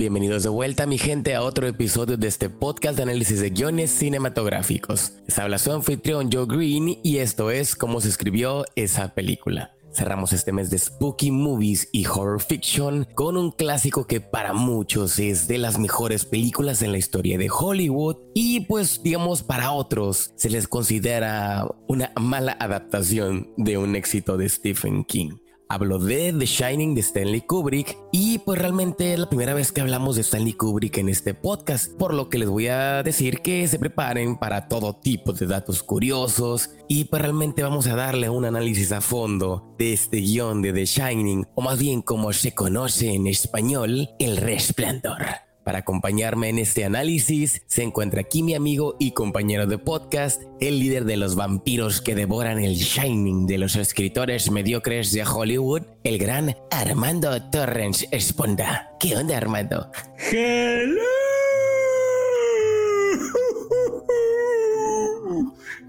Bienvenidos 0.00 0.44
de 0.44 0.48
vuelta, 0.48 0.86
mi 0.86 0.96
gente, 0.96 1.34
a 1.34 1.42
otro 1.42 1.66
episodio 1.66 2.16
de 2.16 2.26
este 2.26 2.48
podcast 2.48 2.96
de 2.96 3.02
análisis 3.02 3.38
de 3.38 3.50
guiones 3.50 3.90
cinematográficos. 3.90 5.12
Les 5.26 5.38
habla 5.38 5.58
su 5.58 5.72
anfitrión 5.72 6.30
Joe 6.32 6.46
Green 6.46 6.98
y 7.02 7.18
esto 7.18 7.50
es 7.50 7.76
cómo 7.76 8.00
se 8.00 8.08
escribió 8.08 8.64
esa 8.76 9.12
película. 9.12 9.74
Cerramos 9.92 10.32
este 10.32 10.52
mes 10.52 10.70
de 10.70 10.78
Spooky 10.78 11.30
Movies 11.30 11.90
y 11.92 12.06
Horror 12.06 12.40
Fiction 12.40 13.08
con 13.14 13.36
un 13.36 13.50
clásico 13.50 14.06
que 14.06 14.22
para 14.22 14.54
muchos 14.54 15.18
es 15.18 15.48
de 15.48 15.58
las 15.58 15.78
mejores 15.78 16.24
películas 16.24 16.80
en 16.80 16.92
la 16.92 16.98
historia 16.98 17.36
de 17.36 17.50
Hollywood 17.50 18.16
y 18.32 18.60
pues 18.60 19.02
digamos 19.02 19.42
para 19.42 19.72
otros 19.72 20.32
se 20.34 20.48
les 20.48 20.66
considera 20.66 21.68
una 21.88 22.10
mala 22.18 22.56
adaptación 22.58 23.52
de 23.58 23.76
un 23.76 23.94
éxito 23.94 24.38
de 24.38 24.48
Stephen 24.48 25.04
King. 25.04 25.32
Hablo 25.72 26.00
de 26.00 26.34
The 26.36 26.46
Shining 26.46 26.96
de 26.96 27.00
Stanley 27.00 27.42
Kubrick 27.42 27.96
y 28.10 28.38
pues 28.38 28.58
realmente 28.58 29.12
es 29.12 29.20
la 29.20 29.28
primera 29.28 29.54
vez 29.54 29.70
que 29.70 29.80
hablamos 29.80 30.16
de 30.16 30.22
Stanley 30.22 30.54
Kubrick 30.54 30.98
en 30.98 31.08
este 31.08 31.32
podcast, 31.32 31.92
por 31.96 32.12
lo 32.12 32.28
que 32.28 32.38
les 32.38 32.48
voy 32.48 32.66
a 32.66 33.04
decir 33.04 33.40
que 33.40 33.68
se 33.68 33.78
preparen 33.78 34.36
para 34.36 34.66
todo 34.66 34.96
tipo 34.96 35.32
de 35.32 35.46
datos 35.46 35.84
curiosos 35.84 36.70
y 36.88 37.04
pues 37.04 37.22
realmente 37.22 37.62
vamos 37.62 37.86
a 37.86 37.94
darle 37.94 38.28
un 38.28 38.46
análisis 38.46 38.90
a 38.90 39.00
fondo 39.00 39.76
de 39.78 39.92
este 39.92 40.16
guion 40.16 40.60
de 40.60 40.72
The 40.72 40.86
Shining, 40.86 41.46
o 41.54 41.62
más 41.62 41.78
bien 41.78 42.02
como 42.02 42.32
se 42.32 42.52
conoce 42.52 43.14
en 43.14 43.28
español, 43.28 44.08
El 44.18 44.38
Resplandor. 44.38 45.49
Para 45.70 45.78
acompañarme 45.78 46.48
en 46.48 46.58
este 46.58 46.84
análisis 46.84 47.62
se 47.68 47.84
encuentra 47.84 48.22
aquí 48.22 48.42
mi 48.42 48.56
amigo 48.56 48.96
y 48.98 49.12
compañero 49.12 49.68
de 49.68 49.78
podcast, 49.78 50.42
el 50.58 50.80
líder 50.80 51.04
de 51.04 51.16
los 51.16 51.36
vampiros 51.36 52.00
que 52.00 52.16
devoran 52.16 52.58
el 52.58 52.74
Shining 52.74 53.46
de 53.46 53.58
los 53.58 53.76
escritores 53.76 54.50
mediocres 54.50 55.12
de 55.12 55.22
Hollywood, 55.22 55.82
el 56.02 56.18
gran 56.18 56.56
Armando 56.72 57.40
Torrens 57.52 58.08
Esponda. 58.10 58.90
¿Qué 58.98 59.16
onda, 59.16 59.36
Armando? 59.36 59.92
Hello. 60.32 61.19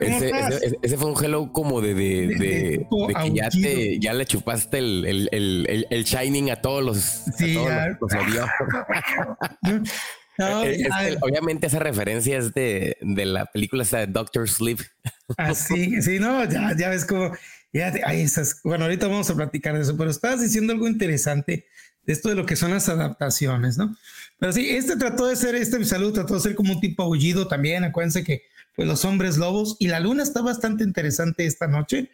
Ese, 0.02 0.97
fue 0.97 1.11
un 1.11 1.23
hello 1.23 1.52
como 1.52 1.80
de, 1.80 1.94
de, 1.94 2.88
que 2.89 3.33
ya, 3.33 3.49
te, 3.49 3.99
ya 3.99 4.13
le 4.13 4.25
chupaste 4.25 4.80
el, 4.80 5.30
el, 5.31 5.88
el, 5.89 6.03
shining 6.03 6.49
a 6.49 6.55
todos 6.55 6.83
los. 6.83 6.97
Sí, 7.38 7.55
obviamente 11.22 11.67
esa 11.67 11.79
referencia 11.79 12.38
es 12.38 12.53
de, 12.53 12.97
de 13.02 13.25
la 13.25 13.45
película 13.45 13.83
de 13.83 14.07
Doctor 14.07 14.49
Sleep. 14.49 14.79
Así, 15.38 15.95
ah, 15.97 16.02
sí, 16.02 16.19
no, 16.19 16.44
ya, 16.45 16.75
ya 16.75 16.89
ves 16.89 17.05
como, 17.05 17.31
ya 17.72 17.94
hay 18.05 18.22
esas, 18.22 18.61
bueno, 18.63 18.85
ahorita 18.85 19.07
vamos 19.07 19.29
a 19.29 19.35
platicar 19.35 19.75
de 19.75 19.81
eso, 19.81 19.95
pero 19.97 20.09
estabas 20.09 20.41
diciendo 20.41 20.73
algo 20.73 20.88
interesante 20.88 21.67
de 22.05 22.13
esto 22.13 22.29
de 22.29 22.35
lo 22.35 22.45
que 22.45 22.55
son 22.55 22.72
las 22.72 22.89
adaptaciones, 22.89 23.77
¿no? 23.77 23.95
Pero 24.39 24.53
sí, 24.53 24.72
este 24.72 24.95
trató 24.95 25.27
de 25.27 25.35
ser, 25.35 25.55
este 25.55 25.83
salud 25.85 26.13
trató 26.13 26.33
de 26.33 26.39
ser 26.39 26.55
como 26.55 26.73
un 26.73 26.81
tipo 26.81 27.03
aullido 27.03 27.47
también, 27.47 27.83
acuérdense 27.83 28.23
que 28.23 28.44
pues 28.75 28.88
los 28.88 29.05
hombres 29.05 29.38
lobos 29.38 29.75
y 29.80 29.88
la 29.88 30.00
luna 30.00 30.23
está 30.23 30.41
bastante 30.41 30.83
interesante 30.83 31.45
esta 31.45 31.67
noche. 31.67 32.09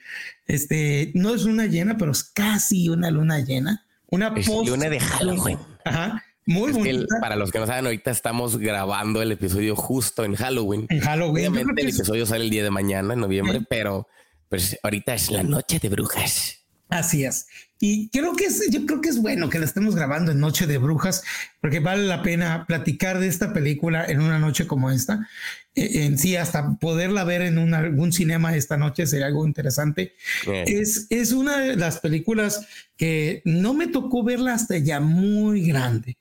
Este 0.45 1.11
no 1.16 1.33
es 1.33 1.44
luna 1.44 1.66
llena, 1.66 1.97
pero 1.97 2.11
es 2.11 2.23
casi 2.23 2.89
una 2.89 3.11
luna 3.11 3.39
llena. 3.39 3.86
Una 4.09 4.30
luna 4.30 4.89
de 4.89 4.99
Halloween. 4.99 5.59
Ajá. 5.86 6.23
Muy 6.45 6.72
bonita. 6.72 7.17
para 7.19 7.36
los 7.36 7.52
que 7.52 7.59
no 7.59 7.67
saben, 7.67 7.86
ahorita 7.86 8.09
estamos 8.09 8.58
grabando 8.58 9.22
el 9.22 9.33
episodio 9.33 9.75
justo 9.75 10.23
en 10.23 10.36
Halloween. 10.36 10.88
En 10.89 11.02
Halloween. 11.02 11.49
Obviamente 11.49 11.81
el 11.81 11.89
episodio 11.89 12.25
sale 12.25 12.45
el 12.45 12.49
día 12.49 12.64
de 12.64 12.71
mañana, 12.71 13.14
en 13.14 13.19
noviembre, 13.19 13.61
pero 13.69 14.08
pues 14.47 14.80
ahorita 14.81 15.14
es 15.14 15.30
la 15.30 15.44
noche 15.44 15.77
de 15.80 15.89
brujas. 15.89 16.56
Así 16.89 17.25
es. 17.25 17.47
Y 17.80 18.09
creo 18.09 18.35
que 18.35 18.45
es, 18.45 18.69
yo 18.71 18.85
creo 18.85 19.02
que 19.02 19.09
es 19.09 19.21
bueno 19.21 19.49
que 19.49 19.59
la 19.59 19.66
estemos 19.66 19.95
grabando 19.95 20.31
en 20.31 20.39
Noche 20.39 20.66
de 20.66 20.77
Brujas, 20.77 21.23
porque 21.61 21.80
vale 21.80 22.05
la 22.05 22.23
pena 22.23 22.66
platicar 22.66 23.19
de 23.19 23.27
esta 23.27 23.53
película 23.53 24.05
en 24.05 24.21
una 24.21 24.39
noche 24.39 24.66
como 24.66 24.89
esta. 24.89 25.27
E, 25.75 26.05
en 26.05 26.17
sí, 26.17 26.35
hasta 26.35 26.75
poderla 26.77 27.23
ver 27.23 27.41
en 27.41 27.58
un, 27.58 27.73
algún 27.73 28.13
cinema 28.13 28.55
esta 28.55 28.77
noche 28.77 29.05
sería 29.05 29.27
algo 29.27 29.45
interesante. 29.45 30.15
Es, 30.65 31.05
es 31.09 31.33
una 31.33 31.59
de 31.59 31.76
las 31.76 31.99
películas 31.99 32.65
que 32.95 33.42
no 33.45 33.73
me 33.73 33.87
tocó 33.87 34.23
verla 34.23 34.53
hasta 34.53 34.77
ya 34.77 34.99
muy 34.99 35.67
grande. 35.67 36.17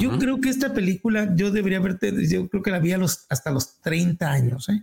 Yo 0.00 0.18
creo 0.18 0.38
que 0.38 0.50
esta 0.50 0.74
película 0.74 1.34
yo 1.34 1.50
debería 1.50 1.80
verte, 1.80 2.12
yo 2.28 2.46
creo 2.50 2.62
que 2.62 2.70
la 2.70 2.78
vi 2.78 2.92
los, 2.92 3.24
hasta 3.30 3.50
los 3.50 3.80
30 3.80 4.30
años, 4.30 4.68
¿eh? 4.68 4.82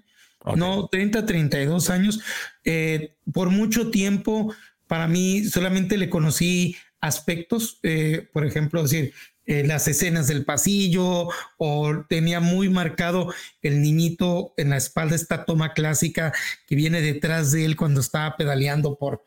No, 0.56 0.88
30, 0.88 1.26
32 1.26 1.90
años. 1.90 2.22
Eh, 2.64 3.16
por 3.32 3.50
mucho 3.50 3.90
tiempo 3.90 4.54
para 4.88 5.08
mí 5.08 5.44
solamente 5.46 5.98
le 5.98 6.10
conocí 6.10 6.76
aspectos, 7.02 7.80
eh, 7.84 8.28
por 8.34 8.46
ejemplo, 8.46 8.84
decir, 8.84 9.14
eh, 9.48 9.64
las 9.64 9.88
escenas 9.88 10.28
del 10.28 10.44
pasillo 10.44 11.28
o 11.58 12.04
tenía 12.10 12.40
muy 12.40 12.68
marcado 12.68 13.32
el 13.62 13.80
niñito 13.80 14.56
en 14.58 14.72
la 14.72 14.78
espalda, 14.78 15.16
esta 15.16 15.46
toma 15.46 15.74
clásica 15.74 16.34
que 16.66 16.76
viene 16.76 17.00
detrás 17.00 17.52
de 17.52 17.64
él 17.66 17.76
cuando 17.76 18.02
estaba 18.02 18.38
pedaleando 18.38 18.98
por, 18.98 19.24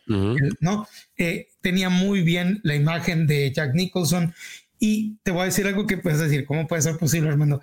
¿no? 0.58 0.88
Eh, 1.16 1.50
tenía 1.60 1.88
muy 1.88 2.22
bien 2.22 2.58
la 2.64 2.74
imagen 2.74 3.28
de 3.28 3.52
Jack 3.52 3.74
Nicholson 3.74 4.34
y 4.80 5.18
te 5.22 5.30
voy 5.30 5.42
a 5.42 5.47
decir 5.47 5.68
algo 5.68 5.86
que 5.86 5.98
puedes 5.98 6.18
decir, 6.18 6.47
¿cómo 6.47 6.66
puede 6.66 6.82
ser 6.82 6.97
posible, 6.97 7.28
hermano? 7.28 7.60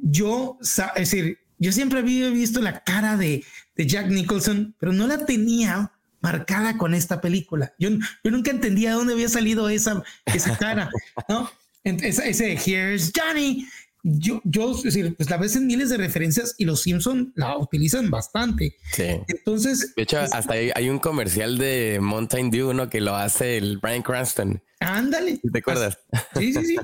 Yo, 0.00 0.56
es 0.60 0.76
decir, 0.94 1.40
yo 1.58 1.72
siempre 1.72 1.98
había 1.98 2.30
visto 2.30 2.60
la 2.60 2.84
cara 2.84 3.16
de, 3.16 3.42
de 3.74 3.86
Jack 3.88 4.06
Nicholson, 4.06 4.76
pero 4.78 4.92
no 4.92 5.08
la 5.08 5.26
tenía 5.26 5.97
marcada 6.20 6.76
con 6.76 6.94
esta 6.94 7.20
película. 7.20 7.74
Yo, 7.78 7.90
yo 7.90 8.30
nunca 8.30 8.50
entendía 8.50 8.90
de 8.90 8.96
dónde 8.96 9.14
había 9.14 9.28
salido 9.28 9.68
esa, 9.68 10.02
esa 10.26 10.56
cara, 10.56 10.90
¿no? 11.28 11.50
Ese, 11.84 12.28
ese 12.28 12.52
Here's 12.54 13.12
Johnny. 13.14 13.66
Yo, 14.02 14.40
yo, 14.44 14.72
es 14.72 14.82
decir, 14.84 15.14
pues 15.16 15.28
la 15.28 15.36
ves 15.36 15.56
en 15.56 15.66
miles 15.66 15.90
de 15.90 15.96
referencias 15.96 16.54
y 16.56 16.64
los 16.64 16.82
Simpson 16.82 17.32
la 17.34 17.58
utilizan 17.58 18.10
bastante. 18.10 18.76
Sí. 18.92 19.20
Entonces, 19.26 19.94
de 19.96 20.02
hecho, 20.02 20.18
hasta 20.18 20.54
hay, 20.54 20.88
un 20.88 20.98
comercial 20.98 21.58
de 21.58 21.98
Mountain 22.00 22.50
Dew, 22.50 22.72
¿no? 22.72 22.88
Que 22.88 23.00
lo 23.00 23.16
hace 23.16 23.58
el 23.58 23.78
Brian 23.78 24.02
Cranston. 24.02 24.62
Ándale. 24.80 25.40
¿Te 25.52 25.58
acuerdas? 25.58 25.98
Sí, 26.36 26.52
sí, 26.52 26.64
sí. 26.64 26.76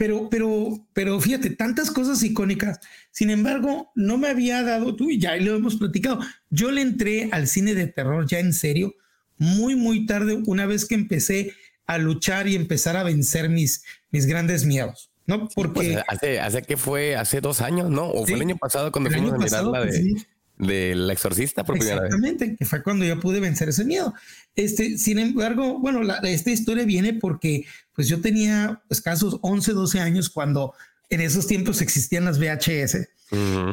Pero, 0.00 0.30
pero, 0.30 0.88
pero 0.94 1.20
fíjate, 1.20 1.50
tantas 1.50 1.90
cosas 1.90 2.22
icónicas. 2.22 2.80
Sin 3.10 3.28
embargo, 3.28 3.92
no 3.94 4.16
me 4.16 4.28
había 4.28 4.62
dado, 4.62 4.96
tú 4.96 5.10
y 5.10 5.18
ya 5.18 5.36
lo 5.36 5.54
hemos 5.54 5.76
platicado. 5.76 6.20
Yo 6.48 6.70
le 6.70 6.80
entré 6.80 7.28
al 7.32 7.46
cine 7.46 7.74
de 7.74 7.86
terror 7.86 8.26
ya 8.26 8.38
en 8.38 8.54
serio, 8.54 8.94
muy, 9.36 9.76
muy 9.76 10.06
tarde, 10.06 10.42
una 10.46 10.64
vez 10.64 10.86
que 10.86 10.94
empecé 10.94 11.52
a 11.84 11.98
luchar 11.98 12.48
y 12.48 12.56
empezar 12.56 12.96
a 12.96 13.02
vencer 13.02 13.50
mis, 13.50 13.84
mis 14.10 14.24
grandes 14.24 14.64
miedos. 14.64 15.10
No, 15.26 15.40
pues, 15.40 15.54
porque 15.54 16.02
hace, 16.08 16.40
hace 16.40 16.62
que 16.62 16.78
fue 16.78 17.14
hace 17.14 17.42
dos 17.42 17.60
años, 17.60 17.90
¿no? 17.90 18.08
O 18.08 18.24
fue 18.24 18.36
el 18.36 18.40
año 18.40 18.56
pasado 18.56 18.90
cuando 18.90 19.10
fuimos 19.10 19.34
a 19.34 19.36
mirar 19.36 19.64
la 19.64 19.84
de, 19.84 20.16
del 20.60 21.10
exorcista 21.10 21.64
por 21.64 21.78
primera 21.78 22.02
vez. 22.02 22.12
Exactamente, 22.12 22.56
que 22.56 22.64
fue 22.64 22.82
cuando 22.82 23.04
yo 23.04 23.18
pude 23.18 23.40
vencer 23.40 23.68
ese 23.68 23.84
miedo. 23.84 24.14
Este, 24.54 24.98
sin 24.98 25.18
embargo, 25.18 25.78
bueno, 25.78 26.02
esta 26.22 26.50
historia 26.50 26.84
viene 26.84 27.14
porque 27.14 27.64
pues 27.94 28.08
yo 28.08 28.20
tenía 28.20 28.82
escasos 28.90 29.38
11, 29.42 29.72
12 29.72 30.00
años 30.00 30.28
cuando 30.28 30.74
en 31.08 31.20
esos 31.20 31.46
tiempos 31.46 31.80
existían 31.82 32.24
las 32.24 32.38
VHS. 32.38 33.08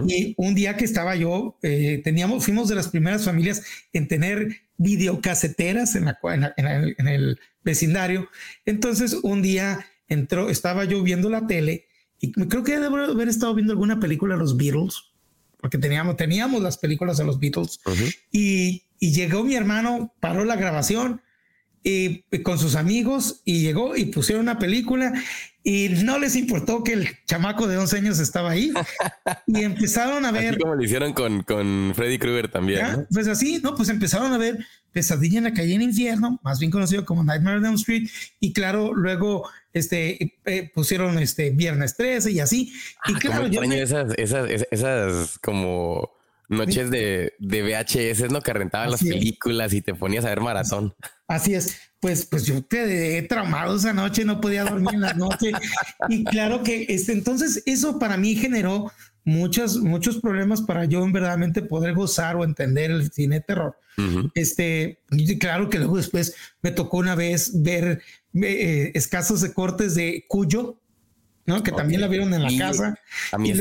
Y 0.07 0.35
un 0.37 0.53
día 0.53 0.77
que 0.77 0.85
estaba 0.85 1.15
yo, 1.15 1.57
eh, 1.63 2.01
teníamos, 2.03 2.45
fuimos 2.45 2.69
de 2.69 2.75
las 2.75 2.89
primeras 2.89 3.25
familias 3.25 3.63
en 3.91 4.07
tener 4.07 4.55
videocaseteras 4.77 5.95
en, 5.95 6.05
la, 6.05 6.19
en, 6.57 7.07
el, 7.07 7.39
vecindario. 7.63 8.29
Entonces, 8.65 9.13
un 9.23 9.41
día 9.41 9.85
entró, 10.07 10.49
estaba 10.49 10.85
yo 10.85 11.01
viendo 11.01 11.29
la 11.29 11.47
tele 11.47 11.87
y 12.19 12.31
creo 12.31 12.63
que 12.63 12.79
debo 12.79 12.97
haber 12.97 13.27
estado 13.27 13.53
viendo 13.55 13.73
alguna 13.73 13.99
película 13.99 14.35
de 14.35 14.39
los 14.39 14.57
Beatles, 14.57 15.03
porque 15.59 15.77
teníamos, 15.77 16.17
teníamos 16.17 16.61
las 16.61 16.77
películas 16.77 17.17
de 17.17 17.25
los 17.25 17.39
Beatles. 17.39 17.79
y, 18.31 18.83
y 18.99 19.11
llegó 19.11 19.43
mi 19.43 19.55
hermano, 19.55 20.13
paró 20.19 20.45
la 20.45 20.55
grabación 20.55 21.21
y, 21.89 22.23
con 22.43 22.59
sus 22.59 22.75
amigos 22.75 23.41
y 23.45 23.61
llegó 23.61 23.95
y 23.95 24.05
pusieron 24.05 24.43
una 24.43 24.59
película 24.59 25.13
y 25.63 25.89
no 26.03 26.19
les 26.19 26.35
importó 26.35 26.83
que 26.83 26.93
el 26.93 27.09
chamaco 27.25 27.65
de 27.67 27.77
11 27.77 27.97
años 27.97 28.19
estaba 28.19 28.51
ahí 28.51 28.73
y 29.47 29.63
empezaron 29.63 30.25
a 30.25 30.31
ver. 30.31 30.49
Así 30.49 30.59
como 30.59 30.75
lo 30.75 30.83
hicieron 30.83 31.13
con, 31.13 31.43
con 31.43 31.93
Freddy 31.95 32.19
Krueger 32.19 32.49
también. 32.49 33.07
Pues 33.11 33.27
así, 33.27 33.59
no, 33.63 33.75
pues 33.75 33.87
empezaron 33.89 34.33
a 34.33 34.37
ver 34.37 34.65
Pesadilla 34.91 35.37
en 35.37 35.45
la 35.45 35.53
calle 35.53 35.75
en 35.75 35.81
infierno, 35.81 36.39
más 36.43 36.59
bien 36.59 36.71
conocido 36.71 37.05
como 37.05 37.23
Nightmare 37.23 37.57
on 37.57 37.65
Elm 37.65 37.75
Street. 37.75 38.09
Y 38.41 38.51
claro, 38.51 38.93
luego 38.93 39.49
este, 39.71 40.35
eh, 40.45 40.71
pusieron 40.73 41.19
este 41.19 41.51
Viernes 41.51 41.95
13 41.95 42.31
y 42.31 42.39
así. 42.41 42.73
y 43.07 43.13
ah, 43.13 43.19
claro, 43.19 43.47
yo 43.47 43.61
esas, 43.61 44.13
esas, 44.17 44.49
esas 44.71 45.39
como 45.39 46.11
noches 46.49 46.89
de, 46.89 47.33
de 47.39 47.63
VHS, 47.63 48.29
¿no? 48.31 48.41
Que 48.41 48.53
rentaban 48.53 48.91
las 48.91 49.03
películas 49.03 49.73
y 49.73 49.81
te 49.81 49.93
ponías 49.93 50.25
a 50.25 50.29
ver 50.29 50.41
maratón. 50.41 50.93
Así 51.27 51.53
es. 51.53 51.77
Pues, 51.99 52.25
pues 52.25 52.45
yo 52.45 52.67
quedé 52.67 53.21
traumado 53.23 53.75
esa 53.75 53.91
noche, 53.91 54.23
no 54.23 54.39
podía 54.39 54.63
dormir 54.63 54.93
en 54.93 55.01
la 55.01 55.13
noche. 55.13 55.51
y 56.09 56.23
claro 56.23 56.63
que 56.63 56.85
este, 56.89 57.11
entonces 57.11 57.63
eso 57.65 57.99
para 57.99 58.17
mí 58.17 58.35
generó 58.35 58.91
muchos, 59.25 59.79
muchos 59.79 60.19
problemas 60.19 60.61
para 60.61 60.85
yo 60.85 61.03
en 61.03 61.11
verdaderamente 61.11 61.61
poder 61.61 61.93
gozar 61.93 62.35
o 62.37 62.43
entender 62.43 62.91
el 62.91 63.11
cine 63.11 63.41
terror. 63.41 63.77
Este, 64.35 65.01
claro 65.39 65.69
que 65.69 65.79
luego 65.79 65.97
después 65.97 66.35
me 66.61 66.71
tocó 66.71 66.97
una 66.97 67.15
vez 67.15 67.63
ver 67.63 68.01
eh, 68.35 68.91
escasos 68.93 69.41
de 69.41 69.53
cortes 69.53 69.95
de 69.95 70.23
Cuyo, 70.27 70.79
¿no? 71.47 71.63
Que 71.63 71.71
también 71.71 72.01
la 72.01 72.07
vieron 72.07 72.33
en 72.33 72.43
la 72.43 72.55
casa. 72.57 72.99
A 73.31 73.37
mí 73.37 73.51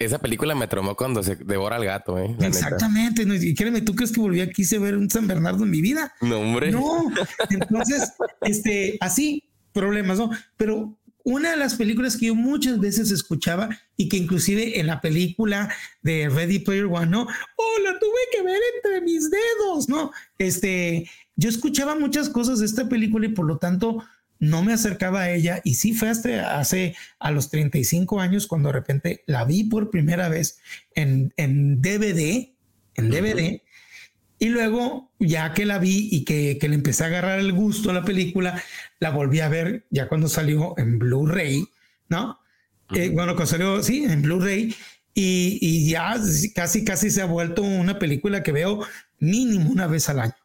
esa, 0.00 0.18
película 0.18 0.54
me 0.54 0.66
tromó 0.66 0.96
cuando 0.96 1.22
se 1.22 1.36
devora 1.36 1.76
al 1.76 1.84
gato, 1.84 2.18
¿eh? 2.18 2.36
Exactamente. 2.40 3.22
y 3.22 3.54
créeme, 3.54 3.80
¿tú 3.80 3.94
crees 3.94 4.12
que 4.12 4.20
volví 4.20 4.40
aquí 4.40 4.64
a 4.74 4.78
ver 4.80 4.96
un 4.96 5.08
San 5.08 5.26
Bernardo 5.26 5.64
en 5.64 5.70
mi 5.70 5.80
vida? 5.80 6.12
No, 6.20 6.40
hombre. 6.40 6.72
No. 6.72 7.10
Entonces, 7.48 8.12
este, 8.42 8.98
así, 9.00 9.44
problemas, 9.72 10.18
¿no? 10.18 10.30
Pero 10.56 10.98
una 11.22 11.52
de 11.52 11.56
las 11.56 11.74
películas 11.74 12.16
que 12.16 12.26
yo 12.26 12.34
muchas 12.34 12.80
veces 12.80 13.12
escuchaba 13.12 13.68
y 13.96 14.08
que 14.08 14.16
inclusive 14.16 14.80
en 14.80 14.88
la 14.88 15.00
película 15.00 15.72
de 16.02 16.28
Ready 16.28 16.58
Player 16.58 16.86
One, 16.86 17.06
¿no? 17.06 17.22
Oh, 17.22 17.78
la 17.84 17.98
tuve 17.98 18.20
que 18.32 18.42
ver 18.42 18.60
entre 18.76 19.00
mis 19.02 19.30
dedos, 19.30 19.88
¿no? 19.88 20.10
Este, 20.36 21.08
yo 21.36 21.48
escuchaba 21.48 21.94
muchas 21.94 22.28
cosas 22.28 22.58
de 22.58 22.66
esta 22.66 22.88
película 22.88 23.26
y 23.26 23.30
por 23.30 23.46
lo 23.46 23.58
tanto 23.58 24.02
no 24.40 24.64
me 24.64 24.72
acercaba 24.72 25.20
a 25.20 25.30
ella 25.30 25.60
y 25.64 25.74
sí 25.74 25.92
fue 25.92 26.08
hasta 26.08 26.58
hace 26.58 26.96
a 27.18 27.30
los 27.30 27.50
35 27.50 28.20
años 28.20 28.46
cuando 28.46 28.70
de 28.70 28.72
repente 28.72 29.22
la 29.26 29.44
vi 29.44 29.64
por 29.64 29.90
primera 29.90 30.28
vez 30.28 30.58
en, 30.94 31.32
en 31.36 31.80
DVD, 31.80 32.48
en 32.94 33.10
DVD, 33.10 33.62
y 34.38 34.48
luego 34.48 35.12
ya 35.18 35.52
que 35.52 35.66
la 35.66 35.78
vi 35.78 36.08
y 36.10 36.24
que, 36.24 36.56
que, 36.58 36.68
le 36.68 36.74
empecé 36.74 37.04
a 37.04 37.08
agarrar 37.08 37.38
el 37.38 37.52
gusto 37.52 37.90
a 37.90 37.92
la 37.92 38.04
película, 38.04 38.60
la 38.98 39.10
volví 39.10 39.40
a 39.40 39.50
ver 39.50 39.84
ya 39.90 40.08
cuando 40.08 40.28
salió 40.28 40.74
en 40.78 40.98
Blu-ray, 40.98 41.66
¿no? 42.08 42.40
Eh, 42.94 43.10
bueno, 43.10 43.34
cuando 43.34 43.46
salió, 43.46 43.82
sí, 43.82 44.04
en 44.04 44.22
Blu-ray. 44.22 44.74
Y, 45.12 45.58
y 45.60 45.90
ya 45.90 46.14
casi, 46.54 46.84
casi 46.84 47.10
se 47.10 47.20
ha 47.20 47.26
vuelto 47.26 47.62
una 47.62 47.98
película 47.98 48.42
que 48.42 48.52
veo 48.52 48.80
mínimo 49.18 49.70
una 49.70 49.86
vez 49.86 50.08
al 50.08 50.20
año. 50.20 50.39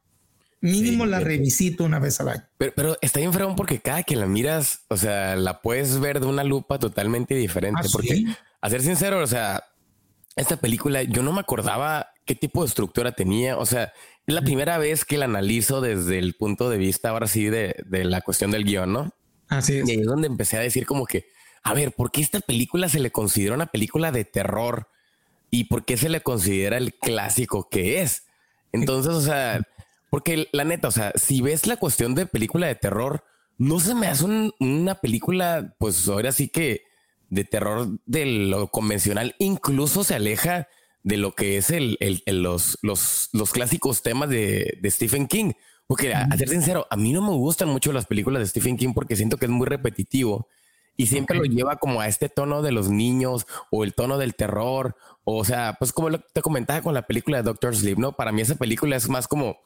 Mínimo 0.71 1.05
la 1.05 1.19
revisito 1.19 1.83
una 1.83 1.99
vez 1.99 2.19
al 2.19 2.29
año. 2.29 2.43
Pero, 2.57 2.73
pero 2.75 2.97
está 3.01 3.19
bien 3.19 3.33
fregón 3.33 3.55
porque 3.55 3.79
cada 3.79 4.03
que 4.03 4.15
la 4.15 4.25
miras, 4.25 4.81
o 4.87 4.97
sea, 4.97 5.35
la 5.35 5.61
puedes 5.61 5.99
ver 5.99 6.19
de 6.19 6.25
una 6.25 6.43
lupa 6.43 6.79
totalmente 6.79 7.35
diferente. 7.35 7.81
¿Ah, 7.83 7.89
porque, 7.91 8.23
a 8.61 8.69
ser 8.69 8.81
sincero, 8.81 9.21
o 9.21 9.27
sea, 9.27 9.63
esta 10.35 10.57
película 10.57 11.03
yo 11.03 11.23
no 11.23 11.33
me 11.33 11.39
acordaba 11.39 12.09
qué 12.25 12.33
tipo 12.35 12.63
de 12.63 12.67
estructura 12.67 13.11
tenía. 13.11 13.57
O 13.57 13.65
sea, 13.65 13.93
es 14.25 14.33
la 14.33 14.41
primera 14.41 14.77
vez 14.77 15.05
que 15.05 15.17
la 15.17 15.25
analizo 15.25 15.81
desde 15.81 16.17
el 16.17 16.33
punto 16.33 16.69
de 16.69 16.77
vista 16.77 17.09
ahora 17.09 17.27
sí 17.27 17.45
de, 17.45 17.75
de 17.85 18.03
la 18.03 18.21
cuestión 18.21 18.51
del 18.51 18.65
guion, 18.65 18.91
¿no? 18.91 19.13
Así 19.47 19.77
es. 19.77 19.87
Y 19.87 19.91
ahí 19.91 19.99
es 19.99 20.07
donde 20.07 20.27
empecé 20.27 20.57
a 20.57 20.61
decir 20.61 20.85
como 20.87 21.05
que, 21.05 21.27
a 21.63 21.73
ver, 21.73 21.91
¿por 21.91 22.11
qué 22.11 22.21
esta 22.21 22.39
película 22.39 22.89
se 22.89 22.99
le 22.99 23.11
considera 23.11 23.53
una 23.53 23.67
película 23.67 24.11
de 24.11 24.25
terror? 24.25 24.89
¿Y 25.51 25.65
por 25.65 25.85
qué 25.85 25.95
se 25.95 26.09
le 26.09 26.21
considera 26.21 26.77
el 26.77 26.95
clásico 26.95 27.69
que 27.69 28.01
es? 28.01 28.23
Entonces, 28.71 29.13
o 29.13 29.21
sea, 29.21 29.61
porque 30.09 30.47
la 30.51 30.63
neta, 30.63 30.87
o 30.87 30.91
sea, 30.91 31.11
si 31.15 31.41
ves 31.41 31.67
la 31.67 31.77
cuestión 31.77 32.15
de 32.15 32.25
película 32.25 32.67
de 32.67 32.75
terror, 32.75 33.23
no 33.57 33.79
se 33.79 33.95
me 33.95 34.07
hace 34.07 34.25
una 34.59 34.95
película, 34.95 35.75
pues 35.79 36.07
ahora 36.07 36.31
sí 36.31 36.49
que 36.49 36.83
de 37.29 37.43
terror 37.43 37.99
de 38.05 38.25
lo 38.25 38.67
convencional, 38.67 39.35
incluso 39.39 40.03
se 40.03 40.15
aleja 40.15 40.67
de 41.03 41.17
lo 41.17 41.33
que 41.33 41.57
es 41.57 41.69
el, 41.69 41.97
los, 42.25 42.77
los, 42.81 43.29
los, 43.31 43.51
clásicos 43.51 44.01
temas 44.01 44.29
de, 44.29 44.79
Stephen 44.85 45.27
King. 45.27 45.53
Porque 45.87 46.15
a, 46.15 46.27
ser 46.35 46.49
sincero, 46.49 46.87
a 46.89 46.97
mí 46.97 47.13
no 47.13 47.21
me 47.21 47.29
gustan 47.29 47.69
mucho 47.69 47.93
las 47.93 48.07
películas 48.07 48.41
de 48.41 48.47
Stephen 48.47 48.75
King 48.75 48.93
porque 48.93 49.15
siento 49.15 49.37
que 49.37 49.45
es 49.45 49.51
muy 49.51 49.67
repetitivo 49.67 50.47
y 50.97 51.05
siempre 51.07 51.37
lo 51.37 51.43
lleva 51.43 51.75
como 51.75 52.01
a 52.01 52.07
este 52.07 52.27
tono 52.27 52.63
de 52.63 52.71
los 52.71 52.89
niños 52.89 53.45
o 53.69 53.83
el 53.83 53.93
tono 53.93 54.17
del 54.17 54.33
terror. 54.33 54.95
O 55.25 55.45
sea, 55.45 55.75
pues 55.77 55.93
como 55.93 56.17
te 56.17 56.41
comentaba 56.41 56.81
con 56.81 56.95
la 56.95 57.05
película 57.05 57.37
de 57.37 57.43
Doctor 57.43 57.75
Sleep, 57.75 57.99
¿no? 57.99 58.13
Para 58.13 58.31
mí 58.31 58.41
esa 58.41 58.55
película 58.55 58.95
es 58.95 59.07
más 59.07 59.27
como 59.27 59.57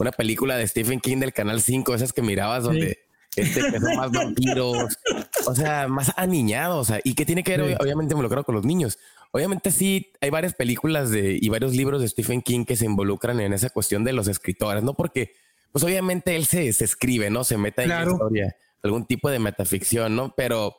una 0.00 0.12
película 0.12 0.56
de 0.56 0.66
Stephen 0.66 1.00
King 1.00 1.18
del 1.18 1.32
Canal 1.32 1.60
5, 1.60 1.94
esas 1.94 2.12
que 2.12 2.22
mirabas 2.22 2.64
donde 2.64 2.98
este, 3.36 3.80
son 3.80 3.96
más 3.96 4.10
vampiros, 4.10 4.98
o 5.46 5.54
sea, 5.54 5.88
más 5.88 6.12
aniñados, 6.16 6.78
o 6.78 6.84
sea, 6.92 7.00
y 7.04 7.14
que 7.14 7.24
tiene 7.24 7.42
que 7.42 7.56
ver, 7.56 7.76
obviamente, 7.80 8.14
involucrado 8.14 8.44
con 8.44 8.54
los 8.54 8.64
niños. 8.64 8.98
Obviamente 9.30 9.70
sí, 9.70 10.12
hay 10.20 10.30
varias 10.30 10.54
películas 10.54 11.10
de, 11.10 11.38
y 11.40 11.48
varios 11.48 11.74
libros 11.74 12.00
de 12.00 12.08
Stephen 12.08 12.42
King 12.42 12.64
que 12.64 12.76
se 12.76 12.86
involucran 12.86 13.40
en 13.40 13.52
esa 13.52 13.70
cuestión 13.70 14.04
de 14.04 14.12
los 14.12 14.28
escritores, 14.28 14.82
¿no? 14.82 14.94
Porque, 14.94 15.32
pues 15.72 15.84
obviamente 15.84 16.34
él 16.36 16.46
se, 16.46 16.72
se 16.72 16.84
escribe, 16.84 17.30
¿no? 17.30 17.44
Se 17.44 17.58
mete 17.58 17.82
en 17.82 17.90
la 17.90 18.04
historia, 18.04 18.56
algún 18.82 19.04
tipo 19.04 19.30
de 19.30 19.38
metaficción, 19.38 20.16
¿no? 20.16 20.34
Pero 20.36 20.76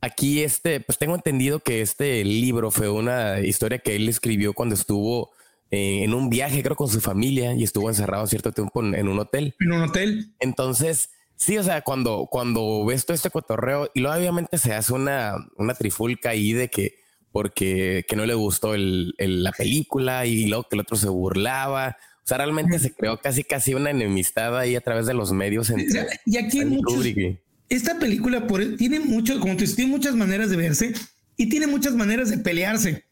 aquí, 0.00 0.42
este, 0.42 0.80
pues 0.80 0.98
tengo 0.98 1.14
entendido 1.14 1.60
que 1.60 1.80
este 1.80 2.22
libro 2.24 2.70
fue 2.70 2.88
una 2.88 3.40
historia 3.40 3.78
que 3.78 3.96
él 3.96 4.08
escribió 4.08 4.52
cuando 4.52 4.74
estuvo 4.74 5.30
eh, 5.70 6.04
en 6.04 6.14
un 6.14 6.30
viaje, 6.30 6.62
creo, 6.62 6.76
con 6.76 6.88
su 6.88 7.00
familia 7.00 7.54
y 7.54 7.64
estuvo 7.64 7.88
encerrado 7.88 8.26
cierto 8.26 8.52
tiempo 8.52 8.82
en, 8.82 9.08
un 9.08 9.18
hotel. 9.18 9.54
En 9.60 9.72
un 9.72 9.82
hotel. 9.82 10.32
Entonces, 10.38 11.10
sí, 11.36 11.58
o 11.58 11.62
sea, 11.62 11.82
cuando, 11.82 12.28
cuando 12.30 12.84
ves 12.84 13.04
todo 13.04 13.14
este 13.14 13.30
cotorreo 13.30 13.90
y 13.94 14.00
luego 14.00 14.16
obviamente 14.16 14.58
se 14.58 14.72
hace 14.74 14.92
una, 14.92 15.34
una 15.56 15.74
trifulca 15.74 16.30
ahí 16.30 16.52
de 16.52 16.68
que 16.68 16.94
porque 17.32 18.06
que 18.08 18.16
no 18.16 18.24
le 18.24 18.32
gustó 18.32 18.74
el, 18.74 19.14
la 19.18 19.52
película 19.52 20.24
y 20.24 20.46
luego 20.46 20.64
que 20.70 20.76
el 20.76 20.80
otro 20.80 20.96
se 20.96 21.08
burlaba. 21.08 21.96
O 22.24 22.26
sea, 22.26 22.38
realmente 22.38 22.78
se 22.78 22.94
creó 22.94 23.18
casi 23.18 23.44
casi 23.44 23.74
una 23.74 23.90
enemistad 23.90 24.58
ahí 24.58 24.74
a 24.74 24.80
través 24.80 25.04
de 25.04 25.12
los 25.12 25.32
medios. 25.32 25.68
Entre 25.68 26.06
y 26.24 26.38
aquí 26.38 26.60
hay 26.60 27.38
esta 27.68 27.98
película 27.98 28.46
por, 28.46 28.76
tiene 28.76 29.00
mucho, 29.00 29.40
como 29.40 29.56
te 29.56 29.66
tiene 29.66 29.90
muchas 29.90 30.14
maneras 30.14 30.50
de 30.50 30.56
verse 30.56 30.94
y 31.36 31.48
tiene 31.48 31.66
muchas 31.66 31.94
maneras 31.94 32.30
de 32.30 32.38
pelearse. 32.38 33.04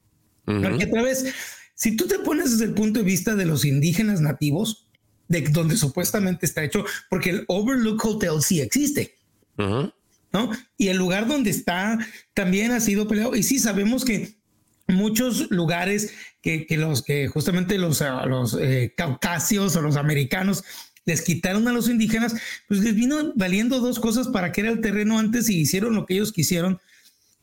Porque 0.44 0.84
a 0.84 0.90
través 0.90 1.34
si 1.74 1.96
tú 1.96 2.06
te 2.06 2.18
pones 2.20 2.52
desde 2.52 2.66
el 2.66 2.74
punto 2.74 3.00
de 3.00 3.04
vista 3.04 3.34
de 3.34 3.46
los 3.46 3.64
indígenas 3.64 4.20
nativos, 4.20 4.86
de 5.28 5.40
donde 5.42 5.76
supuestamente 5.76 6.46
está 6.46 6.62
hecho, 6.62 6.84
porque 7.08 7.30
el 7.30 7.44
Overlook 7.48 8.04
Hotel 8.04 8.42
sí 8.42 8.60
existe, 8.60 9.16
¿no? 9.56 10.50
Y 10.76 10.88
el 10.88 10.96
lugar 10.96 11.26
donde 11.26 11.50
está 11.50 11.98
también 12.34 12.72
ha 12.72 12.80
sido 12.80 13.08
peleado. 13.08 13.34
Y 13.34 13.42
sí 13.42 13.58
sabemos 13.58 14.04
que 14.04 14.36
muchos 14.86 15.50
lugares 15.50 16.12
que, 16.42 16.66
los 16.70 17.02
que 17.02 17.28
justamente 17.28 17.78
los, 17.78 18.02
los 18.26 18.56
eh, 18.60 18.92
caucasios 18.96 19.76
o 19.76 19.82
los 19.82 19.96
americanos 19.96 20.64
les 21.06 21.22
quitaron 21.22 21.68
a 21.68 21.72
los 21.72 21.88
indígenas, 21.88 22.34
pues 22.68 22.80
les 22.80 22.94
vino 22.94 23.32
valiendo 23.34 23.80
dos 23.80 23.98
cosas 23.98 24.28
para 24.28 24.52
que 24.52 24.62
era 24.62 24.70
el 24.70 24.80
terreno 24.80 25.18
antes 25.18 25.48
y 25.48 25.60
hicieron 25.60 25.94
lo 25.94 26.06
que 26.06 26.14
ellos 26.14 26.32
quisieron 26.32 26.80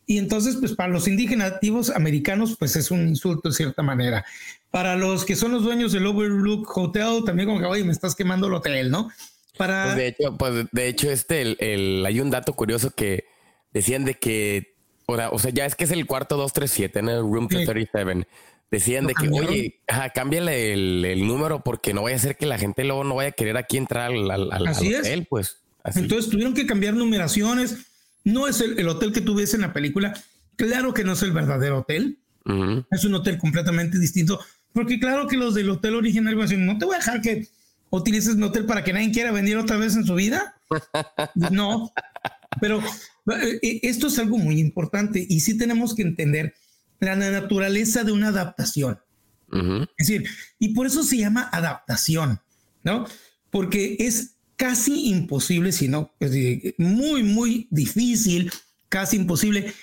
y 0.05 0.17
entonces, 0.17 0.57
pues 0.57 0.73
para 0.73 0.91
los 0.91 1.07
indígenas 1.07 1.53
nativos 1.53 1.89
americanos, 1.89 2.55
pues 2.57 2.75
es 2.75 2.91
un 2.91 3.07
insulto 3.07 3.49
de 3.49 3.55
cierta 3.55 3.83
manera. 3.83 4.25
Para 4.69 4.95
los 4.95 5.25
que 5.25 5.35
son 5.35 5.51
los 5.51 5.63
dueños 5.63 5.91
del 5.91 6.05
Overlook 6.05 6.75
Hotel, 6.75 7.23
también 7.25 7.47
como 7.47 7.59
que, 7.59 7.65
oye, 7.65 7.83
me 7.83 7.91
estás 7.91 8.15
quemando 8.15 8.47
el 8.47 8.53
hotel, 8.55 8.89
¿no? 8.89 9.09
Para... 9.57 9.85
Pues 9.85 9.95
de 9.95 10.07
hecho, 10.07 10.37
pues 10.37 10.65
de 10.71 10.87
hecho 10.87 11.11
este, 11.11 11.73
el, 11.73 12.05
hay 12.05 12.19
un 12.19 12.31
dato 12.31 12.53
curioso 12.53 12.91
que 12.91 13.25
decían 13.73 14.05
de 14.05 14.15
que, 14.15 14.75
o 15.05 15.39
sea, 15.39 15.51
ya 15.51 15.65
es 15.65 15.75
que 15.75 15.83
es 15.83 15.91
el 15.91 16.05
cuarto 16.05 16.35
237 16.37 16.99
en 16.99 17.09
el 17.09 17.19
Room 17.19 17.47
237. 17.47 18.27
Decían 18.71 19.05
de 19.05 19.13
que, 19.13 19.29
oye, 19.29 19.81
cámbiale 20.13 20.73
el, 20.73 21.27
número 21.27 21.61
porque 21.61 21.93
no 21.93 22.03
vaya 22.03 22.15
a 22.15 22.19
ser 22.19 22.37
que 22.37 22.45
la 22.45 22.57
gente 22.57 22.85
luego 22.85 23.03
no 23.03 23.15
vaya 23.15 23.29
a 23.29 23.33
querer 23.33 23.57
aquí 23.57 23.75
entrar 23.75 24.11
al, 24.11 24.31
al, 24.31 24.67
hotel, 24.67 25.27
pues. 25.29 25.57
Entonces 25.83 26.29
tuvieron 26.29 26.53
que 26.53 26.65
cambiar 26.65 26.93
numeraciones 26.93 27.90
no 28.23 28.47
es 28.47 28.61
el, 28.61 28.87
hotel 28.87 29.11
que 29.11 29.21
tú 29.21 29.35
ves 29.35 29.53
en 29.53 29.61
la 29.61 29.73
película. 29.73 30.13
Claro 30.55 30.93
que 30.93 31.03
no 31.03 31.13
es 31.13 31.23
el 31.23 31.31
verdadero 31.31 31.79
hotel. 31.79 32.19
Es 32.91 33.05
un 33.05 33.15
hotel 33.15 33.37
completamente 33.37 33.99
distinto. 33.99 34.39
Porque 34.73 34.99
claro 34.99 35.27
que 35.27 35.37
los 35.37 35.53
del 35.53 35.69
hotel 35.69 35.95
original 35.95 36.35
van 36.35 36.45
a 36.45 36.49
decir, 36.49 36.59
no 36.59 36.77
te 36.77 36.85
voy 36.85 36.95
a 36.95 36.99
dejar 36.99 37.21
que 37.21 37.47
utilices 37.89 38.35
mi 38.35 38.43
hotel 38.43 38.65
para 38.65 38.83
que 38.83 38.93
nadie 38.93 39.11
quiera 39.11 39.31
venir 39.31 39.57
otra 39.57 39.77
vez 39.77 39.95
en 39.95 40.05
su 40.05 40.15
vida. 40.15 40.55
no. 41.51 41.91
Pero 42.59 42.79
eh, 42.79 43.59
eh, 43.61 43.79
esto 43.83 44.07
es 44.07 44.19
algo 44.19 44.37
muy 44.37 44.59
importante 44.59 45.25
y 45.27 45.39
sí 45.41 45.57
tenemos 45.57 45.95
que 45.95 46.01
entender 46.03 46.55
la 46.99 47.15
naturaleza 47.15 48.03
de 48.03 48.11
una 48.11 48.29
adaptación. 48.29 48.99
Es 49.97 50.07
decir, 50.07 50.29
y 50.59 50.69
por 50.69 50.87
eso 50.87 51.03
se 51.03 51.17
llama 51.17 51.49
adaptación, 51.51 52.39
¿no? 52.85 53.05
Porque 53.49 53.97
es 53.99 54.35
casi 54.61 55.09
imposible, 55.09 55.71
sino 55.71 56.11
muy, 56.77 57.23
muy 57.23 57.67
difícil, 57.71 58.51
casi 58.89 59.15
imposible, 59.15 59.73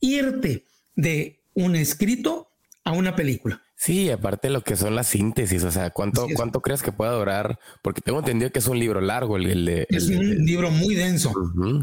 irte 0.00 0.64
de 0.96 1.38
un 1.54 1.76
escrito 1.76 2.48
a 2.82 2.90
una 2.90 3.14
película. 3.14 3.62
Sí, 3.76 4.10
aparte 4.10 4.50
lo 4.50 4.62
que 4.62 4.74
son 4.74 4.96
las 4.96 5.06
síntesis, 5.06 5.62
o 5.62 5.70
sea, 5.70 5.90
¿cuánto, 5.90 6.26
cuánto 6.34 6.62
crees 6.62 6.82
que 6.82 6.90
pueda 6.90 7.12
durar? 7.12 7.60
Porque 7.80 8.00
tengo 8.00 8.18
entendido 8.18 8.50
que 8.50 8.58
es 8.58 8.66
un 8.66 8.80
libro 8.80 9.00
largo. 9.00 9.36
El, 9.36 9.66
de, 9.66 9.86
es 9.88 10.08
un 10.08 10.44
libro 10.44 10.68
muy 10.72 10.96
denso, 10.96 11.32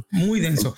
muy 0.10 0.42
denso. 0.42 0.76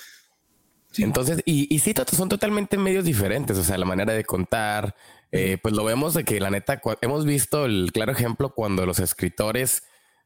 Entonces, 0.95 1.41
y, 1.43 1.73
y 1.73 1.79
sí, 1.79 1.95
son 2.15 2.29
totalmente 2.29 2.77
medios 2.77 3.03
diferentes, 3.03 3.57
o 3.57 3.63
sea, 3.63 3.79
la 3.79 3.85
manera 3.85 4.13
de 4.13 4.23
contar, 4.25 4.95
eh, 5.31 5.57
pues 5.59 5.73
lo 5.73 5.83
vemos 5.83 6.13
de 6.13 6.23
que 6.23 6.39
la 6.39 6.51
neta, 6.51 6.79
hemos 7.01 7.25
visto 7.25 7.65
el 7.65 7.89
claro 7.91 8.11
ejemplo 8.11 8.53
cuando 8.53 8.85
los 8.85 8.99
escritores 8.99 9.81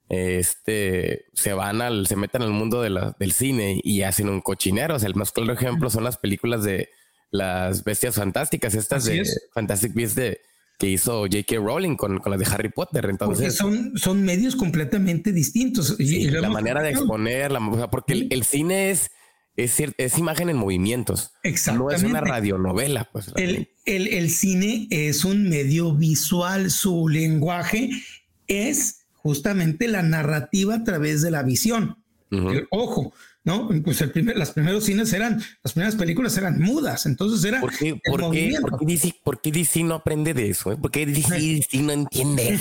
este, 0.10 1.26
se 1.34 1.54
van 1.54 1.82
al, 1.82 2.08
se 2.08 2.16
meten 2.16 2.42
al 2.42 2.52
mundo 2.52 2.82
de 2.82 2.90
la, 2.90 3.16
del 3.20 3.32
cine 3.32 3.80
y 3.84 4.04
hacen 4.04 4.30
un 4.30 4.42
cochinero. 4.42 4.96
O 4.96 5.00
sea, 5.00 5.08
el 5.08 5.16
más 5.16 5.32
claro 5.32 5.54
ejemplo 5.54 5.90
son 5.90 6.04
las 6.04 6.18
películas 6.18 6.64
de 6.64 6.90
las 7.30 7.84
bestias 7.84 8.16
fantásticas, 8.16 8.74
estas 8.74 9.06
de 9.06 9.24
Fantastic 9.54 9.94
Beasts 9.94 10.16
de, 10.16 10.42
que 10.78 10.88
hizo 10.88 11.22
J.K. 11.22 11.56
Rowling 11.58 11.96
con, 11.96 12.20
con 12.20 12.32
las 12.32 12.40
de 12.40 12.46
Harry 12.46 12.70
Potter. 12.70 13.06
Entonces, 13.10 13.38
porque 13.38 13.52
son, 13.52 13.98
son 13.98 14.24
medios 14.24 14.56
completamente 14.56 15.32
distintos. 15.32 15.96
y, 16.00 16.30
la 16.30 16.50
manera 16.50 16.82
de 16.82 16.92
exponer, 16.92 17.52
la, 17.52 17.90
porque 17.90 18.28
el, 18.30 18.44
cine 18.44 18.92
es, 18.92 19.10
es, 19.56 19.76
es 19.98 20.18
imagen 20.18 20.50
en 20.50 20.58
movimientos. 20.58 21.32
No 21.74 21.92
es 21.92 22.04
una 22.04 22.22
radionovela, 22.22 23.10
pues. 23.12 23.32
El, 23.36 23.70
el, 23.86 24.30
cine 24.30 24.88
es 24.92 25.26
un 25.26 25.50
medio 25.50 25.94
visual, 25.94 26.70
su 26.70 27.10
lenguaje 27.10 27.90
es 28.48 29.07
justamente 29.27 29.89
la 29.89 30.03
narrativa 30.03 30.75
a 30.75 30.84
través 30.86 31.22
de 31.22 31.31
la 31.31 31.43
visión. 31.43 31.98
ojo, 32.69 33.13
¿no? 33.43 33.67
Pues 33.84 34.00
el 34.00 34.12
primer, 34.12 34.38
las 34.38 34.51
primeros 34.51 34.86
cines 34.86 35.12
eran, 35.12 35.43
las 35.62 35.74
primeras 35.74 35.96
películas 35.98 36.38
eran 36.38 36.62
mudas, 36.62 37.05
entonces 37.05 37.43
era. 37.43 37.60
¿Por 37.60 37.77
qué, 37.77 38.00
por 38.05 38.31
qué, 38.31 38.55
por 39.22 39.41
qué, 39.41 39.51
DC, 39.51 39.84
no 39.84 39.96
aprende 39.96 40.34
de 40.34 40.51
eso? 40.51 40.72
Eh? 40.72 40.77
¿Por 40.77 40.91
qué 40.91 41.05
DC, 41.05 41.81
no 41.81 41.91
entiende? 41.91 42.57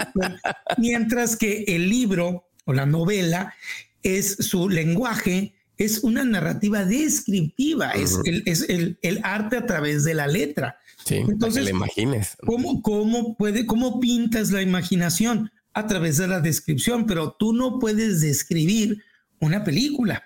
Mientras 0.78 1.34
que 1.34 1.64
el 1.66 1.88
libro 1.88 2.44
o 2.66 2.72
la 2.72 2.86
novela 2.86 3.52
es 4.04 4.36
su 4.36 4.68
lenguaje, 4.68 5.54
es 5.76 6.04
una 6.04 6.22
narrativa 6.22 6.84
descriptiva, 6.84 7.90
es, 7.90 8.16
el, 8.24 8.44
es 8.46 8.64
el, 8.68 8.96
el, 9.02 9.18
arte 9.24 9.56
a 9.56 9.66
través 9.66 10.04
de 10.04 10.14
la 10.14 10.28
letra. 10.28 10.78
Sí, 11.04 11.16
Entonces, 11.16 11.64
que 11.64 11.70
imagines. 11.70 12.36
¿cómo, 12.46 12.80
¿Cómo 12.80 13.36
puede, 13.36 13.66
cómo 13.66 13.98
pintas 13.98 14.52
la 14.52 14.62
imaginación? 14.62 15.50
A 15.72 15.86
través 15.86 16.16
de 16.16 16.28
la 16.28 16.40
descripción, 16.40 17.06
pero 17.06 17.32
tú 17.32 17.52
no 17.52 17.78
puedes 17.78 18.20
describir 18.20 19.02
una 19.38 19.64
película. 19.64 20.24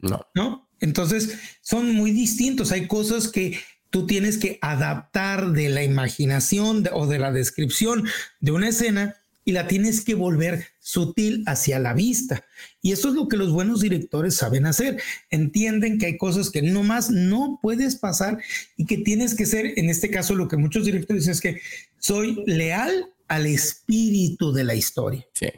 No. 0.00 0.26
¿No? 0.34 0.68
Entonces 0.80 1.38
son 1.62 1.94
muy 1.94 2.10
distintos. 2.10 2.72
Hay 2.72 2.86
cosas 2.86 3.28
que 3.28 3.58
tú 3.90 4.06
tienes 4.06 4.38
que 4.38 4.58
adaptar 4.60 5.52
de 5.52 5.68
la 5.68 5.82
imaginación 5.84 6.84
o 6.92 7.06
de 7.06 7.18
la 7.18 7.32
descripción 7.32 8.04
de 8.40 8.50
una 8.52 8.68
escena 8.68 9.16
y 9.44 9.52
la 9.52 9.68
tienes 9.68 10.02
que 10.02 10.14
volver 10.14 10.66
sutil 10.80 11.44
hacia 11.46 11.78
la 11.78 11.92
vista. 11.92 12.44
Y 12.82 12.92
eso 12.92 13.08
es 13.08 13.14
lo 13.14 13.28
que 13.28 13.36
los 13.36 13.52
buenos 13.52 13.80
directores 13.80 14.36
saben 14.36 14.66
hacer. 14.66 15.00
Entienden 15.30 15.98
que 15.98 16.06
hay 16.06 16.16
cosas 16.16 16.50
que 16.50 16.62
nomás 16.62 17.10
no 17.10 17.58
puedes 17.62 17.96
pasar 17.96 18.38
y 18.76 18.86
que 18.86 18.98
tienes 18.98 19.34
que 19.34 19.46
ser, 19.46 19.78
en 19.78 19.90
este 19.90 20.10
caso 20.10 20.34
lo 20.34 20.48
que 20.48 20.56
muchos 20.56 20.84
directores 20.84 21.22
dicen 21.22 21.32
es 21.32 21.40
que 21.40 21.60
soy 21.98 22.42
leal 22.46 23.13
al 23.28 23.46
espíritu 23.46 24.52
de 24.52 24.64
la 24.64 24.74
historia. 24.74 25.26
Sí. 25.34 25.48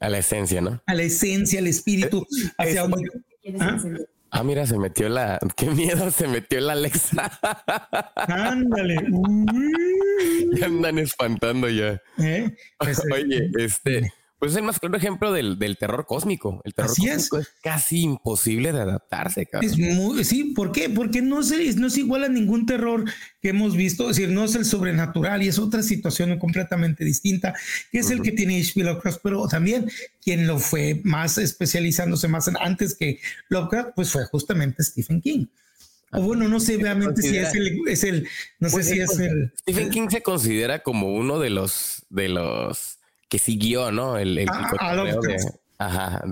A 0.00 0.08
la 0.08 0.18
esencia, 0.18 0.60
¿no? 0.60 0.82
A 0.86 0.94
la 0.94 1.02
esencia, 1.02 1.58
al 1.58 1.66
espíritu. 1.66 2.26
Hacia 2.58 2.84
¿Ah? 3.60 3.78
¿Ah? 4.30 4.42
mira, 4.42 4.66
se 4.66 4.78
metió 4.78 5.08
la. 5.08 5.38
Qué 5.56 5.70
miedo, 5.70 6.10
se 6.10 6.28
metió 6.28 6.60
la 6.60 6.74
Alexa. 6.74 7.38
Ándale. 8.16 8.96
ya 10.54 10.66
andan 10.66 10.98
espantando 10.98 11.68
ya. 11.68 12.02
¿Eh? 12.18 12.50
Oye, 13.12 13.50
este. 13.58 14.12
Pues 14.38 14.52
es 14.52 14.58
el 14.58 14.64
más 14.64 14.78
claro 14.78 14.96
ejemplo 14.98 15.32
del, 15.32 15.56
terror 15.78 16.04
cósmico. 16.06 16.60
El 16.64 16.74
terror 16.74 16.90
cósmico 16.90 17.38
es. 17.38 17.48
casi 17.62 18.02
imposible 18.02 18.70
de 18.70 18.82
adaptarse, 18.82 19.46
cabrón. 19.46 19.70
Es 19.70 19.78
muy, 19.78 20.24
sí, 20.24 20.52
¿por 20.54 20.72
qué? 20.72 20.90
Porque 20.90 21.22
no, 21.22 21.40
es, 21.40 21.76
no 21.76 21.86
es 21.86 21.96
igual 21.96 22.24
a 22.24 22.28
ningún 22.28 22.66
terror 22.66 23.04
que 23.40 23.48
hemos 23.48 23.74
visto. 23.74 24.10
Es 24.10 24.16
decir, 24.16 24.34
no 24.34 24.44
es 24.44 24.54
el 24.54 24.66
sobrenatural 24.66 25.42
y 25.42 25.48
es 25.48 25.58
otra 25.58 25.82
situación 25.82 26.38
completamente 26.38 27.02
distinta, 27.02 27.54
que 27.90 27.98
es 27.98 28.10
el 28.10 28.20
que 28.20 28.32
tiene 28.32 28.60
H.P. 28.60 28.84
Lovecraft, 28.84 29.20
pero 29.22 29.48
también 29.48 29.90
quien 30.22 30.46
lo 30.46 30.58
fue 30.58 31.00
más 31.04 31.38
especializándose 31.38 32.28
más 32.28 32.50
antes 32.60 32.94
que 32.94 33.20
Lovecraft, 33.48 33.90
pues 33.96 34.10
fue 34.10 34.26
justamente 34.26 34.82
Stephen 34.82 35.22
King. 35.22 35.46
O 36.12 36.20
bueno, 36.20 36.46
no 36.48 36.60
sé 36.60 36.76
realmente 36.76 37.22
si 37.22 37.36
es 37.36 37.54
el, 37.54 37.80
es 37.88 38.04
el 38.04 38.28
no 38.60 38.68
sé 38.68 38.76
pues 38.76 38.88
si 38.88 39.00
es 39.00 39.18
el. 39.18 39.52
Stephen 39.60 39.90
King 39.90 40.08
se 40.10 40.22
considera 40.22 40.82
como 40.82 41.14
uno 41.14 41.38
de 41.38 41.50
los 41.50 42.04
de 42.10 42.28
los 42.28 42.95
que 43.28 43.38
siguió, 43.38 43.90
¿no? 43.92 44.18
El, 44.18 44.38
el 44.38 44.48
ah, 44.48 44.72
a 44.78 44.94
Lovecraft. 44.94 45.56
ajá, 45.78 46.22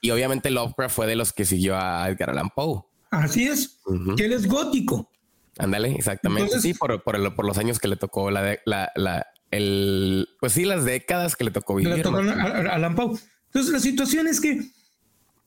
Y 0.00 0.10
obviamente 0.10 0.50
Lovecraft 0.50 0.94
fue 0.94 1.06
de 1.06 1.16
los 1.16 1.32
que 1.32 1.44
siguió 1.44 1.76
a 1.76 2.08
Edgar 2.08 2.30
Allan 2.30 2.50
Poe. 2.50 2.82
Así 3.10 3.46
es, 3.46 3.80
que 4.16 4.24
él 4.24 4.32
es 4.32 4.46
gótico. 4.46 5.10
Ándale, 5.58 5.92
exactamente. 5.92 6.60
sí, 6.60 6.74
por, 6.74 7.02
por, 7.02 7.34
por, 7.34 7.44
los 7.44 7.58
años 7.58 7.78
que 7.78 7.88
le 7.88 7.96
tocó 7.96 8.30
la, 8.30 8.58
la, 8.64 8.92
la, 8.94 9.26
el, 9.50 10.28
pues 10.40 10.52
sí, 10.52 10.64
las 10.64 10.84
décadas 10.84 11.34
que 11.36 11.44
le 11.44 11.50
tocó 11.50 11.74
vivir. 11.74 11.96
Le 11.96 12.02
tocó 12.02 12.18
a, 12.18 12.74
Allan 12.74 12.94
Poe. 12.94 13.18
Entonces, 13.46 13.72
la 13.72 13.80
situación 13.80 14.28
es 14.28 14.40
que, 14.40 14.70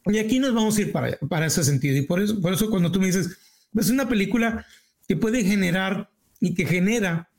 y 0.07 0.17
aquí 0.17 0.39
nos 0.39 0.53
vamos 0.53 0.77
a 0.77 0.81
ir 0.81 0.91
para, 0.91 1.17
para 1.29 1.45
ese 1.45 1.63
sentido. 1.63 1.97
Y 1.97 2.01
por 2.01 2.19
eso, 2.19 2.41
por 2.41 2.53
eso 2.53 2.69
cuando 2.69 2.91
tú 2.91 2.99
me 2.99 3.05
dices, 3.05 3.37
es 3.75 3.89
una 3.89 4.09
película 4.09 4.65
que 5.07 5.15
puede 5.15 5.43
generar 5.43 6.09
y 6.39 6.55
que 6.55 6.65
genera 6.65 7.29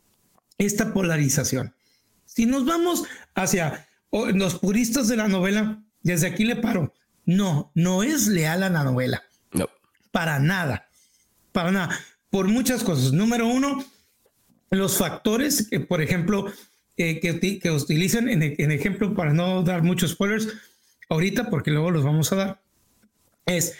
esta 0.56 0.94
polarización. 0.94 1.74
Si 2.34 2.46
nos 2.46 2.64
vamos 2.64 3.04
hacia 3.34 3.86
los 4.10 4.58
puristas 4.58 5.06
de 5.08 5.16
la 5.16 5.28
novela, 5.28 5.82
desde 6.00 6.28
aquí 6.28 6.44
le 6.44 6.56
paro. 6.56 6.94
No, 7.26 7.70
no 7.74 8.02
es 8.02 8.26
leal 8.26 8.62
a 8.62 8.70
la 8.70 8.84
novela. 8.84 9.22
No. 9.52 9.68
Para 10.10 10.38
nada. 10.38 10.88
Para 11.52 11.70
nada. 11.70 12.00
Por 12.30 12.48
muchas 12.48 12.82
cosas. 12.84 13.12
Número 13.12 13.46
uno, 13.46 13.84
los 14.70 14.96
factores 14.96 15.68
que, 15.68 15.80
por 15.80 16.00
ejemplo, 16.00 16.50
eh, 16.96 17.20
que, 17.20 17.58
que, 17.58 17.70
utilizan 17.70 18.30
en, 18.30 18.42
en, 18.42 18.72
ejemplo, 18.72 19.14
para 19.14 19.34
no 19.34 19.62
dar 19.62 19.82
muchos 19.82 20.12
spoilers 20.12 20.48
ahorita, 21.10 21.50
porque 21.50 21.70
luego 21.70 21.90
los 21.90 22.02
vamos 22.02 22.32
a 22.32 22.36
dar, 22.36 22.62
es 23.44 23.74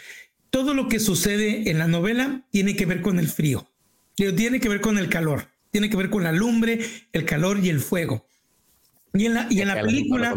todo 0.51 0.75
lo 0.75 0.87
que 0.87 0.99
sucede 0.99 1.71
en 1.71 1.79
la 1.79 1.87
novela 1.87 2.43
tiene 2.51 2.75
que 2.75 2.85
ver 2.85 3.01
con 3.01 3.17
el 3.17 3.27
frío, 3.27 3.67
tiene 4.15 4.59
que 4.59 4.69
ver 4.69 4.81
con 4.81 4.99
el 4.99 5.09
calor, 5.09 5.47
tiene 5.71 5.89
que 5.89 5.97
ver 5.97 6.11
con 6.11 6.23
la 6.23 6.31
lumbre, 6.31 6.79
el 7.11 7.25
calor 7.25 7.59
y 7.63 7.69
el 7.69 7.79
fuego. 7.79 8.27
Y 9.13 9.25
en 9.25 9.33
la, 9.33 9.47
y 9.49 9.61
en 9.61 9.67
la 9.67 9.81
película, 9.81 10.35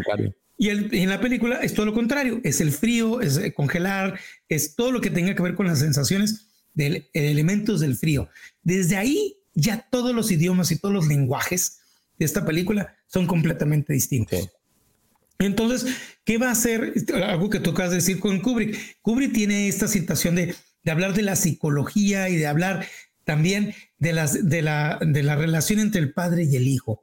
y, 0.59 0.69
en 0.69 1.09
la 1.09 1.21
película 1.21 1.57
es 1.57 1.75
todo 1.75 1.87
lo 1.87 1.95
contrario, 1.95 2.41
es 2.45 2.61
el 2.61 2.73
frío, 2.73 3.21
es 3.21 3.39
eh, 3.39 3.53
congelar, 3.53 4.19
es 4.49 4.75
todo 4.75 4.93
lo 4.93 5.01
que 5.01 5.11
tenga 5.11 5.35
que 5.35 5.43
ver 5.43 5.55
con 5.55 5.67
las 5.67 5.79
sensaciones 5.79 6.47
de 6.75 7.09
elementos 7.15 7.81
del 7.81 7.97
frío. 7.97 8.29
Desde 8.63 8.97
ahí 8.97 9.37
ya 9.55 9.87
todos 9.91 10.15
los 10.15 10.31
idiomas 10.31 10.71
y 10.71 10.79
todos 10.79 10.95
los 10.95 11.07
lenguajes 11.09 11.79
de 12.19 12.25
esta 12.27 12.45
película 12.45 12.95
son 13.07 13.27
completamente 13.27 13.93
distintos. 13.93 14.51
Entonces, 15.39 15.87
¿qué 16.25 16.39
va 16.39 16.49
a 16.49 16.53
hacer? 16.53 16.95
Algo 17.25 17.51
que 17.51 17.61
tocas 17.61 17.91
decir 17.91 18.21
con 18.21 18.41
Kubrick. 18.41 18.99
Kubrick 19.03 19.33
tiene 19.33 19.69
esta 19.69 19.89
situación 19.89 20.35
de, 20.35 20.55
de 20.83 20.91
hablar 20.91 21.15
de 21.15 21.23
la 21.23 21.37
psicología 21.37 22.29
y 22.29 22.37
de 22.37 22.47
hablar 22.47 22.87
también 23.25 23.75
de, 23.99 24.13
las, 24.13 24.49
de, 24.49 24.63
la, 24.63 24.99
de 25.03 25.23
la 25.23 25.37
relación 25.37 25.81
entre 25.81 26.01
el 26.01 26.13
padre 26.13 26.45
y 26.45 26.57
el 26.57 26.69
hijo. 26.69 27.03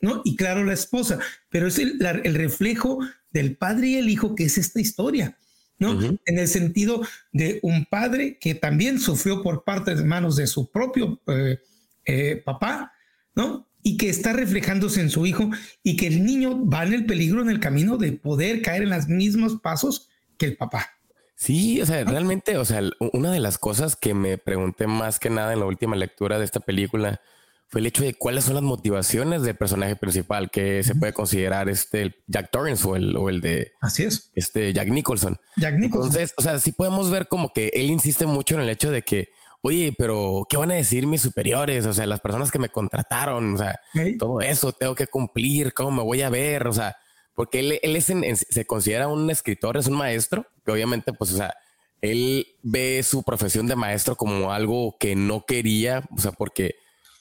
¿No? 0.00 0.22
Y 0.24 0.36
claro, 0.36 0.64
la 0.64 0.72
esposa, 0.72 1.18
pero 1.48 1.66
es 1.66 1.78
el, 1.78 1.98
reflejo 2.34 3.00
del 3.30 3.56
padre 3.56 3.88
y 3.88 3.94
el 3.96 4.08
hijo 4.08 4.34
que 4.34 4.44
es 4.44 4.58
esta 4.58 4.80
historia, 4.80 5.36
¿no? 5.78 6.00
En 6.02 6.38
el 6.38 6.48
sentido 6.48 7.02
de 7.32 7.58
un 7.62 7.84
padre 7.86 8.38
que 8.38 8.54
también 8.54 8.98
sufrió 8.98 9.42
por 9.42 9.64
parte 9.64 9.94
de 9.94 10.04
manos 10.04 10.36
de 10.36 10.46
su 10.46 10.70
propio 10.70 11.20
eh, 11.26 11.58
eh, 12.04 12.42
papá, 12.44 12.92
¿no? 13.34 13.68
Y 13.82 13.96
que 13.96 14.08
está 14.08 14.32
reflejándose 14.32 15.00
en 15.00 15.10
su 15.10 15.26
hijo 15.26 15.50
y 15.82 15.96
que 15.96 16.08
el 16.08 16.24
niño 16.24 16.66
va 16.66 16.84
en 16.84 16.92
el 16.92 17.06
peligro 17.06 17.42
en 17.42 17.50
el 17.50 17.60
camino 17.60 17.98
de 17.98 18.12
poder 18.12 18.62
caer 18.62 18.82
en 18.82 18.90
los 18.90 19.06
mismos 19.08 19.60
pasos 19.60 20.08
que 20.38 20.46
el 20.46 20.56
papá. 20.56 20.90
Sí, 21.36 21.82
o 21.82 21.86
sea, 21.86 22.02
realmente, 22.04 22.56
o 22.56 22.64
sea, 22.64 22.80
una 23.12 23.30
de 23.30 23.40
las 23.40 23.58
cosas 23.58 23.94
que 23.94 24.14
me 24.14 24.38
pregunté 24.38 24.86
más 24.86 25.18
que 25.18 25.28
nada 25.28 25.52
en 25.52 25.60
la 25.60 25.66
última 25.66 25.94
lectura 25.94 26.38
de 26.38 26.46
esta 26.46 26.60
película 26.60 27.20
fue 27.68 27.80
el 27.80 27.86
hecho 27.86 28.04
de 28.04 28.14
cuáles 28.14 28.44
son 28.44 28.54
las 28.54 28.62
motivaciones 28.62 29.42
del 29.42 29.56
personaje 29.56 29.96
principal 29.96 30.50
que 30.50 30.84
se 30.84 30.94
puede 30.94 31.12
considerar 31.12 31.68
este 31.68 32.14
Jack 32.28 32.50
Torrance 32.50 32.86
o 32.86 32.94
el, 32.94 33.16
o 33.16 33.28
el 33.28 33.40
de 33.40 33.72
así 33.80 34.04
es 34.04 34.30
este 34.34 34.72
Jack 34.72 34.88
Nicholson. 34.88 35.36
Jack 35.56 35.74
Nicholson. 35.74 36.10
Entonces, 36.10 36.34
o 36.36 36.42
sea, 36.42 36.58
sí 36.60 36.72
podemos 36.72 37.10
ver 37.10 37.26
como 37.26 37.52
que 37.52 37.70
él 37.74 37.90
insiste 37.90 38.26
mucho 38.26 38.54
en 38.54 38.60
el 38.60 38.68
hecho 38.68 38.90
de 38.92 39.02
que, 39.02 39.30
oye, 39.62 39.92
pero 39.98 40.46
¿qué 40.48 40.56
van 40.56 40.70
a 40.70 40.74
decir 40.74 41.08
mis 41.08 41.22
superiores? 41.22 41.86
O 41.86 41.92
sea, 41.92 42.06
las 42.06 42.20
personas 42.20 42.52
que 42.52 42.60
me 42.60 42.68
contrataron, 42.68 43.54
o 43.54 43.58
sea, 43.58 43.80
todo 44.18 44.40
eso 44.40 44.72
tengo 44.72 44.94
que 44.94 45.08
cumplir, 45.08 45.74
cómo 45.74 45.90
me 45.90 46.02
voy 46.04 46.22
a 46.22 46.30
ver, 46.30 46.68
o 46.68 46.72
sea, 46.72 46.96
porque 47.34 47.58
él, 47.58 47.80
él 47.82 47.96
es 47.96 48.06
se 48.48 48.64
considera 48.64 49.08
un 49.08 49.28
escritor, 49.28 49.76
es 49.76 49.88
un 49.88 49.96
maestro, 49.96 50.46
que 50.64 50.70
obviamente, 50.70 51.12
pues, 51.12 51.32
o 51.32 51.36
sea, 51.36 51.52
él 52.00 52.46
ve 52.62 53.02
su 53.02 53.24
profesión 53.24 53.66
de 53.66 53.74
maestro 53.74 54.14
como 54.14 54.52
algo 54.52 54.96
que 55.00 55.16
no 55.16 55.44
quería, 55.44 56.04
o 56.16 56.20
sea, 56.20 56.30
porque 56.30 56.76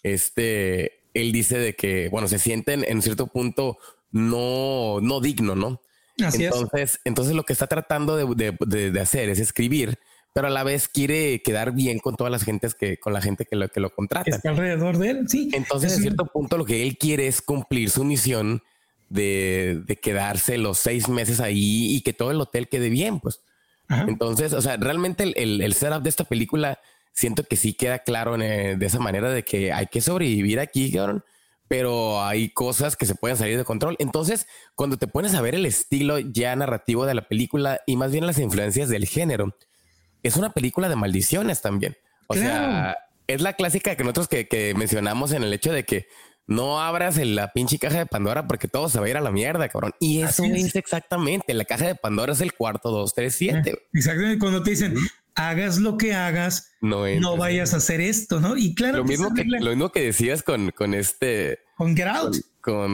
este, 0.05 1.01
él 1.15 1.31
dice 1.31 1.57
de 1.57 1.75
que, 1.75 2.09
bueno, 2.09 2.27
se 2.27 2.37
sienten 2.37 2.85
en 2.87 3.01
cierto 3.01 3.25
punto 3.25 3.79
no, 4.11 4.99
no 5.01 5.19
digno, 5.19 5.55
¿no? 5.55 5.81
Así 6.23 6.45
entonces, 6.45 6.99
entonces 7.05 7.33
lo 7.33 7.43
que 7.43 7.53
está 7.53 7.65
tratando 7.65 8.15
de, 8.15 8.99
hacer 9.01 9.29
es 9.29 9.39
escribir, 9.39 9.97
pero 10.31 10.47
a 10.47 10.51
la 10.51 10.63
vez 10.63 10.87
quiere 10.87 11.41
quedar 11.41 11.73
bien 11.73 11.97
con 11.97 12.15
todas 12.15 12.29
las 12.29 12.43
gentes 12.43 12.75
que, 12.75 12.99
con 12.99 13.13
la 13.13 13.21
gente 13.21 13.45
que 13.45 13.55
lo, 13.55 13.67
que 13.67 13.79
lo 13.79 13.89
contrata. 13.95 14.29
Está 14.29 14.51
alrededor 14.51 14.99
de 14.99 15.09
él, 15.09 15.27
sí. 15.27 15.49
Entonces, 15.53 15.93
en 15.95 16.01
cierto 16.03 16.27
punto, 16.27 16.57
lo 16.59 16.65
que 16.65 16.83
él 16.83 16.99
quiere 16.99 17.25
es 17.25 17.41
cumplir 17.41 17.89
su 17.89 18.03
misión 18.03 18.61
de, 19.09 19.83
quedarse 20.03 20.59
los 20.59 20.77
seis 20.77 21.09
meses 21.09 21.39
ahí 21.39 21.95
y 21.95 22.01
que 22.01 22.13
todo 22.13 22.29
el 22.29 22.39
hotel 22.39 22.69
quede 22.69 22.89
bien, 22.89 23.19
pues. 23.19 23.41
Entonces, 23.89 24.53
o 24.53 24.61
sea, 24.61 24.77
realmente 24.77 25.23
el, 25.23 25.33
el, 25.35 25.61
el 25.61 25.73
setup 25.73 26.03
de 26.03 26.09
esta 26.09 26.23
película 26.23 26.79
siento 27.15 27.43
que 27.43 27.55
sí 27.55 27.73
queda 27.73 27.99
claro 27.99 28.39
eh, 28.39 28.75
de 28.77 28.85
esa 28.85 28.99
manera 28.99 29.31
de 29.31 29.43
que 29.43 29.71
hay 29.71 29.87
que 29.87 30.01
sobrevivir 30.01 30.59
aquí, 30.59 30.91
cabrón. 30.91 31.23
pero 31.67 32.23
hay 32.23 32.49
cosas 32.49 32.95
que 32.95 33.05
se 33.05 33.15
pueden 33.15 33.37
salir 33.37 33.57
de 33.57 33.63
control. 33.63 33.95
Entonces, 33.99 34.47
cuando 34.75 34.97
te 34.97 35.07
pones 35.07 35.33
a 35.33 35.41
ver 35.41 35.55
el 35.55 35.65
estilo 35.65 36.19
ya 36.19 36.55
narrativo 36.55 37.05
de 37.05 37.15
la 37.15 37.27
película 37.27 37.79
y 37.87 37.95
más 37.95 38.11
bien 38.11 38.27
las 38.27 38.37
influencias 38.37 38.89
del 38.89 39.07
género, 39.07 39.57
es 40.21 40.35
una 40.35 40.51
película 40.51 40.89
de 40.89 40.95
maldiciones 40.95 41.61
también. 41.61 41.97
O 42.27 42.35
sea, 42.35 42.97
es 43.27 43.41
la 43.41 43.53
clásica 43.53 43.95
que 43.95 44.03
nosotros 44.03 44.27
que, 44.27 44.73
mencionamos 44.75 45.31
en 45.31 45.43
el 45.43 45.53
hecho 45.53 45.71
de 45.71 45.85
que 45.85 46.07
no 46.47 46.81
abras 46.81 47.17
la 47.17 47.51
pinche 47.53 47.79
caja 47.79 47.99
de 47.99 48.05
Pandora 48.05 48.45
porque 48.45 48.67
todo 48.67 48.89
se 48.89 48.99
va 48.99 49.05
a 49.05 49.09
ir 49.09 49.17
a 49.17 49.21
la 49.21 49.31
mierda, 49.31 49.67
cabrón. 49.69 49.93
Y 49.99 50.21
eso 50.21 50.43
es. 50.43 50.75
exactamente. 50.75 51.53
La 51.53 51.65
caja 51.65 51.87
de 51.87 51.95
Pandora 51.95 52.33
es 52.33 52.41
el 52.41 52.53
cuarto, 52.53 52.91
dos, 52.91 53.13
tres, 53.15 53.35
siete. 53.35 53.87
Exactamente. 53.93 54.37
Cuando 54.37 54.61
te 54.61 54.71
dicen, 54.71 54.95
hagas 55.35 55.77
lo 55.77 55.97
que 55.97 56.13
hagas, 56.13 56.71
no, 56.81 57.07
no 57.19 57.37
vayas 57.37 57.73
a 57.73 57.77
hacer 57.77 58.01
esto, 58.01 58.39
¿no? 58.39 58.57
Y 58.57 58.73
claro, 58.73 58.99
lo 58.99 59.03
mismo 59.03 59.33
que, 59.33 59.43
lo 59.45 59.69
mismo 59.69 59.91
que 59.91 60.01
decías 60.01 60.43
con, 60.43 60.71
con 60.71 60.93
este 60.93 61.59
con 61.75 61.95
Get 61.95 62.07
Out. 62.07 62.31
Con, 62.33 62.41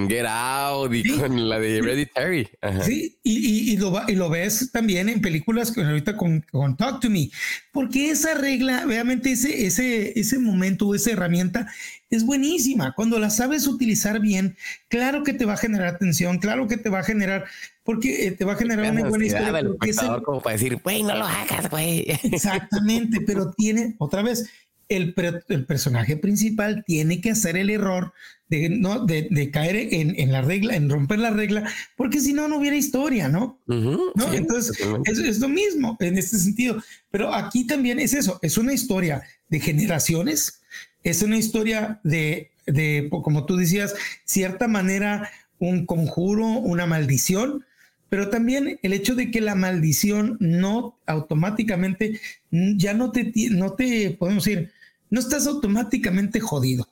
Get 0.09 0.25
Out 0.27 0.93
y 0.93 1.17
con 1.17 1.49
la 1.49 1.59
de 1.59 1.77
Hereditary. 1.77 2.49
Sí, 2.83 3.17
y, 3.23 3.71
y, 3.71 3.77
lo, 3.77 3.93
y 4.07 4.15
lo 4.15 4.29
ves 4.29 4.71
también 4.71 5.09
en 5.09 5.21
películas 5.21 5.71
que 5.71 5.81
ahorita 5.81 6.17
con, 6.17 6.41
con 6.51 6.75
Talk 6.75 6.99
to 6.99 7.09
Me, 7.09 7.29
porque 7.71 8.11
esa 8.11 8.33
regla, 8.33 8.85
realmente 8.85 9.31
ese, 9.31 9.65
ese, 9.65 10.19
ese 10.19 10.39
momento, 10.39 10.93
esa 10.93 11.11
herramienta 11.11 11.67
es 12.09 12.25
buenísima. 12.25 12.93
Cuando 12.93 13.17
la 13.17 13.29
sabes 13.29 13.67
utilizar 13.67 14.19
bien, 14.19 14.57
claro 14.89 15.23
que 15.23 15.33
te 15.33 15.45
va 15.45 15.53
a 15.53 15.57
generar 15.57 15.87
atención, 15.95 16.39
claro 16.39 16.67
que 16.67 16.77
te 16.77 16.89
va 16.89 16.99
a 16.99 17.03
generar, 17.03 17.45
porque 17.83 18.27
eh, 18.27 18.31
te 18.31 18.45
va 18.45 18.53
a 18.53 18.57
generar 18.57 18.91
una 18.91 19.07
buena 19.07 19.25
historia. 19.25 20.21
como 20.23 20.41
para 20.41 20.57
decir, 20.57 20.77
güey, 20.83 21.01
no 21.03 21.15
lo 21.15 21.25
hagas, 21.25 21.69
güey. 21.69 22.05
Exactamente, 22.23 23.21
pero 23.21 23.51
tiene, 23.53 23.95
otra 23.97 24.21
vez, 24.21 24.49
el, 24.91 25.15
el, 25.47 25.65
personaje 25.65 26.17
principal 26.17 26.83
tiene 26.85 27.21
que 27.21 27.31
hacer 27.31 27.55
el 27.55 27.69
error 27.69 28.13
de, 28.49 28.69
¿no? 28.69 29.05
de, 29.05 29.49
caer 29.51 29.77
en, 29.77 30.19
en, 30.19 30.33
la 30.33 30.41
regla, 30.41 30.75
en 30.75 30.89
romper 30.89 31.19
la 31.19 31.29
regla, 31.31 31.63
porque 31.95 32.19
si 32.19 32.33
no, 32.33 32.49
no 32.49 32.57
hubiera 32.57 32.75
historia, 32.75 33.29
¿no? 33.29 33.61
¿No? 33.67 34.11
Entonces, 34.33 34.77
es, 35.05 35.19
es, 35.19 35.39
lo 35.39 35.47
mismo 35.47 35.95
en 36.01 36.17
este 36.17 36.37
sentido. 36.37 36.83
Pero 37.09 37.33
aquí 37.33 37.65
también 37.65 37.99
es 37.99 38.13
eso, 38.13 38.37
es 38.41 38.57
una 38.57 38.73
historia 38.73 39.23
de 39.47 39.61
generaciones, 39.61 40.61
es 41.03 41.21
una 41.21 41.37
historia 41.37 42.01
de, 42.03 42.51
de 42.65 43.09
como 43.09 43.45
tú 43.45 43.55
decías, 43.55 43.95
cierta 44.25 44.67
manera, 44.67 45.29
un 45.57 45.85
conjuro, 45.85 46.45
una 46.45 46.85
maldición, 46.85 47.65
pero 48.09 48.29
también 48.29 48.77
el 48.83 48.91
hecho 48.91 49.15
de 49.15 49.31
que 49.31 49.39
la 49.39 49.55
maldición 49.55 50.35
no 50.41 50.99
automáticamente 51.05 52.19
ya 52.51 52.93
no 52.93 53.13
te, 53.13 53.31
no 53.51 53.71
te 53.71 54.11
podemos 54.19 54.43
decir, 54.43 54.73
no 55.11 55.19
estás 55.19 55.45
automáticamente 55.45 56.39
jodido, 56.39 56.87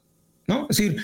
¿no? 0.48 0.68
Es 0.70 0.78
decir, 0.78 1.02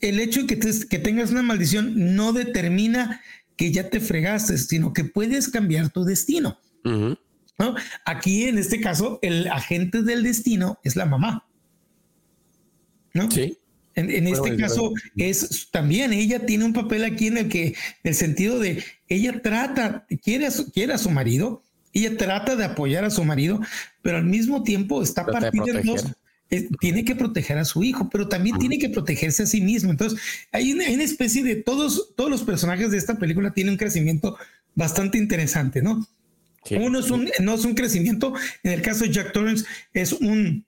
el 0.00 0.18
hecho 0.18 0.44
de 0.44 0.58
que, 0.58 0.88
que 0.88 0.98
tengas 0.98 1.30
una 1.30 1.42
maldición 1.42 2.14
no 2.16 2.32
determina 2.32 3.20
que 3.56 3.72
ya 3.72 3.90
te 3.90 4.00
fregaste, 4.00 4.56
sino 4.58 4.92
que 4.92 5.04
puedes 5.04 5.48
cambiar 5.48 5.90
tu 5.90 6.04
destino. 6.04 6.58
¿no? 6.84 7.74
Aquí, 8.04 8.44
en 8.44 8.58
este 8.58 8.80
caso, 8.80 9.18
el 9.22 9.46
agente 9.48 10.02
del 10.02 10.22
destino 10.22 10.78
es 10.82 10.96
la 10.96 11.06
mamá. 11.06 11.46
¿no? 13.14 13.30
Sí. 13.30 13.58
En, 13.94 14.26
este 14.26 14.56
caso 14.56 14.94
es 15.16 15.68
también 15.70 16.14
ella 16.14 16.46
tiene 16.46 16.64
un 16.64 16.72
papel 16.72 17.04
aquí 17.04 17.26
en 17.26 17.36
el 17.36 17.48
que, 17.50 17.66
en 17.66 17.74
el 18.04 18.14
sentido 18.14 18.58
de 18.58 18.82
ella 19.06 19.42
trata, 19.42 20.06
quiere 20.22 20.48
quiere 20.72 20.94
a 20.94 20.98
su 20.98 21.10
marido, 21.10 21.62
ella 21.92 22.16
trata 22.16 22.56
de 22.56 22.64
apoyar 22.64 23.04
a 23.04 23.10
su 23.10 23.22
marido, 23.22 23.60
pero 24.00 24.16
al 24.16 24.24
mismo 24.24 24.62
tiempo 24.62 25.02
está 25.02 25.26
partida 25.26 25.78
en 25.78 25.86
dos 25.86 26.06
tiene 26.80 27.04
que 27.04 27.14
proteger 27.14 27.58
a 27.58 27.64
su 27.64 27.82
hijo, 27.82 28.08
pero 28.10 28.28
también 28.28 28.58
tiene 28.58 28.78
que 28.78 28.88
protegerse 28.88 29.44
a 29.44 29.46
sí 29.46 29.60
mismo. 29.60 29.90
Entonces, 29.90 30.20
hay 30.50 30.72
una, 30.72 30.84
especie 30.84 31.42
de 31.42 31.56
todos, 31.56 32.14
todos 32.16 32.30
los 32.30 32.42
personajes 32.42 32.90
de 32.90 32.98
esta 32.98 33.18
película 33.18 33.52
tienen 33.52 33.72
un 33.72 33.78
crecimiento 33.78 34.36
bastante 34.74 35.18
interesante, 35.18 35.82
¿no? 35.82 36.06
Uno 36.70 37.00
es 37.00 37.10
un, 37.10 37.28
no 37.40 37.54
es 37.54 37.64
un 37.64 37.74
crecimiento, 37.74 38.34
en 38.62 38.72
el 38.72 38.82
caso 38.82 39.04
de 39.04 39.10
Jack 39.10 39.32
Torrance 39.32 39.64
es 39.92 40.12
un, 40.12 40.64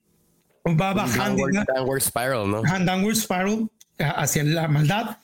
va 0.65 0.93
bajando. 0.93 1.47
Downward, 1.75 2.01
spiral, 2.01 2.49
¿no? 2.49 2.63
Downward 2.63 3.15
spiral 3.15 3.69
hacia 3.97 4.43
la 4.43 4.67
maldad. 4.67 5.17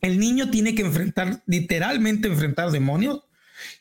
El 0.00 0.18
niño 0.18 0.50
tiene 0.50 0.74
que 0.74 0.82
enfrentar, 0.82 1.42
literalmente 1.46 2.28
enfrentar 2.28 2.70
demonios. 2.70 3.22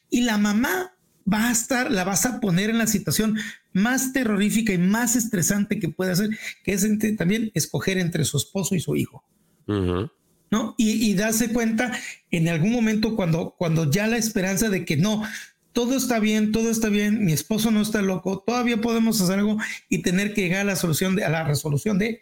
Y 0.10 0.22
la 0.22 0.38
mamá 0.38 0.94
va 1.32 1.50
a 1.50 1.52
estar, 1.52 1.92
la 1.92 2.04
vas 2.04 2.26
a 2.26 2.40
poner 2.40 2.70
en 2.70 2.78
la 2.78 2.88
situación 2.88 3.38
más 3.72 4.14
terrorífica 4.14 4.74
y 4.74 4.78
más 4.78 5.16
estresante 5.16 5.80
que 5.80 5.90
puede 5.90 6.12
hacer, 6.12 6.30
que 6.64 6.74
es 6.74 6.88
también 7.18 7.52
escoger 7.54 7.98
entre 7.98 8.26
su 8.26 8.38
esposo 8.38 8.76
y 8.76 8.80
su 8.80 8.96
hijo. 8.96 9.24
¿No? 9.66 10.76
Y, 10.78 11.14
darse 11.16 11.52
cuenta 11.52 11.98
en 12.30 12.48
algún 12.48 12.72
momento 12.72 13.16
cuando, 13.16 13.56
cuando 13.58 13.90
ya 13.90 14.06
la 14.08 14.18
esperanza 14.18 14.70
de 14.70 14.86
que 14.86 14.98
no, 14.98 15.24
todo 15.72 15.96
está 15.96 16.20
bien, 16.20 16.52
todo 16.52 16.70
está 16.70 16.90
bien, 16.90 17.26
mi 17.26 17.34
esposo 17.34 17.72
no 17.72 17.82
está 17.82 18.02
loco, 18.02 18.44
todavía 18.46 18.80
podemos 18.80 19.20
hacer 19.20 19.40
algo 19.40 19.58
y 19.90 20.04
tener 20.04 20.34
que 20.34 20.42
llegar 20.42 20.62
a 20.62 20.66
la 20.66 20.76
solución 20.76 21.16
de, 21.16 21.26
a 21.26 21.30
la 21.30 21.44
resolución 21.44 21.98
de 21.98 22.22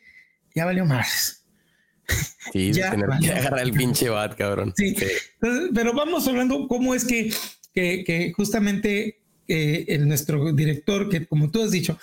ya 0.56 0.66
valió 0.66 0.86
más. 0.86 1.46
Sí, 2.52 2.72
ya 2.74 2.92
tener 2.92 3.10
que 3.20 3.32
agarrar 3.32 3.62
el 3.62 3.74
pinche 3.74 4.10
bat, 4.10 4.36
cabrón. 4.36 4.74
Sí. 4.76 4.96
pero 5.74 5.94
vamos 5.94 6.28
hablando 6.28 6.68
cómo 6.68 6.96
es 6.96 7.06
que, 7.06 7.34
que, 7.74 8.04
que 8.04 8.34
justamente 8.34 9.22
el, 9.48 10.08
nuestro 10.08 10.54
director, 10.54 11.10
que 11.10 11.26
como 11.26 11.52
tú 11.52 11.64
has 11.64 11.72
dicho, 11.72 11.98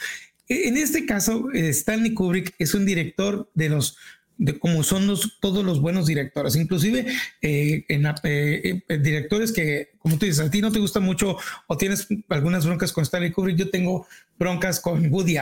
e, 0.48 0.68
en 0.68 0.76
este 0.76 1.06
caso, 1.06 1.48
eh, 1.52 1.68
Stanley 1.70 2.14
Kubrick 2.14 2.54
es 2.58 2.74
un 2.74 2.86
director 2.86 3.50
de 3.54 3.68
los 3.68 3.96
de 4.40 4.56
como 4.56 4.84
son 4.84 5.08
los, 5.08 5.40
todos 5.40 5.64
los 5.64 5.80
buenos 5.80 6.06
directores, 6.06 6.54
inclusive 6.54 7.06
eh, 7.42 7.84
en, 7.88 8.06
eh, 8.22 8.82
directores 9.00 9.50
que, 9.50 9.88
como 9.98 10.16
tú 10.16 10.26
dices, 10.26 10.46
a 10.46 10.48
ti 10.48 10.60
no 10.60 10.70
te 10.70 10.78
gusta 10.78 11.00
mucho 11.00 11.36
o 11.66 11.76
tienes 11.76 12.06
algunas 12.28 12.64
broncas 12.64 12.92
con 12.92 13.02
Stanley 13.02 13.32
Kubrick, 13.32 13.56
yo 13.56 13.68
tengo 13.68 14.06
broncas 14.38 14.78
con 14.78 15.12
Woody, 15.12 15.38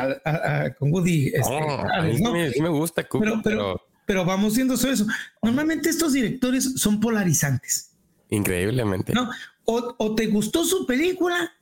con 0.78 0.90
Woody. 0.90 1.26
Este, 1.26 1.42
oh, 1.44 2.50
sí 2.54 2.62
me 2.62 2.70
gusta 2.70 3.04
Kubrick, 3.04 3.42
pero, 3.44 3.82
pero, 4.06 4.24
vamos 4.24 4.56
viendo 4.56 4.72
eso. 4.72 5.06
Normalmente 5.42 5.90
estos 5.90 6.14
directores 6.14 6.72
son 6.76 6.98
polarizantes. 6.98 7.90
Increíblemente. 8.30 9.12
¿no? 9.12 9.28
O, 9.66 9.94
o 9.98 10.14
te 10.14 10.26
gustó 10.26 10.64
su 10.64 10.86
película 10.86 11.52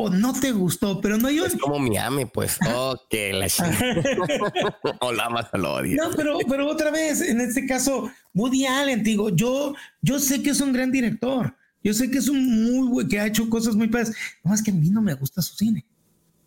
o 0.00 0.08
no 0.08 0.32
te 0.32 0.52
gustó, 0.52 1.00
pero 1.00 1.18
no 1.18 1.26
hay 1.26 1.38
Es 1.38 1.56
como 1.56 1.80
Miami, 1.80 2.24
pues. 2.24 2.56
Que 3.10 3.32
la 3.32 3.48
o 5.00 5.12
la 5.12 5.28
más 5.28 5.46
lo 5.54 5.82
No, 5.82 6.10
pero, 6.16 6.38
pero 6.48 6.68
otra 6.68 6.92
vez, 6.92 7.20
en 7.20 7.40
este 7.40 7.66
caso, 7.66 8.08
Woody 8.32 8.64
Allen, 8.64 9.02
digo, 9.02 9.30
yo, 9.30 9.74
yo 10.00 10.20
sé 10.20 10.40
que 10.40 10.50
es 10.50 10.60
un 10.60 10.72
gran 10.72 10.92
director. 10.92 11.52
Yo 11.82 11.94
sé 11.94 12.12
que 12.12 12.18
es 12.18 12.28
un 12.28 12.62
muy 12.62 12.88
güey 12.88 13.08
que 13.08 13.18
ha 13.18 13.26
hecho 13.26 13.50
cosas 13.50 13.74
muy 13.74 13.88
padres. 13.88 14.14
No 14.44 14.54
es 14.54 14.62
que 14.62 14.70
a 14.70 14.74
mí 14.74 14.88
no 14.88 15.02
me 15.02 15.14
gusta 15.14 15.42
su 15.42 15.56
cine. 15.56 15.84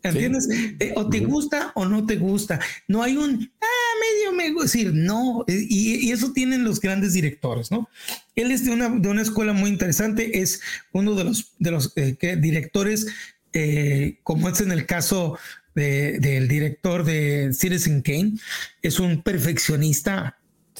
¿Entiendes? 0.01 0.47
Eh, 0.79 0.93
o 0.95 1.09
te 1.09 1.19
gusta 1.19 1.73
o 1.75 1.85
no 1.85 2.05
te 2.05 2.15
gusta. 2.15 2.57
No 2.87 3.03
hay 3.03 3.17
un, 3.17 3.51
ah, 3.61 3.80
medio 4.01 4.35
me 4.35 4.51
gusta. 4.51 4.77
decir, 4.77 4.93
no. 4.93 5.45
Eh, 5.47 5.65
y, 5.69 6.07
y, 6.07 6.11
eso 6.11 6.33
tienen 6.33 6.63
los 6.63 6.79
grandes 6.79 7.13
directores, 7.13 7.71
¿no? 7.71 7.87
Él 8.35 8.51
es 8.51 8.65
de 8.65 8.71
una, 8.71 8.89
de 8.89 9.07
una 9.07 9.21
escuela 9.21 9.53
muy 9.53 9.69
interesante. 9.69 10.41
Es 10.41 10.61
uno 10.91 11.15
de 11.15 11.23
los, 11.23 11.53
de 11.59 11.71
los 11.71 11.93
eh, 11.95 12.15
directores 12.37 13.07
eh, 13.53 14.19
como 14.23 14.49
es 14.49 14.61
en 14.61 14.71
el 14.71 14.85
caso 14.85 15.37
del 15.75 16.47
director 16.47 17.03
de 17.03 17.53
Citizen 17.53 18.01
Kane, 18.01 18.33
es 18.81 18.99
un 18.99 19.21
perfeccionista 19.21 20.37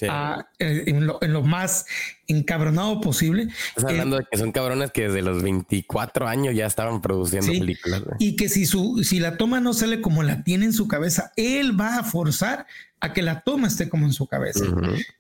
ah, 0.09 0.45
eh, 0.59 0.83
en, 0.87 1.07
lo, 1.07 1.43
más 1.43 1.85
encabronado 2.27 2.99
posible. 2.99 3.47
Estás 3.69 3.85
hablando 3.91 4.17
de 4.17 4.25
que 4.29 4.37
son 4.37 4.51
cabrones 4.51 4.91
que 4.91 5.03
desde 5.03 5.21
los 5.21 5.43
24 5.43 6.27
años 6.27 6.55
ya 6.55 6.65
estaban 6.65 7.01
produciendo 7.01 7.51
películas. 7.51 8.03
Y 8.19 8.35
que 8.35 8.49
si, 8.49 8.65
su, 8.65 9.01
si 9.03 9.19
la 9.19 9.37
toma 9.37 9.61
no 9.61 9.73
sale 9.73 10.01
como 10.01 10.23
la 10.23 10.43
tiene 10.43 10.65
en 10.65 10.73
su 10.73 10.89
cabeza, 10.89 11.31
él 11.37 11.79
va 11.79 11.99
a 11.99 12.03
forzar 12.03 12.67
a 13.01 13.13
que 13.13 13.21
la 13.21 13.41
toma 13.41 13.67
esté 13.67 13.89
como 13.89 14.05
en 14.05 14.13
su 14.13 14.27
cabeza. 14.27 14.63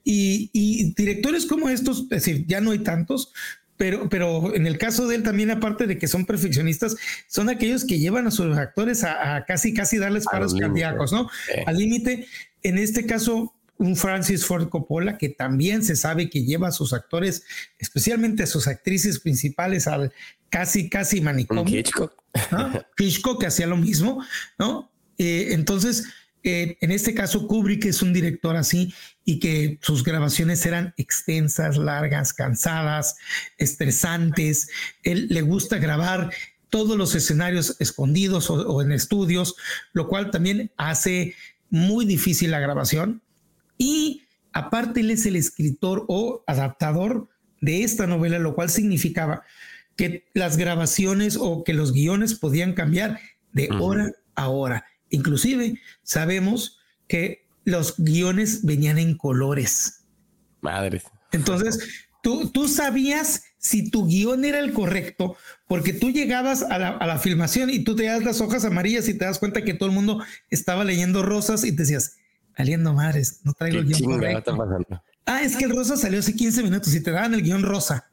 y, 0.03 0.49
y, 0.53 0.93
directores 0.93 1.45
como 1.45 1.67
estos, 1.67 2.03
es 2.03 2.09
decir, 2.09 2.45
ya 2.47 2.61
no 2.61 2.71
hay 2.71 2.79
tantos, 2.79 3.33
pero, 3.75 4.07
pero 4.09 4.53
en 4.53 4.67
el 4.67 4.77
caso 4.77 5.07
de 5.07 5.15
él 5.15 5.23
también, 5.23 5.49
aparte 5.49 5.87
de 5.87 5.97
que 5.97 6.07
son 6.07 6.25
perfeccionistas, 6.25 6.95
son 7.27 7.49
aquellos 7.49 7.83
que 7.83 7.97
llevan 7.97 8.27
a 8.27 8.31
sus 8.31 8.55
actores 8.55 9.03
a, 9.03 9.43
casi, 9.47 9.73
casi 9.73 9.97
darles 9.97 10.25
paros 10.25 10.53
cardíacos, 10.53 11.11
¿no? 11.11 11.27
Al 11.65 11.77
límite. 11.77 12.27
En 12.61 12.77
este 12.77 13.07
caso, 13.07 13.55
un 13.77 13.95
Francis 13.95 14.45
Ford 14.45 14.69
Coppola 14.69 15.17
que 15.17 15.29
también 15.29 15.83
se 15.83 15.95
sabe 15.95 16.29
que 16.29 16.43
lleva 16.43 16.67
a 16.67 16.71
sus 16.71 16.93
actores, 16.93 17.43
especialmente 17.79 18.43
a 18.43 18.47
sus 18.47 18.67
actrices 18.67 19.19
principales, 19.19 19.87
al 19.87 20.13
casi, 20.51 20.87
casi 20.87 21.19
manicomio. 21.19 21.79
Hitchcock. 21.79 22.13
Hitchcock 22.99 23.39
que 23.41 23.47
hacía 23.47 23.65
lo 23.65 23.77
mismo, 23.77 24.23
¿no? 24.59 24.91
Eh, 25.17 25.53
entonces, 25.53 26.05
eh, 26.43 26.77
en 26.81 26.91
este 26.91 27.13
caso, 27.13 27.47
Kubrick 27.47 27.85
es 27.85 28.01
un 28.01 28.13
director 28.13 28.55
así 28.55 28.93
y 29.25 29.39
que 29.39 29.77
sus 29.81 30.03
grabaciones 30.03 30.65
eran 30.65 30.93
extensas, 30.97 31.77
largas, 31.77 32.33
cansadas, 32.33 33.15
estresantes. 33.57 34.69
Él 35.03 35.27
le 35.29 35.41
gusta 35.41 35.77
grabar 35.77 36.31
todos 36.69 36.97
los 36.97 37.13
escenarios 37.15 37.75
escondidos 37.79 38.49
o, 38.49 38.81
en 38.81 38.91
estudios, 38.91 39.55
lo 39.93 40.07
cual 40.07 40.31
también 40.31 40.71
hace 40.77 41.35
muy 41.69 42.05
difícil 42.05 42.51
la 42.51 42.59
grabación. 42.59 43.21
Y 43.77 44.23
aparte 44.53 45.01
él 45.01 45.11
es 45.11 45.25
el 45.25 45.35
escritor 45.35 46.05
o 46.07 46.43
adaptador 46.47 47.27
de 47.59 47.83
esta 47.83 48.07
novela, 48.07 48.39
lo 48.39 48.55
cual 48.55 48.69
significaba 48.69 49.43
que 49.95 50.25
las 50.33 50.57
grabaciones 50.57 51.37
o 51.39 51.63
que 51.63 51.73
los 51.73 51.93
guiones 51.93 52.33
podían 52.33 52.73
cambiar 52.73 53.19
de 53.51 53.69
hora 53.79 54.11
a 54.35 54.47
hora. 54.47 54.85
Inclusive 55.11 55.79
sabemos 56.03 56.79
que 57.07 57.45
los 57.63 57.95
guiones 57.97 58.65
venían 58.65 58.97
en 58.97 59.15
colores. 59.15 60.05
Madres. 60.61 61.03
Entonces, 61.31 62.07
tú, 62.23 62.49
tú 62.49 62.67
sabías 62.67 63.43
si 63.57 63.91
tu 63.91 64.07
guion 64.07 64.43
era 64.43 64.59
el 64.59 64.73
correcto, 64.73 65.37
porque 65.67 65.93
tú 65.93 66.09
llegabas 66.09 66.63
a 66.63 66.79
la, 66.79 67.19
filmación 67.19 67.69
y 67.69 67.83
tú 67.83 67.95
te 67.95 68.05
das 68.05 68.23
las 68.23 68.41
hojas 68.41 68.65
amarillas 68.65 69.07
y 69.07 69.13
te 69.13 69.25
das 69.25 69.37
cuenta 69.37 69.63
que 69.63 69.75
todo 69.75 69.89
el 69.89 69.95
mundo 69.95 70.21
estaba 70.49 70.83
leyendo 70.83 71.21
rosas 71.21 71.63
y 71.63 71.71
te 71.71 71.83
decías, 71.83 72.17
aliendo 72.55 72.93
madres, 72.93 73.41
no 73.43 73.53
traigo 73.53 73.79
el 73.79 73.85
guion 73.85 74.03
correcto. 74.03 74.57
Ah, 75.27 75.43
es 75.43 75.55
que 75.55 75.65
el 75.65 75.75
rosa 75.75 75.95
salió 75.95 76.19
hace 76.19 76.35
15 76.35 76.63
minutos 76.63 76.93
y 76.95 77.03
te 77.03 77.11
daban 77.11 77.35
el 77.35 77.43
guion 77.43 77.61
rosa. 77.61 78.10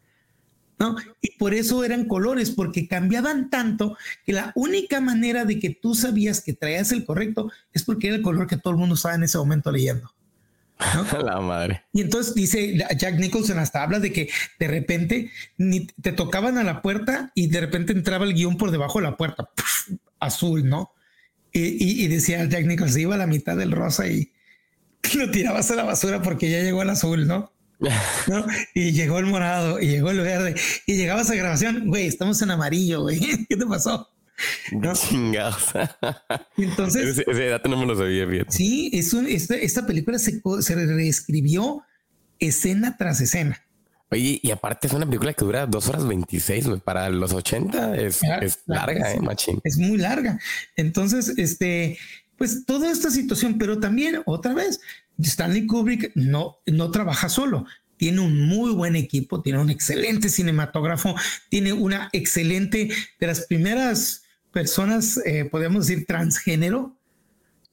¿No? 0.78 0.96
Y 1.20 1.36
por 1.38 1.54
eso 1.54 1.84
eran 1.84 2.06
colores, 2.06 2.50
porque 2.50 2.86
cambiaban 2.86 3.50
tanto 3.50 3.96
que 4.24 4.32
la 4.32 4.52
única 4.54 5.00
manera 5.00 5.44
de 5.44 5.58
que 5.58 5.70
tú 5.70 5.94
sabías 5.94 6.40
que 6.40 6.52
traías 6.52 6.92
el 6.92 7.04
correcto 7.04 7.50
es 7.72 7.82
porque 7.84 8.08
era 8.08 8.16
el 8.16 8.22
color 8.22 8.46
que 8.46 8.56
todo 8.56 8.72
el 8.72 8.78
mundo 8.78 8.94
estaba 8.94 9.14
en 9.14 9.24
ese 9.24 9.38
momento 9.38 9.70
leyendo. 9.70 10.12
La 11.24 11.40
madre. 11.40 11.84
Y 11.92 12.02
entonces 12.02 12.34
dice 12.34 12.76
Jack 12.96 13.18
Nicholson 13.18 13.58
hasta 13.58 13.82
habla 13.82 13.98
de 13.98 14.12
que 14.12 14.30
de 14.58 14.68
repente 14.68 15.30
ni 15.56 15.86
te 15.86 16.12
tocaban 16.12 16.56
a 16.56 16.62
la 16.62 16.82
puerta 16.82 17.32
y 17.34 17.48
de 17.48 17.60
repente 17.60 17.92
entraba 17.92 18.24
el 18.24 18.34
guion 18.34 18.56
por 18.56 18.70
debajo 18.70 19.00
de 19.00 19.04
la 19.04 19.16
puerta, 19.16 19.50
azul, 20.20 20.68
¿no? 20.68 20.92
Y, 21.50 22.06
decía 22.06 22.44
Jack 22.44 22.66
Nicholson, 22.66 23.00
iba 23.00 23.14
a 23.16 23.18
la 23.18 23.26
mitad 23.26 23.56
del 23.56 23.72
rosa 23.72 24.06
y 24.06 24.32
lo 25.16 25.30
tirabas 25.30 25.70
a 25.70 25.74
la 25.74 25.82
basura 25.82 26.22
porque 26.22 26.50
ya 26.50 26.62
llegó 26.62 26.82
el 26.82 26.90
azul, 26.90 27.26
¿no? 27.26 27.52
¿No? 27.78 28.46
Y 28.74 28.92
llegó 28.92 29.18
el 29.18 29.26
morado 29.26 29.80
y 29.80 29.88
llegó 29.88 30.10
el 30.10 30.20
verde 30.20 30.54
y 30.86 30.96
llegabas 30.96 31.30
a 31.30 31.34
grabación, 31.34 31.86
güey, 31.86 32.06
estamos 32.06 32.40
en 32.42 32.50
amarillo, 32.50 33.02
güey. 33.02 33.20
¿Qué 33.48 33.56
te 33.56 33.66
pasó? 33.66 34.08
¿No? 34.72 34.92
Entonces, 36.56 37.24
ese, 37.26 37.46
dato 37.46 37.68
no 37.68 37.76
me 37.76 37.86
lo 37.86 37.96
sabía 37.96 38.24
bien. 38.24 38.46
Sí, 38.48 38.90
es 38.92 39.12
un, 39.12 39.26
esta, 39.26 39.86
película 39.86 40.18
se, 40.18 40.40
se 40.60 40.74
reescribió 40.74 41.82
escena 42.38 42.96
tras 42.96 43.20
escena. 43.20 43.60
Oye, 44.10 44.40
y 44.42 44.50
aparte 44.50 44.86
es 44.86 44.92
una 44.94 45.04
película 45.04 45.34
que 45.34 45.44
dura 45.44 45.66
dos 45.66 45.88
horas 45.88 46.06
26, 46.06 46.66
güey. 46.68 46.80
Para 46.80 47.10
los 47.10 47.32
80 47.32 47.96
es, 47.96 48.20
es 48.40 48.60
larga, 48.66 49.12
eh, 49.12 49.20
machín. 49.20 49.60
Es 49.64 49.76
muy 49.76 49.98
larga. 49.98 50.38
Entonces, 50.76 51.34
este, 51.36 51.98
pues 52.36 52.64
toda 52.64 52.90
esta 52.90 53.10
situación, 53.10 53.58
pero 53.58 53.80
también 53.80 54.22
otra 54.24 54.54
vez, 54.54 54.80
Stanley 55.18 55.66
Kubrick 55.66 56.12
no, 56.14 56.58
no 56.66 56.90
trabaja 56.90 57.28
solo. 57.28 57.66
Tiene 57.96 58.20
un 58.20 58.46
muy 58.46 58.72
buen 58.72 58.94
equipo, 58.94 59.42
tiene 59.42 59.58
un 59.58 59.70
excelente 59.70 60.28
cinematógrafo, 60.28 61.16
tiene 61.48 61.72
una 61.72 62.08
excelente 62.12 62.90
de 63.18 63.26
las 63.26 63.46
primeras 63.46 64.22
personas, 64.52 65.20
eh, 65.26 65.44
podemos 65.44 65.86
decir, 65.86 66.06
transgénero, 66.06 66.96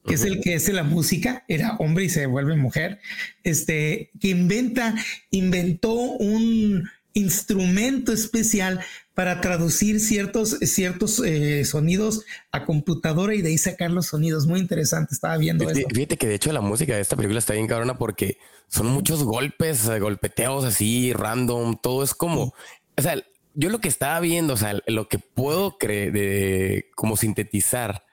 que 0.04 0.14
es 0.14 0.24
el 0.24 0.40
que 0.40 0.54
hace 0.54 0.72
la 0.72 0.84
música, 0.84 1.44
era 1.48 1.76
hombre 1.76 2.04
y 2.04 2.08
se 2.08 2.26
vuelve 2.26 2.56
mujer, 2.56 3.00
este, 3.42 4.10
que 4.20 4.28
inventa, 4.28 4.94
inventó 5.30 5.92
un 5.92 6.88
instrumento 7.16 8.12
especial 8.12 8.80
para 9.14 9.40
traducir 9.40 10.00
ciertos, 10.00 10.58
ciertos 10.60 11.20
eh, 11.24 11.64
sonidos 11.64 12.24
a 12.52 12.66
computadora 12.66 13.34
y 13.34 13.40
de 13.40 13.48
ahí 13.48 13.58
sacar 13.58 13.90
los 13.90 14.08
sonidos. 14.08 14.46
Muy 14.46 14.60
interesante, 14.60 15.14
estaba 15.14 15.38
viendo 15.38 15.64
fíjate, 15.64 15.80
eso. 15.80 15.88
Fíjate 15.94 16.16
que 16.18 16.28
de 16.28 16.34
hecho 16.34 16.52
la 16.52 16.60
música 16.60 16.94
de 16.94 17.00
esta 17.00 17.16
película 17.16 17.38
está 17.38 17.54
bien 17.54 17.66
cabrona 17.66 17.96
porque 17.96 18.38
son 18.68 18.88
muchos 18.88 19.24
golpes, 19.24 19.88
eh, 19.88 19.98
golpeteos 19.98 20.64
así, 20.64 21.12
random, 21.14 21.78
todo 21.82 22.04
es 22.04 22.14
como, 22.14 22.54
o 22.96 23.02
sea, 23.02 23.16
yo 23.54 23.70
lo 23.70 23.80
que 23.80 23.88
estaba 23.88 24.20
viendo, 24.20 24.52
o 24.52 24.56
sea, 24.58 24.78
lo 24.86 25.08
que 25.08 25.18
puedo 25.18 25.78
creer 25.78 26.12
de 26.12 26.90
como 26.94 27.16
sintetizar 27.16 28.04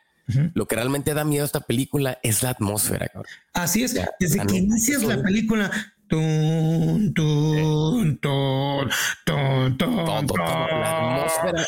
lo 0.54 0.68
que 0.68 0.76
realmente 0.76 1.14
da 1.14 1.26
miedo 1.26 1.44
a 1.44 1.46
esta 1.46 1.60
película 1.60 2.20
es 2.24 2.44
la 2.44 2.52
atmósfera. 2.52 3.12
Así 3.52 3.84
es. 3.84 3.94
Desde 4.20 4.46
que 4.46 4.56
inicias 4.56 5.04
la 5.04 5.22
película, 5.22 5.93
Tun, 6.14 7.12
tun, 7.16 8.20
tun, 8.20 8.90
tun, 9.26 9.78
tun, 9.80 9.88
La 9.90 10.20
atmósfera. 10.20 11.66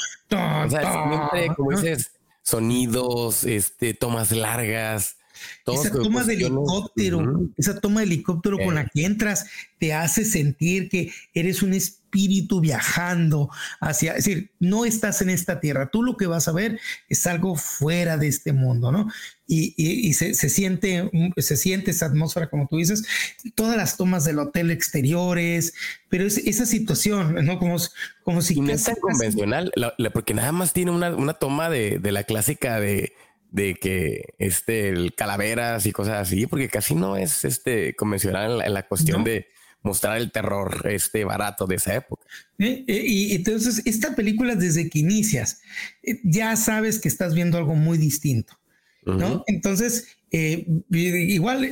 o 0.65 0.69
sea, 0.69 1.31
siempre, 1.31 1.55
como 1.55 1.71
dices, 1.71 2.11
sonidos, 2.43 3.43
este, 3.43 3.95
tomas 3.95 4.29
largas. 4.29 5.17
Esa 5.65 5.91
toma 5.91 6.23
de 6.25 6.35
helicóptero, 6.35 7.49
esa 7.57 7.79
toma 7.81 8.01
de 8.01 8.05
helicóptero 8.05 8.59
con 8.59 8.75
la 8.75 8.85
que 8.85 9.05
entras, 9.05 9.47
te 9.79 9.95
hace 9.95 10.23
sentir 10.23 10.89
que 10.89 11.11
eres 11.33 11.63
un 11.63 11.73
espíritu 11.73 12.04
espíritu 12.15 12.61
viajando 12.61 13.49
hacia, 13.79 14.11
es 14.13 14.25
decir, 14.25 14.51
no 14.59 14.85
estás 14.85 15.21
en 15.21 15.29
esta 15.29 15.59
tierra, 15.59 15.89
tú 15.91 16.01
lo 16.01 16.15
que 16.15 16.27
vas 16.27 16.47
a 16.47 16.53
ver 16.53 16.79
es 17.09 17.27
algo 17.27 17.55
fuera 17.55 18.17
de 18.17 18.27
este 18.27 18.53
mundo, 18.53 18.91
¿no? 18.91 19.09
Y, 19.47 20.13
se, 20.13 20.33
siente, 20.33 21.11
se 21.37 21.55
siente 21.55 21.91
esa 21.91 22.07
atmósfera, 22.07 22.49
como 22.49 22.67
tú 22.67 22.77
dices, 22.77 23.05
todas 23.53 23.77
las 23.77 23.95
tomas 23.95 24.25
del 24.25 24.39
hotel 24.39 24.71
exteriores, 24.71 25.73
pero 26.09 26.25
es, 26.25 26.37
esa 26.39 26.65
situación, 26.65 27.45
¿no? 27.45 27.59
Como, 27.59 27.75
como 28.23 28.41
si... 28.41 28.59
no 28.59 28.71
es 28.71 28.85
tan 28.85 28.95
convencional, 28.95 29.71
porque 30.13 30.33
nada 30.33 30.51
más 30.51 30.73
tiene 30.73 30.91
una, 30.91 31.33
toma 31.33 31.69
de, 31.69 31.99
la 32.11 32.23
clásica 32.23 32.79
de 32.79 33.13
de 33.51 33.75
que 33.75 34.33
este 34.37 34.89
el 34.89 35.15
calaveras 35.15 35.85
y 35.85 35.93
cosas 35.93 36.15
así, 36.15 36.45
porque 36.45 36.67
casi 36.67 36.93
no 36.93 37.15
es 37.15 37.45
este 37.45 37.95
convencional 37.95 38.61
en 38.61 38.73
la, 38.73 38.83
cuestión 38.85 39.23
de 39.23 39.47
mostrar 39.85 40.17
el 40.17 40.31
terror 40.31 40.87
este 40.89 41.23
barato 41.23 41.67
de 41.67 41.75
esa 41.75 41.95
época. 41.95 42.25
Eh, 42.57 42.83
y 42.87 43.35
entonces 43.35 43.81
esta 43.85 44.15
película 44.15 44.55
desde 44.55 44.89
que 44.89 44.99
inicias 44.99 45.61
eh, 46.03 46.19
ya 46.23 46.55
sabes 46.55 46.99
que 46.99 47.07
estás 47.07 47.35
viendo 47.35 47.57
algo 47.57 47.75
muy 47.75 47.97
distinto, 47.97 48.59
¿no? 49.03 49.43
Entonces 49.47 50.17
eh, 50.31 50.65
igual 50.89 51.71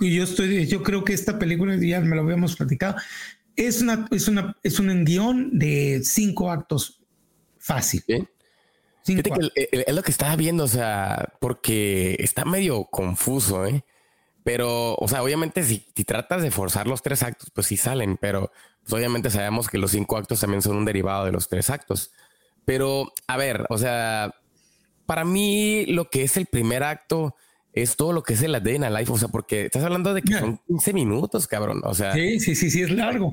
yo 0.00 0.24
estoy, 0.24 0.66
yo 0.66 0.82
creo 0.82 1.04
que 1.04 1.12
esta 1.12 1.38
película 1.38 1.76
ya 1.76 2.00
me 2.00 2.16
lo 2.16 2.22
habíamos 2.22 2.56
platicado 2.56 2.96
es 3.54 3.82
una 3.82 4.08
es 4.10 4.26
una 4.28 4.56
es 4.62 4.80
un 4.80 5.04
guion 5.04 5.58
de 5.58 6.00
cinco 6.04 6.50
actos 6.50 7.00
fácil. 7.58 8.02
es 9.04 9.94
lo 9.94 10.02
que 10.02 10.10
estaba 10.10 10.34
viendo, 10.36 10.64
o 10.64 10.68
sea, 10.68 11.34
porque 11.40 12.16
está 12.20 12.46
medio 12.46 12.84
confuso, 12.86 13.66
¿eh? 13.66 13.84
Pero, 14.44 14.94
o 14.94 15.08
sea, 15.08 15.22
obviamente 15.22 15.62
si, 15.62 15.80
tratas 16.04 16.42
de 16.42 16.50
forzar 16.50 16.86
los 16.86 17.02
tres 17.02 17.22
actos, 17.22 17.50
pues 17.50 17.66
sí 17.66 17.76
salen, 17.76 18.16
pero 18.16 18.50
pues 18.82 18.92
obviamente 18.92 19.30
sabemos 19.30 19.68
que 19.68 19.78
los 19.78 19.90
cinco 19.90 20.16
actos 20.16 20.40
también 20.40 20.62
son 20.62 20.76
un 20.76 20.84
derivado 20.84 21.24
de 21.24 21.32
los 21.32 21.48
tres 21.48 21.70
actos. 21.70 22.12
Pero, 22.64 23.12
a 23.26 23.36
ver, 23.36 23.66
o 23.68 23.78
sea, 23.78 24.34
para 25.06 25.24
mí 25.24 25.86
lo 25.86 26.08
que 26.10 26.22
es 26.22 26.36
el 26.36 26.46
primer 26.46 26.82
acto 26.82 27.34
es 27.72 27.96
todo 27.96 28.12
lo 28.12 28.22
que 28.22 28.34
es 28.34 28.42
el 28.42 28.52
Day 28.62 28.76
in 28.76 28.92
Life, 28.92 29.12
o 29.12 29.18
sea, 29.18 29.28
porque 29.28 29.66
estás 29.66 29.84
hablando 29.84 30.14
de 30.14 30.22
que 30.22 30.34
son 30.34 30.58
15 30.66 30.92
minutos, 30.94 31.46
cabrón, 31.46 31.82
o 31.84 31.94
sea. 31.94 32.12
Sí, 32.12 32.40
sí, 32.40 32.54
sí, 32.54 32.70
sí, 32.70 32.82
es 32.82 32.90
largo. 32.90 33.30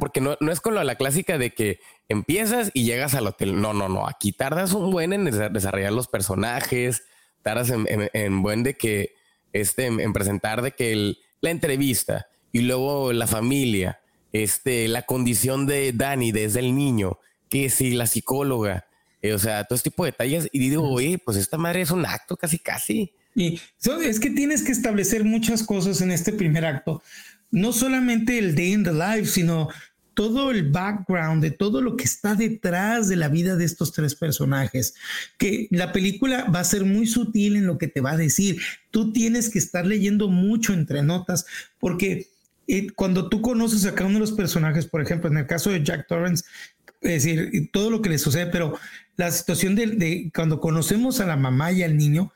porque 0.00 0.20
no, 0.20 0.36
no 0.40 0.50
es 0.50 0.60
con 0.60 0.74
la 0.74 0.94
clásica 0.96 1.38
de 1.38 1.52
que 1.52 1.80
empiezas 2.08 2.70
y 2.74 2.84
llegas 2.84 3.14
al 3.14 3.26
hotel, 3.26 3.60
no, 3.60 3.74
no, 3.74 3.88
no, 3.88 4.08
aquí 4.08 4.32
tardas 4.32 4.72
un 4.72 4.90
buen 4.90 5.12
en 5.12 5.26
desarrollar 5.26 5.92
los 5.92 6.08
personajes, 6.08 7.04
tardas 7.42 7.70
en 7.70 8.42
buen 8.42 8.62
de 8.62 8.74
que 8.76 9.17
este, 9.52 9.86
en, 9.86 10.12
presentar 10.12 10.62
de 10.62 10.72
que 10.72 11.16
la 11.40 11.50
entrevista 11.50 12.26
y 12.52 12.60
luego 12.60 13.12
la 13.12 13.26
familia, 13.26 14.00
este, 14.32 14.88
la 14.88 15.02
condición 15.02 15.66
de 15.66 15.92
Dani 15.92 16.32
desde 16.32 16.60
el 16.60 16.74
niño, 16.74 17.18
que 17.48 17.70
si 17.70 17.92
la 17.92 18.06
psicóloga, 18.06 18.86
eh, 19.22 19.32
o 19.32 19.38
sea, 19.38 19.64
todo 19.64 19.76
este 19.76 19.90
tipo 19.90 20.04
de 20.04 20.12
detalles. 20.12 20.48
Y 20.52 20.58
digo, 20.58 20.88
oye, 20.88 21.18
pues 21.18 21.36
esta 21.36 21.58
madre 21.58 21.82
es 21.82 21.90
un 21.90 22.06
acto 22.06 22.36
casi, 22.36 22.58
casi. 22.58 23.12
Y 23.34 23.60
es 24.02 24.20
que 24.20 24.30
tienes 24.30 24.62
que 24.62 24.72
establecer 24.72 25.24
muchas 25.24 25.62
cosas 25.62 26.00
en 26.00 26.10
este 26.10 26.32
primer 26.32 26.64
acto. 26.64 27.02
No 27.50 27.72
solamente 27.72 28.38
el 28.38 28.54
day 28.54 28.72
in 28.72 28.84
the 28.84 28.92
life, 28.92 29.26
sino 29.26 29.68
todo 30.18 30.50
el 30.50 30.68
background 30.68 31.40
de 31.40 31.52
todo 31.52 31.80
lo 31.80 31.96
que 31.96 32.02
está 32.02 32.34
detrás 32.34 33.08
de 33.08 33.14
la 33.14 33.28
vida 33.28 33.54
de 33.54 33.64
estos 33.64 33.92
tres 33.92 34.16
personajes, 34.16 34.94
que 35.38 35.68
la 35.70 35.92
película 35.92 36.50
va 36.52 36.58
a 36.58 36.64
ser 36.64 36.84
muy 36.84 37.06
sutil 37.06 37.54
en 37.54 37.68
lo 37.68 37.78
que 37.78 37.86
te 37.86 38.00
va 38.00 38.10
a 38.10 38.16
decir. 38.16 38.60
Tú 38.90 39.12
tienes 39.12 39.48
que 39.48 39.60
estar 39.60 39.86
leyendo 39.86 40.26
mucho 40.26 40.72
entre 40.72 41.04
notas, 41.04 41.46
porque 41.78 42.26
eh, 42.66 42.90
cuando 42.96 43.28
tú 43.28 43.40
conoces 43.40 43.86
a 43.86 43.94
cada 43.94 44.06
uno 44.06 44.14
de 44.14 44.22
los 44.22 44.32
personajes, 44.32 44.86
por 44.86 45.02
ejemplo, 45.02 45.30
en 45.30 45.36
el 45.36 45.46
caso 45.46 45.70
de 45.70 45.84
Jack 45.84 46.08
Torrance, 46.08 46.44
es 47.00 47.22
decir, 47.22 47.70
todo 47.72 47.88
lo 47.88 48.02
que 48.02 48.10
le 48.10 48.18
sucede, 48.18 48.46
pero 48.46 48.76
la 49.16 49.30
situación 49.30 49.76
de 49.76 50.32
cuando 50.34 50.58
conocemos 50.58 51.20
a 51.20 51.26
la 51.26 51.36
mamá 51.36 51.70
y 51.70 51.84
al 51.84 51.96
niño, 51.96 52.32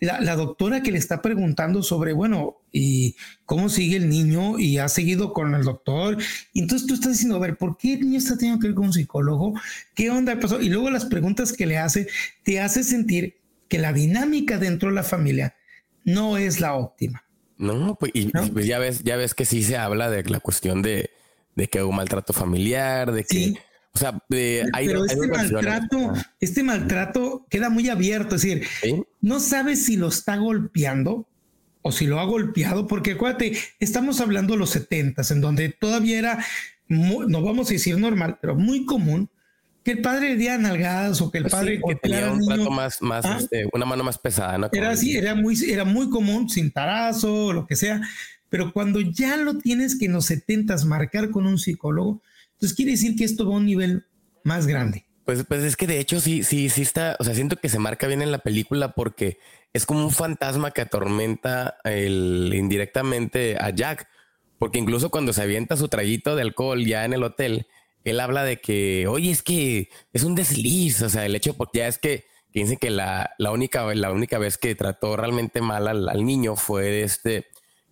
la, 0.00 0.36
doctora 0.36 0.82
que 0.82 0.92
le 0.92 0.98
está 0.98 1.22
preguntando 1.22 1.82
sobre, 1.82 2.12
bueno, 2.12 2.58
¿y 2.72 3.16
cómo 3.44 3.68
sigue 3.68 3.96
el 3.96 4.08
niño? 4.08 4.58
Y 4.58 4.78
ha 4.78 4.88
seguido 4.88 5.32
con 5.32 5.54
el 5.54 5.64
doctor. 5.64 6.18
Y 6.52 6.60
entonces 6.60 6.86
tú 6.86 6.94
estás 6.94 7.12
diciendo, 7.12 7.36
a 7.36 7.40
ver, 7.40 7.56
¿por 7.56 7.76
qué 7.76 7.94
el 7.94 8.00
niño 8.00 8.18
está 8.18 8.36
teniendo 8.36 8.60
que 8.60 8.68
ir 8.68 8.74
con 8.74 8.86
un 8.86 8.92
psicólogo? 8.92 9.54
¿Qué 9.94 10.10
onda 10.10 10.38
pasó? 10.38 10.60
Y 10.60 10.68
luego 10.68 10.90
las 10.90 11.06
preguntas 11.06 11.52
que 11.52 11.66
le 11.66 11.78
hace 11.78 12.08
te 12.42 12.60
hace 12.60 12.84
sentir 12.84 13.36
que 13.68 13.78
la 13.78 13.92
dinámica 13.92 14.58
dentro 14.58 14.90
de 14.90 14.94
la 14.94 15.02
familia 15.02 15.56
no 16.04 16.36
es 16.36 16.60
la 16.60 16.74
óptima. 16.74 17.24
No, 17.58 17.96
pues, 17.98 18.12
y, 18.14 18.26
pues 18.28 18.66
ya 18.66 18.78
ves, 18.78 19.02
ya 19.02 19.16
ves 19.16 19.34
que 19.34 19.46
sí 19.46 19.62
se 19.62 19.78
habla 19.78 20.10
de 20.10 20.24
la 20.24 20.40
cuestión 20.40 20.82
de, 20.82 21.10
de 21.54 21.68
que 21.68 21.82
hubo 21.82 21.92
maltrato 21.92 22.34
familiar, 22.34 23.12
de 23.12 23.24
que, 23.24 23.54
o 23.96 23.98
sea, 23.98 24.22
hay, 24.74 24.86
pero 24.86 25.06
este 25.06 25.26
maltrato, 25.26 26.12
este 26.38 26.62
maltrato 26.62 27.46
queda 27.48 27.70
muy 27.70 27.88
abierto, 27.88 28.36
es 28.36 28.42
decir, 28.42 28.66
no 29.22 29.40
sabes 29.40 29.86
si 29.86 29.96
lo 29.96 30.08
está 30.08 30.36
golpeando 30.36 31.26
o 31.80 31.92
si 31.92 32.06
lo 32.06 32.20
ha 32.20 32.24
golpeado, 32.24 32.86
porque 32.86 33.12
acuérdate, 33.12 33.56
estamos 33.80 34.20
hablando 34.20 34.52
de 34.52 34.58
los 34.58 34.68
setentas, 34.68 35.30
en 35.30 35.40
donde 35.40 35.70
todavía 35.70 36.18
era, 36.18 36.44
no 36.88 37.40
vamos 37.40 37.70
a 37.70 37.72
decir 37.72 37.96
normal, 37.96 38.36
pero 38.38 38.54
muy 38.54 38.84
común 38.84 39.30
que 39.82 39.92
el 39.92 40.02
padre 40.02 40.30
le 40.30 40.36
diera 40.36 40.58
nalgadas 40.58 41.22
o 41.22 41.30
que 41.30 41.38
el 41.38 41.44
pues 41.44 41.54
padre 41.54 41.80
que 41.80 41.94
tenía 41.94 42.30
un 42.30 42.44
trato 42.44 42.70
más, 42.70 43.00
más 43.00 43.24
¿Ah? 43.24 43.38
este, 43.40 43.66
una 43.72 43.86
mano 43.86 44.04
más 44.04 44.18
pesada, 44.18 44.58
¿no? 44.58 44.68
Era 44.72 44.90
así, 44.90 45.16
era 45.16 45.34
muy, 45.34 45.56
era 45.70 45.86
muy 45.86 46.10
común, 46.10 46.50
sin 46.50 46.70
tarazo, 46.70 47.54
lo 47.54 47.66
que 47.66 47.76
sea, 47.76 48.02
pero 48.50 48.74
cuando 48.74 49.00
ya 49.00 49.38
lo 49.38 49.56
tienes 49.56 49.98
que 49.98 50.04
en 50.04 50.12
los 50.12 50.26
setentas 50.26 50.84
marcar 50.84 51.30
con 51.30 51.46
un 51.46 51.58
psicólogo, 51.58 52.20
entonces 52.56 52.74
quiere 52.74 52.92
decir 52.92 53.16
que 53.16 53.24
esto 53.24 53.46
va 53.46 53.54
a 53.54 53.58
un 53.58 53.66
nivel 53.66 54.06
más 54.42 54.66
grande. 54.66 55.04
Pues, 55.24 55.44
pues 55.46 55.62
es 55.62 55.76
que 55.76 55.86
de 55.86 55.98
hecho 55.98 56.20
sí, 56.20 56.42
sí, 56.42 56.68
sí 56.70 56.82
está, 56.82 57.16
o 57.18 57.24
sea, 57.24 57.34
siento 57.34 57.56
que 57.56 57.68
se 57.68 57.78
marca 57.78 58.06
bien 58.06 58.22
en 58.22 58.30
la 58.30 58.38
película 58.38 58.92
porque 58.92 59.38
es 59.72 59.84
como 59.84 60.04
un 60.04 60.12
fantasma 60.12 60.70
que 60.70 60.80
atormenta 60.80 61.78
el, 61.84 62.52
indirectamente 62.54 63.56
a 63.60 63.70
Jack, 63.70 64.08
porque 64.58 64.78
incluso 64.78 65.10
cuando 65.10 65.32
se 65.32 65.42
avienta 65.42 65.76
su 65.76 65.88
traguito 65.88 66.34
de 66.34 66.42
alcohol 66.42 66.84
ya 66.84 67.04
en 67.04 67.12
el 67.12 67.24
hotel, 67.24 67.66
él 68.04 68.20
habla 68.20 68.44
de 68.44 68.58
que, 68.58 69.06
oye, 69.08 69.32
es 69.32 69.42
que 69.42 69.90
es 70.12 70.22
un 70.22 70.34
desliz, 70.34 71.02
o 71.02 71.10
sea, 71.10 71.26
el 71.26 71.34
hecho, 71.34 71.54
porque 71.54 71.80
ya 71.80 71.88
es 71.88 71.98
que, 71.98 72.24
que 72.52 72.60
dicen 72.60 72.78
que 72.78 72.90
la, 72.90 73.32
la, 73.36 73.50
única, 73.50 73.92
la 73.94 74.12
única 74.12 74.38
vez 74.38 74.56
que 74.56 74.76
trató 74.76 75.16
realmente 75.16 75.60
mal 75.60 75.88
al, 75.88 76.24
niño 76.24 76.54
fue 76.54 77.02
este, 77.02 77.48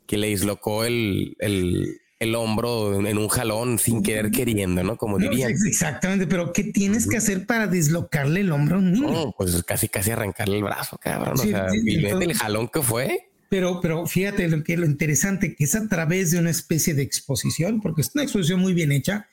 que 0.06 0.16
le 0.16 0.28
dislocó 0.28 0.84
el, 0.84 1.36
el, 1.40 2.00
el, 2.24 2.34
hombro 2.34 3.06
en 3.06 3.18
un 3.18 3.28
jalón 3.28 3.78
sin 3.78 4.02
querer 4.02 4.30
queriendo, 4.30 4.82
¿no? 4.82 4.96
Como 4.96 5.18
dirían. 5.18 5.52
exactamente, 5.52 6.26
pero 6.26 6.52
¿qué 6.52 6.64
tienes 6.64 7.06
que 7.06 7.16
hacer 7.16 7.46
para 7.46 7.66
dislocarle 7.66 8.40
el 8.40 8.52
hombro 8.52 8.76
a 8.76 8.78
un 8.78 8.92
niño? 8.92 9.10
No, 9.10 9.34
pues 9.36 9.62
casi, 9.64 9.88
casi 9.88 10.10
arrancarle 10.10 10.56
el 10.56 10.64
brazo, 10.64 10.98
cabrón. 10.98 11.34
o 11.34 11.42
sea, 11.42 11.66
y 11.72 12.04
el 12.04 12.34
jalón 12.34 12.68
que 12.68 12.82
fue. 12.82 13.30
Pero, 13.48 13.80
pero 13.80 14.06
fíjate 14.06 14.48
lo 14.48 14.64
que 14.64 14.76
lo 14.76 14.86
interesante 14.86 15.54
que 15.54 15.64
es 15.64 15.74
a 15.74 15.86
través 15.88 16.32
de 16.32 16.38
una 16.38 16.50
especie 16.50 16.94
de 16.94 17.02
exposición, 17.02 17.80
porque 17.80 18.00
es 18.00 18.10
una 18.14 18.24
exposición 18.24 18.60
muy 18.60 18.74
bien 18.74 18.90
hecha, 18.90 19.28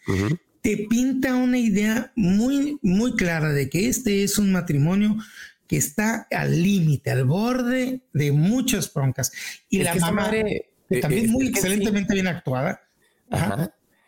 te 0.62 0.86
pinta 0.90 1.36
una 1.36 1.58
idea 1.58 2.12
muy, 2.16 2.78
muy 2.82 3.16
clara 3.16 3.52
de 3.52 3.70
que 3.70 3.88
este 3.88 4.24
es 4.24 4.38
un 4.38 4.52
matrimonio 4.52 5.18
que 5.72 5.78
está 5.78 6.28
al 6.32 6.62
límite, 6.62 7.12
al 7.12 7.26
borde 7.26 8.02
de 8.14 8.32
muchas 8.32 8.94
broncas. 8.94 9.32
Y 9.70 9.82
la 9.82 9.96
mamá, 9.96 10.30
eh, 10.36 10.71
también 11.00 11.32
muy 11.32 11.48
excelentemente 11.48 12.14
bien 12.14 12.28
actuada. 12.28 12.82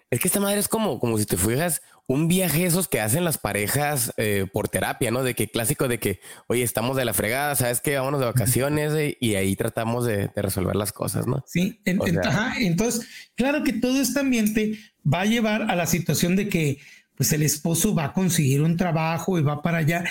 Es 0.10 0.20
que 0.20 0.28
esta 0.28 0.40
madre 0.40 0.60
es 0.60 0.68
como, 0.68 1.00
como 1.00 1.18
si 1.18 1.26
te 1.26 1.38
fueras 1.38 1.82
un 2.08 2.28
viaje 2.28 2.66
esos 2.66 2.88
que 2.88 3.00
hacen 3.00 3.24
las 3.24 3.38
parejas 3.38 4.14
eh, 4.18 4.46
por 4.52 4.68
terapia, 4.68 5.10
¿no? 5.10 5.24
De 5.24 5.34
que 5.34 5.50
clásico 5.50 5.88
de 5.88 6.00
que, 6.00 6.20
oye, 6.48 6.64
estamos 6.64 6.98
de 6.98 7.06
la 7.06 7.14
fregada, 7.14 7.56
¿sabes 7.56 7.82
qué? 7.82 7.96
Vámonos 7.96 8.20
de 8.20 8.28
vacaciones 8.28 8.94
eh, 8.94 9.18
y 9.20 9.36
ahí 9.36 9.56
tratamos 9.56 10.06
de, 10.06 10.30
resolver 10.36 10.76
las 10.76 10.92
cosas, 10.92 11.26
¿no? 11.26 11.44
Sí, 11.48 11.82
entonces, 11.86 13.08
claro 13.36 13.64
que 13.64 13.74
todo 13.74 14.02
este 14.02 14.20
ambiente 14.20 14.78
va 15.12 15.22
a 15.22 15.26
llevar 15.26 15.64
a 15.64 15.76
la 15.76 15.88
situación 15.88 16.36
de 16.36 16.50
que 16.50 16.80
pues 17.16 17.32
el 17.34 17.42
esposo 17.44 17.96
va 17.96 18.06
a 18.06 18.14
conseguir 18.14 18.62
un 18.62 18.76
trabajo 18.76 19.40
y 19.40 19.44
va 19.44 19.62
para 19.62 19.80
allá 19.80 20.04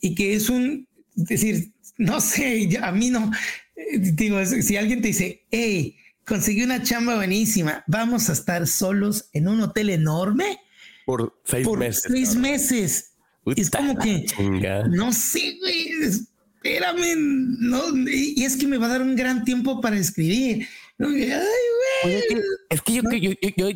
y 0.00 0.14
que 0.14 0.34
es 0.34 0.48
un, 0.48 0.86
es 1.16 1.24
decir, 1.24 1.72
no 1.98 2.20
sé, 2.20 2.78
a 2.80 2.92
mí 2.92 3.10
no, 3.10 3.30
eh, 3.76 3.98
digo, 3.98 4.44
si 4.44 4.76
alguien 4.76 5.02
te 5.02 5.08
dice, 5.08 5.46
hey, 5.50 5.96
conseguí 6.24 6.62
una 6.62 6.82
chamba 6.82 7.16
buenísima, 7.16 7.84
vamos 7.86 8.28
a 8.28 8.32
estar 8.32 8.66
solos 8.66 9.28
en 9.32 9.48
un 9.48 9.60
hotel 9.60 9.90
enorme 9.90 10.60
por 11.06 11.40
seis 11.44 11.66
por 11.66 11.78
meses. 11.78 12.04
Seis 12.08 12.36
meses. 12.36 13.12
es 13.56 13.70
como 13.70 13.98
que, 13.98 14.26
no 14.90 15.12
sé, 15.12 15.56
güey, 15.60 15.90
espérame, 16.02 17.16
no, 17.60 17.82
y 18.08 18.44
es 18.44 18.56
que 18.56 18.66
me 18.66 18.78
va 18.78 18.86
a 18.86 18.90
dar 18.90 19.02
un 19.02 19.16
gran 19.16 19.44
tiempo 19.44 19.80
para 19.80 19.96
escribir. 19.96 20.68
es 22.68 22.82
que, 22.82 22.94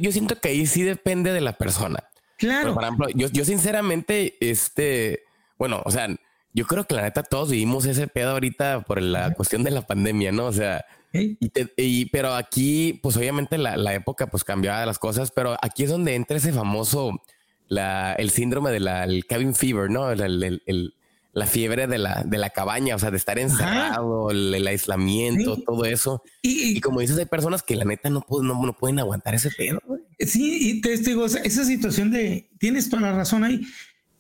yo, 0.01 0.13
siento 0.13 0.39
que 0.41 0.49
ahí 0.49 0.67
sí 0.67 0.83
depende 0.83 1.33
de 1.33 1.41
la 1.41 1.55
persona. 1.55 2.05
Claro. 2.37 2.75
por 2.75 2.83
ejemplo, 2.83 3.09
yo, 3.15 3.29
yo 3.29 3.45
sinceramente, 3.45 4.37
este, 4.41 5.23
bueno, 5.57 5.83
o 5.85 5.91
sea, 5.91 6.09
yo 6.53 6.67
creo 6.67 6.85
que 6.85 6.95
la 6.95 7.03
neta 7.03 7.23
todos 7.23 7.51
vivimos 7.51 7.85
ese 7.87 8.07
pedo 8.07 8.31
ahorita 8.31 8.83
por 8.83 9.03
la 9.03 9.35
cuestión 9.35 9.65
de 9.65 9.73
la 9.73 9.83
pandemia, 9.83 10.31
¿no? 10.31 10.47
O 10.47 10.53
sea, 10.53 10.85
y, 11.15 12.07
pero 12.07 12.35
aquí, 12.35 12.99
pues 13.03 13.17
obviamente 13.17 13.59
la, 13.59 13.77
la, 13.77 13.95
época 13.95 14.27
pues 14.27 14.43
cambiaba 14.43 14.85
las 14.85 14.99
cosas, 14.99 15.31
pero 15.31 15.57
aquí 15.63 15.85
es 15.85 15.91
donde 15.91 16.15
entra 16.15 16.37
ese 16.37 16.53
famoso, 16.53 17.23
la, 17.69 18.15
el 18.15 18.31
síndrome 18.31 18.71
de 18.73 18.81
la 18.81 19.05
el 19.05 19.25
cabin 19.27 19.55
fever, 19.55 19.91
¿no? 19.91 20.11
El, 20.11 20.61
el, 20.67 20.95
la 21.33 21.47
fiebre 21.47 21.87
de 21.87 21.99
la, 21.99 22.23
de 22.25 22.39
la 22.39 22.51
cabaña, 22.51 22.95
o 22.95 22.99
sea, 22.99 23.11
de 23.11 23.17
estar 23.17 23.39
encerrado, 23.39 24.31
el, 24.31 24.67
aislamiento, 24.67 25.57
todo 25.57 25.85
eso. 25.85 26.23
Y, 26.43 26.81
como 26.81 27.01
dices, 27.01 27.19
hay 27.19 27.27
personas 27.27 27.63
que 27.63 27.75
la 27.75 27.85
neta 27.85 28.09
no, 28.09 28.25
no, 28.31 28.65
no 28.65 28.73
pueden 28.73 29.01
aguantar 29.01 29.35
ese 29.35 29.51
pedo. 29.51 29.81
Sí, 30.21 30.71
y 30.71 30.81
te 30.81 30.97
digo, 30.97 31.27
esa 31.27 31.65
situación 31.65 32.13
de, 32.13 32.49
tienes 32.59 32.89
toda 32.89 33.03
la 33.03 33.13
razón 33.13 33.43
ahí, 33.43 33.63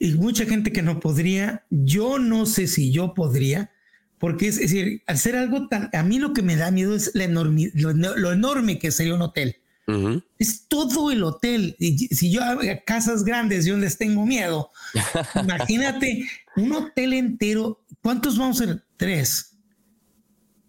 y 0.00 0.12
mucha 0.14 0.44
gente 0.44 0.72
que 0.72 0.83
no 0.83 0.98
podría, 0.98 1.64
yo 1.70 2.18
no 2.18 2.46
sé 2.46 2.66
si 2.66 2.90
yo 2.90 3.14
podría, 3.14 3.70
porque 4.18 4.48
es, 4.48 4.59
decir, 4.59 5.03
ser 5.16 5.37
algo 5.37 5.68
tan, 5.68 5.90
a 5.92 6.03
mí 6.03 6.18
lo 6.18 6.33
que 6.33 6.42
me 6.42 6.57
da 6.57 6.70
miedo 6.70 6.94
es 6.94 7.11
la 7.14 7.24
enorme, 7.24 7.70
lo, 7.74 8.33
enorme 8.33 8.79
que 8.79 8.90
sería 8.90 9.14
un 9.14 9.22
hotel. 9.22 9.57
Es 10.38 10.66
todo 10.66 11.11
el 11.11 11.22
hotel. 11.22 11.77
Y 11.79 12.09
si 12.09 12.31
yo 12.31 12.42
a 12.42 12.59
casas 12.87 13.22
grandes, 13.24 13.66
yo 13.66 13.77
les 13.77 13.98
tengo 13.98 14.24
miedo. 14.24 14.70
Imagínate 15.35 16.27
un 16.57 16.72
hotel 16.72 17.12
entero. 17.12 17.85
¿Cuántos 18.03 18.38
vamos 18.38 18.61
a 18.61 18.64
ser? 18.64 18.85
Tres. 18.96 19.59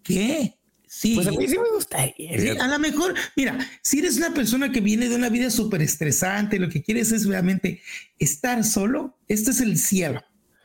¿Qué? 0.02 0.58
Sí. 0.86 1.14
Pues 1.14 1.26
a 1.26 1.30
mí 1.30 1.48
sí 1.48 1.56
me 1.58 1.70
gustaría. 1.74 2.62
a 2.62 2.68
lo 2.68 2.78
mejor, 2.78 3.14
mira, 3.36 3.58
si 3.82 3.98
eres 3.98 4.16
una 4.18 4.34
persona 4.34 4.70
que 4.70 4.80
viene 4.80 5.08
de 5.08 5.16
una 5.16 5.28
vida 5.28 5.50
súper 5.50 5.82
estresante, 5.82 6.58
lo 6.58 6.68
que 6.68 6.82
quieres 6.82 7.12
es 7.12 7.26
realmente 7.26 7.80
estar 8.18 8.64
solo, 8.64 9.18
este 9.28 9.50
es 9.50 9.60
el 9.60 9.78
cielo. 9.78 10.22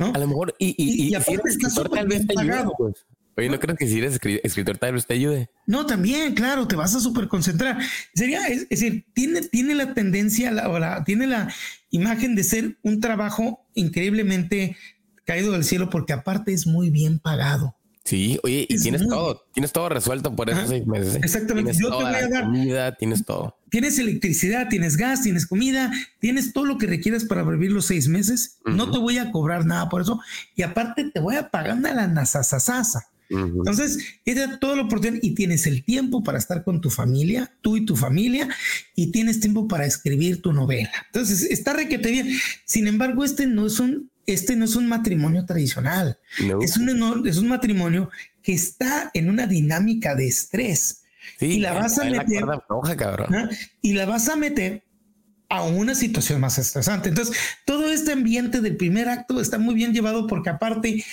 A 0.08 0.18
lo 0.18 0.28
mejor, 0.28 0.56
y, 0.58 0.76
y, 0.78 1.16
y, 1.16 1.22
si 1.22 1.34
eres 1.34 1.46
escritor, 1.46 1.90
tal 1.90 2.08
vez 2.08 2.26
te 2.28 2.40
ayude. 2.40 2.72
Pues. 2.78 3.06
Oye, 3.38 3.50
¿no 3.50 3.60
crees 3.60 3.78
que 3.78 3.88
si 3.88 3.98
eres 4.00 4.20
escritor, 4.44 4.78
tal 4.78 4.94
vez 4.94 5.08
te 5.08 5.14
ayude? 5.14 5.50
No, 5.66 5.86
también, 5.86 6.34
claro, 6.34 6.68
te 6.68 6.76
vas 6.76 6.96
a 6.96 7.00
súper 7.00 7.28
concentrar. 7.28 7.78
Sería, 8.14 8.48
es, 8.48 8.68
decir, 8.68 9.06
tiene, 9.14 9.42
tiene 9.42 9.74
la 9.74 9.94
tendencia, 9.94 10.52
la, 10.52 11.04
tiene 11.06 11.28
la 11.28 11.54
imagen 11.92 12.36
de 12.36 12.44
ser 12.44 12.78
un 12.84 13.00
trabajo 13.00 13.66
increíblemente 13.74 14.76
caído 15.24 15.54
del 15.54 15.64
cielo, 15.64 15.90
porque 15.90 16.14
aparte 16.14 16.52
es 16.52 16.68
muy 16.68 16.90
bien 16.90 17.20
pagado. 17.20 17.76
Sí, 18.04 18.40
oye, 18.44 18.66
y 18.68 18.80
tienes 18.80 19.08
todo, 19.08 19.46
tienes 19.54 19.72
todo 19.72 19.90
resuelto 19.90 20.36
por 20.36 20.50
esos 20.50 20.70
seis 20.70 20.86
meses. 20.88 21.16
¿eh? 21.16 21.20
Exactamente. 21.24 21.72
Tienes 21.72 21.90
Yo 21.90 21.98
te 21.98 22.04
voy 22.04 22.16
a 22.16 22.30
dar. 22.30 22.44
Comida, 22.46 22.96
tienes 22.96 23.26
todo. 23.26 23.58
Tienes 23.70 24.00
electricidad, 24.00 24.68
tienes 24.70 24.98
gas, 24.98 25.22
tienes 25.22 25.46
comida, 25.46 25.92
tienes 26.20 26.52
todo 26.52 26.66
lo 26.66 26.78
que 26.78 26.88
requieras 26.88 27.26
para 27.26 27.44
vivir 27.44 27.72
los 27.72 27.86
seis 27.86 28.08
meses. 28.08 28.58
No 28.66 28.92
te 28.92 28.98
voy 28.98 29.18
a 29.18 29.32
cobrar 29.32 29.66
nada 29.66 29.88
por 29.88 30.02
eso. 30.02 30.20
Y 30.56 30.64
aparte 30.64 31.10
te 31.12 31.20
voy 31.20 31.36
a 31.36 31.50
pagar 31.52 31.78
una 31.78 31.94
la 31.94 32.08
nasasasasa. 32.08 33.08
Entonces, 33.30 33.98
tienes 34.24 34.60
todo 34.60 34.76
lo 34.76 34.84
oportunidad 34.84 35.22
y 35.24 35.34
tienes 35.36 35.66
el 35.66 35.86
tiempo 35.86 36.22
para 36.22 36.38
estar 36.38 36.66
con 36.66 36.82
tu 36.82 36.90
familia, 36.90 37.54
tú 37.62 37.78
y 37.78 37.86
tu 37.86 37.96
familia, 37.96 38.50
y 38.94 39.12
tienes 39.12 39.40
tiempo 39.40 39.70
para 39.70 39.86
escribir 39.86 40.42
tu 40.42 40.52
novela. 40.52 40.92
Entonces, 41.06 41.44
está 41.44 41.72
requete 41.72 42.12
bien. 42.12 42.30
Sin 42.66 42.88
embargo, 42.88 43.24
este 43.24 43.48
no 43.48 43.68
es 43.68 43.80
un 43.80 44.11
este 44.26 44.56
no 44.56 44.66
es 44.66 44.76
un 44.76 44.88
matrimonio 44.88 45.46
tradicional. 45.46 46.18
Es, 46.62 46.78
un, 46.78 47.28
es 47.28 47.38
un 47.38 47.48
matrimonio 47.48 48.10
que 48.42 48.54
está 48.54 49.12
en 49.14 49.30
una 49.30 49.48
dinámica 49.48 50.16
de 50.16 50.28
estrés. 50.28 51.04
y 51.40 51.60
la 51.60 51.74
vas 51.74 52.00
a 52.00 52.06
meter. 52.06 52.46
y 53.82 53.94
la 53.94 54.06
vas 54.06 54.30
a 54.30 54.36
meter 54.36 54.84
a 55.50 55.64
una 55.64 55.96
situación 55.96 56.40
más 56.40 56.58
estresante. 56.58 57.10
Entonces, 57.10 57.36
todo 57.66 57.92
este 57.92 58.14
ambiente 58.14 58.62
del 58.62 58.78
primer 58.78 59.10
acto 59.10 59.42
está 59.42 59.58
muy 59.58 59.76
bien 59.76 59.94
llevado 59.94 60.26
porque 60.26 60.50
aparte, 60.50 61.04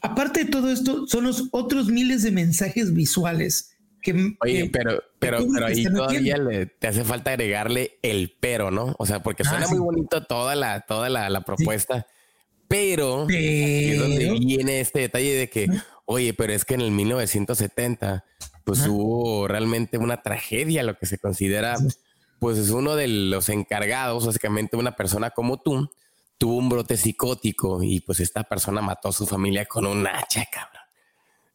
aparte 0.00 0.44
de 0.44 0.50
todo 0.50 0.70
esto, 0.70 1.06
son 1.08 1.24
los 1.24 1.48
otros 1.50 1.88
miles 1.88 2.22
de 2.22 2.30
mensajes 2.30 2.94
visuales 2.94 3.72
que, 4.00 4.36
Oye, 4.40 4.70
pero, 4.72 5.02
pero, 5.18 5.38
pero 5.52 5.66
ahí 5.66 5.84
todavía 5.84 6.36
le, 6.36 6.66
te 6.66 6.86
hace 6.86 7.04
falta 7.04 7.32
agregarle 7.32 7.98
el 8.02 8.34
pero, 8.38 8.70
¿no? 8.70 8.94
O 8.98 9.06
sea, 9.06 9.22
porque 9.22 9.44
suena 9.44 9.66
ah, 9.66 9.68
muy 9.68 9.78
bonito 9.78 10.24
toda 10.24 10.54
la, 10.54 10.82
toda 10.82 11.08
la, 11.08 11.40
propuesta. 11.40 12.06
Pero, 12.68 13.26
es 13.30 13.98
donde 13.98 14.30
viene 14.38 14.80
este 14.80 15.00
detalle 15.00 15.34
de 15.34 15.48
que, 15.48 15.68
oye, 16.04 16.34
pero 16.34 16.52
es 16.52 16.64
que 16.64 16.74
en 16.74 16.82
el 16.82 16.90
1970, 16.90 18.24
pues 18.64 18.86
hubo 18.86 19.48
realmente 19.48 19.96
una 19.96 20.22
tragedia, 20.22 20.82
lo 20.82 20.98
que 20.98 21.06
se 21.06 21.18
considera, 21.18 21.76
pues 22.38 22.58
es 22.58 22.70
uno 22.70 22.94
de 22.94 23.08
los 23.08 23.48
encargados, 23.48 24.26
básicamente 24.26 24.76
una 24.76 24.94
persona 24.96 25.30
como 25.30 25.60
tú, 25.60 25.90
tuvo 26.36 26.56
un 26.56 26.68
brote 26.68 26.96
psicótico 26.96 27.82
y 27.82 28.00
pues 28.00 28.20
esta 28.20 28.44
persona 28.44 28.82
mató 28.82 29.08
a 29.08 29.12
su 29.12 29.26
familia 29.26 29.64
con 29.64 29.86
un 29.86 30.06
hacha, 30.06 30.44
cabrón. 30.52 30.82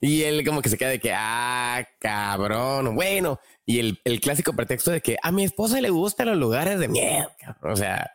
Y 0.02 0.24
él 0.24 0.44
como 0.46 0.62
que 0.62 0.68
se 0.68 0.78
queda 0.78 0.90
de 0.90 1.00
que, 1.00 1.14
ah, 1.16 1.88
cabrón, 2.00 2.94
bueno. 2.94 3.40
Y 3.66 3.80
el, 3.80 4.02
el 4.04 4.20
clásico 4.20 4.52
pretexto 4.52 4.92
de 4.92 5.00
que 5.00 5.16
a 5.24 5.32
mi 5.32 5.46
esposa 5.46 5.80
le 5.80 5.92
gustan 5.92 6.28
los 6.28 6.38
lugares 6.38 6.78
de 6.78 6.90
mierda. 6.90 7.58
O 7.62 7.76
sea, 7.78 8.12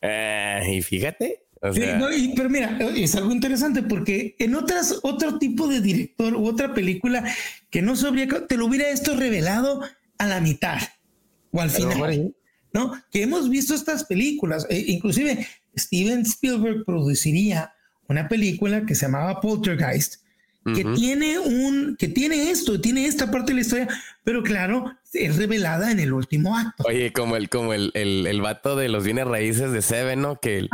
eh, 0.00 0.62
y 0.68 0.82
fíjate. 0.82 1.44
Pero 1.60 2.50
mira, 2.50 2.78
es 2.96 3.14
algo 3.14 3.32
interesante 3.32 3.82
porque 3.82 4.36
en 4.38 4.54
otras, 4.54 5.00
otro 5.02 5.38
tipo 5.38 5.66
de 5.66 5.80
director 5.80 6.34
u 6.34 6.46
otra 6.46 6.74
película 6.74 7.24
que 7.70 7.82
no 7.82 7.96
se 7.96 8.06
habría, 8.06 8.28
te 8.46 8.56
lo 8.56 8.66
hubiera 8.66 8.88
esto 8.90 9.16
revelado 9.16 9.82
a 10.18 10.26
la 10.26 10.40
mitad 10.40 10.78
o 11.50 11.60
al 11.60 11.70
final. 11.70 12.34
¿no? 12.72 12.92
Que 13.10 13.22
hemos 13.22 13.48
visto 13.48 13.74
estas 13.74 14.04
películas, 14.04 14.66
e 14.68 14.84
inclusive 14.88 15.46
Steven 15.76 16.20
Spielberg 16.20 16.84
produciría 16.84 17.72
una 18.08 18.28
película 18.28 18.84
que 18.86 18.94
se 18.94 19.06
llamaba 19.06 19.40
Poltergeist, 19.40 20.22
que 20.64 20.84
tiene 20.84 21.38
un, 21.38 21.96
que 21.98 22.08
tiene 22.08 22.50
esto, 22.50 22.80
tiene 22.80 23.06
esta 23.06 23.30
parte 23.30 23.52
de 23.52 23.54
la 23.54 23.60
historia, 23.62 23.88
pero 24.24 24.42
claro, 24.42 24.92
es 25.12 25.36
revelada 25.36 25.90
en 25.90 26.00
el 26.00 26.12
último 26.12 26.56
acto. 26.56 26.84
Oye, 26.86 27.12
como 27.12 27.36
el, 27.36 27.48
como 27.48 27.72
el, 27.72 27.90
el, 27.94 28.26
el 28.26 28.40
vato 28.40 28.76
de 28.76 28.88
los 28.88 29.04
bienes 29.04 29.26
raíces 29.26 29.72
de 29.72 29.82
Seven, 29.82 30.20
¿no? 30.20 30.40
Que 30.40 30.58
el, 30.58 30.70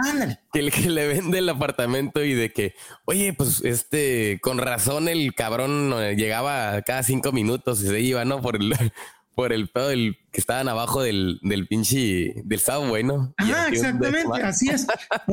que 0.53 0.61
el 0.61 0.73
que 0.73 0.91
le 0.91 1.07
vende 1.07 1.39
el 1.39 1.49
apartamento 1.49 2.25
y 2.25 2.35
de 2.35 2.53
que, 2.53 2.75
oye, 3.05 3.33
pues 3.33 3.63
este, 3.65 4.41
con 4.43 4.59
razón 4.59 5.09
el 5.09 5.35
cabrón 5.35 5.95
llegaba 6.17 6.83
cada 6.83 7.03
cinco 7.03 7.33
minutos 7.33 7.83
y 7.83 7.87
se 7.87 8.01
iba, 8.01 8.25
¿no? 8.25 8.41
Por 8.41 8.57
el, 8.57 8.75
por 9.35 9.53
el 9.53 9.69
pedo 9.69 9.89
del 9.89 10.17
que 10.33 10.41
estaban 10.41 10.69
abajo 10.69 11.03
del, 11.03 11.39
del 11.43 11.67
pinche 11.67 12.35
del 12.45 12.61
subway, 12.61 13.05
¿no? 13.05 13.35
Ajá, 13.37 13.69
exactamente, 13.69 14.43
así 14.43 14.69
es, 14.69 14.87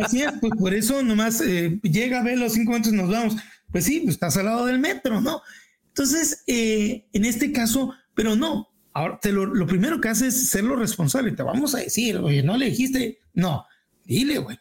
así 0.04 0.22
es, 0.22 0.32
pues 0.40 0.54
por 0.60 0.74
eso 0.74 1.02
nomás 1.04 1.42
eh, 1.42 1.80
llega, 1.84 2.22
ve 2.24 2.36
los 2.36 2.54
cinco 2.54 2.72
minutos, 2.74 2.94
nos 2.94 3.10
vamos. 3.10 3.36
Pues 3.72 3.86
sí, 3.86 4.02
pues 4.02 4.16
estás 4.16 4.38
al 4.38 4.46
lado 4.46 4.66
del 4.66 4.80
metro, 4.80 5.22
¿no? 5.22 5.42
Entonces, 5.88 6.44
eh, 6.48 7.06
en 7.14 7.26
este 7.26 7.52
caso, 7.52 7.94
pero 8.14 8.36
no, 8.36 8.70
ahora 8.94 9.20
te 9.22 9.32
lo, 9.32 9.46
lo 9.46 9.68
primero 9.68 10.00
que 10.00 10.10
haces 10.10 10.36
es 10.36 10.48
serlo 10.50 10.76
responsable, 10.76 11.32
te 11.32 11.44
vamos 11.44 11.76
a 11.76 11.80
decir, 11.80 12.18
oye, 12.18 12.44
no 12.44 12.58
le 12.58 12.68
dijiste, 12.68 13.20
no, 13.34 13.66
dile, 14.06 14.38
güey, 14.40 14.58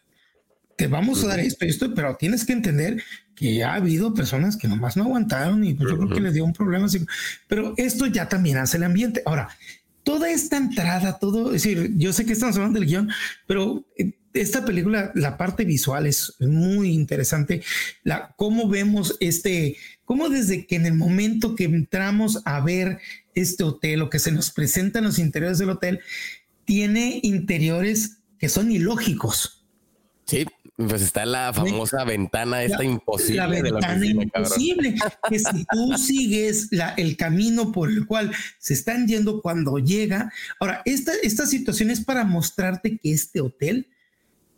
te 0.81 0.87
vamos 0.87 1.23
a 1.23 1.29
dar 1.29 1.40
esto, 1.40 1.66
esto, 1.66 1.94
pero 1.94 2.16
tienes 2.16 2.46
que 2.46 2.55
entender 2.55 3.03
que 3.35 3.62
ha 3.62 3.75
habido 3.75 4.14
personas 4.14 4.57
que 4.57 4.66
nomás 4.66 4.96
no 4.96 5.05
aguantaron 5.05 5.62
y 5.62 5.75
pues 5.75 5.90
yo 5.90 5.99
creo 5.99 6.09
que 6.09 6.20
les 6.20 6.33
dio 6.33 6.42
un 6.42 6.55
problema. 6.55 6.87
Así, 6.87 7.05
pero 7.49 7.75
esto 7.77 8.07
ya 8.07 8.31
también 8.31 8.57
hace 8.57 8.79
el 8.79 8.85
ambiente. 8.85 9.23
Ahora, 9.27 9.51
toda 10.05 10.31
esta 10.31 10.57
entrada, 10.57 11.18
todo, 11.18 11.55
es 11.55 11.62
decir, 11.62 11.92
yo 11.96 12.14
sé 12.14 12.25
que 12.25 12.33
estamos 12.33 12.57
hablando 12.57 12.81
del 12.81 12.88
guion, 12.88 13.11
pero 13.46 13.87
eh, 13.99 14.18
esta 14.32 14.64
película, 14.64 15.10
la 15.14 15.36
parte 15.36 15.64
visual 15.64 16.06
es 16.06 16.34
muy 16.40 16.90
interesante. 16.90 17.62
La, 18.04 18.34
cómo 18.36 18.68
vemos 18.68 19.16
este, 19.20 19.76
cómo 20.04 20.28
desde 20.28 20.66
que 20.66 20.76
en 20.76 20.86
el 20.86 20.94
momento 20.94 21.54
que 21.54 21.64
entramos 21.64 22.42
a 22.44 22.60
ver 22.60 22.98
este 23.34 23.64
hotel 23.64 24.02
o 24.02 24.10
que 24.10 24.18
se 24.18 24.32
nos 24.32 24.50
presentan 24.50 25.04
los 25.04 25.18
interiores 25.18 25.58
del 25.58 25.70
hotel, 25.70 26.00
tiene 26.64 27.20
interiores 27.22 28.18
que 28.38 28.48
son 28.48 28.70
ilógicos. 28.70 29.66
Sí, 30.26 30.46
pues 30.76 31.02
está 31.02 31.26
la 31.26 31.52
famosa 31.52 32.04
ventana 32.04 32.62
esta 32.62 32.84
imposible. 32.84 33.36
La 33.36 33.46
ventana 33.48 34.06
imposible, 34.06 34.94
que 35.28 35.38
si 35.40 35.64
tú 35.64 35.92
sigues 35.98 36.68
la, 36.70 36.90
el 36.90 37.16
camino 37.16 37.72
por 37.72 37.90
el 37.90 38.06
cual 38.06 38.30
se 38.58 38.74
están 38.74 39.08
yendo 39.08 39.42
cuando 39.42 39.78
llega. 39.78 40.32
Ahora, 40.60 40.82
esta, 40.84 41.12
esta 41.22 41.46
situación 41.46 41.90
es 41.90 42.04
para 42.04 42.24
mostrarte 42.24 42.96
que 42.96 43.12
este 43.12 43.40
hotel 43.40 43.88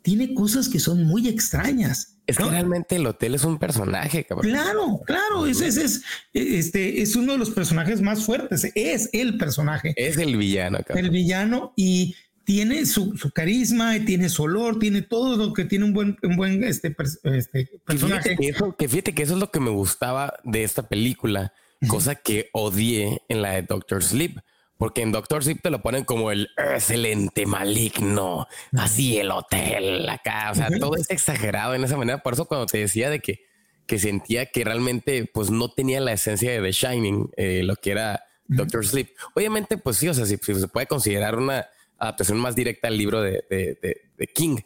tiene 0.03 0.33
cosas 0.33 0.69
que 0.69 0.79
son 0.79 1.03
muy 1.05 1.27
extrañas. 1.27 2.17
Es 2.27 2.37
que 2.37 2.43
realmente 2.43 2.97
el 2.97 3.05
hotel 3.05 3.35
es 3.35 3.43
un 3.43 3.57
personaje, 3.57 4.25
cabrón. 4.25 4.51
Claro, 4.51 5.01
claro, 5.05 5.45
ese 5.47 5.67
es, 5.67 5.77
es, 5.77 6.01
este, 6.33 7.01
es 7.01 7.15
uno 7.15 7.33
de 7.33 7.37
los 7.37 7.49
personajes 7.49 8.01
más 8.01 8.25
fuertes, 8.25 8.69
es 8.75 9.09
el 9.13 9.37
personaje. 9.37 9.93
Es 9.95 10.17
el 10.17 10.37
villano, 10.37 10.79
cabrón. 10.85 11.05
El 11.05 11.11
villano 11.11 11.73
y 11.75 12.15
tiene 12.43 12.85
su, 12.85 13.13
carisma 13.33 13.95
y 13.95 14.05
tiene 14.05 14.29
su 14.29 14.43
olor, 14.43 14.77
tiene 14.79 15.01
todo 15.01 15.37
lo 15.37 15.53
que 15.53 15.65
tiene 15.65 15.85
un 15.85 15.93
buen, 15.93 16.17
un 16.21 16.35
buen 16.35 16.63
este, 16.63 16.95
este 17.23 17.69
personaje. 17.85 18.35
Que 18.77 18.87
fíjate, 18.87 19.13
que 19.13 19.23
eso, 19.23 19.33
es 19.33 19.39
lo 19.39 19.51
que 19.51 19.59
me 19.59 19.69
gustaba 19.69 20.33
de 20.43 20.63
esta 20.63 20.87
película, 20.87 21.53
cosa 21.87 22.15
que 22.15 22.49
odié 22.51 23.21
en 23.29 23.41
la 23.41 23.51
de 23.51 23.63
Doctor 23.63 24.03
Sleep. 24.03 24.37
Porque 24.83 25.01
en 25.01 25.13
Doctor 25.13 25.41
Sleep 25.41 25.61
te 25.61 25.69
lo 25.69 25.81
ponen 25.81 26.03
como 26.03 26.29
el 26.29 26.49
excelente 26.57 27.45
maligno, 27.45 28.47
así 28.77 29.17
el 29.17 29.31
hotel 29.31 30.09
acá, 30.09 30.49
o 30.51 30.55
sea, 30.55 30.67
todo 30.77 30.97
es 30.97 31.09
exagerado 31.09 31.73
en 31.73 31.85
esa 31.85 31.95
manera. 31.95 32.21
Por 32.21 32.33
eso 32.33 32.43
cuando 32.43 32.65
te 32.65 32.79
decía 32.79 33.09
de 33.09 33.21
que, 33.21 33.45
que 33.85 33.97
sentía 33.97 34.47
que 34.47 34.65
realmente 34.65 35.25
pues 35.33 35.49
no 35.51 35.71
tenía 35.71 36.01
la 36.01 36.11
esencia 36.11 36.51
de 36.51 36.59
The 36.59 36.73
Shining, 36.73 37.29
eh, 37.37 37.61
lo 37.63 37.77
que 37.77 37.91
era 37.91 38.25
Doctor 38.49 38.85
Sleep. 38.85 39.07
Obviamente, 39.33 39.77
pues 39.77 39.95
sí, 39.95 40.09
o 40.09 40.13
sea, 40.13 40.25
si 40.25 40.35
se 40.35 40.67
puede 40.67 40.85
considerar 40.85 41.37
una, 41.37 41.65
adaptación 41.97 42.39
más 42.39 42.53
directa 42.53 42.89
al 42.89 42.97
libro 42.97 43.21
de, 43.21 43.41
de, 43.49 44.27
King. 44.35 44.57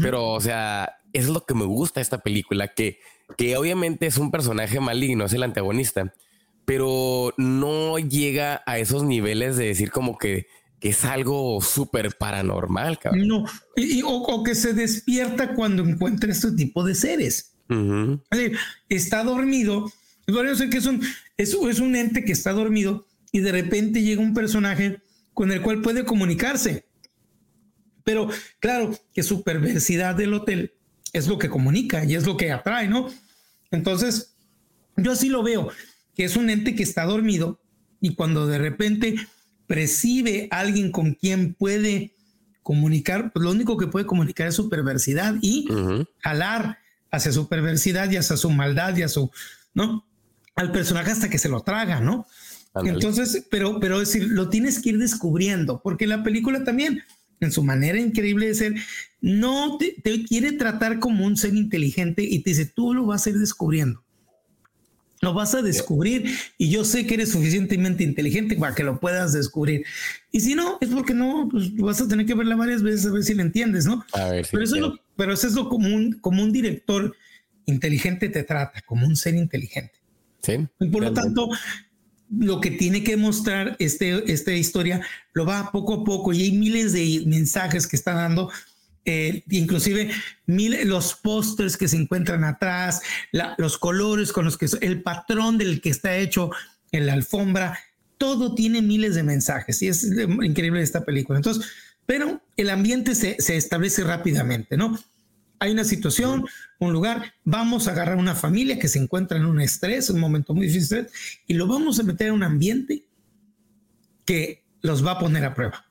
Pero, 0.00 0.34
o 0.34 0.40
sea, 0.40 1.00
es 1.12 1.26
lo 1.28 1.44
que 1.44 1.54
me 1.54 1.64
gusta 1.64 1.98
de 1.98 2.02
esta 2.02 2.18
película, 2.18 2.68
que, 2.68 3.00
que 3.36 3.56
obviamente 3.56 4.06
es 4.06 4.18
un 4.18 4.30
personaje 4.30 4.78
maligno, 4.78 5.24
es 5.24 5.32
el 5.32 5.42
antagonista, 5.42 6.14
pero 6.64 7.34
no 7.36 7.98
llega 7.98 8.62
a 8.66 8.78
esos 8.78 9.04
niveles 9.04 9.56
de 9.56 9.66
decir 9.66 9.90
como 9.90 10.16
que, 10.16 10.46
que 10.80 10.90
es 10.90 11.04
algo 11.04 11.60
súper 11.60 12.16
paranormal, 12.16 12.98
cabrón. 12.98 13.28
No, 13.28 13.44
y, 13.76 14.02
o, 14.04 14.42
que 14.42 14.54
se 14.54 14.72
despierta 14.72 15.54
cuando 15.54 15.84
encuentra 15.84 16.32
este 16.32 16.52
tipo 16.52 16.84
de 16.84 16.94
seres. 16.94 17.54
está 18.88 19.24
dormido. 19.24 19.90
Podría 20.26 20.54
ser 20.54 20.70
que 20.70 20.78
es 20.78 20.86
un, 20.86 21.02
es, 21.36 21.54
es 21.54 21.80
un 21.80 21.96
ente 21.96 22.24
que 22.24 22.32
está 22.32 22.52
dormido 22.52 23.06
y 23.30 23.40
de 23.40 23.52
repente 23.52 24.02
llega 24.02 24.22
un 24.22 24.32
personaje 24.32 25.00
con 25.34 25.52
el 25.52 25.60
cual 25.60 25.82
puede 25.82 26.04
comunicarse. 26.04 26.86
Pero 28.04 28.28
claro 28.60 28.98
que 29.12 29.22
su 29.22 29.42
perversidad 29.42 30.14
del 30.14 30.34
hotel 30.34 30.72
es 31.12 31.26
lo 31.26 31.38
que 31.38 31.48
comunica 31.48 32.04
y 32.04 32.14
es 32.14 32.26
lo 32.26 32.36
que 32.36 32.52
atrae, 32.52 32.88
¿no? 32.88 33.08
Entonces, 33.70 34.34
yo 34.96 35.12
así 35.12 35.28
lo 35.28 35.42
veo, 35.42 35.68
que 36.14 36.24
es 36.24 36.36
un 36.36 36.50
ente 36.50 36.74
que 36.74 36.82
está 36.82 37.04
dormido 37.04 37.60
y 38.00 38.14
cuando 38.14 38.46
de 38.46 38.58
repente 38.58 39.16
percibe 39.66 40.48
a 40.50 40.60
alguien 40.60 40.90
con 40.90 41.14
quien 41.14 41.54
puede 41.54 42.14
comunicar, 42.62 43.32
pues 43.32 43.44
lo 43.44 43.50
único 43.50 43.76
que 43.76 43.86
puede 43.86 44.06
comunicar 44.06 44.48
es 44.48 44.54
su 44.54 44.68
perversidad 44.68 45.36
y 45.40 45.68
jalar 46.18 46.78
hacia 47.10 47.32
su 47.32 47.48
perversidad 47.48 48.10
y 48.10 48.16
hacia 48.16 48.36
su 48.36 48.50
maldad 48.50 48.96
y 48.96 49.02
a 49.02 49.08
su, 49.08 49.30
¿no? 49.72 50.06
Al 50.56 50.72
personaje 50.72 51.10
hasta 51.10 51.28
que 51.28 51.38
se 51.38 51.48
lo 51.48 51.60
traga, 51.60 52.00
¿no? 52.00 52.26
Entonces, 52.82 53.46
pero, 53.50 53.78
pero 53.78 54.00
decir, 54.00 54.28
lo 54.28 54.48
tienes 54.48 54.80
que 54.80 54.90
ir 54.90 54.98
descubriendo, 54.98 55.80
porque 55.82 56.06
la 56.06 56.22
película 56.22 56.64
también, 56.64 57.02
en 57.40 57.52
su 57.52 57.62
manera 57.62 58.00
increíble 58.00 58.48
de 58.48 58.54
ser, 58.54 58.74
no 59.20 59.78
te, 59.78 59.94
quiere 60.24 60.52
tratar 60.52 60.98
como 60.98 61.24
un 61.24 61.36
ser 61.36 61.54
inteligente 61.54 62.24
y 62.24 62.40
te 62.40 62.50
dice, 62.50 62.66
tú 62.66 62.94
lo 62.94 63.06
vas 63.06 63.26
a 63.26 63.30
ir 63.30 63.38
descubriendo. 63.38 64.03
Lo 65.24 65.34
vas 65.34 65.54
a 65.54 65.62
descubrir 65.62 66.30
y 66.58 66.70
yo 66.70 66.84
sé 66.84 67.06
que 67.06 67.14
eres 67.14 67.32
suficientemente 67.32 68.04
inteligente 68.04 68.56
para 68.56 68.74
que 68.74 68.84
lo 68.84 69.00
puedas 69.00 69.32
descubrir. 69.32 69.84
Y 70.30 70.40
si 70.40 70.54
no, 70.54 70.78
es 70.80 70.90
porque 70.90 71.14
no, 71.14 71.48
pues 71.50 71.74
vas 71.76 72.00
a 72.00 72.06
tener 72.06 72.26
que 72.26 72.34
verla 72.34 72.56
varias 72.56 72.82
veces 72.82 73.06
a 73.06 73.10
ver 73.10 73.24
si 73.24 73.34
la 73.34 73.42
entiendes, 73.42 73.86
¿no? 73.86 74.04
pero, 74.12 74.62
eso 74.62 74.74
es 74.76 74.80
lo, 74.80 74.98
pero 75.16 75.32
eso 75.32 75.46
es 75.46 75.54
lo 75.54 75.68
común, 75.68 76.18
como 76.20 76.42
un 76.42 76.52
director 76.52 77.16
inteligente 77.66 78.28
te 78.28 78.42
trata, 78.42 78.82
como 78.82 79.06
un 79.06 79.16
ser 79.16 79.34
inteligente. 79.34 79.94
Sí. 80.42 80.58
por 80.92 81.02
lo 81.02 81.12
tanto, 81.14 81.48
lo 82.30 82.60
que 82.60 82.70
tiene 82.70 83.02
que 83.02 83.16
mostrar 83.16 83.76
este, 83.78 84.30
esta 84.30 84.52
historia 84.52 85.00
lo 85.32 85.46
va 85.46 85.70
poco 85.72 85.94
a 85.94 86.04
poco 86.04 86.32
y 86.32 86.42
hay 86.42 86.52
miles 86.52 86.92
de 86.92 87.22
mensajes 87.26 87.86
que 87.86 87.96
está 87.96 88.12
dando, 88.12 88.50
eh, 89.04 89.42
inclusive 89.50 90.10
los 90.46 91.14
pósters 91.14 91.76
que 91.76 91.88
se 91.88 91.96
encuentran 91.96 92.44
atrás, 92.44 93.00
los 93.58 93.78
colores 93.78 94.32
con 94.32 94.44
los 94.44 94.56
que 94.56 94.66
el 94.80 95.02
patrón 95.02 95.58
del 95.58 95.80
que 95.80 95.90
está 95.90 96.16
hecho 96.16 96.50
en 96.92 97.06
la 97.06 97.12
alfombra, 97.12 97.78
todo 98.18 98.54
tiene 98.54 98.80
miles 98.80 99.14
de 99.14 99.22
mensajes 99.22 99.82
y 99.82 99.88
es 99.88 100.04
increíble 100.04 100.80
esta 100.82 101.04
película. 101.04 101.38
Entonces, 101.38 101.66
pero 102.06 102.40
el 102.56 102.70
ambiente 102.70 103.14
se, 103.14 103.36
se 103.40 103.56
establece 103.56 104.04
rápidamente, 104.04 104.76
¿no? 104.76 104.98
hay 105.64 105.72
una 105.72 105.84
situación, 105.84 106.44
un 106.78 106.92
lugar, 106.92 107.32
vamos 107.44 107.88
a 107.88 107.92
agarrar 107.92 108.16
una 108.16 108.34
familia 108.34 108.78
que 108.78 108.88
se 108.88 108.98
encuentra 108.98 109.38
en 109.38 109.46
un 109.46 109.60
estrés, 109.60 110.10
un 110.10 110.20
momento 110.20 110.54
muy 110.54 110.66
difícil, 110.66 111.06
y 111.46 111.54
lo 111.54 111.66
vamos 111.66 111.98
a 111.98 112.02
meter 112.02 112.28
en 112.28 112.34
un 112.34 112.42
ambiente 112.42 113.04
que 114.26 114.62
los 114.82 115.04
va 115.04 115.12
a 115.12 115.18
poner 115.18 115.44
a 115.44 115.54
prueba. 115.54 115.83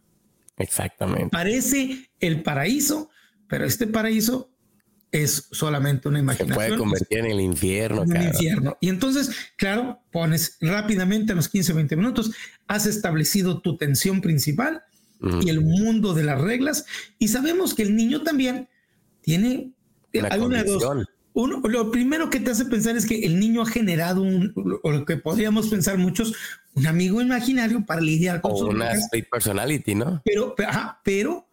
Exactamente. 0.58 1.30
Parece 1.30 2.10
el 2.20 2.44
paraíso, 2.44 3.10
pero 3.48 3.66
este 3.66 3.88
paraíso 3.88 4.54
es 5.12 5.48
solamente 5.52 6.08
una 6.10 6.20
imaginación. 6.20 6.50
Se 6.50 6.56
puede 6.56 6.78
convertir 6.78 7.20
en 7.20 7.26
el 7.28 7.40
infierno. 7.40 8.04
En 8.04 8.16
el 8.16 8.28
infierno. 8.30 8.78
Y 8.82 8.90
entonces, 8.90 9.30
claro, 9.58 10.02
pones 10.12 10.58
rápidamente 10.60 11.34
a 11.34 11.36
los 11.36 11.50
15 11.50 11.74
20 11.74 11.96
minutos, 11.96 12.32
has 12.68 12.88
establecido 12.88 13.62
tu 13.62 13.78
tensión 13.78 14.22
principal 14.22 14.84
y 15.42 15.50
el 15.50 15.62
mundo 15.62 16.14
de 16.14 16.24
las 16.24 16.42
reglas. 16.42 16.86
Y 17.20 17.30
sabemos 17.30 17.76
que 17.76 17.84
el 17.84 17.96
niño 17.96 18.24
también 18.24 18.68
tiene 19.22 19.74
una 20.14 20.28
hay 20.32 20.40
una 20.42 20.64
dos, 20.64 20.84
uno, 21.34 21.62
lo 21.68 21.92
primero 21.92 22.30
que 22.30 22.40
te 22.40 22.52
hace 22.52 22.66
pensar 22.66 22.96
es 22.96 23.06
que 23.06 23.26
el 23.26 23.40
niño 23.40 23.64
ha 23.64 23.66
generado 23.66 24.22
un, 24.22 24.54
o 24.84 24.92
lo 24.92 25.06
que 25.06 25.18
podríamos 25.18 25.68
pensar 25.68 25.98
muchos, 25.98 26.34
un 26.76 26.86
amigo 26.86 27.22
imaginario 27.22 27.84
para 27.86 28.02
lidiar 28.02 28.42
con 28.42 28.56
su 28.56 28.68
una 28.68 28.92
state 28.92 29.28
personality, 29.32 29.96
¿no? 29.96 30.22
Pero, 30.24 30.56
pero 31.04 31.48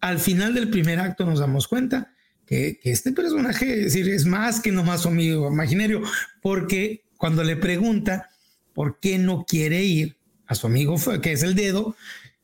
al 0.00 0.18
final 0.18 0.54
del 0.54 0.70
primer 0.70 0.98
acto 0.98 1.26
nos 1.26 1.40
damos 1.40 1.68
cuenta 1.68 2.12
que, 2.46 2.80
este 2.84 3.12
personaje 3.12 3.80
es, 3.80 3.92
decir, 3.92 4.08
es 4.08 4.24
más 4.24 4.60
que 4.60 4.72
nomás 4.72 5.02
su 5.02 5.08
amigo 5.08 5.50
imaginario, 5.50 6.02
porque 6.40 7.04
cuando 7.18 7.44
le 7.44 7.56
pregunta 7.56 8.30
por 8.72 8.98
qué 8.98 9.18
no 9.18 9.44
quiere 9.44 9.82
ir 9.82 10.16
a 10.46 10.54
su 10.54 10.66
amigo, 10.66 10.96
que 11.20 11.32
es 11.32 11.42
el 11.42 11.54
dedo, 11.54 11.96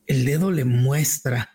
el 0.06 0.24
dedo 0.24 0.50
le 0.50 0.64
muestra 0.64 1.54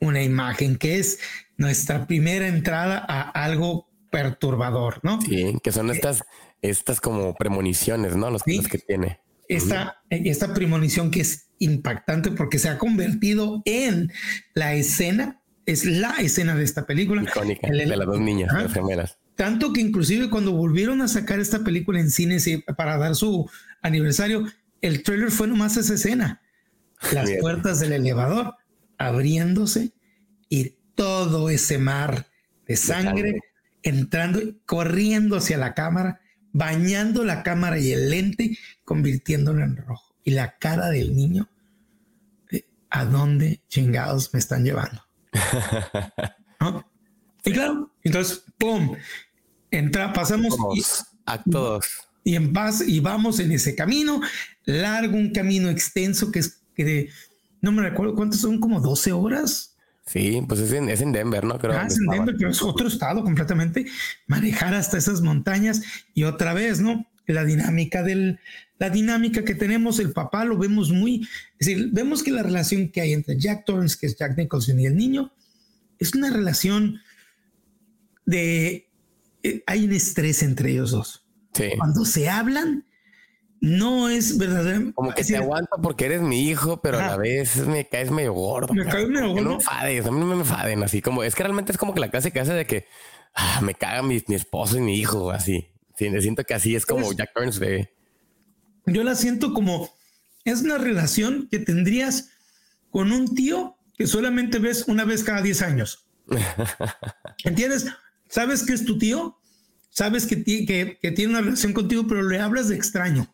una 0.00 0.22
imagen 0.22 0.76
que 0.76 0.98
es 0.98 1.18
nuestra 1.58 2.06
primera 2.06 2.48
entrada 2.48 3.04
a 3.06 3.22
algo 3.44 3.89
perturbador, 4.10 5.00
¿no? 5.02 5.20
Sí, 5.22 5.56
que 5.62 5.72
son 5.72 5.90
estas, 5.90 6.24
estas 6.62 7.00
como 7.00 7.34
premoniciones, 7.34 8.16
¿no? 8.16 8.30
Los, 8.30 8.42
que 8.42 8.78
tiene. 8.78 9.20
Esta, 9.48 10.02
esta 10.10 10.54
premonición 10.54 11.10
que 11.10 11.20
es 11.20 11.48
impactante 11.58 12.30
porque 12.32 12.58
se 12.58 12.68
ha 12.68 12.78
convertido 12.78 13.62
en 13.64 14.12
la 14.54 14.74
escena, 14.74 15.40
es 15.66 15.84
la 15.84 16.16
escena 16.20 16.54
de 16.54 16.64
esta 16.64 16.86
película. 16.86 17.22
Icónica, 17.22 17.68
de 17.68 17.86
las 17.86 18.06
dos 18.06 18.20
niñas, 18.20 18.52
las 18.52 18.72
gemelas. 18.72 19.18
Tanto 19.36 19.72
que 19.72 19.80
inclusive 19.80 20.28
cuando 20.28 20.52
volvieron 20.52 21.00
a 21.00 21.08
sacar 21.08 21.40
esta 21.40 21.60
película 21.60 21.98
en 21.98 22.10
cines 22.10 22.46
para 22.76 22.98
dar 22.98 23.14
su 23.14 23.48
aniversario, 23.80 24.44
el 24.82 25.02
trailer 25.02 25.30
fue 25.30 25.48
nomás 25.48 25.76
esa 25.76 25.94
escena. 25.94 26.42
Las 27.12 27.30
puertas 27.40 27.80
del 27.80 27.92
elevador 27.92 28.54
abriéndose 28.98 29.92
y 30.50 30.74
todo 30.94 31.48
ese 31.48 31.78
mar 31.78 32.26
de 32.66 32.76
sangre, 32.76 33.40
entrando, 33.82 34.40
corriendo 34.66 35.36
hacia 35.36 35.58
la 35.58 35.74
cámara, 35.74 36.20
bañando 36.52 37.24
la 37.24 37.42
cámara 37.42 37.78
y 37.78 37.92
el 37.92 38.10
lente, 38.10 38.58
convirtiéndolo 38.84 39.62
en 39.62 39.76
rojo. 39.76 40.16
Y 40.24 40.32
la 40.32 40.58
cara 40.58 40.88
del 40.88 41.14
niño, 41.14 41.48
¿a 42.90 43.04
dónde 43.04 43.62
chingados 43.68 44.32
me 44.32 44.38
están 44.38 44.64
llevando? 44.64 45.02
Y 47.42 47.52
claro, 47.52 47.90
entonces, 48.02 48.44
¡pum! 48.58 48.94
Entra, 49.70 50.12
pasamos 50.12 50.58
actos 51.24 51.86
y 52.22 52.34
en 52.36 52.52
paz 52.52 52.82
y 52.86 53.00
vamos 53.00 53.40
en 53.40 53.50
ese 53.52 53.74
camino 53.74 54.20
largo, 54.64 55.16
un 55.16 55.32
camino 55.32 55.70
extenso 55.70 56.30
que 56.30 56.40
es 56.40 56.60
que 56.74 57.08
no 57.60 57.72
me 57.72 57.82
recuerdo 57.82 58.14
cuántos 58.14 58.40
son, 58.40 58.58
como 58.58 58.80
12 58.80 59.12
horas. 59.12 59.69
Sí, 60.10 60.42
pues 60.48 60.58
es 60.58 60.72
en, 60.72 61.12
Denver, 61.12 61.44
¿no? 61.44 61.56
Creo 61.56 61.72
ah, 61.72 61.86
es 61.86 61.96
en 61.96 62.06
Denver, 62.06 62.34
pero 62.36 62.50
es 62.50 62.60
otro 62.62 62.88
estado 62.88 63.22
completamente. 63.22 63.86
Manejar 64.26 64.74
hasta 64.74 64.98
esas 64.98 65.20
montañas 65.20 65.82
y 66.14 66.24
otra 66.24 66.52
vez, 66.52 66.80
¿no? 66.80 67.06
La 67.26 67.44
dinámica 67.44 68.02
del, 68.02 68.40
la 68.80 68.90
dinámica 68.90 69.44
que 69.44 69.54
tenemos, 69.54 70.00
el 70.00 70.10
papá 70.12 70.44
lo 70.44 70.58
vemos 70.58 70.90
muy, 70.90 71.28
es 71.60 71.68
decir, 71.68 71.90
vemos 71.92 72.24
que 72.24 72.32
la 72.32 72.42
relación 72.42 72.88
que 72.88 73.02
hay 73.02 73.12
entre 73.12 73.38
Jack 73.38 73.64
Torrance, 73.64 73.96
que 74.00 74.06
es 74.06 74.16
Jack 74.16 74.36
Nicholson 74.36 74.80
y 74.80 74.86
el 74.86 74.96
niño, 74.96 75.32
es 76.00 76.12
una 76.12 76.30
relación 76.30 76.98
de, 78.26 78.88
eh, 79.44 79.62
hay 79.64 79.84
un 79.84 79.92
estrés 79.92 80.42
entre 80.42 80.72
ellos 80.72 80.90
dos. 80.90 81.24
Sí. 81.54 81.66
Cuando 81.78 82.04
se 82.04 82.28
hablan, 82.28 82.84
no 83.60 84.08
es 84.08 84.38
verdadero. 84.38 84.92
Como 84.94 85.12
que 85.12 85.22
te 85.22 85.36
aguanto 85.36 85.76
porque 85.82 86.06
eres 86.06 86.22
mi 86.22 86.48
hijo, 86.48 86.80
pero 86.80 86.98
a 86.98 87.06
la 87.06 87.16
vez 87.16 87.56
me 87.66 87.86
caes 87.86 88.10
medio 88.10 88.32
gordo. 88.32 88.72
Me 88.72 88.86
caes 88.86 89.08
medio 89.08 89.28
gordo. 89.28 89.42
No 89.42 89.48
me 89.50 89.54
enfades, 89.56 90.06
a 90.06 90.10
mí 90.10 90.18
no 90.18 90.26
me 90.26 90.34
enfaden 90.34 90.82
así 90.82 91.02
como 91.02 91.22
es 91.22 91.34
que 91.34 91.42
realmente 91.42 91.72
es 91.72 91.78
como 91.78 91.92
que 91.92 92.00
la 92.00 92.10
clase 92.10 92.32
que 92.32 92.40
hace 92.40 92.54
de 92.54 92.66
que 92.66 92.86
ah, 93.34 93.60
me 93.62 93.74
caga 93.74 94.02
mi, 94.02 94.22
esposo 94.28 94.78
y 94.78 94.80
mi 94.80 94.98
hijo, 94.98 95.30
así. 95.30 95.68
Sí, 95.96 96.08
siento 96.20 96.44
que 96.44 96.54
así 96.54 96.74
es 96.74 96.86
como 96.86 97.04
pues, 97.04 97.18
Jack 97.18 97.32
Burns 97.34 97.58
ve. 97.58 97.92
Yo 98.86 99.04
la 99.04 99.14
siento 99.14 99.52
como 99.52 99.90
es 100.44 100.62
una 100.62 100.78
relación 100.78 101.48
que 101.50 101.58
tendrías 101.58 102.30
con 102.90 103.12
un 103.12 103.34
tío 103.34 103.76
que 103.98 104.06
solamente 104.06 104.58
ves 104.58 104.84
una 104.88 105.04
vez 105.04 105.22
cada 105.22 105.42
10 105.42 105.62
años. 105.62 106.06
¿Entiendes? 107.44 107.86
¿Sabes 108.28 108.62
que 108.62 108.72
es 108.72 108.86
tu 108.86 108.96
tío? 108.96 109.36
Sabes 109.90 110.24
que, 110.24 110.42
que, 110.42 110.98
que 111.02 111.10
tiene 111.10 111.32
una 111.32 111.42
relación 111.42 111.74
contigo, 111.74 112.06
pero 112.08 112.22
le 112.22 112.40
hablas 112.40 112.68
de 112.68 112.76
extraño. 112.76 113.30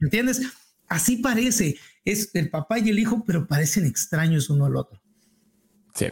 ¿Entiendes? 0.00 0.42
Así 0.88 1.16
parece. 1.16 1.76
Es 2.04 2.30
el 2.34 2.50
papá 2.50 2.78
y 2.78 2.88
el 2.88 2.98
hijo, 2.98 3.24
pero 3.26 3.46
parecen 3.46 3.86
extraños 3.86 4.50
uno 4.50 4.66
al 4.66 4.76
otro. 4.76 5.00
Sí. 5.94 6.06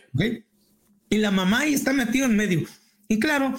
Y 1.08 1.18
la 1.18 1.30
mamá 1.30 1.60
ahí 1.60 1.74
está 1.74 1.92
metido 1.92 2.26
en 2.26 2.36
medio. 2.36 2.66
Y 3.08 3.18
claro, 3.18 3.58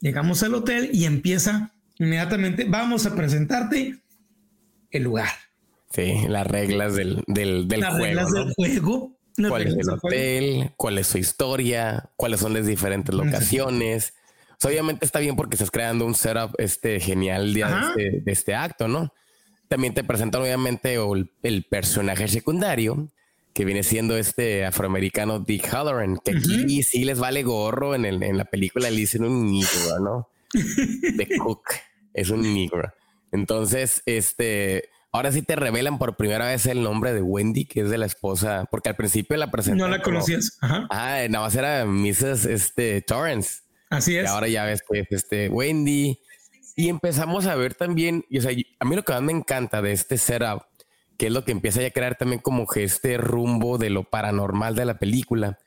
llegamos 0.00 0.42
al 0.42 0.54
hotel 0.54 0.90
y 0.92 1.04
empieza 1.04 1.72
inmediatamente, 1.98 2.64
vamos 2.64 3.06
a 3.06 3.14
presentarte 3.14 3.98
el 4.90 5.02
lugar. 5.02 5.28
Sí, 5.90 6.14
las 6.28 6.46
reglas 6.46 6.94
del, 6.94 7.22
del, 7.26 7.68
del 7.68 7.80
las 7.80 7.98
Reglas 7.98 8.32
del 8.32 8.52
juego. 8.54 9.16
¿Cuál 9.48 9.66
es 9.66 9.74
el 9.74 9.90
hotel? 9.90 10.72
¿Cuál 10.76 10.98
es 10.98 11.06
su 11.06 11.18
historia? 11.18 12.10
¿Cuáles 12.16 12.40
son 12.40 12.54
las 12.54 12.66
diferentes 12.66 13.14
locaciones? 13.14 14.14
Obviamente 14.64 15.04
está 15.04 15.18
bien 15.18 15.36
porque 15.36 15.56
estás 15.56 15.70
creando 15.70 16.06
un 16.06 16.14
setup 16.14 16.54
este, 16.58 17.00
genial 17.00 17.52
de 17.52 17.60
este, 17.60 18.20
de 18.20 18.32
este, 18.32 18.54
acto, 18.54 18.88
¿no? 18.88 19.12
También 19.68 19.94
te 19.94 20.04
presentan 20.04 20.42
obviamente 20.42 20.96
el, 21.42 21.64
personaje 21.64 22.28
secundario, 22.28 23.08
que 23.52 23.64
viene 23.64 23.82
siendo 23.82 24.16
este 24.16 24.64
afroamericano 24.64 25.40
Dick 25.40 25.66
Halloran, 25.72 26.18
que 26.24 26.32
aquí 26.32 26.82
sí 26.82 27.04
les 27.04 27.18
vale 27.18 27.42
gorro 27.42 27.94
en, 27.94 28.04
el, 28.04 28.22
en 28.22 28.38
la 28.38 28.44
película, 28.44 28.90
le 28.90 28.96
dicen 28.96 29.24
un 29.24 29.50
negro, 29.50 29.98
¿no? 30.00 30.28
De 30.52 31.28
Cook, 31.38 31.64
es 32.14 32.30
un 32.30 32.42
negro. 32.42 32.92
Entonces, 33.32 34.02
este, 34.06 34.90
ahora 35.10 35.32
sí 35.32 35.42
te 35.42 35.56
revelan 35.56 35.98
por 35.98 36.16
primera 36.16 36.46
vez 36.46 36.66
el 36.66 36.82
nombre 36.82 37.12
de 37.12 37.22
Wendy, 37.22 37.64
que 37.64 37.80
es 37.80 37.90
de 37.90 37.98
la 37.98 38.06
esposa, 38.06 38.66
porque 38.70 38.90
al 38.90 38.96
principio 38.96 39.36
la 39.36 39.50
presentaron. 39.50 39.90
No 39.90 39.96
la 39.96 40.02
conocías. 40.02 40.58
Ajá. 40.60 40.86
Ah, 40.90 41.18
nada 41.28 41.44
más 41.44 41.56
era 41.56 41.84
Mrs. 41.84 42.44
Este, 42.44 43.02
Torrance. 43.02 43.65
Así 43.90 44.16
es. 44.16 44.24
Y 44.24 44.26
ahora 44.26 44.48
ya 44.48 44.64
ves 44.64 44.82
que 44.82 45.00
es 45.00 45.06
este 45.10 45.48
Wendy. 45.48 46.20
Y 46.74 46.88
empezamos 46.88 47.46
a 47.46 47.54
ver 47.54 47.74
también, 47.74 48.24
y, 48.28 48.38
o 48.38 48.42
sea, 48.42 48.52
a 48.80 48.84
mí 48.84 48.96
lo 48.96 49.02
que 49.02 49.12
más 49.12 49.22
me 49.22 49.32
encanta 49.32 49.80
de 49.80 49.92
este 49.92 50.18
setup, 50.18 50.64
que 51.16 51.28
es 51.28 51.32
lo 51.32 51.44
que 51.44 51.52
empieza 51.52 51.80
ya 51.80 51.88
a 51.88 51.90
crear 51.90 52.16
también 52.16 52.40
como 52.40 52.66
que 52.66 52.84
este 52.84 53.16
rumbo 53.16 53.78
de 53.78 53.88
lo 53.88 54.04
paranormal 54.04 54.74
de 54.74 54.84
la 54.84 54.98
película, 54.98 55.58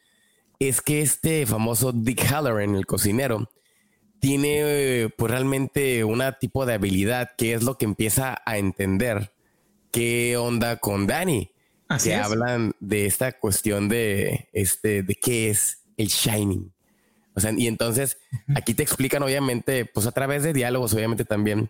es 0.60 0.82
que 0.82 1.02
este 1.02 1.46
famoso 1.48 1.92
Dick 1.94 2.24
Halloran, 2.32 2.76
el 2.76 2.86
cocinero, 2.86 3.50
tiene 4.20 5.10
pues 5.18 5.32
realmente 5.32 6.04
una 6.04 6.34
tipo 6.34 6.66
de 6.66 6.74
habilidad 6.74 7.32
que 7.38 7.54
es 7.54 7.64
lo 7.64 7.78
que 7.78 7.86
empieza 7.86 8.42
a 8.46 8.58
entender 8.58 9.34
qué 9.92 10.38
onda 10.38 10.78
con 10.78 11.08
Danny. 11.08 11.52
Así 11.88 12.10
que 12.10 12.16
hablan 12.18 12.74
de 12.80 13.08
esta 13.08 13.32
cuestión 13.32 13.90
de 13.90 14.50
este 14.54 15.02
de 15.02 15.16
qué 15.16 15.50
es 15.50 15.80
el 15.98 16.10
shining 16.10 16.72
y 17.58 17.68
entonces 17.68 18.18
aquí 18.56 18.74
te 18.74 18.84
explican, 18.84 19.24
obviamente, 19.24 19.86
pues 19.86 20.08
a 20.08 20.12
través 20.12 20.44
de 20.44 20.54
diálogos, 20.54 20.94
obviamente 20.94 21.26
también, 21.26 21.70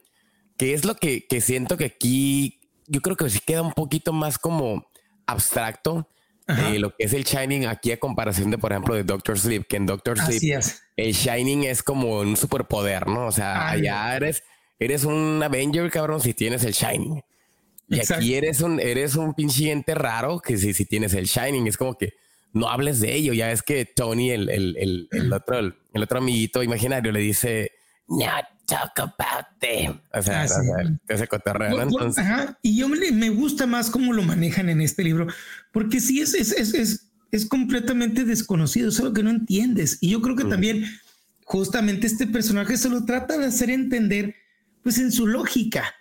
qué 0.58 0.74
es 0.74 0.86
lo 0.86 0.96
que, 0.96 1.26
siento 1.42 1.78
que 1.78 1.86
aquí 1.86 2.60
yo 2.88 3.02
creo 3.02 3.16
que 3.16 3.30
sí 3.30 3.40
queda 3.46 3.62
un 3.62 3.74
poquito 3.74 4.14
más 4.14 4.38
como 4.38 4.88
abstracto. 5.26 6.08
de 6.48 6.80
lo 6.80 6.96
que 6.96 7.04
es 7.04 7.14
el 7.14 7.26
Shining 7.26 7.68
aquí 7.68 7.92
a 7.92 8.00
comparación 8.00 8.50
de, 8.50 8.58
por 8.58 8.72
ejemplo, 8.72 8.96
de 8.96 9.04
Doctor 9.04 9.38
Sleep, 9.38 9.68
que 9.68 9.78
en 9.78 9.86
Doctor 9.86 10.18
Sleep 10.18 10.60
el 10.98 11.14
Shining 11.14 11.66
es 11.66 11.84
como 11.84 12.20
un 12.22 12.36
superpoder, 12.36 13.08
¿no? 13.08 13.28
O 13.28 13.32
sea, 13.32 13.70
allá 13.70 14.16
eres, 14.16 14.44
eres 14.80 15.04
un 15.04 15.44
Avenger, 15.44 15.92
cabrón, 15.92 16.22
si 16.22 16.34
tienes 16.34 16.64
el 16.64 16.74
Shining. 16.74 17.22
Y 17.88 18.00
aquí 18.00 18.36
eres 18.36 18.62
un, 18.62 18.80
eres 18.80 19.16
un 19.16 19.34
pinche 19.34 19.84
raro 19.88 20.40
que 20.40 20.58
si, 20.58 20.74
si 20.74 20.86
tienes 20.86 21.14
el 21.14 21.26
Shining, 21.26 21.68
es 21.68 21.78
como 21.78 21.96
que 21.96 22.14
no 22.54 22.70
hables 22.70 23.00
de 23.00 23.16
ello. 23.16 23.34
Ya 23.34 23.52
es 23.52 23.62
que 23.62 23.86
Tony, 23.86 24.32
el, 24.32 24.50
el, 24.50 25.08
el, 25.12 25.34
otro, 25.34 25.60
el, 25.60 26.04
otro 26.04 26.20
amiguito 26.20 26.64
imaginario, 26.64 27.12
le 27.12 27.20
dice, 27.20 27.72
no 28.08 28.26
talk 28.66 29.00
about 29.00 29.46
them. 29.60 30.00
O 30.14 30.22
sea, 30.22 30.44
ah, 30.44 30.84
ese 31.08 31.28
cotorreo. 31.28 31.82
Entonces... 31.82 32.26
Y 32.62 32.78
yo 32.78 32.88
me, 32.88 33.12
me, 33.12 33.30
gusta 33.30 33.66
más 33.66 33.90
cómo 33.90 34.14
lo 34.14 34.22
manejan 34.22 34.70
en 34.70 34.82
este 34.82 35.04
libro, 35.04 35.28
porque 35.72 36.00
sí 36.00 36.22
es, 36.22 36.34
es, 36.34 36.52
es, 36.52 36.74
es, 36.74 37.12
es 37.32 37.46
completamente 37.48 38.26
desconocido, 38.26 38.90
es 38.90 39.00
algo 39.00 39.14
que 39.14 39.24
no 39.24 39.32
entiendes. 39.32 39.98
Y 40.02 40.12
yo 40.12 40.22
creo 40.22 40.36
que 40.36 40.46
también 40.46 40.86
justamente 41.44 42.08
este 42.08 42.28
personaje 42.28 42.78
se 42.78 42.90
lo 42.90 43.06
trata 43.06 43.38
de 43.38 43.48
hacer 43.48 43.70
entender, 43.70 44.36
pues 44.84 45.00
en 45.00 45.12
su 45.12 45.28
lógica. 45.28 45.96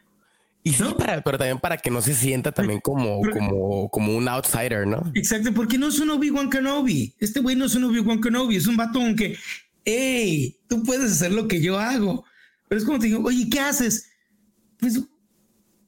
Y 0.69 0.73
sí, 0.73 0.85
para, 0.99 1.23
pero 1.23 1.39
también 1.39 1.59
para 1.59 1.79
que 1.79 1.91
no 1.91 2.03
se 2.03 2.15
sienta 2.15 2.53
también 2.53 2.81
como, 2.81 3.21
como, 3.33 3.89
como 3.89 4.17
un 4.17 4.29
outsider, 4.29 4.87
¿no? 4.87 5.11
Exacto, 5.15 5.53
porque 5.55 5.79
no 5.79 5.89
es 5.89 5.99
un 5.99 6.11
Obi-Wan 6.11 6.51
Kenobi. 6.51 7.15
Este 7.19 7.41
güey 7.41 7.57
no 7.57 7.65
es 7.65 7.75
un 7.75 7.85
Obi-Wan 7.85 8.21
Kenobi, 8.21 8.57
es 8.57 8.67
un 8.67 8.77
vato 8.77 9.01
que, 9.17 9.37
hey, 9.85 10.59
tú 10.69 10.83
puedes 10.83 11.13
hacer 11.13 11.33
lo 11.33 11.49
que 11.49 11.63
yo 11.63 11.79
hago. 11.79 12.25
Pero 12.69 12.79
es 12.81 12.85
como 12.85 12.99
te 12.99 13.07
digo, 13.07 13.23
oye, 13.25 13.49
¿qué 13.51 13.61
haces? 13.61 14.11
Pues 14.79 15.01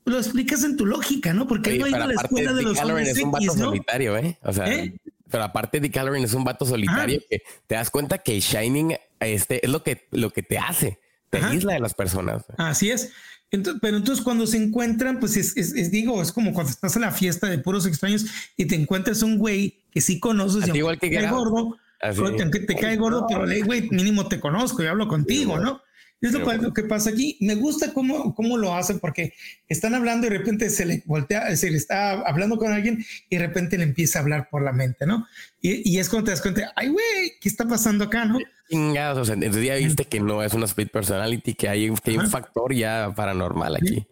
lo 0.04 0.18
explicas 0.18 0.64
en 0.64 0.76
tu 0.76 0.86
lógica, 0.86 1.32
¿no? 1.34 1.46
Porque 1.46 1.78
no 1.78 1.84
hay 1.84 1.92
la 1.92 2.14
escuela 2.14 2.52
de 2.52 2.62
los 2.62 2.80
hombres 2.80 3.08
es 3.08 3.22
un 3.22 3.30
vato 3.30 3.52
solitario, 3.52 4.16
¿eh? 4.16 4.38
O 4.42 4.52
sea, 4.52 4.72
¿Eh? 4.72 4.94
pero 5.30 5.44
aparte 5.44 5.80
de 5.80 5.90
Calorin 5.90 6.24
es 6.24 6.34
un 6.34 6.44
vato 6.44 6.64
solitario 6.64 7.20
que 7.28 7.42
te 7.66 7.74
das 7.74 7.90
cuenta 7.90 8.18
que 8.18 8.40
Shining 8.40 8.96
este 9.20 9.64
es 9.64 9.70
lo 9.70 9.82
que, 9.82 10.08
lo 10.10 10.30
que 10.30 10.42
te 10.42 10.58
hace, 10.58 10.98
te 11.28 11.38
aísla 11.38 11.74
de 11.74 11.80
las 11.80 11.94
personas. 11.94 12.44
Así 12.56 12.90
es. 12.90 13.12
Entonces, 13.50 13.80
pero 13.82 13.96
entonces 13.96 14.24
cuando 14.24 14.46
se 14.46 14.56
encuentran, 14.56 15.18
pues 15.18 15.36
es, 15.36 15.90
digo, 15.90 16.22
es 16.22 16.30
como 16.32 16.52
cuando 16.52 16.70
estás 16.70 16.94
en 16.96 17.02
la 17.02 17.10
fiesta 17.10 17.48
de 17.48 17.58
puros 17.58 17.86
extraños 17.86 18.26
y 18.56 18.66
te 18.66 18.76
encuentras 18.76 19.22
un 19.22 19.38
güey 19.38 19.80
que 19.90 20.00
sí 20.00 20.20
conoces, 20.20 20.68
y 20.68 20.78
igual 20.78 20.98
que 20.98 21.08
te 21.08 21.16
cae 21.16 21.30
gordo, 21.30 21.76
te, 22.00 22.60
te 22.60 22.76
cae 22.76 22.96
gordo, 22.96 23.26
pero 23.28 23.44
le 23.44 23.62
güey, 23.62 23.88
mínimo 23.90 24.28
te 24.28 24.38
conozco 24.38 24.82
y 24.82 24.86
hablo 24.86 25.08
contigo, 25.08 25.58
¿no? 25.58 25.82
Es 26.20 26.32
lo, 26.32 26.74
que 26.74 26.82
pasa 26.82 27.10
aquí. 27.10 27.38
Me 27.40 27.54
gusta 27.54 27.94
cómo, 27.94 28.34
cómo 28.34 28.58
lo 28.58 28.74
hacen 28.74 28.98
porque 28.98 29.32
están 29.68 29.94
hablando 29.94 30.26
y 30.26 30.30
de 30.30 30.38
repente 30.38 30.68
se 30.68 30.84
le 30.84 31.02
voltea, 31.06 31.56
se 31.56 31.70
le 31.70 31.78
está 31.78 32.10
hablando 32.10 32.58
con 32.58 32.72
alguien 32.72 33.04
y 33.30 33.36
de 33.36 33.46
repente 33.46 33.78
le 33.78 33.84
empieza 33.84 34.18
a 34.18 34.22
hablar 34.22 34.48
por 34.50 34.62
la 34.62 34.72
mente, 34.72 35.06
¿no? 35.06 35.26
Y, 35.62 35.98
es 35.98 36.10
cuando 36.10 36.26
te 36.26 36.30
das 36.32 36.42
cuenta, 36.42 36.72
ay, 36.76 36.88
güey, 36.88 37.32
¿qué 37.40 37.48
está 37.48 37.66
pasando 37.66 38.04
acá, 38.04 38.26
no? 38.26 38.38
Chingados, 38.70 39.18
o 39.18 39.24
sea, 39.24 39.34
entonces 39.34 39.64
ya 39.64 39.74
viste 39.74 40.04
que 40.04 40.20
no 40.20 40.44
es 40.44 40.54
una 40.54 40.66
split 40.66 40.92
personality, 40.92 41.54
que 41.54 41.68
hay, 41.68 41.92
que 41.96 42.12
hay 42.12 42.18
un 42.18 42.30
factor 42.30 42.72
ya 42.72 43.12
paranormal 43.16 43.76
aquí. 43.76 44.06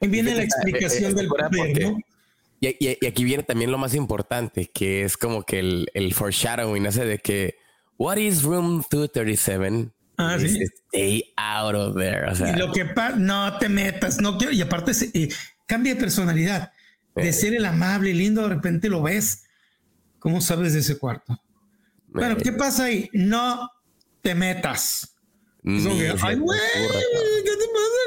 Y 0.00 0.08
viene 0.08 0.34
la 0.34 0.42
explicación 0.42 1.14
del 1.14 1.28
poder, 1.28 1.82
¿no? 1.82 1.98
Y, 2.60 3.06
aquí 3.06 3.24
viene 3.24 3.42
también 3.42 3.70
lo 3.70 3.78
más 3.78 3.94
importante, 3.94 4.70
que 4.72 5.04
es 5.04 5.16
como 5.16 5.42
que 5.42 5.58
el, 5.58 5.88
el 5.92 6.14
foreshadowing, 6.14 6.86
ese 6.86 7.04
de 7.04 7.18
que, 7.18 7.56
what 7.98 8.16
is 8.16 8.42
room 8.42 8.82
237? 8.90 9.90
Ah, 10.16 10.36
sí. 10.38 10.62
Stay 10.88 11.32
out 11.36 11.74
of 11.74 11.96
there. 11.96 12.26
y 12.50 12.58
lo 12.58 12.72
que 12.72 12.84
pasa, 12.84 13.16
no 13.16 13.58
te 13.58 13.68
metas, 13.68 14.20
no 14.20 14.36
quiero. 14.36 14.52
Y 14.52 14.60
aparte, 14.60 14.92
eh, 15.14 15.28
cambia 15.66 15.94
de 15.94 16.00
personalidad. 16.00 16.72
De 17.14 17.32
ser 17.32 17.54
el 17.54 17.66
amable 17.66 18.10
y 18.10 18.14
lindo, 18.14 18.42
de 18.42 18.48
repente 18.48 18.88
lo 18.88 19.02
ves. 19.02 19.44
¿Cómo 20.18 20.40
sabes 20.40 20.74
de 20.74 20.80
ese 20.80 20.98
cuarto? 20.98 21.38
Bueno, 22.08 22.36
¿qué 22.36 22.52
pasa 22.52 22.84
ahí? 22.84 23.08
No 23.12 23.70
te 24.22 24.34
metas. 24.34 25.16
Ay, 25.64 26.36
güey, 26.36 26.60
¿qué 27.44 27.50
te 27.50 27.66
pasa? 27.72 28.00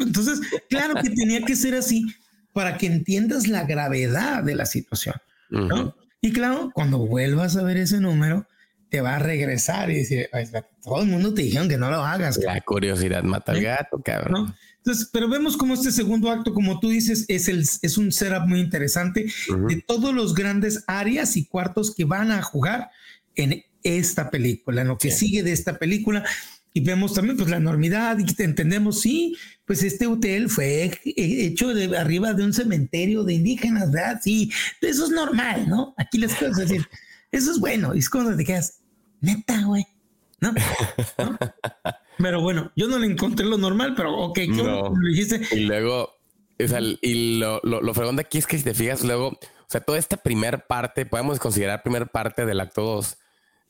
Entonces, 0.00 0.40
claro 0.68 0.94
que 1.02 1.10
tenía 1.10 1.42
que 1.42 1.56
ser 1.56 1.74
así 1.74 2.04
para 2.52 2.76
que 2.76 2.86
entiendas 2.86 3.48
la 3.48 3.64
gravedad 3.64 4.42
de 4.42 4.54
la 4.54 4.66
situación. 4.66 5.14
¿no? 5.50 5.94
Y 6.20 6.32
claro, 6.32 6.70
cuando 6.74 6.98
vuelvas 6.98 7.56
a 7.56 7.62
ver 7.62 7.78
ese 7.78 8.00
número, 8.00 8.46
te 8.90 9.00
va 9.00 9.16
a 9.16 9.18
regresar 9.18 9.90
y 9.90 9.98
decir, 9.98 10.28
todo 10.82 11.02
el 11.02 11.08
mundo 11.08 11.32
te 11.32 11.42
dijeron 11.42 11.68
que 11.68 11.78
no 11.78 11.90
lo 11.90 12.04
hagas. 12.04 12.38
La 12.38 12.60
curiosidad 12.60 13.22
mata 13.22 13.52
al 13.52 13.62
gato, 13.62 14.00
cabrón. 14.02 14.54
Entonces, 14.78 15.08
pero 15.12 15.28
vemos 15.28 15.56
como 15.56 15.74
este 15.74 15.92
segundo 15.92 16.30
acto, 16.30 16.52
como 16.54 16.80
tú 16.80 16.88
dices, 16.88 17.26
es, 17.28 17.48
el, 17.48 17.60
es 17.60 17.98
un 17.98 18.10
setup 18.12 18.46
muy 18.46 18.60
interesante 18.60 19.30
de 19.68 19.84
todos 19.86 20.14
los 20.14 20.34
grandes 20.34 20.84
áreas 20.86 21.36
y 21.36 21.44
cuartos 21.44 21.94
que 21.94 22.04
van 22.04 22.30
a 22.30 22.42
jugar 22.42 22.90
en 23.36 23.62
esta 23.82 24.30
película, 24.30 24.82
en 24.82 24.88
lo 24.88 24.98
que 24.98 25.10
sigue 25.10 25.42
de 25.42 25.52
esta 25.52 25.78
película. 25.78 26.24
Y 26.72 26.80
vemos 26.80 27.14
también 27.14 27.36
pues 27.36 27.50
la 27.50 27.56
enormidad 27.56 28.16
y 28.18 28.42
entendemos, 28.42 29.00
sí, 29.00 29.36
pues 29.64 29.82
este 29.82 30.06
hotel 30.06 30.48
fue 30.48 31.00
hecho 31.04 31.74
de 31.74 31.96
arriba 31.96 32.32
de 32.32 32.44
un 32.44 32.52
cementerio 32.52 33.24
de 33.24 33.34
indígenas, 33.34 33.90
¿verdad? 33.90 34.20
Sí, 34.22 34.52
eso 34.80 35.04
es 35.04 35.10
normal, 35.10 35.68
¿no? 35.68 35.94
Aquí 35.96 36.18
les 36.18 36.34
puedo 36.34 36.52
decir, 36.54 36.86
eso 37.32 37.50
es 37.50 37.58
bueno. 37.58 37.94
Y 37.94 37.98
es 37.98 38.08
cuando 38.08 38.36
te 38.36 38.44
quedas, 38.44 38.80
neta, 39.20 39.62
güey. 39.64 39.84
¿No? 40.40 40.54
pero 42.18 42.40
bueno, 42.40 42.72
yo 42.76 42.88
no 42.88 42.98
le 42.98 43.06
encontré 43.06 43.44
lo 43.44 43.58
normal, 43.58 43.94
pero 43.96 44.16
ok, 44.16 44.34
¿qué 44.34 44.48
no. 44.48 44.92
dijiste? 45.10 45.40
Y 45.52 45.60
luego, 45.60 46.10
o 46.58 46.68
sea, 46.68 46.80
y 46.80 47.38
lo, 47.38 47.60
lo, 47.62 47.82
lo 47.82 47.94
fregón 47.94 48.16
de 48.16 48.22
aquí 48.22 48.38
es 48.38 48.46
que 48.46 48.58
si 48.58 48.64
te 48.64 48.74
fijas 48.74 49.04
luego, 49.04 49.28
o 49.28 49.38
sea, 49.66 49.80
toda 49.80 49.98
esta 49.98 50.16
primer 50.16 50.66
parte, 50.66 51.04
podemos 51.04 51.38
considerar 51.38 51.82
primer 51.82 52.08
parte 52.08 52.46
del 52.46 52.60
acto 52.60 52.82
2, 52.82 53.18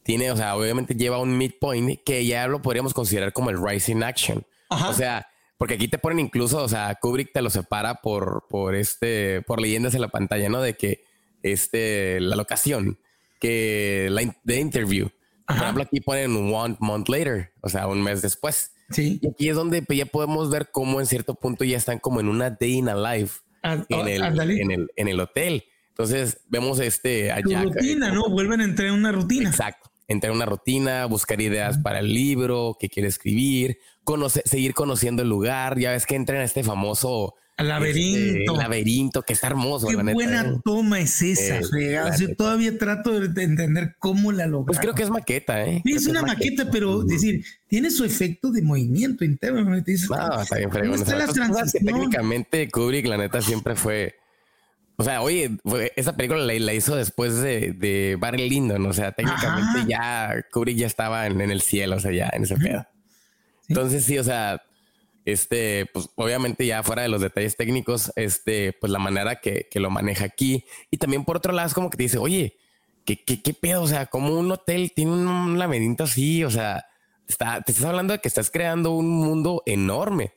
tiene, 0.02 0.30
o 0.30 0.36
sea, 0.36 0.56
obviamente 0.56 0.94
lleva 0.94 1.18
un 1.18 1.36
midpoint 1.36 2.00
que 2.04 2.24
ya 2.26 2.46
lo 2.48 2.62
podríamos 2.62 2.94
considerar 2.94 3.32
como 3.32 3.50
el 3.50 3.62
rising 3.62 4.02
action. 4.02 4.44
O 4.68 4.92
sea, 4.92 5.26
porque 5.58 5.74
aquí 5.74 5.88
te 5.88 5.98
ponen 5.98 6.20
incluso, 6.20 6.62
o 6.62 6.68
sea, 6.68 6.94
Kubrick 6.94 7.32
te 7.32 7.42
lo 7.42 7.50
separa 7.50 7.96
por, 7.96 8.46
por 8.48 8.74
este, 8.74 9.42
por 9.42 9.60
leyendas 9.60 9.94
en 9.94 10.00
la 10.00 10.08
pantalla, 10.08 10.48
¿no? 10.48 10.60
De 10.60 10.74
que 10.74 11.04
este, 11.42 12.20
la 12.20 12.36
locación 12.36 12.98
que 13.40 14.08
la 14.10 14.22
de 14.44 14.60
interview. 14.60 15.08
Por 15.46 15.56
ejemplo, 15.56 15.82
aquí 15.82 16.00
ponen 16.00 16.54
one 16.54 16.76
month 16.78 17.08
later, 17.08 17.52
o 17.60 17.68
sea, 17.68 17.88
un 17.88 18.00
mes 18.02 18.22
después. 18.22 18.72
Sí. 18.90 19.18
Y 19.20 19.28
aquí 19.28 19.48
es 19.48 19.56
donde 19.56 19.84
ya 19.88 20.06
podemos 20.06 20.50
ver 20.50 20.70
cómo 20.70 21.00
en 21.00 21.06
cierto 21.06 21.34
punto 21.34 21.64
ya 21.64 21.76
están 21.76 21.98
como 21.98 22.20
en 22.20 22.28
una 22.28 22.50
day 22.50 22.74
in 22.74 22.88
a 22.88 22.94
life 22.94 23.40
en, 23.62 23.84
el, 24.08 24.22
en, 24.22 24.70
el, 24.70 24.90
en, 24.94 25.08
el, 25.08 25.20
hotel. 25.20 25.64
Entonces 25.88 26.38
vemos 26.48 26.78
este 26.78 27.32
allá. 27.32 27.62
rutina, 27.64 28.12
¿no? 28.12 28.28
Vuelven 28.28 28.60
a 28.60 28.64
entrar 28.64 28.88
en 28.88 28.94
una 28.94 29.12
rutina. 29.12 29.50
Exacto. 29.50 29.89
Entrar 30.10 30.32
en 30.32 30.36
una 30.38 30.44
rutina, 30.46 31.06
buscar 31.06 31.40
ideas 31.40 31.78
para 31.78 32.00
el 32.00 32.12
libro 32.12 32.76
que 32.80 32.88
quiere 32.88 33.08
escribir, 33.08 33.78
conocer, 34.02 34.42
seguir 34.44 34.74
conociendo 34.74 35.22
el 35.22 35.28
lugar. 35.28 35.78
Ya 35.78 35.92
ves 35.92 36.04
que 36.04 36.16
entra 36.16 36.36
en 36.36 36.42
este 36.42 36.64
famoso 36.64 37.36
laberinto. 37.62 38.52
Este, 38.52 38.62
laberinto, 38.62 39.22
que 39.22 39.32
está 39.34 39.46
hermoso. 39.46 39.86
Qué 39.86 39.96
buena 39.96 40.42
¿eh? 40.42 40.60
toma 40.64 41.00
es 41.00 41.22
esa. 41.22 41.60
Eh, 41.78 42.00
yo 42.18 42.34
todavía 42.34 42.76
trato 42.76 43.20
de 43.20 43.42
entender 43.44 43.94
cómo 44.00 44.32
la 44.32 44.46
lograron. 44.46 44.66
Pues 44.66 44.80
creo 44.80 44.94
que 44.94 45.02
es 45.02 45.10
maqueta, 45.10 45.64
¿eh? 45.64 45.80
es 45.84 46.06
una 46.06 46.22
maqueta, 46.22 46.70
pero 46.70 47.02
decir, 47.02 47.44
tiene 47.68 47.90
su 47.90 48.04
efecto 48.04 48.50
de 48.50 48.62
movimiento 48.62 49.24
interno. 49.24 49.64
no, 49.64 49.76
está 49.76 50.56
bien 50.56 50.70
fregón. 50.70 51.04
técnicamente 51.84 52.68
Kubrick, 52.68 53.06
la 53.06 53.16
neta, 53.16 53.40
siempre 53.40 53.76
fue. 53.76 54.14
O 55.00 55.02
sea, 55.02 55.22
oye, 55.22 55.56
esa 55.96 56.14
película 56.14 56.40
la, 56.44 56.74
hizo 56.74 56.94
después 56.94 57.40
de, 57.40 57.72
de 57.72 58.18
Barry 58.20 58.50
Lyndon. 58.50 58.84
O 58.84 58.92
sea, 58.92 59.12
técnicamente 59.12 59.86
ya 59.88 60.44
Kubrick 60.52 60.76
ya 60.76 60.86
estaba 60.86 61.26
en, 61.26 61.40
el 61.40 61.62
cielo, 61.62 61.96
o 61.96 62.00
sea, 62.00 62.12
ya 62.12 62.28
en 62.34 62.42
ese 62.42 62.54
pedo. 62.56 62.86
Entonces, 63.66 64.04
sí, 64.04 64.18
o 64.18 64.24
sea, 64.24 64.60
este, 65.24 65.86
pues 65.86 66.10
obviamente 66.16 66.66
ya 66.66 66.82
fuera 66.82 67.00
de 67.00 67.08
los 67.08 67.22
detalles 67.22 67.56
técnicos, 67.56 68.12
este, 68.14 68.74
pues 68.74 68.92
la 68.92 68.98
manera 68.98 69.36
que, 69.36 69.66
lo 69.76 69.88
maneja 69.88 70.26
aquí. 70.26 70.66
Y 70.90 70.98
también 70.98 71.24
por 71.24 71.38
otro 71.38 71.54
lado 71.54 71.66
es 71.66 71.72
como 71.72 71.88
que 71.88 71.96
te 71.96 72.02
dice, 72.02 72.18
oye, 72.18 72.58
¿qué, 73.06 73.24
qué, 73.24 73.54
pedo? 73.54 73.80
O 73.80 73.88
sea, 73.88 74.04
como 74.04 74.38
un 74.38 74.52
hotel 74.52 74.92
tiene 74.94 75.12
un 75.12 75.58
laberinto 75.58 76.04
así, 76.04 76.44
o 76.44 76.50
sea, 76.50 76.84
está, 77.26 77.62
te 77.62 77.72
estás 77.72 77.86
hablando 77.86 78.12
de 78.12 78.18
que 78.18 78.28
estás 78.28 78.50
creando 78.50 78.90
un 78.90 79.08
mundo 79.08 79.62
enorme. 79.64 80.34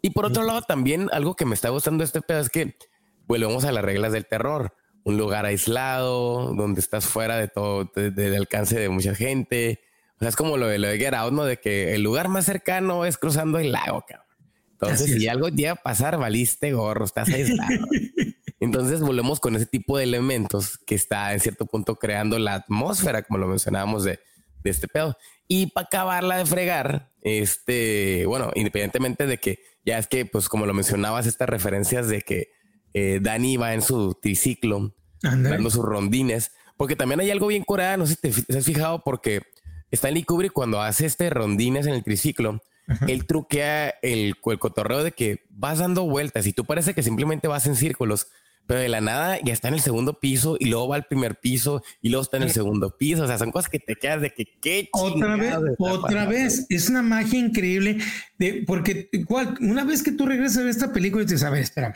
Y 0.00 0.08
por 0.08 0.24
otro 0.24 0.42
lado 0.42 0.62
también 0.62 1.10
algo 1.12 1.36
que 1.36 1.44
me 1.44 1.54
está 1.54 1.68
gustando 1.68 2.00
de 2.00 2.06
este 2.06 2.22
pedo 2.22 2.40
es 2.40 2.48
que 2.48 2.78
volvemos 3.26 3.64
a 3.64 3.72
las 3.72 3.84
reglas 3.84 4.12
del 4.12 4.26
terror. 4.26 4.74
Un 5.04 5.18
lugar 5.18 5.46
aislado, 5.46 6.52
donde 6.54 6.80
estás 6.80 7.06
fuera 7.06 7.36
de 7.36 7.48
todo, 7.48 7.90
del 7.94 8.34
alcance 8.34 8.78
de 8.78 8.88
mucha 8.88 9.14
gente. 9.14 9.80
O 10.16 10.18
sea, 10.18 10.28
es 10.28 10.36
como 10.36 10.56
lo 10.56 10.66
de 10.66 10.78
lo 10.78 10.88
de 10.88 10.98
Get 10.98 11.14
Out, 11.14 11.32
¿no? 11.32 11.44
De 11.44 11.58
que 11.58 11.94
el 11.94 12.02
lugar 12.02 12.28
más 12.28 12.46
cercano 12.46 13.04
es 13.04 13.16
cruzando 13.16 13.58
el 13.58 13.70
lago, 13.70 14.04
cabrón. 14.06 14.26
Entonces, 14.72 15.12
si 15.12 15.28
algo 15.28 15.48
llega 15.48 15.72
a 15.72 15.76
pasar, 15.76 16.18
valiste 16.18 16.72
gorro, 16.72 17.04
estás 17.04 17.28
aislado. 17.28 17.70
Entonces 18.60 19.00
volvemos 19.00 19.40
con 19.40 19.54
ese 19.54 19.66
tipo 19.66 19.96
de 19.96 20.04
elementos 20.04 20.78
que 20.78 20.94
está 20.94 21.32
en 21.32 21.40
cierto 21.40 21.66
punto 21.66 21.96
creando 21.96 22.38
la 22.38 22.54
atmósfera, 22.54 23.22
como 23.22 23.38
lo 23.38 23.46
mencionábamos 23.46 24.04
de, 24.04 24.18
de 24.62 24.70
este 24.70 24.88
pedo. 24.88 25.16
Y 25.48 25.68
para 25.68 25.86
acabarla 25.86 26.38
de 26.38 26.46
fregar, 26.46 27.12
este, 27.22 28.24
bueno, 28.26 28.50
independientemente 28.54 29.26
de 29.26 29.38
que 29.38 29.60
ya 29.84 29.98
es 29.98 30.08
que, 30.08 30.26
pues 30.26 30.48
como 30.48 30.66
lo 30.66 30.74
mencionabas, 30.74 31.26
estas 31.26 31.48
referencias 31.48 32.08
de 32.08 32.22
que 32.22 32.50
eh, 32.98 33.20
Dani 33.20 33.58
va 33.58 33.74
en 33.74 33.82
su 33.82 34.14
triciclo, 34.14 34.94
dando 35.20 35.68
sus 35.68 35.84
rondines, 35.84 36.52
porque 36.78 36.96
también 36.96 37.20
hay 37.20 37.30
algo 37.30 37.48
bien 37.48 37.62
curado, 37.62 37.98
no 37.98 38.06
sé 38.06 38.14
si 38.14 38.42
te, 38.42 38.56
has 38.56 38.64
fijado, 38.64 39.02
porque 39.04 39.42
Stanley 39.90 40.22
Kubrick 40.22 40.54
cuando 40.54 40.80
hace 40.80 41.04
este 41.04 41.28
rondines 41.28 41.86
en 41.86 41.92
el 41.92 42.02
triciclo, 42.02 42.62
él 43.06 43.26
truquea 43.26 43.90
el, 44.00 44.36
el 44.42 44.58
cotorreo 44.58 45.04
de 45.04 45.12
que 45.12 45.44
vas 45.50 45.80
dando 45.80 46.04
vueltas 46.04 46.46
y 46.46 46.54
tú 46.54 46.64
parece 46.64 46.94
que 46.94 47.02
simplemente 47.02 47.48
vas 47.48 47.66
en 47.66 47.76
círculos, 47.76 48.28
pero 48.66 48.80
de 48.80 48.88
la 48.88 49.02
nada 49.02 49.38
ya 49.44 49.52
está 49.52 49.68
en 49.68 49.74
el 49.74 49.80
segundo 49.80 50.18
piso 50.18 50.56
y 50.58 50.64
luego 50.64 50.88
va 50.88 50.96
al 50.96 51.04
primer 51.04 51.38
piso 51.38 51.82
y 52.00 52.08
luego 52.08 52.22
está 52.22 52.38
en 52.38 52.44
el 52.44 52.50
segundo 52.50 52.96
piso. 52.96 53.24
O 53.24 53.26
sea, 53.26 53.36
son 53.36 53.52
cosas 53.52 53.68
que 53.70 53.78
te 53.78 53.96
quedas 53.96 54.22
de 54.22 54.32
que 54.32 54.46
qué 54.60 54.88
Otra 54.92 55.36
vez, 55.36 55.54
otra 55.78 56.24
vez. 56.24 56.66
Es 56.70 56.88
una 56.88 57.02
magia 57.02 57.38
increíble 57.38 57.98
de 58.38 58.64
porque 58.66 59.10
igual, 59.12 59.56
una 59.60 59.84
vez 59.84 60.02
que 60.02 60.12
tú 60.12 60.24
regresas 60.26 60.58
a 60.58 60.60
ver 60.62 60.70
esta 60.70 60.92
película 60.92 61.22
y 61.22 61.26
dices, 61.26 61.44
a 61.44 61.50
ver, 61.50 61.62
espérame, 61.62 61.94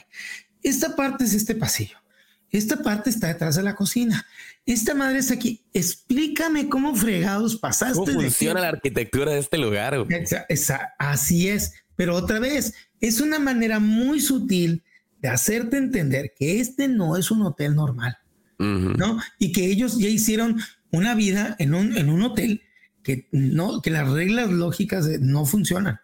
esta 0.63 0.97
parte 0.97 1.25
es 1.25 1.35
este 1.35 1.55
pasillo. 1.55 1.97
Esta 2.51 2.83
parte 2.83 3.11
está 3.11 3.29
detrás 3.29 3.57
de 3.57 3.63
la 3.63 3.77
cocina. 3.77 4.27
Esta 4.67 4.95
madre 4.95 5.19
está 5.19 5.35
aquí. 5.35 5.65
Explícame 5.73 6.69
cómo 6.69 6.95
fregados 6.97 7.57
pasaste. 7.57 7.95
¿Cómo 7.95 8.21
funciona 8.21 8.61
la 8.61 8.69
arquitectura 8.69 9.33
de 9.33 9.39
este 9.39 9.57
lugar? 9.57 9.97
así 10.99 11.49
es. 11.49 11.75
Pero 11.95 12.17
otra 12.17 12.41
vez, 12.41 12.75
es 13.01 13.21
una 13.21 13.39
manera 13.39 13.79
muy 13.79 14.21
sutil 14.21 14.83
de 15.21 15.29
hacerte 15.29 15.77
entender 15.77 16.33
que 16.37 16.61
este 16.61 16.89
no 16.89 17.17
es 17.17 17.31
un 17.31 17.43
hotel 17.43 17.75
normal, 17.77 18.19
¿no? 18.59 19.21
Y 19.39 19.53
que 19.53 19.67
ellos 19.67 19.99
ya 19.99 20.09
hicieron 20.09 20.61
una 20.91 21.15
vida 21.15 21.57
en 21.59 21.75
un, 21.75 21.97
en 21.97 22.09
un 22.09 22.23
hotel 22.23 22.63
que 23.03 23.29
no, 23.31 23.81
que 23.81 23.91
las 23.91 24.09
reglas 24.11 24.51
lógicas 24.51 25.07
no 25.21 25.45
funcionan, 25.45 26.01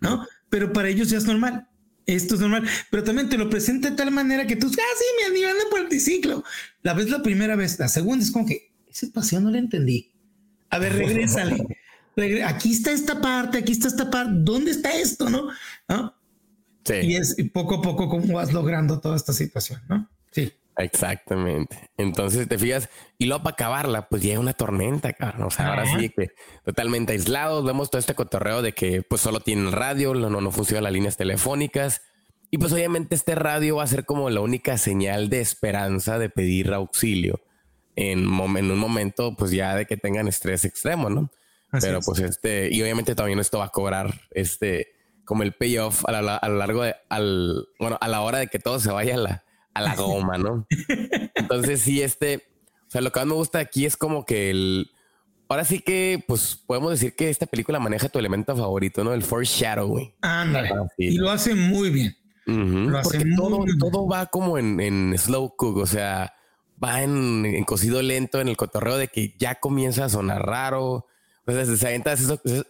¿no? 0.00 0.26
Pero 0.48 0.72
para 0.72 0.88
ellos 0.88 1.10
ya 1.10 1.18
es 1.18 1.24
normal 1.24 1.68
esto 2.14 2.34
es 2.34 2.40
normal, 2.40 2.66
pero 2.90 3.04
también 3.04 3.28
te 3.28 3.38
lo 3.38 3.48
presenta 3.50 3.90
de 3.90 3.96
tal 3.96 4.10
manera 4.10 4.46
que 4.46 4.56
tú, 4.56 4.66
ah, 4.66 4.70
sí, 4.70 5.26
amigo 5.28 5.48
anda 5.48 5.64
por 5.70 5.80
el 5.80 5.88
triciclo. 5.88 6.44
La 6.82 6.94
vez 6.94 7.10
la 7.10 7.22
primera 7.22 7.56
vez, 7.56 7.78
la 7.78 7.88
segunda 7.88 8.24
es 8.24 8.30
como 8.30 8.46
que 8.46 8.72
ese 8.88 9.08
paseo 9.08 9.40
no 9.40 9.50
le 9.50 9.58
entendí. 9.58 10.12
A 10.70 10.78
ver, 10.78 10.94
regrésale. 10.94 11.66
aquí 12.44 12.72
está 12.72 12.92
esta 12.92 13.20
parte, 13.20 13.58
aquí 13.58 13.72
está 13.72 13.88
esta 13.88 14.10
parte, 14.10 14.32
¿dónde 14.36 14.70
está 14.70 14.94
esto, 14.96 15.30
no? 15.30 15.48
Sí. 16.84 16.94
Y 17.02 17.16
es 17.16 17.36
poco 17.52 17.76
a 17.76 17.82
poco 17.82 18.08
cómo 18.08 18.34
vas 18.34 18.52
logrando 18.52 19.00
toda 19.00 19.16
esta 19.16 19.32
situación, 19.32 19.80
¿no? 19.88 20.08
Exactamente. 20.76 21.90
Entonces 21.96 22.48
te 22.48 22.58
fijas, 22.58 22.88
y 23.18 23.26
luego 23.26 23.42
para 23.42 23.54
acabarla, 23.54 24.08
pues 24.08 24.22
llega 24.22 24.40
una 24.40 24.52
tormenta, 24.52 25.12
cabrón. 25.12 25.44
O 25.44 25.50
sea, 25.50 25.68
ahora 25.68 25.84
sí 25.86 26.08
que 26.10 26.30
totalmente 26.64 27.12
aislados, 27.12 27.64
vemos 27.64 27.90
todo 27.90 27.98
este 27.98 28.14
cotorreo 28.14 28.62
de 28.62 28.72
que 28.72 29.02
pues 29.02 29.20
solo 29.20 29.40
tienen 29.40 29.72
radio, 29.72 30.14
no, 30.14 30.28
no 30.28 30.50
funcionan 30.50 30.84
las 30.84 30.92
líneas 30.92 31.16
telefónicas. 31.16 32.02
Y 32.50 32.58
pues 32.58 32.72
obviamente 32.72 33.14
este 33.14 33.34
radio 33.34 33.76
va 33.76 33.84
a 33.84 33.88
ser 33.88 34.04
como 34.04 34.28
la 34.30 34.40
única 34.40 34.76
señal 34.78 35.28
de 35.28 35.40
esperanza 35.40 36.18
de 36.18 36.30
pedir 36.30 36.72
auxilio 36.72 37.40
en, 37.94 38.20
en 38.20 38.70
un 38.70 38.78
momento, 38.78 39.36
pues 39.36 39.50
ya 39.52 39.76
de 39.76 39.86
que 39.86 39.96
tengan 39.96 40.26
estrés 40.26 40.64
extremo, 40.64 41.10
¿no? 41.10 41.30
Pero 41.80 42.00
pues 42.00 42.18
este, 42.18 42.68
y 42.72 42.82
obviamente 42.82 43.14
también 43.14 43.38
esto 43.38 43.58
va 43.58 43.66
a 43.66 43.68
cobrar 43.68 44.22
este, 44.32 44.88
como 45.24 45.44
el 45.44 45.52
payoff 45.52 46.04
a, 46.06 46.18
a 46.18 46.48
lo 46.48 46.56
largo 46.56 46.82
de, 46.82 46.96
al, 47.08 47.68
bueno, 47.78 47.96
a 48.00 48.08
la 48.08 48.22
hora 48.22 48.38
de 48.38 48.48
que 48.48 48.58
todo 48.58 48.80
se 48.80 48.90
vaya 48.90 49.14
a 49.14 49.18
la, 49.18 49.44
a 49.74 49.80
la 49.82 49.94
goma, 49.94 50.38
¿no? 50.38 50.66
Entonces 51.34 51.80
sí, 51.80 52.02
este, 52.02 52.42
o 52.88 52.90
sea, 52.90 53.00
lo 53.00 53.12
que 53.12 53.20
más 53.20 53.26
me 53.26 53.34
gusta 53.34 53.58
aquí 53.58 53.86
es 53.86 53.96
como 53.96 54.24
que 54.24 54.50
el, 54.50 54.90
ahora 55.50 55.64
sí 55.64 55.80
que, 55.80 56.22
pues 56.26 56.62
podemos 56.66 56.92
decir 56.92 57.14
que 57.14 57.28
esta 57.28 57.46
película 57.46 57.80
maneja 57.80 58.08
tu 58.08 58.18
elemento 58.18 58.56
favorito, 58.56 59.04
¿no? 59.04 59.12
El 59.12 59.22
foreshadowing. 59.22 60.14
Ándale. 60.22 60.70
Y 60.96 61.18
lo 61.18 61.30
hace 61.30 61.54
muy 61.54 61.90
bien. 61.90 62.16
lo 62.46 62.98
hace 62.98 63.18
Porque 63.18 63.34
todo, 63.36 63.64
todo 63.78 64.08
va 64.08 64.26
como 64.26 64.58
en, 64.58 64.80
en, 64.80 65.18
slow 65.18 65.54
cook, 65.56 65.78
o 65.78 65.86
sea, 65.86 66.34
va 66.82 67.02
en, 67.02 67.44
en, 67.44 67.64
cocido 67.64 68.00
lento, 68.00 68.40
en 68.40 68.48
el 68.48 68.56
cotorreo 68.56 68.96
de 68.96 69.08
que 69.08 69.34
ya 69.38 69.56
comienza 69.56 70.04
a 70.04 70.08
sonar 70.08 70.46
raro. 70.46 71.06
Entonces 71.46 71.80
se 71.80 71.86
aventan 71.88 72.16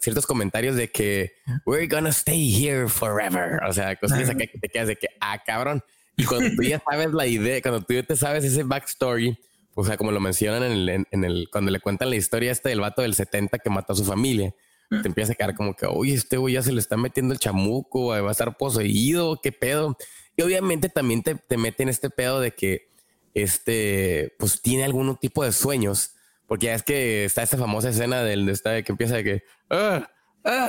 ciertos 0.00 0.26
comentarios 0.26 0.74
de 0.74 0.90
que 0.90 1.32
we're 1.66 1.86
gonna 1.86 2.10
stay 2.10 2.64
here 2.64 2.88
forever. 2.88 3.62
O 3.68 3.72
sea, 3.74 3.96
cosas 3.96 4.30
que 4.30 4.46
te 4.58 4.68
quedas 4.70 4.88
de 4.88 4.96
que, 4.96 5.08
ah, 5.20 5.42
cabrón. 5.44 5.82
Y 6.20 6.24
cuando 6.24 6.50
tú 6.54 6.62
ya 6.62 6.82
sabes 6.86 7.12
la 7.12 7.26
idea, 7.26 7.62
cuando 7.62 7.80
tú 7.80 7.94
ya 7.94 8.02
te 8.02 8.14
sabes 8.14 8.44
ese 8.44 8.62
backstory, 8.62 9.38
o 9.74 9.84
sea, 9.84 9.96
como 9.96 10.12
lo 10.12 10.20
mencionan 10.20 10.64
en 10.64 10.72
el, 10.72 11.06
en 11.10 11.24
el, 11.24 11.48
cuando 11.50 11.70
le 11.70 11.80
cuentan 11.80 12.10
la 12.10 12.16
historia 12.16 12.52
este 12.52 12.68
del 12.68 12.80
vato 12.80 13.00
del 13.00 13.14
70 13.14 13.58
que 13.58 13.70
mató 13.70 13.94
a 13.94 13.96
su 13.96 14.04
familia, 14.04 14.54
te 14.90 15.08
empieza 15.08 15.32
a 15.32 15.34
quedar 15.36 15.54
como 15.54 15.74
que, 15.74 15.86
oye, 15.86 16.14
este 16.14 16.36
güey 16.36 16.54
ya 16.54 16.62
se 16.62 16.72
le 16.72 16.80
está 16.80 16.96
metiendo 16.96 17.32
el 17.32 17.38
chamuco, 17.38 18.08
va 18.08 18.28
a 18.28 18.30
estar 18.32 18.56
poseído, 18.56 19.40
qué 19.40 19.52
pedo. 19.52 19.96
Y 20.36 20.42
obviamente 20.42 20.88
también 20.88 21.22
te, 21.22 21.36
te 21.36 21.56
mete 21.56 21.84
en 21.84 21.88
este 21.88 22.10
pedo 22.10 22.40
de 22.40 22.50
que 22.50 22.90
este, 23.32 24.34
pues 24.38 24.60
tiene 24.60 24.84
algún 24.84 25.16
tipo 25.16 25.44
de 25.44 25.52
sueños, 25.52 26.16
porque 26.46 26.66
ya 26.66 26.74
es 26.74 26.82
que 26.82 27.24
está 27.24 27.42
esta 27.42 27.56
famosa 27.56 27.88
escena 27.88 28.22
del 28.22 28.44
de 28.44 28.84
que 28.84 28.92
empieza 28.92 29.16
de 29.16 29.24
que, 29.24 29.42
ah, 29.70 30.10
ah, 30.44 30.68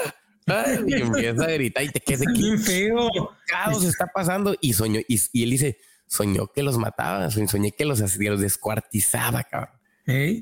y 0.88 0.94
empieza 0.94 1.44
a 1.44 1.52
gritar 1.52 1.84
y 1.84 1.90
te 1.90 2.00
quedas 2.00 2.24
aquí. 2.28 2.58
feo. 2.58 3.10
¿Qué 3.48 3.88
está 3.88 4.08
pasando? 4.08 4.56
Y 4.62 4.74
soñó, 4.74 5.00
y, 5.08 5.44
él 5.44 5.50
dice, 5.50 5.78
soñó 6.08 6.48
que 6.48 6.64
los 6.64 6.78
mataba, 6.78 7.30
soñé 7.32 7.72
que 7.72 7.86
los, 7.86 8.00
los 8.00 8.42
descuartizaba, 8.42 9.44
cabrón. 9.44 9.76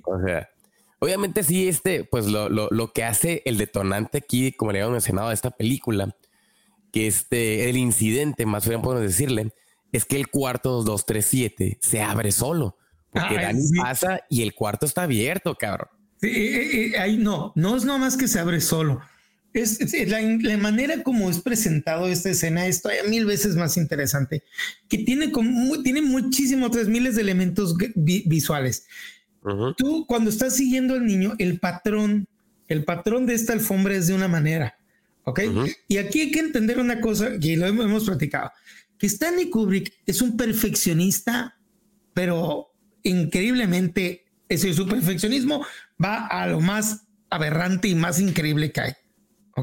O 0.05 0.19
sea, 0.25 0.49
obviamente 0.99 1.43
sí, 1.43 1.67
este, 1.67 2.03
pues 2.03 2.25
lo, 2.25 2.49
lo, 2.49 2.67
lo, 2.71 2.91
que 2.93 3.03
hace 3.03 3.41
el 3.45 3.57
detonante 3.57 4.19
aquí, 4.19 4.51
como 4.51 4.71
le 4.71 4.79
habíamos 4.79 4.93
mencionado 4.93 5.29
a 5.29 5.33
esta 5.33 5.51
película, 5.51 6.15
que 6.91 7.07
este, 7.07 7.69
el 7.69 7.77
incidente, 7.77 8.45
más 8.45 8.67
bien 8.67 8.81
podemos 8.81 9.03
decirle, 9.03 9.53
es 9.91 10.05
que 10.05 10.17
el 10.17 10.27
cuarto 10.27 10.83
237 10.83 11.77
se 11.81 12.01
abre 12.01 12.31
solo. 12.31 12.77
Porque 13.11 13.35
Dani 13.35 13.63
pasa 13.81 14.21
y 14.29 14.43
el 14.43 14.53
cuarto 14.53 14.85
está 14.85 15.03
abierto, 15.03 15.55
cabrón. 15.55 15.89
Sí, 16.21 16.27
eh, 16.27 16.85
eh, 16.85 16.99
ahí 16.99 17.17
no, 17.17 17.53
no 17.55 17.75
es 17.75 17.85
nomás 17.85 18.17
que 18.17 18.27
se 18.27 18.39
abre 18.39 18.61
solo 18.61 19.01
es, 19.53 19.79
la, 20.07 20.57
manera 20.57 21.03
como 21.03 21.29
es 21.29 21.39
presentado 21.39 22.07
esta 22.07 22.29
escena 22.29 22.67
es 22.67 22.81
todavía 22.81 23.03
mil 23.03 23.25
veces 23.25 23.55
más 23.55 23.77
interesante, 23.77 24.43
que 24.87 24.99
tiene, 24.99 25.31
como, 25.31 25.81
tiene 25.81 26.01
muchísimos, 26.01 26.71
tres 26.71 26.87
miles 26.87 27.15
de 27.15 27.21
elementos 27.21 27.75
visuales. 27.95 28.85
Tú 29.77 30.05
cuando 30.05 30.29
estás 30.29 30.55
siguiendo 30.55 30.93
al 30.93 31.05
niño, 31.05 31.33
el 31.39 31.59
patrón, 31.59 32.27
el 32.67 32.83
patrón 32.83 33.25
de 33.25 33.33
esta 33.33 33.53
alfombra 33.53 33.95
es 33.95 34.07
de 34.07 34.13
una 34.13 34.27
manera, 34.27 34.77
¿ok? 35.23 35.41
Y 35.87 35.97
aquí 35.97 36.21
hay 36.21 36.31
que 36.31 36.39
entender 36.39 36.79
una 36.79 37.01
cosa, 37.01 37.31
y 37.39 37.55
lo 37.55 37.65
hemos, 37.65 37.85
hemos 37.85 38.05
platicado, 38.05 38.51
que 38.97 39.07
Stanley 39.07 39.49
Kubrick 39.49 39.93
es 40.05 40.21
un 40.21 40.37
perfeccionista, 40.37 41.57
pero 42.13 42.67
increíblemente, 43.03 44.25
ese 44.49 44.73
su 44.73 44.87
perfeccionismo 44.87 45.65
va 46.03 46.27
a 46.27 46.47
lo 46.47 46.59
más 46.59 47.07
aberrante 47.29 47.87
y 47.87 47.95
más 47.95 48.19
increíble 48.19 48.71
que 48.71 48.81
hay. 48.81 48.93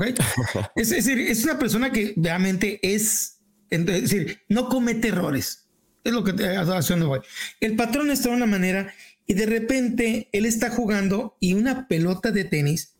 es, 0.76 0.90
decir, 0.90 1.18
es 1.18 1.44
una 1.44 1.58
persona 1.58 1.90
que 1.90 2.14
realmente 2.16 2.80
es, 2.82 3.40
es 3.70 3.86
decir, 3.86 4.40
no 4.48 4.68
comete 4.68 5.08
errores. 5.08 5.68
Es 6.04 6.12
lo 6.12 6.22
que 6.22 6.32
te 6.32 6.56
haciendo 6.56 7.10
hoy. 7.10 7.20
El 7.60 7.74
patrón 7.74 8.10
está 8.10 8.28
de 8.28 8.36
una 8.36 8.46
manera 8.46 8.92
y 9.26 9.34
de 9.34 9.46
repente 9.46 10.28
él 10.32 10.46
está 10.46 10.70
jugando 10.70 11.36
y 11.40 11.54
una 11.54 11.88
pelota 11.88 12.30
de 12.30 12.44
tenis 12.44 12.96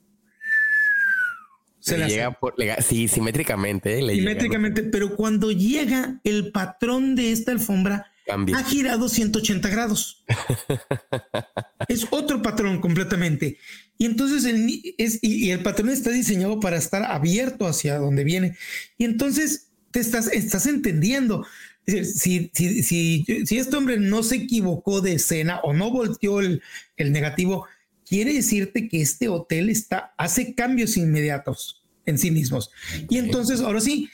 se 1.86 1.99
le 1.99 2.09
llega 2.09 2.32
por, 2.32 2.57
sí, 2.80 3.07
simétricamente. 3.07 4.01
Eh, 4.01 4.16
simétricamente, 4.16 4.82
pero 4.82 5.14
cuando 5.14 5.53
llega 5.53 6.20
el 6.24 6.51
patrón 6.51 7.14
de 7.14 7.30
esta 7.30 7.53
alfombra, 7.53 8.11
ha 8.28 8.64
girado 8.64 9.09
180 9.09 9.68
grados. 9.68 10.24
es 11.88 12.09
otro 12.11 12.42
patrón 12.42 12.80
completamente. 12.80 13.59
Y 13.99 14.07
entonces 14.07 14.44
el, 14.44 14.82
es, 14.99 15.18
y, 15.22 15.51
el 15.51 15.62
patrón 15.62 15.90
está 15.90 16.11
diseñado 16.11 16.61
para 16.61 16.76
estar 16.76 17.03
abierto 17.03 17.66
hacia 17.66 17.99
donde 17.99 18.24
viene. 18.24 18.57
Y 18.99 19.05
entonces 19.05 19.68
te 19.90 20.01
estás, 20.01 20.28
estás 20.32 20.66
entendiendo. 20.66 21.47
Si, 21.86 22.51
si, 22.53 22.82
si, 22.82 23.24
si, 23.24 23.59
este 23.59 23.76
hombre 23.76 23.99
no 23.99 24.22
se 24.22 24.36
equivocó 24.36 25.01
de 25.01 25.14
escena 25.14 25.61
o 25.61 25.72
no 25.72 25.90
volteó 25.90 26.40
el, 26.40 26.62
el 26.97 27.12
negativo, 27.12 27.66
quiere 28.07 28.34
decirte 28.34 28.88
que 28.88 29.01
este 29.01 29.28
hotel 29.28 29.70
está, 29.70 30.14
hace 30.18 30.55
cambios 30.55 30.97
inmediatos 30.97 31.84
en 32.05 32.18
sí 32.18 32.30
mismos. 32.30 32.70
Y 33.09 33.18
entonces, 33.18 33.61
ahora 33.61 33.80
sí, 33.80 34.11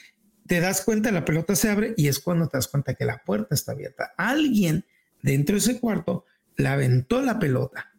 te 0.47 0.61
das 0.61 0.83
cuenta, 0.83 1.11
la 1.13 1.25
pelota 1.25 1.57
se 1.57 1.69
abre 1.69 1.95
y 1.97 2.09
es 2.09 2.19
cuando 2.19 2.49
te 2.49 2.57
das 2.59 2.69
cuenta 2.69 2.95
que 2.95 3.05
la 3.05 3.23
puerta 3.25 3.55
está 3.55 3.73
abierta. 3.73 4.13
Alguien 4.17 4.85
dentro 5.23 5.55
de 5.55 5.61
ese 5.61 5.81
cuarto 5.81 6.27
le 6.57 6.69
aventó 6.69 7.23
la 7.23 7.39
pelota. 7.39 7.92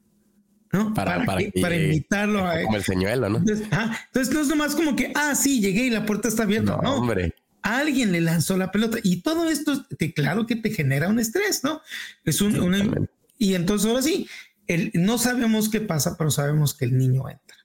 ¿No? 0.94 1.26
Para, 1.26 1.26
para, 1.26 1.76
invitarlo 1.76 2.46
a 2.46 2.62
como 2.64 2.78
el 2.78 2.84
señuelo, 2.84 3.30
¿no? 3.30 3.38
Entonces, 3.40 4.34
no 4.34 4.42
es 4.42 4.48
nomás 4.48 4.76
como 4.76 4.96
que, 4.96 5.12
ah, 5.16 5.36
sí, 5.36 5.60
llegué 5.60 5.86
y 5.86 5.90
la 5.90 6.06
puerta 6.06 6.28
está 6.28 6.44
abierta. 6.44 6.80
No, 6.82 6.96
hombre. 6.96 7.34
Alguien 7.62 8.12
le 8.12 8.22
lanzó 8.22 8.58
la 8.58 8.72
pelota 8.72 8.98
y 9.04 9.22
todo 9.22 9.50
esto, 9.50 9.86
te, 9.86 10.14
claro 10.14 10.46
que 10.46 10.56
te 10.56 10.70
genera 10.72 11.08
un 11.08 11.20
estrés, 11.20 11.64
¿no? 11.64 11.82
Es 12.26 12.42
un, 12.42 13.08
y 13.38 13.56
entonces 13.56 13.90
ahora 13.90 14.02
sí, 14.02 14.28
el, 14.68 14.92
no 14.94 15.18
sabemos 15.18 15.70
qué 15.70 15.82
pasa, 15.82 16.18
pero 16.18 16.30
sabemos 16.32 16.74
que 16.74 16.86
el 16.86 16.98
niño 16.98 17.30
entra. 17.30 17.58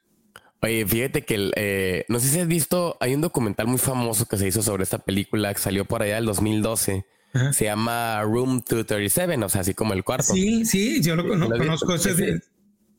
Oye, 0.60 0.84
fíjate 0.86 1.24
que 1.24 1.50
eh, 1.54 2.04
no 2.08 2.18
sé 2.18 2.28
si 2.28 2.40
has 2.40 2.48
visto, 2.48 2.96
hay 3.00 3.14
un 3.14 3.20
documental 3.20 3.66
muy 3.68 3.78
famoso 3.78 4.26
que 4.26 4.36
se 4.36 4.48
hizo 4.48 4.62
sobre 4.62 4.82
esta 4.82 4.98
película 4.98 5.54
que 5.54 5.60
salió 5.60 5.84
por 5.84 6.02
allá 6.02 6.16
del 6.16 6.26
2012. 6.26 7.06
Se 7.52 7.64
llama 7.64 8.22
Room 8.22 8.58
237, 8.68 9.44
o 9.44 9.48
sea, 9.48 9.60
así 9.60 9.74
como 9.74 9.92
el 9.92 10.02
cuarto. 10.02 10.32
Sí, 10.32 10.64
sí, 10.64 11.00
yo 11.02 11.14
lo, 11.14 11.28
conozco. 11.28 11.94
Ese, 11.94 12.40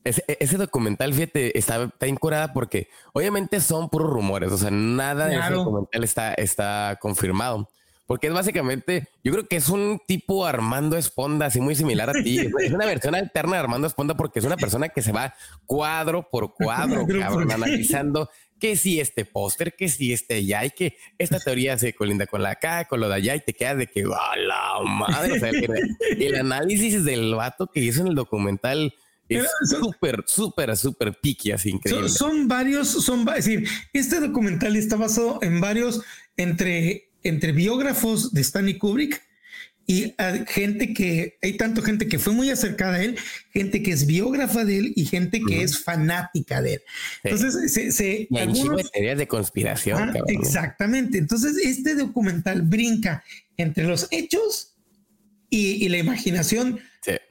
ese, 0.03 0.57
documental, 0.57 1.13
fíjate, 1.13 1.57
está, 1.57 1.83
está 1.83 2.07
incurada 2.07 2.53
porque 2.53 2.89
obviamente 3.13 3.59
son 3.61 3.89
puros 3.89 4.09
rumores, 4.09 4.51
o 4.51 4.57
sea, 4.57 4.71
nada 4.71 5.27
de 5.27 5.37
ese 5.37 5.53
documental 5.53 6.03
está, 6.03 6.33
está 6.33 6.97
confirmado. 7.01 7.69
Porque 8.09 8.25
es 8.25 8.33
básicamente, 8.33 9.07
yo 9.23 9.31
creo 9.31 9.47
que 9.47 9.57
es 9.57 9.69
un 9.69 10.01
tipo 10.07 10.43
Armando 10.43 10.97
Esponda, 10.97 11.45
así 11.45 11.61
muy 11.61 11.75
similar 11.75 12.09
a 12.09 12.13
ti. 12.13 12.39
es 12.59 12.71
una 12.71 12.87
versión 12.87 13.13
alterna 13.13 13.51
de 13.53 13.59
Armando 13.59 13.85
Esponda 13.85 14.15
porque 14.15 14.39
es 14.39 14.45
una 14.45 14.57
persona 14.57 14.89
que 14.89 15.03
se 15.03 15.11
va 15.11 15.35
cuadro 15.67 16.27
por 16.27 16.53
cuadro, 16.55 17.05
cabrón, 17.05 17.51
analizando 17.51 18.27
que 18.59 18.75
si 18.75 18.99
este 18.99 19.25
póster, 19.25 19.75
que 19.75 19.89
si 19.89 20.11
este 20.11 20.37
allá 20.37 20.65
y 20.65 20.71
que 20.71 20.97
esta 21.17 21.39
teoría 21.39 21.77
se 21.77 21.93
colinda 21.93 22.27
con 22.27 22.41
la 22.41 22.51
acá, 22.51 22.85
con 22.85 22.99
lo 22.99 23.09
de 23.09 23.15
allá 23.15 23.35
y 23.35 23.41
te 23.41 23.53
quedas 23.53 23.77
de 23.77 23.85
que, 23.85 24.01
a 24.01 24.35
la 24.37 24.79
madre! 24.83 25.33
O 25.33 25.39
sea, 25.39 25.49
el, 25.49 26.35
análisis 26.35 27.05
del 27.05 27.35
vato 27.35 27.67
que 27.67 27.79
hizo 27.79 28.01
en 28.01 28.07
el 28.07 28.15
documental 28.15 28.93
es 29.29 29.47
súper, 29.69 30.23
súper, 30.25 30.75
súper 30.75 31.17
piqui, 31.21 31.51
así 31.51 31.69
increíble. 31.69 32.09
Son, 32.09 32.31
son 32.31 32.47
varios, 32.47 32.87
son, 32.87 33.27
es 33.29 33.45
decir, 33.45 33.67
este 33.93 34.19
documental 34.19 34.75
está 34.75 34.95
basado 34.95 35.39
en 35.41 35.61
varios 35.61 36.01
entre 36.37 37.09
entre 37.23 37.51
biógrafos 37.51 38.33
de 38.33 38.41
Stanley 38.41 38.77
Kubrick 38.77 39.21
y 39.85 40.13
gente 40.47 40.93
que, 40.93 41.39
hay 41.41 41.57
tanto 41.57 41.81
gente 41.81 42.07
que 42.07 42.19
fue 42.19 42.31
muy 42.31 42.51
acercada 42.51 42.97
a 42.97 43.03
él, 43.03 43.17
gente 43.51 43.81
que 43.81 43.91
es 43.91 44.05
biógrafa 44.05 44.63
de 44.63 44.77
él 44.77 44.93
y 44.95 45.05
gente 45.05 45.41
que 45.41 45.63
es 45.63 45.83
fanática 45.83 46.61
de 46.61 46.75
él. 46.75 46.81
Entonces, 47.23 47.73
se, 47.73 47.91
se 47.91 48.27
y 48.29 48.37
algunos, 48.37 48.91
teorías 48.91 49.17
de 49.17 49.27
conspiración. 49.27 50.13
exactamente. 50.27 51.17
Entonces, 51.17 51.57
este 51.57 51.95
documental 51.95 52.61
brinca 52.61 53.23
entre 53.57 53.85
los 53.85 54.07
hechos 54.11 54.75
y, 55.49 55.89
la 55.89 55.97
imaginación 55.97 56.79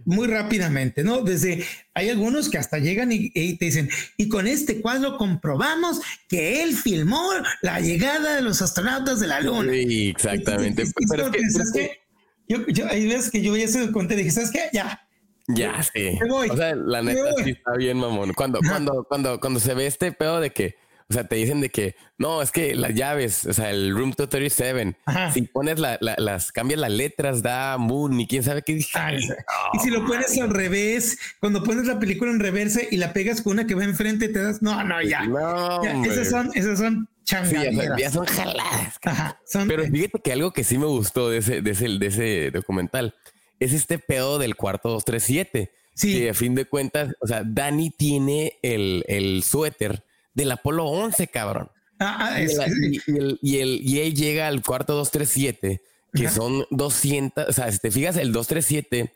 muy 0.05 0.26
rápidamente, 0.26 1.05
¿no? 1.05 1.22
Desde, 1.22 1.64
hay 1.95 2.09
algunos 2.09 2.49
que 2.49 2.59
hasta 2.59 2.79
llegan 2.79 3.11
y, 3.12 3.31
te 3.31 3.64
dicen, 3.64 3.89
y 4.16 4.29
con 4.29 4.47
este 4.47 4.81
cuadro 4.81 5.16
comprobamos 5.16 6.01
que 6.29 6.62
él 6.62 6.74
filmó 6.74 7.31
la 7.62 7.81
llegada 7.81 8.37
de 8.37 8.43
los 8.43 8.62
astronautas 8.62 9.20
de 9.20 9.26
la 9.26 9.41
Luna. 9.41 9.72
Sí, 9.72 10.09
exactamente. 10.09 10.85
pero 11.11 11.31
es 11.35 11.72
que, 11.72 12.01
yo, 12.49 12.66
yo, 12.68 12.87
hay 12.89 13.07
veces 13.07 13.31
que 13.31 13.43
yo 13.43 13.57
ya 13.57 13.68
se 13.68 13.91
conté, 13.93 14.16
dije, 14.16 14.31
¿sabes 14.31 14.51
qué? 14.51 14.70
Ya. 14.72 15.03
Ya, 15.49 15.83
sí. 15.83 16.18
o 16.31 16.57
sea, 16.57 16.74
la 16.74 17.03
neta 17.03 17.33
sí 17.43 17.51
está 17.51 17.72
bien, 17.76 17.97
mamón. 17.97 18.35
Cuando, 18.35 18.61
cuando, 18.68 19.05
cuando, 19.09 19.41
cuando 19.41 19.61
se 19.61 19.72
ve 19.72 19.87
este 19.87 20.12
pedo 20.12 20.41
de 20.41 20.51
que 20.51 20.76
o 21.11 21.14
sea, 21.14 21.24
te 21.24 21.36
dicen 21.36 21.62
de 21.62 21.70
que 21.70 21.96
no, 22.18 22.42
es 22.42 22.52
que 22.52 22.74
las 22.74 22.94
llaves, 22.94 23.46
o 23.46 23.52
sea, 23.54 23.70
el 23.70 23.94
Room 23.94 24.12
237, 24.14 24.94
si 25.32 25.42
pones 25.42 25.78
las, 25.78 26.52
cambias 26.52 26.78
las 26.78 26.90
letras, 26.90 27.42
da 27.42 27.78
Moon 27.78 28.20
y 28.20 28.26
quién 28.26 28.42
sabe 28.42 28.61
qué 28.61 28.74
dice. 28.74 28.98
y 29.72 29.78
si 29.78 29.88
lo 29.88 30.04
pones 30.04 30.38
al 30.38 30.50
revés, 30.50 31.18
cuando 31.40 31.62
pones 31.62 31.86
la 31.86 31.98
película 31.98 32.30
en 32.30 32.40
reverse 32.40 32.88
y 32.90 32.98
la 32.98 33.14
pegas 33.14 33.40
con 33.40 33.54
una 33.54 33.66
que 33.66 33.74
va 33.74 33.84
enfrente, 33.84 34.28
te 34.28 34.42
das, 34.42 34.61
no, 34.61 34.84
no, 34.84 35.00
ya. 35.00 35.24
No, 35.24 35.82
esas 36.04 36.28
son, 36.28 36.50
esas 36.54 36.78
son 36.78 37.09
changaderas. 37.24 37.98
ya, 37.98 38.11
son 38.11 38.26
jaladas. 38.26 38.98
Pero 39.66 39.84
fíjate 39.84 40.20
que 40.22 40.32
algo 40.32 40.52
que 40.52 40.62
sí 40.62 40.76
me 40.76 40.86
gustó 40.86 41.30
de 41.30 41.38
ese, 41.38 41.62
de 41.62 41.70
ese, 41.70 41.88
de 41.88 42.06
ese 42.06 42.50
documental 42.50 43.14
es 43.59 43.72
este 43.72 43.98
pedo 43.98 44.38
del 44.38 44.56
cuarto 44.56 44.90
237. 44.90 45.72
Sí. 45.94 46.18
Que 46.18 46.30
a 46.30 46.34
fin 46.34 46.54
de 46.54 46.66
cuentas, 46.66 47.14
o 47.20 47.26
sea, 47.26 47.42
Dani 47.44 47.90
tiene 47.90 48.59
el, 48.62 49.04
el 49.09 49.42
suéter 49.42 50.04
del 50.39 50.53
Apolo 50.53 50.84
11, 50.84 51.26
cabrón. 51.26 51.68
Ah, 51.99 52.39
y, 52.41 53.16
el, 53.16 53.80
y, 53.82 53.99
él 53.99 54.14
llega 54.14 54.47
al 54.47 54.62
cuarto 54.62 54.95
237, 54.95 55.82
que 56.14 56.28
son 56.28 56.64
200, 56.70 57.49
o 57.49 57.53
sea, 57.53 57.70
si 57.72 57.78
te 57.78 57.91
fijas, 57.91 58.16
el 58.16 58.32
237, 58.32 59.12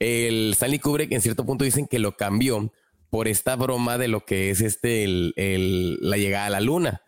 el 0.00 0.50
Stanley 0.52 0.80
Kubrick 0.80 1.12
en 1.12 1.20
cierto 1.20 1.46
punto 1.46 1.64
dicen 1.64 1.86
que 1.86 2.00
lo 2.00 2.16
cambió 2.16 2.72
por 3.08 3.28
esta 3.28 3.54
broma 3.54 3.98
de 3.98 4.08
lo 4.08 4.24
que 4.24 4.50
es 4.50 4.60
este, 4.60 5.04
el, 5.04 5.98
la 6.00 6.16
llegada 6.16 6.46
a 6.46 6.50
la 6.50 6.60
luna. 6.60 7.00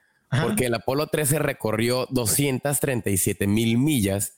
Porque 0.43 0.67
el 0.67 0.75
Apolo 0.75 1.07
13 1.07 1.39
recorrió 1.39 2.07
237 2.11 3.47
mil 3.47 3.79
millas 3.79 4.35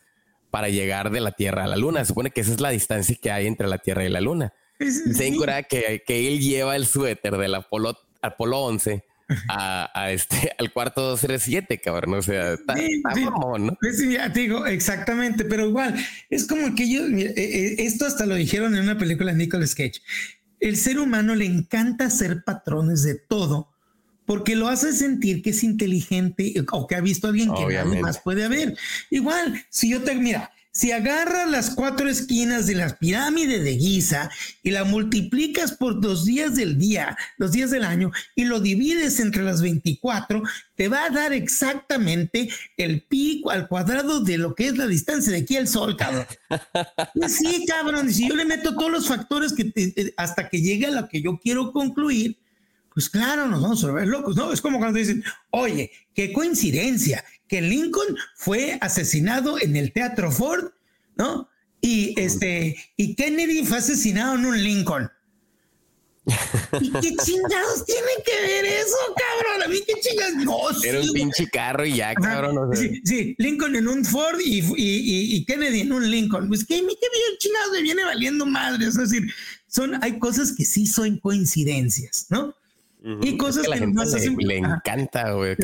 para 0.50 0.68
llegar 0.68 1.10
de 1.10 1.20
la 1.20 1.32
Tierra 1.32 1.64
a 1.64 1.66
la 1.66 1.76
Luna. 1.76 2.00
Se 2.00 2.06
supone 2.06 2.30
que 2.30 2.42
esa 2.42 2.52
es 2.52 2.60
la 2.60 2.70
distancia 2.70 3.16
que 3.20 3.32
hay 3.32 3.46
entre 3.46 3.66
la 3.66 3.78
Tierra 3.78 4.04
y 4.04 4.08
la 4.08 4.20
Luna. 4.20 4.52
Se 4.78 5.32
que, 5.68 6.04
que 6.06 6.28
él 6.28 6.40
lleva 6.40 6.76
el 6.76 6.86
suéter 6.86 7.36
del 7.36 7.54
Apolo, 7.56 7.98
Apolo 8.22 8.60
11 8.60 9.02
a, 9.48 10.10
este, 10.10 10.52
al 10.58 10.72
cuarto 10.72 11.02
237, 11.02 11.80
cabrón. 11.80 12.14
O 12.14 12.22
sea, 12.22 12.54
está, 12.54 12.76
sí, 12.76 13.02
¿no? 13.24 13.76
Sí, 13.92 14.12
ya 14.12 14.32
te 14.32 14.40
digo, 14.40 14.66
exactamente, 14.66 15.44
pero 15.44 15.66
igual, 15.66 15.94
es 16.30 16.46
como 16.46 16.74
que 16.74 16.90
yo, 16.90 17.06
eh, 17.06 17.34
eh, 17.36 17.76
esto 17.78 18.06
hasta 18.06 18.26
lo 18.26 18.34
dijeron 18.34 18.74
en 18.74 18.82
una 18.82 18.98
película 18.98 19.32
de 19.32 19.38
Nicolas 19.38 19.74
Cage. 19.74 20.00
El 20.60 20.76
ser 20.76 20.98
humano 20.98 21.34
le 21.34 21.46
encanta 21.46 22.06
hacer 22.06 22.42
patrones 22.44 23.02
de 23.02 23.14
todo 23.14 23.70
porque 24.26 24.56
lo 24.56 24.68
hace 24.68 24.92
sentir 24.92 25.40
que 25.40 25.50
es 25.50 25.62
inteligente 25.62 26.52
o 26.72 26.86
que 26.86 26.96
ha 26.96 27.00
visto 27.00 27.26
a 27.26 27.30
alguien 27.30 27.50
que 27.54 27.74
nadie 27.74 28.02
más 28.02 28.18
puede 28.18 28.44
haber. 28.44 28.76
Igual, 29.08 29.64
si 29.70 29.90
yo 29.90 30.02
te, 30.02 30.14
mira, 30.14 30.50
si 30.78 30.92
agarras 30.92 31.50
las 31.50 31.70
cuatro 31.70 32.08
esquinas 32.08 32.68
de 32.68 32.76
la 32.76 32.96
pirámide 32.96 33.58
de 33.58 33.76
Giza 33.76 34.30
y 34.62 34.70
la 34.70 34.84
multiplicas 34.84 35.72
por 35.72 36.00
los 36.00 36.24
días 36.24 36.54
del 36.54 36.78
día, 36.78 37.18
los 37.36 37.50
días 37.50 37.72
del 37.72 37.82
año, 37.82 38.12
y 38.36 38.44
lo 38.44 38.60
divides 38.60 39.18
entre 39.18 39.42
las 39.42 39.60
24, 39.60 40.40
te 40.76 40.86
va 40.86 41.06
a 41.06 41.10
dar 41.10 41.32
exactamente 41.32 42.48
el 42.76 43.02
pico 43.02 43.50
al 43.50 43.66
cuadrado 43.66 44.20
de 44.20 44.38
lo 44.38 44.54
que 44.54 44.68
es 44.68 44.78
la 44.78 44.86
distancia 44.86 45.32
de 45.32 45.38
aquí 45.38 45.56
al 45.56 45.66
Sol, 45.66 45.96
cabrón. 45.96 46.26
Sí, 47.26 47.64
cabrón, 47.66 48.12
si 48.12 48.28
yo 48.28 48.36
le 48.36 48.44
meto 48.44 48.76
todos 48.76 48.92
los 48.92 49.08
factores 49.08 49.54
que 49.54 49.72
eh, 49.74 50.14
hasta 50.16 50.48
que 50.48 50.62
llegue 50.62 50.86
a 50.86 50.92
lo 50.92 51.08
que 51.08 51.20
yo 51.20 51.40
quiero 51.42 51.72
concluir, 51.72 52.38
pues 52.94 53.10
claro, 53.10 53.48
nos 53.48 53.62
vamos 53.62 53.82
a 53.82 53.90
ver 53.90 54.06
locos, 54.06 54.36
¿no? 54.36 54.52
Es 54.52 54.60
como 54.60 54.78
cuando 54.78 55.00
dicen, 55.00 55.24
oye, 55.50 55.90
qué 56.14 56.32
coincidencia 56.32 57.24
que 57.48 57.60
Lincoln 57.62 58.16
fue 58.34 58.78
asesinado 58.80 59.60
en 59.60 59.76
el 59.76 59.92
Teatro 59.92 60.30
Ford, 60.30 60.72
¿no? 61.16 61.48
Y 61.80 62.14
este, 62.20 62.76
y 62.96 63.14
Kennedy 63.14 63.64
fue 63.64 63.78
asesinado 63.78 64.34
en 64.34 64.46
un 64.46 64.62
Lincoln. 64.62 65.10
¿Y 66.80 66.90
qué 66.92 67.16
chingados 67.24 67.84
tiene 67.86 68.10
que 68.24 68.42
ver 68.42 68.64
eso, 68.64 68.96
cabrón? 69.16 69.62
A 69.64 69.68
mí 69.68 69.78
qué 69.86 69.94
chingados. 70.00 70.84
Era 70.84 71.00
un 71.00 71.12
pinche 71.12 71.48
carro 71.48 71.86
y 71.86 71.96
ya, 71.96 72.14
cabrón. 72.14 72.76
sí, 72.76 73.34
Lincoln 73.38 73.76
en 73.76 73.88
un 73.88 74.04
Ford 74.04 74.38
y, 74.44 74.62
y, 74.76 75.44
Kennedy 75.44 75.80
en 75.80 75.92
un 75.92 76.10
Lincoln. 76.10 76.48
Pues 76.48 76.66
que 76.66 76.82
mi 76.82 76.94
qué 76.94 77.06
bien 77.12 77.38
chingados 77.38 77.72
me 77.72 77.82
viene 77.82 78.04
valiendo 78.04 78.44
madre. 78.44 78.86
Es 78.86 78.94
decir, 78.94 79.32
son, 79.66 80.02
hay 80.02 80.18
cosas 80.18 80.52
que 80.52 80.64
sí 80.64 80.86
son 80.86 81.18
coincidencias, 81.18 82.26
¿no? 82.28 82.54
Y 83.22 83.36
cosas 83.36 83.64
que, 83.64 83.70
la 83.70 83.78
gente 83.78 84.02
le, 84.44 84.58
encanta, 84.58 85.32
güey, 85.32 85.56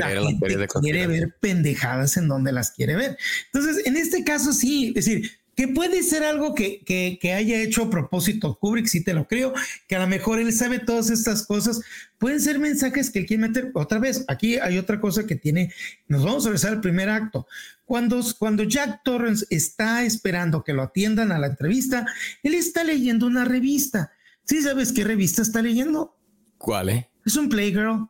quiere 0.81 1.07
ver 1.07 1.37
pendejadas 1.41 2.17
en 2.17 2.29
donde 2.29 2.53
las 2.53 2.71
quiere 2.71 2.97
ver. 2.97 3.19
Entonces, 3.53 3.87
en 3.87 3.97
este 3.97 4.25
caso 4.25 4.53
sí, 4.53 4.89
es 4.89 5.07
decir, 5.07 5.31
que 5.57 5.69
puede 5.69 6.03
ser 6.03 6.25
algo 6.25 6.55
que, 6.55 6.83
que, 6.85 7.33
haya 7.33 7.61
hecho 7.63 7.85
a 7.85 7.91
propósito 7.91 8.59
Kubrick, 8.59 8.87
sí 8.87 9.05
te 9.05 9.15
lo 9.15 9.29
creo, 9.29 9.53
que 9.87 9.97
a 9.97 10.01
lo 10.01 10.07
mejor 10.07 10.39
él 10.39 10.53
sabe 10.53 10.79
todas 10.79 11.11
estas 11.11 11.47
cosas, 11.47 11.81
pueden 12.19 12.41
ser 12.41 12.59
mensajes 12.59 13.11
que 13.11 13.21
él 13.21 13.27
quiere 13.27 13.49
meter. 13.49 13.71
Otra 13.75 13.99
vez, 13.99 14.25
aquí 14.29 14.57
hay 14.59 14.79
otra 14.79 15.01
cosa 15.01 15.27
que 15.27 15.37
tiene, 15.37 15.73
nos 16.09 16.25
vamos 16.25 16.45
a 16.45 16.49
regresar 16.49 16.73
al 16.73 16.81
primer 16.81 17.09
acto. 17.09 17.47
Cuando, 17.85 18.21
cuando 18.39 18.65
Jack 18.65 19.03
Torrance 19.05 19.47
está 19.51 20.05
esperando 20.05 20.65
que 20.65 20.73
lo 20.73 20.83
atiendan 20.83 21.31
a 21.31 21.39
la 21.39 21.49
entrevista, 21.49 22.07
él 22.43 22.55
está 22.55 22.83
leyendo 22.83 23.27
una 23.27 23.45
revista. 23.45 24.13
¿Sí 24.45 24.63
sabes 24.63 24.93
qué 24.93 25.05
revista 25.05 25.43
está 25.43 25.63
leyendo? 25.63 26.17
¿Cuál, 26.59 26.89
eh? 26.89 27.11
Es 27.25 27.37
un 27.37 27.49
Playgirl. 27.49 28.09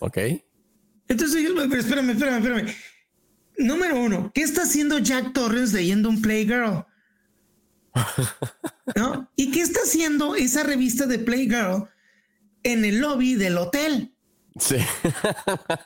Ok. 0.00 0.18
Entonces, 1.08 1.44
espérame, 1.44 2.10
espérame, 2.10 2.38
espérame. 2.38 2.74
Número 3.58 4.00
uno, 4.00 4.30
¿qué 4.34 4.42
está 4.42 4.62
haciendo 4.62 4.98
Jack 4.98 5.32
Torrens 5.32 5.72
leyendo 5.72 6.08
un 6.08 6.22
Playgirl? 6.22 6.84
¿No? 8.96 9.30
¿Y 9.34 9.50
qué 9.50 9.62
está 9.62 9.80
haciendo 9.80 10.36
esa 10.36 10.62
revista 10.62 11.06
de 11.06 11.18
Playgirl 11.18 11.88
en 12.62 12.84
el 12.84 13.00
lobby 13.00 13.34
del 13.34 13.58
hotel? 13.58 14.14
Sí. 14.58 14.76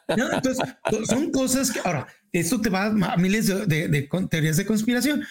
Entonces, 0.09 0.59
son 1.09 1.31
cosas 1.31 1.71
que 1.71 1.81
ahora, 1.85 2.07
esto 2.33 2.61
te 2.61 2.71
va 2.71 2.87
a 2.87 3.17
miles 3.17 3.47
de 3.47 4.09
teorías 4.31 4.57
de 4.57 4.67
conspiración 4.67 5.25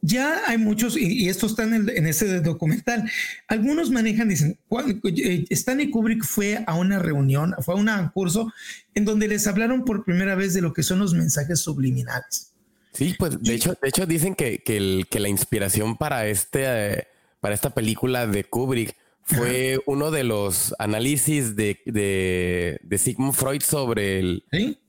ya 0.00 0.42
hay 0.46 0.58
muchos, 0.58 0.96
y, 0.96 1.28
esto 1.28 1.46
está 1.46 1.64
en, 1.64 2.06
ese 2.06 2.40
documental, 2.40 3.10
algunos 3.48 3.90
manejan, 3.90 4.28
dicen, 4.28 4.58
eh, 5.04 5.44
Stanley 5.50 5.90
Kubrick 5.90 6.24
fue 6.24 6.62
a 6.66 6.74
una 6.74 6.98
reunión, 6.98 7.54
fue 7.60 7.74
a 7.74 7.76
un 7.78 8.08
curso 8.10 8.52
en 8.94 9.04
donde 9.04 9.28
les 9.28 9.46
hablaron 9.46 9.84
por 9.84 10.04
primera 10.04 10.34
vez 10.34 10.54
de 10.54 10.60
lo 10.60 10.72
que 10.72 10.82
son 10.82 10.98
los 11.00 11.14
mensajes 11.14 11.60
subliminales. 11.60 12.52
Sí, 12.92 13.14
pues 13.18 13.40
de 13.40 13.54
hecho, 13.54 13.76
de 13.80 13.88
hecho 13.88 14.06
dicen 14.06 14.34
que, 14.34 14.58
que, 14.58 15.20
la 15.20 15.28
inspiración 15.28 15.96
para, 15.96 16.26
este, 16.26 17.06
para 17.40 17.54
esta 17.54 17.70
película 17.70 18.26
de 18.26 18.44
Kubrick 18.44 18.96
fue 19.22 19.78
uno 19.86 20.10
de 20.10 20.24
los 20.24 20.74
análisis 20.78 21.54
de, 21.54 21.80
de, 21.84 22.98
Sigmund 22.98 23.34
Freud 23.34 23.62
sobre 23.62 24.18
el, 24.20 24.44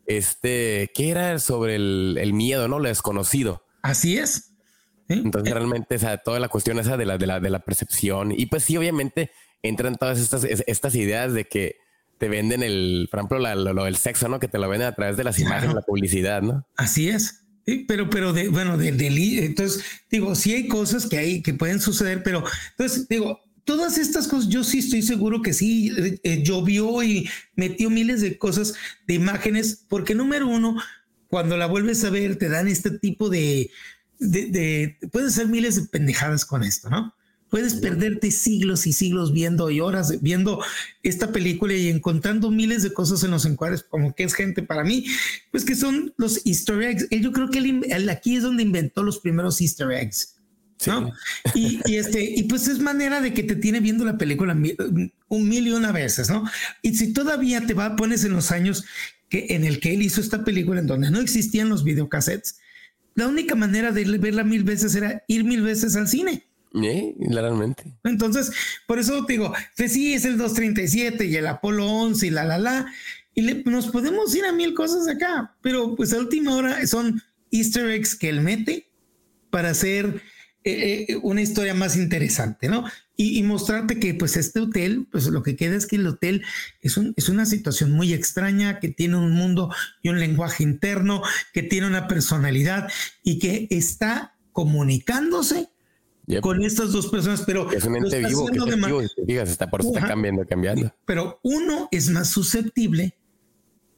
este, 0.05 0.91
¿qué 0.95 1.09
era? 1.09 1.39
Sobre 1.39 1.75
el, 1.75 2.17
el 2.19 2.33
miedo, 2.33 2.67
¿no? 2.67 2.79
Lo 2.79 2.87
desconocido. 2.87 3.63
Así 3.81 4.17
es. 4.17 4.48
Entonces, 5.09 5.53
realmente, 5.53 5.95
o 5.95 5.99
sea, 5.99 6.17
toda 6.17 6.39
la 6.39 6.49
cuestión 6.49 6.77
esa 6.79 6.95
de 6.95 7.05
la, 7.05 7.17
de 7.17 7.25
la, 7.25 7.39
de 7.39 7.49
la 7.49 7.59
percepción. 7.59 8.31
Y 8.31 8.45
pues 8.45 8.63
sí, 8.63 8.77
obviamente 8.77 9.31
entran 9.63 9.95
todas 9.95 10.19
estas, 10.19 10.43
estas 10.43 10.95
ideas 10.95 11.33
de 11.33 11.45
que 11.45 11.77
te 12.19 12.29
venden 12.29 12.61
el, 12.63 13.07
por 13.09 13.19
ejemplo, 13.19 13.39
lo, 13.55 13.83
del 13.85 13.95
sexo, 13.95 14.27
¿no? 14.27 14.39
Que 14.39 14.47
te 14.47 14.59
lo 14.59 14.69
venden 14.69 14.89
a 14.89 14.95
través 14.95 15.17
de 15.17 15.23
las 15.23 15.39
imágenes, 15.39 15.73
la 15.73 15.81
publicidad, 15.81 16.41
¿no? 16.41 16.67
Así 16.75 17.09
es. 17.09 17.43
pero, 17.87 18.09
pero 18.09 18.33
de, 18.33 18.49
bueno, 18.49 18.77
de, 18.77 18.89
entonces, 19.45 19.83
digo, 20.11 20.35
sí 20.35 20.53
hay 20.53 20.67
cosas 20.67 21.07
que 21.07 21.17
hay 21.17 21.41
que 21.41 21.53
pueden 21.53 21.79
suceder, 21.79 22.21
pero 22.21 22.43
entonces, 22.71 23.07
digo, 23.07 23.39
todas 23.63 23.97
estas 23.97 24.27
cosas, 24.27 24.49
yo 24.49 24.63
sí 24.63 24.79
estoy 24.79 25.01
seguro 25.01 25.41
que 25.41 25.53
sí 25.53 25.91
eh, 25.97 26.19
eh, 26.23 26.43
llovió 26.43 27.01
y 27.03 27.29
metió 27.55 27.89
miles 27.89 28.21
de 28.21 28.37
cosas, 28.37 28.73
de 29.07 29.13
imágenes, 29.13 29.85
porque 29.87 30.13
número 30.13 30.47
uno, 30.47 30.75
cuando 31.29 31.55
la 31.55 31.67
vuelves 31.67 32.03
a 32.03 32.09
ver, 32.09 32.35
te 32.35 32.49
dan 32.49 32.67
este 32.67 32.91
tipo 32.91 33.29
de, 33.29 33.71
de, 34.19 34.97
puedes 35.11 35.33
hacer 35.33 35.47
miles 35.47 35.75
de 35.75 35.83
pendejadas 35.83 36.45
con 36.45 36.63
esto, 36.63 36.89
¿no? 36.89 37.13
Puedes 37.49 37.75
perderte 37.75 38.29
siglos 38.29 38.85
y 38.85 38.93
siglos 38.93 39.33
viendo 39.33 39.71
y 39.71 39.79
horas 39.79 40.21
viendo 40.21 40.63
esta 41.01 41.31
película 41.31 41.73
y 41.73 41.89
encontrando 41.89 42.51
miles 42.51 42.83
de 42.83 42.93
cosas 42.93 43.23
en 43.23 43.31
los 43.31 43.45
encuadres, 43.45 43.81
como 43.81 44.13
que 44.13 44.23
es 44.23 44.35
gente 44.35 44.61
para 44.61 44.83
mí, 44.83 45.05
pues 45.49 45.65
que 45.65 45.75
son 45.75 46.13
los 46.17 46.45
easter 46.45 46.79
eggs. 46.83 47.07
Yo 47.09 47.31
creo 47.31 47.49
que 47.49 47.57
él, 47.57 48.09
aquí 48.09 48.35
es 48.35 48.43
donde 48.43 48.61
inventó 48.61 49.01
los 49.01 49.19
primeros 49.19 49.59
easter 49.61 49.91
eggs. 49.91 50.35
¿no? 50.85 51.11
Y, 51.55 51.81
este, 51.95 52.23
y 52.23 52.43
pues 52.43 52.67
es 52.67 52.79
manera 52.79 53.19
de 53.19 53.33
que 53.33 53.43
te 53.43 53.55
tiene 53.55 53.79
viendo 53.79 54.05
la 54.05 54.17
película 54.17 54.53
un 54.53 55.49
mil 55.49 55.67
y 55.67 55.71
una 55.71 55.91
veces, 55.91 56.29
¿no? 56.29 56.45
Y 56.81 56.95
si 56.95 57.11
todavía 57.11 57.65
te 57.65 57.73
va, 57.73 57.97
pones 57.97 58.23
en 58.23 58.31
los 58.31 58.51
años 58.51 58.85
que 59.27 59.47
en 59.49 59.65
el 59.65 59.79
que 59.79 59.93
él 59.93 60.03
hizo 60.03 60.21
esta 60.21 60.45
película, 60.45 60.79
en 60.79 60.87
donde 60.87 61.11
no 61.11 61.19
existían 61.19 61.67
los 61.67 61.83
videocassettes, 61.83 62.59
la 63.15 63.27
única 63.27 63.55
manera 63.55 63.91
de 63.91 64.03
verla 64.17 64.43
mil 64.43 64.63
veces 64.63 64.95
era 64.95 65.23
ir 65.27 65.43
mil 65.43 65.61
veces 65.61 65.95
al 65.95 66.07
cine. 66.07 66.43
Sí, 66.73 67.15
claramente. 67.27 67.97
Entonces, 68.03 68.51
por 68.85 68.99
eso 68.99 69.25
te 69.25 69.33
digo, 69.33 69.53
pues 69.75 69.93
sí, 69.93 70.13
es 70.13 70.25
el 70.25 70.37
237 70.37 71.25
y 71.25 71.35
el 71.35 71.47
Apolo 71.47 71.87
11 71.87 72.27
y 72.27 72.29
la, 72.29 72.43
la, 72.43 72.57
la, 72.59 72.93
y 73.33 73.41
nos 73.65 73.87
podemos 73.87 74.35
ir 74.35 74.45
a 74.45 74.51
mil 74.51 74.73
cosas 74.73 75.07
acá, 75.07 75.55
pero 75.61 75.95
pues 75.95 76.13
a 76.13 76.19
última 76.19 76.55
hora 76.55 76.85
son 76.85 77.21
easter 77.51 77.89
eggs 77.89 78.15
que 78.15 78.29
él 78.29 78.41
mete 78.41 78.89
para 79.49 79.71
hacer 79.71 80.21
eh, 80.63 81.05
eh, 81.07 81.15
una 81.23 81.41
historia 81.41 81.73
más 81.73 81.95
interesante, 81.95 82.67
¿no? 82.67 82.85
Y, 83.21 83.43
mostrarte 83.43 83.99
que 83.99 84.13
pues 84.13 84.37
este 84.37 84.61
hotel, 84.61 85.05
pues 85.11 85.27
lo 85.27 85.43
que 85.43 85.57
queda 85.57 85.75
es 85.75 85.85
que 85.85 85.97
el 85.97 86.07
hotel 86.07 86.41
es, 86.79 86.95
un, 86.95 87.13
es 87.17 87.27
una 87.27 87.45
situación 87.45 87.91
muy 87.91 88.13
extraña, 88.13 88.79
que 88.79 88.87
tiene 88.87 89.17
un 89.17 89.31
mundo 89.31 89.73
y 90.01 90.07
un 90.07 90.21
lenguaje 90.21 90.63
interno, 90.63 91.21
que 91.51 91.61
tiene 91.61 91.85
una 91.85 92.07
personalidad 92.07 92.89
y 93.21 93.37
que 93.39 93.67
está 93.71 94.37
comunicándose 94.53 95.67
con 96.41 96.63
estas 96.63 96.93
dos 96.93 97.07
personas, 97.07 97.43
pero 97.45 97.69
es 97.69 97.83
un 97.83 97.97
ente 97.97 98.19
vivo 98.19 98.45
que 98.47 99.45
se 99.45 99.51
está 99.51 99.69
por 99.69 99.81
está 99.81 100.07
cambiando, 100.07 100.45
cambiando. 100.45 100.95
Pero 101.03 101.41
uno 101.43 101.89
es 101.91 102.09
más 102.11 102.29
susceptible 102.29 103.17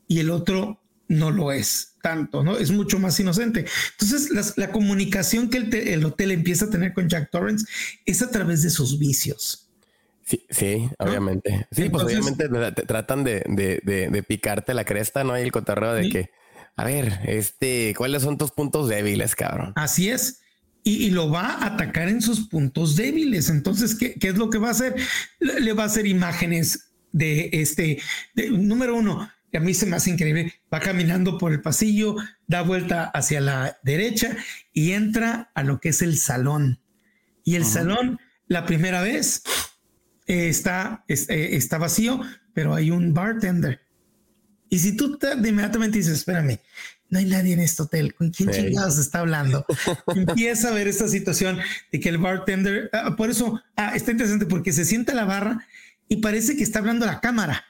y 0.07 0.17
el 0.17 0.31
otro 0.31 0.81
no 1.07 1.29
lo 1.29 1.51
es 1.51 1.90
tanto, 2.01 2.43
¿no? 2.43 2.57
Es 2.57 2.71
mucho 2.71 2.99
más 2.99 3.19
inocente. 3.19 3.65
Entonces, 3.99 4.57
la 4.57 4.71
comunicación 4.71 5.49
que 5.49 5.57
el, 5.57 6.05
hotel 6.05 6.31
empieza 6.31 6.65
a 6.65 6.69
tener 6.69 6.93
con 6.93 7.07
Jack 7.07 7.29
Torrance 7.31 7.65
es 8.05 8.21
a 8.21 8.29
través 8.29 8.63
de 8.63 8.69
sus 8.69 8.99
vicios. 8.99 9.67
Sí, 10.25 10.45
sí, 10.49 10.89
obviamente. 10.99 11.67
Sí, 11.71 11.89
pues 11.89 12.03
obviamente 12.03 12.47
tratan 12.87 13.23
de, 13.23 13.43
de, 13.47 14.23
picarte 14.23 14.73
la 14.73 14.85
cresta, 14.85 15.23
¿no? 15.23 15.33
hay 15.33 15.43
el 15.43 15.51
cotorreo 15.51 15.93
de 15.93 16.09
que, 16.09 16.29
a 16.75 16.85
ver, 16.85 17.19
este, 17.25 17.93
¿cuáles 17.97 18.23
son 18.23 18.37
tus 18.37 18.51
puntos 18.51 18.87
débiles, 18.87 19.35
cabrón? 19.35 19.73
Así 19.75 20.09
es. 20.09 20.41
Y, 20.83 21.11
lo 21.11 21.29
va 21.29 21.45
a 21.45 21.65
atacar 21.67 22.07
en 22.07 22.21
sus 22.21 22.47
puntos 22.47 22.95
débiles. 22.95 23.49
Entonces, 23.49 23.93
¿qué, 23.93 24.15
qué 24.15 24.29
es 24.29 24.37
lo 24.37 24.49
que 24.49 24.57
va 24.57 24.69
a 24.69 24.71
hacer? 24.71 24.95
Le, 25.39 25.73
va 25.73 25.83
a 25.83 25.87
hacer 25.87 26.07
imágenes 26.07 26.91
de 27.11 27.49
este, 27.51 28.01
número 28.49 28.95
uno, 28.95 29.29
a 29.57 29.59
mí 29.59 29.73
se 29.73 29.85
me 29.85 29.95
hace 29.95 30.09
increíble. 30.09 30.53
Va 30.73 30.79
caminando 30.79 31.37
por 31.37 31.51
el 31.51 31.61
pasillo, 31.61 32.15
da 32.47 32.61
vuelta 32.61 33.05
hacia 33.05 33.41
la 33.41 33.79
derecha 33.83 34.35
y 34.73 34.91
entra 34.91 35.51
a 35.53 35.63
lo 35.63 35.79
que 35.79 35.89
es 35.89 36.01
el 36.01 36.17
salón. 36.17 36.79
Y 37.43 37.55
el 37.55 37.65
salón, 37.65 38.19
la 38.47 38.65
primera 38.65 39.01
vez, 39.01 39.43
eh, 40.27 40.47
está, 40.47 41.03
eh, 41.07 41.49
está 41.51 41.77
vacío, 41.77 42.21
pero 42.53 42.73
hay 42.75 42.91
un 42.91 43.13
bartender. 43.13 43.81
Y 44.69 44.79
si 44.79 44.95
tú 44.95 45.17
te, 45.17 45.33
inmediatamente 45.33 45.97
dices, 45.97 46.19
espérame, 46.19 46.59
no 47.09 47.19
hay 47.19 47.25
nadie 47.25 47.53
en 47.53 47.59
este 47.59 47.83
hotel, 47.83 48.15
¿con 48.15 48.31
quién 48.31 48.49
chingados 48.51 48.97
está 48.97 49.19
hablando? 49.19 49.65
Empieza 50.15 50.69
a 50.69 50.71
ver 50.71 50.87
esta 50.87 51.09
situación 51.09 51.59
de 51.91 51.99
que 51.99 52.07
el 52.07 52.17
bartender, 52.17 52.89
ah, 52.93 53.17
por 53.17 53.29
eso, 53.29 53.61
ah, 53.75 53.93
está 53.95 54.11
interesante 54.11 54.45
porque 54.45 54.71
se 54.71 54.85
sienta 54.85 55.11
a 55.11 55.15
la 55.15 55.25
barra 55.25 55.67
y 56.07 56.17
parece 56.17 56.55
que 56.55 56.63
está 56.63 56.79
hablando 56.79 57.03
a 57.05 57.09
la 57.09 57.19
cámara. 57.19 57.65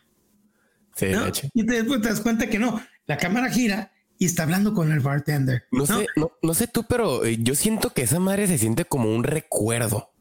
Y 1.54 1.66
te, 1.66 1.84
te 1.84 2.00
das 2.00 2.22
cuenta 2.22 2.48
que 2.48 2.60
no, 2.60 2.82
la 3.08 3.18
cámara 3.18 3.50
gira 3.50 3.92
y 4.18 4.26
está 4.26 4.44
hablando 4.44 4.74
con 4.74 4.92
el 4.92 5.00
bartender. 5.00 5.64
No, 5.72 5.86
sé, 5.86 6.06
no, 6.16 6.54
sé 6.54 6.68
tú, 6.68 6.84
pero 6.88 7.26
eh, 7.26 7.38
yo 7.42 7.56
siento 7.56 7.92
que 7.92 8.04
esa 8.04 8.20
madre 8.20 8.48
se 8.48 8.58
siente 8.58 8.86
como 8.86 9.14
un 9.14 9.24
recuerdo. 9.24 10.12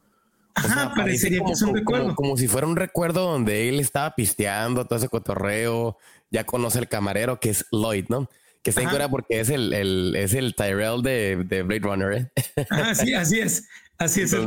Ajá, 0.55 0.95
parecería 0.95 1.45
que 1.45 1.53
es 1.53 1.63
un 1.63 1.75
recuerdo. 1.75 2.15
Como, 2.15 2.37
si 2.37 2.49
fuera 2.49 2.67
un 2.67 2.77
recuerdo 2.77 3.31
donde 3.31 3.69
él 3.69 3.79
estaba 3.79 4.15
pisteando 4.15 4.87
todo 4.87 4.99
ese 4.99 5.09
cotorreo. 5.09 5.99
Ya 6.31 6.45
conoce 6.45 6.79
el 6.79 6.89
camarero 6.89 7.41
que 7.41 7.51
es 7.51 7.67
Lloyd, 7.73 8.07
¿no? 8.09 8.31
Que 8.63 8.71
está 8.71 8.83
en 8.83 9.11
porque 9.11 9.41
es 9.41 9.49
el, 9.49 9.73
el, 9.73 10.15
es 10.17 10.35
el 10.35 10.55
Tyrell 10.55 11.03
de, 11.03 11.45
de 11.45 11.63
Blade 11.63 11.81
Runner. 11.81 12.13
¿eh? 12.13 12.67
Ah, 12.71 12.95
sí, 12.95 13.15
así 13.15 13.41
es. 13.41 13.67
Así 13.99 14.23
es 14.23 14.33
el 14.33 14.47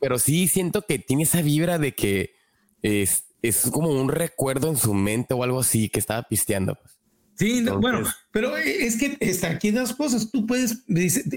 Pero 0.00 0.18
sí 0.18 0.48
siento 0.48 0.86
que 0.86 0.98
tiene 0.98 1.24
esa 1.24 1.42
vibra 1.42 1.78
de 1.78 1.94
que 1.94 2.36
es, 2.80 3.24
es 3.48 3.70
como 3.70 3.90
un 3.90 4.08
recuerdo 4.08 4.70
en 4.70 4.76
su 4.76 4.94
mente 4.94 5.34
o 5.34 5.42
algo 5.42 5.60
así 5.60 5.90
que 5.90 6.00
estaba 6.00 6.22
pisteando. 6.22 6.76
Pues. 6.76 6.98
Sí, 7.36 7.62
bueno, 7.80 8.08
pero 8.30 8.56
es 8.56 8.96
que 8.96 9.18
está 9.20 9.50
aquí 9.50 9.70
dos 9.70 9.92
cosas. 9.94 10.30
Tú 10.30 10.46
puedes, 10.46 10.84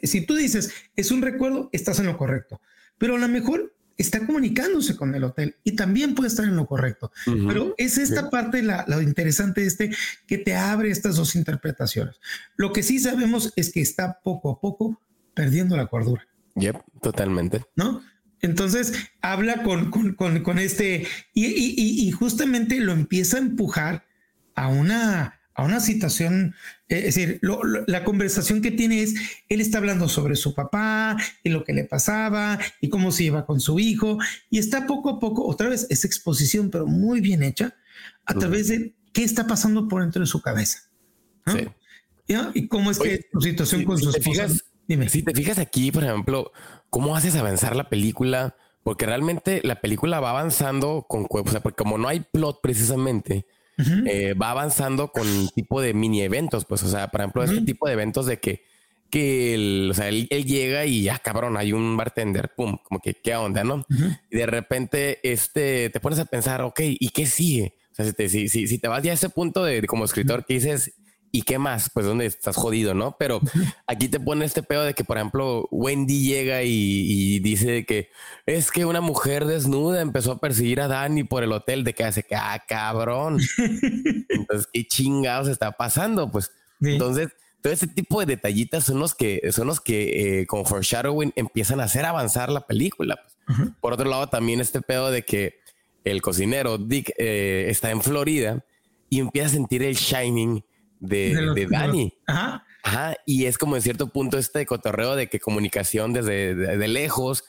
si 0.03 0.25
tú 0.25 0.35
dices 0.35 0.71
es 0.95 1.11
un 1.11 1.21
recuerdo, 1.21 1.69
estás 1.73 1.99
en 1.99 2.05
lo 2.05 2.17
correcto, 2.17 2.61
pero 2.97 3.15
a 3.15 3.19
lo 3.19 3.27
mejor 3.27 3.73
está 3.97 4.25
comunicándose 4.25 4.95
con 4.95 5.15
el 5.15 5.23
hotel 5.23 5.55
y 5.63 5.75
también 5.75 6.15
puede 6.15 6.29
estar 6.29 6.45
en 6.45 6.55
lo 6.55 6.65
correcto. 6.65 7.11
Pero 7.25 7.73
es 7.77 7.97
esta 7.97 8.29
parte 8.29 8.61
la, 8.61 8.85
lo 8.87 9.01
interesante 9.01 9.61
de 9.61 9.67
este 9.67 9.91
que 10.27 10.37
te 10.37 10.55
abre 10.55 10.91
estas 10.91 11.17
dos 11.17 11.35
interpretaciones. 11.35 12.21
Lo 12.55 12.71
que 12.71 12.83
sí 12.83 12.99
sabemos 12.99 13.51
es 13.55 13.73
que 13.73 13.81
está 13.81 14.21
poco 14.23 14.51
a 14.51 14.61
poco 14.61 15.01
perdiendo 15.33 15.75
la 15.75 15.87
cordura. 15.87 16.25
Yep, 16.55 16.77
totalmente. 17.01 17.65
¿No? 17.75 18.01
Entonces 18.41 18.93
habla 19.21 19.63
con, 19.63 19.91
con, 19.91 20.59
este 20.59 21.07
y, 21.33 22.11
justamente 22.11 22.79
lo 22.79 22.93
empieza 22.93 23.37
a 23.37 23.41
empujar 23.41 24.05
a 24.55 24.67
una, 24.67 25.39
a 25.53 25.63
una 25.63 25.79
situación, 25.79 26.55
eh, 26.87 27.03
es 27.05 27.15
decir, 27.15 27.39
la 27.87 28.03
conversación 28.03 28.61
que 28.61 28.71
tiene 28.71 29.01
es, 29.01 29.15
él 29.49 29.61
está 29.61 29.79
hablando 29.79 30.07
sobre 30.07 30.35
su 30.35 30.53
papá 30.53 31.17
y 31.43 31.49
lo 31.49 31.63
que 31.63 31.73
le 31.73 31.83
pasaba 31.83 32.59
y 32.79 32.89
cómo 32.89 33.11
se 33.11 33.25
iba 33.25 33.45
con 33.45 33.59
su 33.59 33.79
hijo 33.79 34.19
y 34.49 34.59
está 34.59 34.85
poco 34.85 35.09
a 35.09 35.19
poco, 35.19 35.45
otra 35.45 35.69
vez, 35.69 35.87
esa 35.89 36.07
exposición, 36.07 36.69
pero 36.69 36.85
muy 36.85 37.21
bien 37.21 37.43
hecha, 37.43 37.75
a 38.25 38.35
través 38.35 38.67
de 38.67 38.93
qué 39.13 39.23
está 39.23 39.47
pasando 39.47 39.87
por 39.87 40.01
dentro 40.01 40.19
de 40.19 40.27
su 40.27 40.41
cabeza. 40.41 40.89
Sí. 41.47 41.67
Y 42.53 42.67
cómo 42.67 42.91
es 42.91 42.99
que 42.99 43.25
su 43.31 43.41
situación 43.41 43.83
con 43.83 43.97
sus 43.97 44.15
hijos 44.27 44.63
Dime. 44.87 45.09
Si 45.09 45.21
te 45.21 45.33
fijas 45.33 45.59
aquí, 45.59 45.91
por 45.91 46.03
ejemplo, 46.03 46.51
¿cómo 46.89 47.15
haces 47.15 47.35
avanzar 47.35 47.75
la 47.75 47.89
película? 47.89 48.55
Porque 48.83 49.05
realmente 49.05 49.61
la 49.63 49.81
película 49.81 50.19
va 50.19 50.31
avanzando 50.31 51.05
con, 51.07 51.27
o 51.29 51.49
sea, 51.49 51.61
porque 51.61 51.83
como 51.83 51.97
no 51.97 52.07
hay 52.07 52.21
plot 52.21 52.61
precisamente, 52.61 53.45
eh, 54.05 54.33
va 54.33 54.51
avanzando 54.51 55.09
con 55.09 55.27
tipo 55.49 55.81
de 55.81 55.93
mini 55.93 56.21
eventos, 56.21 56.65
pues, 56.65 56.81
o 56.83 56.89
sea, 56.89 57.09
por 57.09 57.21
ejemplo, 57.21 57.43
este 57.43 57.61
tipo 57.61 57.85
de 57.87 57.93
eventos 57.93 58.25
de 58.25 58.39
que, 58.39 58.63
que 59.09 59.53
él, 59.53 59.89
o 59.91 59.93
sea, 59.93 60.07
él, 60.07 60.27
llega 60.27 60.85
y 60.85 61.03
ya, 61.03 61.19
cabrón, 61.19 61.57
hay 61.57 61.73
un 61.73 61.95
bartender, 61.95 62.53
pum, 62.55 62.77
como 62.83 62.99
que, 62.99 63.13
¿qué 63.13 63.35
onda, 63.35 63.63
no? 63.63 63.85
Y 64.31 64.37
de 64.37 64.45
repente, 64.45 65.19
este, 65.21 65.89
te 65.91 65.99
pones 65.99 66.17
a 66.19 66.25
pensar, 66.25 66.61
ok, 66.61 66.79
¿y 66.81 67.09
qué 67.09 67.25
sigue? 67.25 67.75
O 67.91 67.95
sea, 67.95 68.05
si 68.05 68.13
te, 68.13 68.29
si, 68.29 68.47
si, 68.47 68.77
te 68.79 68.87
vas 68.87 69.03
ya 69.03 69.11
a 69.11 69.15
ese 69.15 69.29
punto 69.29 69.63
de, 69.63 69.85
como 69.85 70.05
escritor 70.05 70.45
que 70.45 70.55
dices, 70.55 70.93
¿y 71.31 71.41
qué 71.43 71.57
más? 71.59 71.89
Pues 71.93 72.05
donde 72.05 72.25
estás 72.25 72.55
jodido, 72.55 72.93
¿no? 72.93 73.15
Pero 73.19 73.39
aquí 73.85 74.07
te 74.07 74.19
pone 74.19 74.45
este 74.45 74.63
pedo 74.63 74.83
de 74.83 74.93
que, 74.93 75.03
por 75.03 75.17
ejemplo, 75.17 75.67
Wendy 75.71 76.25
llega 76.27 76.63
y, 76.63 77.39
dice 77.39 77.85
que 77.85 78.09
es 78.45 78.71
que 78.71 78.85
una 78.85 79.01
mujer 79.01 79.45
desnuda 79.45 80.01
empezó 80.01 80.33
a 80.33 80.39
perseguir 80.39 80.81
a 80.81 80.87
Danny 80.87 81.23
por 81.23 81.43
el 81.43 81.51
hotel 81.51 81.83
de 81.83 81.93
que 81.93 82.03
hace 82.03 82.23
que, 82.23 82.35
ah, 82.35 82.63
cabrón. 82.67 83.39
Entonces, 84.29 84.67
¿qué 84.71 84.85
chingados 84.85 85.47
está 85.47 85.71
pasando? 85.71 86.31
Pues 86.31 86.51
entonces, 86.79 87.29
todo 87.61 87.73
ese 87.73 87.87
tipo 87.87 88.19
de 88.19 88.27
detallitas 88.27 88.83
son 88.83 88.99
los 88.99 89.15
que, 89.15 89.41
son 89.51 89.67
los 89.67 89.81
que 89.81 90.41
eh, 90.41 90.45
con 90.45 90.65
foreshadowing 90.65 91.33
empiezan 91.35 91.79
a 91.79 91.85
hacer 91.85 92.05
avanzar 92.05 92.49
la 92.49 92.67
película. 92.67 93.17
Pues. 93.17 93.69
Por 93.81 93.93
otro 93.93 94.09
lado, 94.09 94.27
también 94.27 94.61
este 94.61 94.81
pedo 94.81 95.09
de 95.09 95.23
que 95.23 95.59
el 96.03 96.21
cocinero 96.21 96.77
Dick 96.77 97.11
eh, 97.17 97.67
está 97.69 97.91
en 97.91 98.01
Florida 98.01 98.63
y 99.09 99.19
empieza 99.19 99.47
a 99.47 99.51
sentir 99.51 99.83
el 99.83 99.95
shining 99.95 100.63
de, 100.99 101.53
de, 101.53 101.67
Dani. 101.67 102.13
Ajá. 102.25 102.65
Ajá. 102.83 103.15
Y 103.25 103.45
es 103.45 103.57
como 103.57 103.75
en 103.75 103.81
cierto 103.81 104.07
punto 104.07 104.37
este 104.37 104.65
cotorreo 104.65 105.15
de 105.15 105.27
que 105.27 105.39
comunicación 105.39 106.13
desde 106.13 106.55
de, 106.55 106.87
lejos 106.87 107.43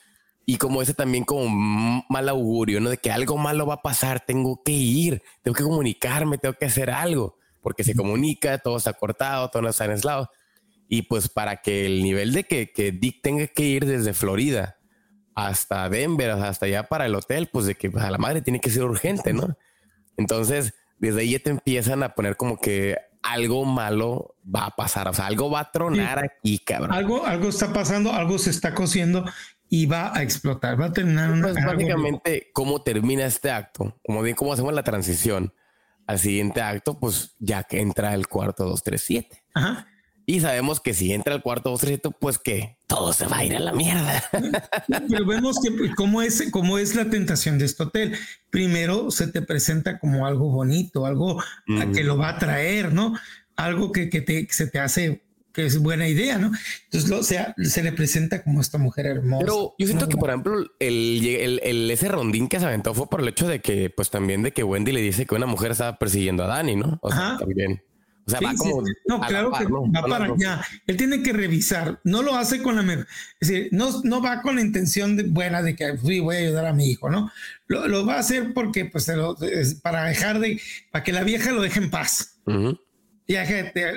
y 0.44 0.56
como 0.56 0.82
ese 0.82 0.94
también 0.94 1.24
como 1.24 2.04
mal 2.08 2.28
augurio, 2.28 2.80
¿no? 2.80 2.90
De 2.90 2.98
que 2.98 3.10
algo 3.10 3.36
malo 3.36 3.66
va 3.66 3.74
a 3.74 3.82
pasar, 3.82 4.24
tengo 4.24 4.62
que 4.64 4.72
ir, 4.72 5.22
tengo 5.42 5.54
que 5.54 5.62
comunicarme, 5.62 6.38
tengo 6.38 6.54
que 6.54 6.66
hacer 6.66 6.90
algo, 6.90 7.36
porque 7.60 7.84
se 7.84 7.94
comunica, 7.94 8.58
todo 8.58 8.78
está 8.78 8.94
cortado, 8.94 9.48
todo 9.50 9.62
no 9.62 9.68
está 9.68 9.84
aislado. 9.84 10.30
Y 10.88 11.02
pues 11.02 11.28
para 11.28 11.58
que 11.58 11.84
el 11.84 12.02
nivel 12.02 12.32
de 12.32 12.44
que, 12.44 12.72
que 12.72 12.92
Dick 12.92 13.20
tenga 13.22 13.46
que 13.46 13.64
ir 13.64 13.84
desde 13.84 14.14
Florida 14.14 14.78
hasta 15.34 15.88
Denver, 15.88 16.30
hasta 16.30 16.66
allá 16.66 16.84
para 16.88 17.06
el 17.06 17.14
hotel, 17.14 17.48
pues 17.52 17.66
de 17.66 17.74
que 17.74 17.92
a 17.94 18.10
la 18.10 18.18
madre 18.18 18.40
tiene 18.40 18.58
que 18.58 18.70
ser 18.70 18.82
urgente, 18.84 19.32
¿no? 19.32 19.56
Entonces, 20.16 20.74
desde 20.98 21.20
ahí 21.20 21.30
ya 21.32 21.38
te 21.38 21.50
empiezan 21.50 22.02
a 22.02 22.14
poner 22.14 22.36
como 22.36 22.58
que 22.58 22.96
algo 23.22 23.64
malo 23.64 24.36
va 24.44 24.66
a 24.66 24.76
pasar, 24.76 25.08
o 25.08 25.14
sea, 25.14 25.26
algo 25.26 25.50
va 25.50 25.60
a 25.60 25.72
tronar 25.72 26.24
aquí, 26.24 26.58
cabrón. 26.58 26.92
Algo, 26.92 27.26
algo 27.26 27.48
está 27.48 27.72
pasando, 27.72 28.12
algo 28.12 28.38
se 28.38 28.50
está 28.50 28.74
cociendo 28.74 29.24
y 29.68 29.86
va 29.86 30.16
a 30.16 30.22
explotar, 30.22 30.80
va 30.80 30.86
a 30.86 30.92
terminar 30.92 31.30
una. 31.30 31.48
Pues 31.52 31.64
básicamente, 31.64 32.50
cómo 32.52 32.82
termina 32.82 33.26
este 33.26 33.50
acto, 33.50 33.98
como 34.04 34.22
bien 34.22 34.36
cómo 34.36 34.52
hacemos 34.52 34.72
la 34.72 34.82
transición 34.82 35.52
al 36.06 36.18
siguiente 36.18 36.62
acto, 36.62 36.98
pues 36.98 37.36
ya 37.38 37.64
que 37.64 37.80
entra 37.80 38.14
el 38.14 38.28
cuarto 38.28 38.64
237. 38.64 39.44
Ajá. 39.54 39.86
Y 40.28 40.40
sabemos 40.40 40.78
que 40.80 40.92
si 40.92 41.14
entra 41.14 41.34
el 41.34 41.40
cuarto 41.40 41.70
237, 41.70 42.14
pues 42.20 42.38
que 42.38 42.76
todo 42.86 43.14
se 43.14 43.24
va 43.24 43.38
a 43.38 43.44
ir 43.46 43.56
a 43.56 43.60
la 43.60 43.72
mierda. 43.72 44.22
Pero 45.08 45.24
vemos 45.24 45.58
que 45.58 45.70
pues, 45.70 45.94
cómo 45.94 46.20
es, 46.20 46.50
cómo 46.50 46.76
es 46.76 46.94
la 46.94 47.08
tentación 47.08 47.58
de 47.58 47.64
este 47.64 47.84
hotel. 47.84 48.14
Primero 48.50 49.10
se 49.10 49.28
te 49.28 49.40
presenta 49.40 49.98
como 49.98 50.26
algo 50.26 50.50
bonito, 50.50 51.06
algo 51.06 51.42
que 51.94 52.04
lo 52.04 52.18
va 52.18 52.28
a 52.28 52.38
traer, 52.38 52.92
¿no? 52.92 53.14
Algo 53.56 53.90
que, 53.90 54.04
te, 54.08 54.46
se 54.50 54.66
te 54.66 54.78
hace 54.78 55.22
que 55.54 55.64
es 55.64 55.78
buena 55.78 56.06
idea, 56.06 56.36
¿no? 56.36 56.52
Entonces, 56.84 57.10
o 57.10 57.22
sea, 57.22 57.54
se 57.56 57.82
le 57.82 57.92
presenta 57.92 58.42
como 58.44 58.60
esta 58.60 58.76
mujer 58.76 59.06
hermosa. 59.06 59.46
Pero 59.46 59.74
yo 59.78 59.86
siento 59.86 60.10
que, 60.10 60.18
por 60.18 60.28
ejemplo, 60.28 60.58
el, 60.78 61.58
el, 61.62 61.90
ese 61.90 62.06
rondín 62.06 62.48
que 62.48 62.60
se 62.60 62.66
aventó 62.66 62.92
fue 62.92 63.08
por 63.08 63.22
el 63.22 63.28
hecho 63.28 63.48
de 63.48 63.60
que, 63.60 63.88
pues 63.88 64.10
también 64.10 64.42
de 64.42 64.52
que 64.52 64.62
Wendy 64.62 64.92
le 64.92 65.00
dice 65.00 65.24
que 65.24 65.34
una 65.34 65.46
mujer 65.46 65.70
estaba 65.70 65.98
persiguiendo 65.98 66.44
a 66.44 66.48
Dani, 66.48 66.76
¿no? 66.76 66.98
O 67.00 67.10
sea, 67.10 67.38
también. 67.38 67.82
O 68.28 68.30
sea, 68.30 68.40
va 68.40 68.54
como. 68.54 68.84
No, 69.06 69.20
claro 69.20 69.50
que 69.52 69.64
va 69.64 70.06
para 70.06 70.26
allá. 70.26 70.60
Él 70.86 70.98
tiene 70.98 71.22
que 71.22 71.32
revisar. 71.32 71.98
No 72.04 72.22
lo 72.22 72.34
hace 72.34 72.62
con 72.62 72.76
la. 72.76 72.92
Es 73.40 73.48
decir, 73.48 73.68
no, 73.72 74.02
no 74.04 74.20
va 74.20 74.42
con 74.42 74.56
la 74.56 74.60
intención 74.60 75.16
de, 75.16 75.22
buena 75.22 75.62
de 75.62 75.74
que 75.74 75.96
fui, 75.96 76.20
voy 76.20 76.36
a 76.36 76.38
ayudar 76.40 76.66
a 76.66 76.74
mi 76.74 76.90
hijo, 76.90 77.08
¿no? 77.08 77.32
Lo, 77.68 78.04
va 78.04 78.16
a 78.16 78.18
hacer 78.18 78.52
porque, 78.52 78.84
pues, 78.84 79.10
para 79.82 80.04
dejar 80.04 80.40
de. 80.40 80.60
para 80.90 81.02
que 81.02 81.12
la 81.12 81.24
vieja 81.24 81.52
lo 81.52 81.62
deje 81.62 81.80
en 81.80 81.90
paz. 81.90 82.38
Ya, 83.26 83.44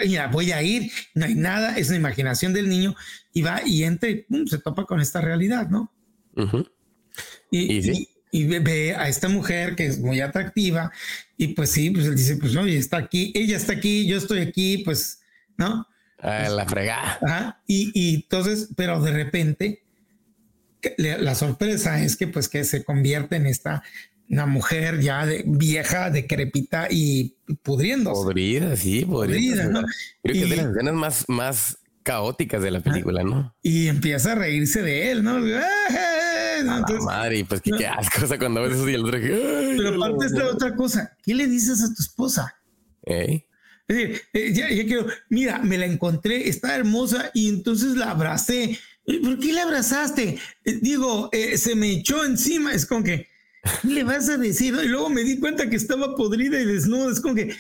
ya, 0.06 0.28
voy 0.28 0.52
a 0.54 0.62
ir, 0.64 0.92
no 1.14 1.26
hay 1.26 1.36
nada, 1.36 1.78
es 1.78 1.88
una 1.88 1.98
imaginación 1.98 2.54
del 2.54 2.68
niño 2.68 2.96
y 3.34 3.42
va 3.42 3.62
y 3.66 3.84
entra 3.84 4.10
y 4.10 4.26
se 4.48 4.58
topa 4.58 4.86
con 4.86 5.00
esta 5.00 5.22
realidad, 5.22 5.70
¿no? 5.70 5.90
y, 7.50 7.78
y, 7.78 8.10
ve 8.32 8.96
a 8.96 9.08
esta 9.10 9.30
mujer 9.30 9.76
que 9.76 9.86
es 9.86 10.00
muy 10.00 10.22
atractiva 10.22 10.92
y 11.38 11.50
pues 11.50 11.72
sí, 11.72 11.90
pues 11.90 12.06
él 12.06 12.16
dice, 12.16 12.38
pues 12.38 12.54
no, 12.54 12.68
y 12.68 12.76
está 12.76 12.98
aquí, 12.98 13.32
ella 13.36 13.58
está 13.58 13.74
aquí, 13.74 14.08
yo 14.08 14.18
estoy 14.18 14.40
aquí, 14.40 14.80
pues, 14.80 15.22
¿no? 15.58 15.88
la 16.24 16.66
fregada. 16.68 17.62
Y, 17.66 17.92
y 17.96 18.16
entonces, 18.16 18.70
pero 18.76 19.02
de 19.02 19.12
repente, 19.12 19.84
la 20.98 21.36
sorpresa 21.36 22.04
es 22.04 22.16
que 22.16 22.28
pues 22.28 22.48
que 22.48 22.64
se 22.64 22.84
convierte 22.84 23.38
en 23.38 23.48
esta 23.48 23.84
una 24.32 24.46
mujer 24.46 25.02
ya 25.02 25.26
de, 25.26 25.44
vieja, 25.46 26.10
decrépita 26.10 26.88
y 26.90 27.36
pudriendo. 27.64 28.14
Podrida, 28.14 28.76
sí, 28.78 29.04
podrida. 29.04 29.66
¿no? 29.66 29.82
Creo 30.24 30.34
que 30.34 30.44
es 30.44 30.50
de 30.50 30.56
las 30.56 30.68
escenas 30.68 30.94
más, 30.94 31.26
más 31.28 31.78
caóticas 32.04 32.64
de 32.64 32.72
la 32.72 32.80
película, 32.80 33.24
¿no? 33.24 33.54
Y 33.62 33.88
empieza 33.88 34.32
a 34.32 34.36
reírse 34.36 34.82
de 34.82 35.12
él, 35.12 35.24
¿no? 35.24 35.38
Entonces, 36.62 37.06
madre, 37.06 37.46
pues 37.46 37.62
qué, 37.62 37.88
asco, 37.88 38.26
o 38.26 38.28
sea, 38.28 38.38
cuando 38.38 38.62
ves 38.62 38.74
eso 38.74 38.90
y 38.90 38.94
el 38.94 39.06
otro, 39.06 39.20
Pero 39.22 39.96
aparte 39.96 40.26
es 40.26 40.32
la 40.32 40.48
otra 40.50 40.76
cosa, 40.76 41.16
¿qué 41.24 41.34
le 41.34 41.48
dices 41.48 41.82
a 41.84 41.94
tu 41.94 42.02
esposa? 42.02 42.56
Es 43.04 43.44
decir, 43.88 44.22
eh, 44.34 44.54
ya, 44.54 44.70
ya 44.70 44.86
quiero, 44.86 45.08
mira, 45.30 45.60
me 45.60 45.78
la 45.78 45.86
encontré, 45.86 46.48
está 46.48 46.76
hermosa 46.76 47.32
y 47.34 47.50
entonces 47.50 47.96
la 47.96 48.12
abracé. 48.12 48.80
¿Por 49.06 49.40
qué 49.40 49.52
la 49.52 49.64
abrazaste? 49.64 50.38
Eh, 50.64 50.80
digo, 50.82 51.30
eh, 51.32 51.58
se 51.58 51.76
me 51.76 51.92
echó 51.92 52.24
encima, 52.24 52.74
es 52.74 52.86
como 52.86 53.04
que, 53.04 53.28
¿Qué 53.82 53.90
le 53.90 54.04
vas 54.04 54.28
a 54.30 54.38
decir? 54.38 54.76
Y 54.84 54.88
luego 54.88 55.10
me 55.10 55.24
di 55.24 55.40
cuenta 55.40 55.70
que 55.70 55.76
estaba 55.76 56.16
podrida 56.16 56.60
y 56.60 56.66
desnuda. 56.66 57.12
Es 57.12 57.22
como 57.22 57.36
que, 57.36 57.56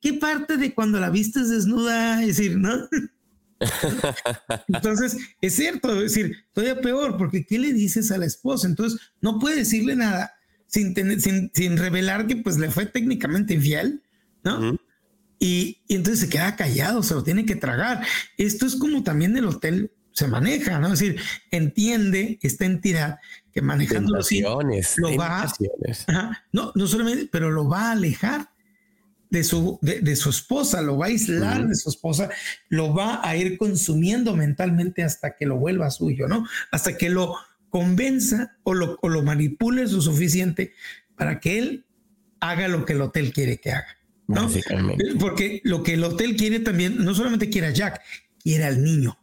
¿qué 0.00 0.14
parte 0.14 0.56
de 0.56 0.74
cuando 0.74 0.98
la 0.98 1.10
viste 1.10 1.40
desnuda? 1.40 2.22
Es 2.22 2.38
decir, 2.38 2.56
¿no? 2.56 2.88
Entonces, 4.68 5.16
es 5.40 5.54
cierto, 5.54 5.94
es 6.02 6.14
decir, 6.14 6.36
todavía 6.52 6.80
peor, 6.80 7.16
porque 7.16 7.44
¿qué 7.44 7.58
le 7.58 7.72
dices 7.72 8.10
a 8.10 8.18
la 8.18 8.26
esposa? 8.26 8.66
Entonces, 8.66 9.00
no 9.20 9.38
puede 9.38 9.56
decirle 9.56 9.96
nada 9.96 10.34
sin, 10.66 10.94
sin, 11.52 11.76
revelar 11.76 12.26
que 12.26 12.36
pues 12.36 12.56
le 12.58 12.70
fue 12.70 12.86
técnicamente 12.86 13.54
infiel, 13.54 14.02
¿no? 14.44 14.78
y, 15.38 15.82
y, 15.88 15.94
entonces 15.94 16.20
se 16.20 16.28
queda 16.28 16.56
callado, 16.56 17.02
se 17.02 17.14
lo 17.14 17.22
tiene 17.22 17.44
que 17.44 17.56
tragar. 17.56 18.04
Esto 18.36 18.66
es 18.66 18.76
como 18.76 19.02
también 19.02 19.36
el 19.36 19.46
hotel 19.46 19.92
se 20.12 20.28
maneja, 20.28 20.78
¿no? 20.78 20.92
Es 20.92 21.00
decir, 21.00 21.20
entiende 21.50 22.38
esta 22.42 22.66
entidad 22.66 23.18
que 23.52 23.62
manejando 23.62 24.16
los 24.16 24.30
lo 24.32 25.16
va, 25.16 25.52
no, 26.52 26.72
no 26.74 26.86
solamente, 26.86 27.28
pero 27.30 27.50
lo 27.50 27.68
va 27.68 27.88
a 27.88 27.92
alejar 27.92 28.50
de 29.30 29.44
su, 29.44 29.78
de, 29.80 30.16
su 30.16 30.30
esposa, 30.30 30.82
lo 30.82 30.98
va 30.98 31.06
a 31.06 31.08
aislar 31.08 31.66
de 31.66 31.74
su 31.76 31.88
esposa, 31.88 32.30
lo 32.68 32.92
va 32.92 33.20
a 33.22 33.36
ir 33.36 33.56
consumiendo 33.56 34.34
mentalmente 34.36 35.04
hasta 35.04 35.36
que 35.36 35.46
lo 35.46 35.56
vuelva 35.56 35.90
suyo, 35.90 36.26
¿no? 36.26 36.46
Hasta 36.72 36.98
que 36.98 37.10
lo 37.10 37.36
convenza 37.68 38.56
o 38.64 38.74
lo, 38.74 38.98
o 39.02 39.08
lo 39.08 39.22
manipule 39.22 39.82
lo 39.86 40.00
suficiente 40.00 40.74
para 41.16 41.38
que 41.38 41.58
él 41.58 41.84
haga 42.40 42.66
lo 42.68 42.84
que 42.84 42.94
el 42.94 43.02
hotel 43.02 43.32
quiere 43.32 43.58
que 43.58 43.70
haga. 43.70 43.96
¿no? 44.26 44.48
Porque 45.18 45.60
lo 45.64 45.82
que 45.82 45.94
el 45.94 46.04
hotel 46.04 46.36
quiere 46.36 46.60
también, 46.60 47.04
no 47.04 47.14
solamente 47.14 47.50
quiere 47.50 47.68
a 47.68 47.70
Jack, 47.70 48.00
quiere 48.42 48.64
al 48.64 48.82
niño. 48.82 49.18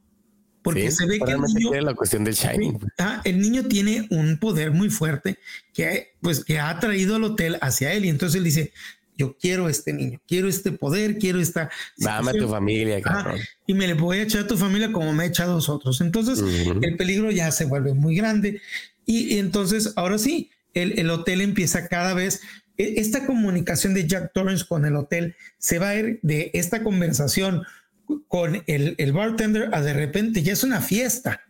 Porque 0.62 0.92
se 0.92 1.06
ve 1.06 1.20
que 1.20 1.32
el 1.32 1.40
niño, 1.40 1.82
la 1.82 1.94
cuestión 1.94 2.26
del 2.26 2.34
Shining. 2.34 2.78
Ah, 2.98 3.22
el 3.24 3.40
niño 3.40 3.68
tiene 3.68 4.06
un 4.10 4.38
poder 4.38 4.72
muy 4.72 4.90
fuerte 4.90 5.40
que, 5.74 6.18
pues, 6.20 6.44
que 6.44 6.60
ha 6.60 6.78
traído 6.80 7.16
al 7.16 7.24
hotel 7.24 7.58
hacia 7.62 7.94
él. 7.94 8.04
Y 8.04 8.10
entonces 8.10 8.38
él 8.38 8.44
dice, 8.44 8.74
yo 9.18 9.36
quiero 9.38 9.68
este 9.68 9.94
niño, 9.94 10.22
quiero 10.28 10.48
este 10.48 10.72
poder, 10.72 11.18
quiero 11.18 11.40
esta... 11.40 11.70
Dame 11.98 12.32
a 12.32 12.34
tu 12.34 12.48
familia, 12.48 13.02
cabrón. 13.02 13.40
y 13.66 13.74
me 13.74 13.88
le 13.88 13.96
voy 13.96 14.20
a 14.20 14.24
echar 14.24 14.44
a 14.44 14.48
tu 14.48 14.58
familia 14.58 14.92
como 14.92 15.12
me 15.14 15.26
he 15.26 15.28
echado 15.28 15.54
a 15.54 15.56
nosotros. 15.56 16.00
Entonces 16.02 16.40
el 16.82 16.96
peligro 16.98 17.32
ya 17.32 17.52
se 17.52 17.66
vuelve 17.66 17.94
muy 17.94 18.16
grande. 18.16 18.62
Y, 19.06 19.40
entonces, 19.40 19.94
ahora 19.96 20.18
sí, 20.18 20.52
el, 20.74 21.00
el, 21.00 21.10
hotel 21.10 21.42
empieza 21.42 21.88
cada 21.88 22.14
vez... 22.14 22.42
E, 22.78 22.96
esta 23.02 23.26
comunicación 23.26 23.96
de 23.96 24.08
Jack 24.08 24.34
Torrance 24.34 24.66
con 24.68 24.86
el 24.86 24.96
hotel 24.96 25.36
se 25.58 25.80
va 25.80 25.90
a 25.90 25.96
ir 25.96 26.20
de 26.22 26.52
esta 26.54 26.84
conversación 26.84 27.64
con 28.28 28.64
el, 28.68 28.96
el 28.98 29.14
bartender 29.14 29.70
a 29.74 29.82
de 29.82 29.94
repente 29.94 30.44
ya 30.44 30.54
es 30.54 30.64
una 30.64 30.82
fiesta. 30.82 31.42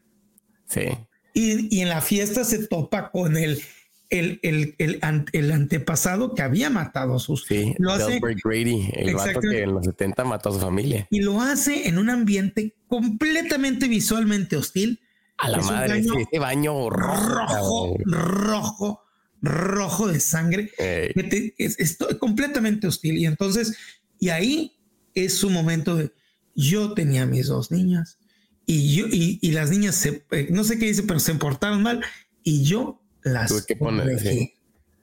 Sí. 0.68 0.86
Y, 1.34 1.76
y 1.76 1.82
en 1.82 1.89
la 1.89 2.01
fiesta 2.01 2.43
se 2.43 2.65
topa 2.68 3.11
con 3.11 3.36
el, 3.36 3.61
el, 4.10 4.39
el, 4.41 4.76
el, 4.78 4.99
el, 5.32 5.51
antepasado 5.51 6.34
que 6.34 6.41
había 6.41 6.70
matado 6.70 7.16
a 7.16 7.20
sus. 7.20 7.45
Sí, 7.45 7.76
lo 7.78 7.91
hace, 7.91 8.20
Grady, 8.20 8.89
el 8.93 9.16
vato 9.16 9.39
que 9.39 9.64
en 9.64 9.74
los 9.74 9.86
70 9.86 10.24
mató 10.24 10.49
a 10.49 10.53
su 10.53 10.60
familia. 10.60 11.08
Y 11.10 11.22
lo 11.22 11.41
hace 11.41 11.88
en 11.88 11.97
un 11.97 12.10
ambiente 12.10 12.76
completamente 12.88 13.88
visualmente 13.88 14.55
hostil. 14.55 15.01
A 15.38 15.49
la 15.49 15.60
madre, 15.60 15.99
ese 15.99 16.39
baño 16.39 16.89
rojo, 16.89 17.95
rojo, 18.05 19.03
rojo, 19.41 20.08
de 20.08 20.20
sangre. 20.20 20.72
es, 20.78 21.97
completamente 22.20 22.88
hostil. 22.88 23.18
Y 23.18 23.26
entonces, 23.26 23.78
y 24.20 24.30
ahí 24.30 24.80
es 25.14 25.38
su 25.38 25.49
momento 25.49 25.95
de 25.95 26.12
yo 26.55 26.93
tenía 26.93 27.26
mis 27.28 27.47
dos 27.47 27.72
niñas 27.72 28.18
y 28.66 28.95
yo 28.95 29.05
y, 29.10 29.51
las 29.51 29.70
niñas 29.70 29.95
se, 29.95 30.26
eh, 30.32 30.47
no 30.51 30.64
sé 30.64 30.78
qué 30.78 30.88
dice, 30.88 31.03
pero 31.03 31.20
se 31.20 31.34
portaron 31.36 31.84
mal 31.84 32.03
y 32.43 32.64
yo 32.64 33.01
las 33.28 33.50
tuve 33.50 33.64
que 33.68 33.78
corregí. 33.78 34.54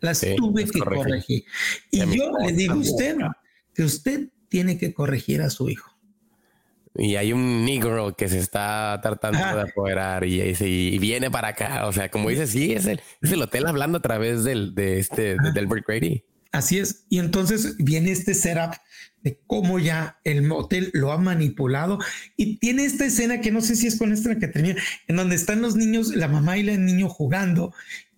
Las 0.01 0.21
tuve 0.21 0.65
que 0.67 0.79
corregir. 0.81 1.45
Y, 1.91 1.99
yo 1.99 2.33
le 2.39 2.53
digo 2.53 2.75
a 2.75 2.77
usted 2.77 3.17
que 3.75 3.83
usted 3.83 4.29
tiene 4.49 4.79
que 4.79 4.93
corregir 4.93 5.43
a 5.43 5.51
su 5.51 5.69
hijo. 5.69 5.91
Y 6.97 7.17
hay 7.17 7.33
un 7.33 7.65
negro 7.65 8.15
que 8.15 8.29
se 8.29 8.39
está 8.39 9.01
tratando 9.03 9.39
de 9.39 9.63
apoderar 9.63 10.25
y, 10.25 10.41
y, 10.41 10.99
viene 10.99 11.29
para 11.31 11.49
acá. 11.49 11.87
O 11.87 11.93
sea, 11.93 12.09
como 12.09 12.29
dice, 12.29 12.47
sí, 12.47 12.73
es 12.73 12.87
el, 12.87 13.01
es 13.21 13.33
el 13.33 13.43
hotel 13.43 13.67
hablando 13.67 13.99
a 13.99 14.03
través 14.03 14.45
del, 14.45 14.75
de 14.75 15.01
este, 15.01 15.37
de 15.37 15.53
Delbert 15.53 15.85
Grady. 15.87 16.25
Así 16.53 16.79
es. 16.79 17.05
Y 17.09 17.19
entonces 17.19 17.77
viene 17.79 18.13
este 18.13 18.33
setup 18.33 18.77
de 19.25 19.41
cómo 19.47 19.81
ya 19.81 20.21
el 20.23 20.43
motel 20.43 20.91
lo 20.93 21.11
ha 21.11 21.19
manipulado 21.19 21.99
y 22.37 22.59
tiene 22.59 22.85
esta 22.85 23.07
escena 23.07 23.41
que 23.41 23.51
no 23.51 23.63
sé 23.63 23.75
si 23.75 23.87
es 23.87 23.99
con 23.99 24.13
esta 24.13 24.39
que 24.39 24.49
termina, 24.49 24.81
en 25.09 25.17
donde 25.17 25.35
están 25.35 25.63
los 25.63 25.77
niños, 25.77 26.15
la 26.15 26.29
mamá 26.29 26.59
y 26.59 26.69
el 26.69 26.85
niño 26.85 27.09
jugando 27.09 27.73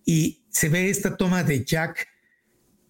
y 0.07 0.45
se 0.49 0.69
ve 0.69 0.89
esta 0.89 1.17
toma 1.17 1.43
de 1.43 1.65
Jack 1.65 2.07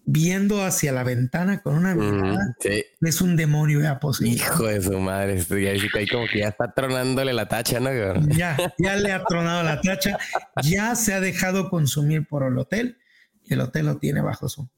viendo 0.06 0.64
hacia 0.64 0.92
la 0.92 1.02
ventana 1.02 1.60
con 1.60 1.74
una 1.74 1.94
mirada. 1.94 2.56
Es 3.00 3.20
un 3.20 3.36
demonio 3.36 3.82
ya 3.82 3.98
posible. 3.98 4.36
Hijo 4.36 4.66
de 4.68 4.80
su 4.80 4.98
madre, 4.98 5.36
estoy 5.36 5.66
ahí 5.66 5.80
como 6.10 6.26
que 6.26 6.38
ya 6.38 6.48
está 6.48 6.72
tronándole 6.72 7.34
la 7.34 7.46
tacha, 7.46 7.80
¿no? 7.80 7.90
Ya, 8.28 8.56
ya 8.78 8.96
le 8.96 9.12
ha 9.12 9.24
tronado 9.24 9.64
la 9.64 9.80
tacha, 9.80 10.16
ya 10.62 10.94
se 10.94 11.12
ha 11.12 11.20
dejado 11.20 11.68
consumir 11.68 12.26
por 12.26 12.44
el 12.44 12.56
hotel 12.56 12.96
y 13.44 13.54
el 13.54 13.60
hotel 13.60 13.86
lo 13.86 13.98
tiene 13.98 14.22
bajo 14.22 14.48
su 14.48 14.70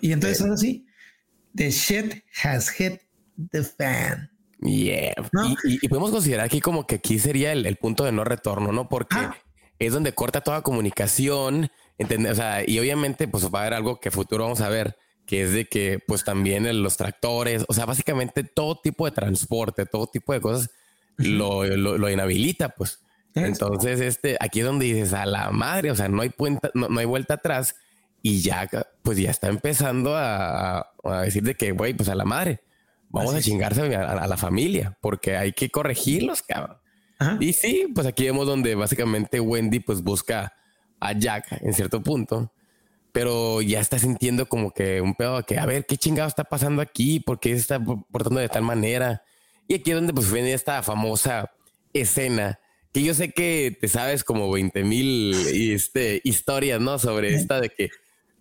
y 0.00 0.12
entonces 0.12 0.40
ahora 0.40 0.56
sí, 0.56 0.86
the 1.54 1.70
shit 1.70 2.22
has 2.44 2.68
hit 2.68 3.00
the 3.50 3.64
fan. 3.64 4.30
Yeah. 4.60 5.14
Y, 5.64 5.88
podemos 5.88 6.12
considerar 6.12 6.46
aquí 6.46 6.60
como 6.60 6.86
que 6.86 6.96
aquí 6.96 7.18
sería 7.18 7.50
el, 7.50 7.76
punto 7.76 8.04
de 8.04 8.12
no 8.12 8.22
retorno, 8.22 8.70
¿no? 8.70 8.88
Porque 8.88 9.16
ah. 9.16 9.36
Es 9.86 9.92
donde 9.92 10.14
corta 10.14 10.40
toda 10.40 10.62
comunicación, 10.62 11.70
O 11.98 12.34
sea, 12.34 12.62
y 12.66 12.78
obviamente 12.78 13.28
pues 13.28 13.44
va 13.52 13.60
a 13.60 13.62
haber 13.62 13.74
algo 13.74 14.00
que 14.00 14.10
futuro 14.10 14.44
vamos 14.44 14.60
a 14.60 14.68
ver, 14.68 14.96
que 15.26 15.42
es 15.42 15.52
de 15.52 15.66
que 15.66 15.98
pues 16.06 16.24
también 16.24 16.82
los 16.82 16.96
tractores, 16.96 17.64
o 17.68 17.72
sea, 17.72 17.86
básicamente 17.86 18.44
todo 18.44 18.80
tipo 18.80 19.04
de 19.04 19.12
transporte, 19.12 19.86
todo 19.86 20.06
tipo 20.06 20.32
de 20.32 20.40
cosas 20.40 20.70
lo, 21.16 21.64
lo, 21.64 22.10
inhabilita, 22.10 22.70
pues. 22.70 23.00
Entonces, 23.34 24.00
este, 24.00 24.36
aquí 24.40 24.60
es 24.60 24.66
donde 24.66 24.86
dices 24.86 25.14
a 25.14 25.24
la 25.24 25.50
madre, 25.50 25.90
o 25.90 25.94
sea, 25.94 26.08
no 26.08 26.22
hay, 26.22 26.30
puenta, 26.30 26.70
no 26.74 26.98
hay 26.98 27.06
vuelta 27.06 27.34
atrás 27.34 27.74
y 28.22 28.40
ya, 28.40 28.68
pues 29.02 29.18
ya 29.18 29.30
está 29.30 29.48
empezando 29.48 30.14
a, 30.16 30.92
decir 31.24 31.42
de 31.42 31.56
que, 31.56 31.72
güey, 31.72 31.92
pues 31.92 32.08
a 32.08 32.14
la 32.14 32.24
madre, 32.24 32.62
vamos 33.08 33.34
a 33.34 33.42
chingarse 33.42 33.94
a, 33.96 34.26
la 34.26 34.36
familia, 34.36 34.96
porque 35.00 35.36
hay 35.36 35.52
que 35.52 35.70
corregirlos, 35.70 36.42
cabrón. 36.42 36.78
Y 37.40 37.52
sí, 37.52 37.86
pues 37.94 38.06
aquí 38.06 38.24
vemos 38.24 38.46
donde 38.46 38.74
básicamente 38.74 39.40
Wendy 39.40 39.80
pues 39.80 40.02
busca 40.02 40.52
a 41.00 41.12
Jack 41.12 41.60
en 41.60 41.74
cierto 41.74 42.02
punto, 42.02 42.52
pero 43.12 43.60
ya 43.60 43.80
está 43.80 43.98
sintiendo 43.98 44.46
como 44.46 44.70
que 44.70 45.00
un 45.00 45.14
pedo 45.14 45.42
que, 45.44 45.58
a 45.58 45.66
ver, 45.66 45.86
¿qué 45.86 45.96
chingado 45.96 46.28
está 46.28 46.44
pasando 46.44 46.82
aquí? 46.82 47.20
¿Por 47.20 47.40
qué 47.40 47.50
se 47.50 47.60
está 47.60 47.80
portando 47.80 48.40
de 48.40 48.48
tal 48.48 48.62
manera? 48.62 49.22
Y 49.68 49.74
aquí 49.74 49.90
es 49.90 49.96
donde 49.96 50.12
pues 50.12 50.32
viene 50.32 50.52
esta 50.52 50.82
famosa 50.82 51.50
escena 51.92 52.58
que 52.92 53.02
yo 53.02 53.14
sé 53.14 53.30
que 53.30 53.76
te 53.80 53.88
sabes 53.88 54.22
como 54.22 54.50
20 54.50 54.84
mil 54.84 55.34
este, 55.34 56.20
historias, 56.24 56.80
¿no? 56.80 56.98
Sobre 56.98 57.34
esta 57.34 57.60
de 57.60 57.70
que 57.70 57.90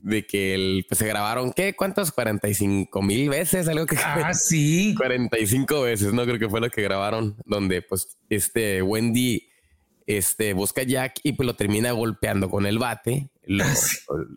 de 0.02 0.26
que 0.26 0.56
el, 0.56 0.86
pues, 0.88 1.00
se 1.00 1.08
grabaron, 1.08 1.54
¿qué? 1.54 1.76
¿Cuántos? 1.76 2.12
45 2.12 3.02
mil 3.02 3.30
veces, 3.30 3.68
algo 3.68 3.86
que... 3.86 3.98
Ah, 3.98 4.34
sí. 4.34 4.96
45 4.98 5.82
veces, 5.82 6.14
¿no? 6.14 6.24
Creo 6.24 6.40
que 6.40 6.50
fue 6.50 6.62
lo 6.62 6.70
que 6.70 6.82
grabaron, 6.82 7.36
donde 7.46 7.82
pues 7.82 8.18
este 8.30 8.82
Wendy 8.82 9.50
este, 10.08 10.54
busca 10.54 10.82
a 10.82 10.86
Jack 10.86 11.20
y 11.24 11.34
pues 11.34 11.46
lo 11.46 11.56
termina 11.56 11.92
golpeando 11.92 12.50
con 12.50 12.66
el 12.66 12.80
bate, 12.80 13.30
lo, 13.44 13.64
ah, 13.64 13.74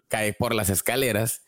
cae 0.08 0.32
por 0.32 0.54
las 0.54 0.70
escaleras 0.70 1.43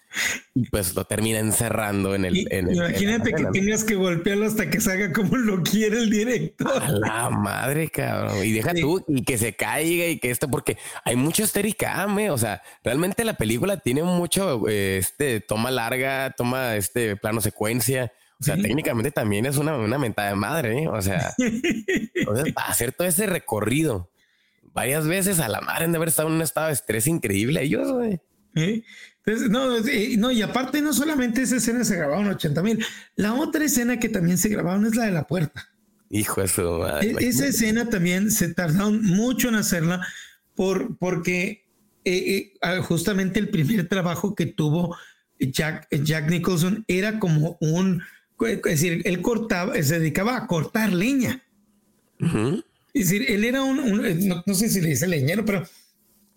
y 0.54 0.68
pues 0.70 0.94
lo 0.94 1.04
termina 1.04 1.38
encerrando 1.38 2.14
en 2.14 2.24
el. 2.24 2.36
imagínate 2.36 3.32
que 3.32 3.44
tengas 3.46 3.84
que 3.84 3.94
golpearlo 3.94 4.46
hasta 4.46 4.70
que 4.70 4.80
salga 4.80 5.12
como 5.12 5.36
lo 5.36 5.62
quiere 5.62 5.98
el 5.98 6.10
director. 6.10 6.82
A 6.82 6.90
la 6.90 7.30
madre, 7.30 7.88
cabrón. 7.90 8.44
Y 8.44 8.52
deja 8.52 8.74
tú 8.74 9.04
y 9.08 9.22
que 9.24 9.38
se 9.38 9.54
caiga 9.54 10.06
y 10.06 10.18
que 10.18 10.30
esto, 10.30 10.48
porque 10.48 10.78
hay 11.04 11.16
mucho 11.16 11.44
estericam, 11.44 12.16
o 12.30 12.38
sea, 12.38 12.62
realmente 12.82 13.24
la 13.24 13.34
película 13.34 13.76
tiene 13.76 14.02
mucho, 14.02 14.68
eh, 14.68 14.98
este, 14.98 15.40
toma 15.40 15.70
larga, 15.70 16.30
toma 16.30 16.76
este 16.76 17.16
plano 17.16 17.40
secuencia. 17.40 18.12
O 18.38 18.44
sea, 18.44 18.56
técnicamente 18.56 19.10
también 19.10 19.46
es 19.46 19.56
una, 19.56 19.76
una 19.78 19.96
mentada 19.96 20.28
de 20.28 20.34
madre, 20.34 20.82
¿eh? 20.82 20.88
o 20.88 21.00
sea, 21.00 21.34
entonces, 21.38 22.52
hacer 22.56 22.92
todo 22.92 23.08
ese 23.08 23.26
recorrido 23.26 24.10
varias 24.74 25.06
veces 25.06 25.40
a 25.40 25.48
la 25.48 25.62
madre 25.62 25.88
de 25.88 25.96
haber 25.96 26.08
estado 26.08 26.28
en 26.28 26.34
un 26.34 26.42
estado 26.42 26.66
de 26.66 26.74
estrés 26.74 27.06
increíble 27.06 27.62
ellos, 27.62 27.90
güey. 27.90 28.20
Entonces, 28.56 29.50
no, 29.50 29.66
no, 30.18 30.30
y 30.30 30.42
aparte 30.42 30.80
no 30.80 30.92
solamente 30.92 31.42
esa 31.42 31.56
escena 31.56 31.84
se 31.84 31.96
grabaron 31.96 32.28
80 32.28 32.62
mil, 32.62 32.84
la 33.16 33.34
otra 33.34 33.64
escena 33.64 33.98
que 33.98 34.08
también 34.08 34.38
se 34.38 34.48
grabaron 34.48 34.86
es 34.86 34.96
la 34.96 35.04
de 35.04 35.12
la 35.12 35.26
puerta. 35.26 35.68
Hijo 36.10 36.40
eso. 36.40 36.86
E, 37.00 37.16
esa 37.20 37.46
escena 37.46 37.88
también 37.88 38.30
se 38.30 38.54
tardaron 38.54 39.04
mucho 39.04 39.48
en 39.48 39.56
hacerla 39.56 40.06
por, 40.54 40.96
porque 40.96 41.64
eh, 42.04 42.52
eh, 42.62 42.78
justamente 42.82 43.40
el 43.40 43.50
primer 43.50 43.88
trabajo 43.88 44.34
que 44.34 44.46
tuvo 44.46 44.96
Jack, 45.38 45.88
Jack 45.90 46.30
Nicholson 46.30 46.84
era 46.88 47.18
como 47.18 47.58
un, 47.60 48.02
es 48.46 48.62
decir, 48.62 49.02
él 49.04 49.20
cortaba, 49.20 49.74
se 49.82 49.98
dedicaba 49.98 50.36
a 50.36 50.46
cortar 50.46 50.92
leña. 50.92 51.42
Es 52.94 53.10
decir, 53.10 53.26
él 53.28 53.44
era 53.44 53.62
un, 53.62 54.28
no, 54.28 54.42
no, 54.46 54.54
sé 54.54 54.70
si 54.70 54.80
le 54.80 54.90
dice 54.90 55.06
leñero, 55.06 55.44
pero 55.44 55.66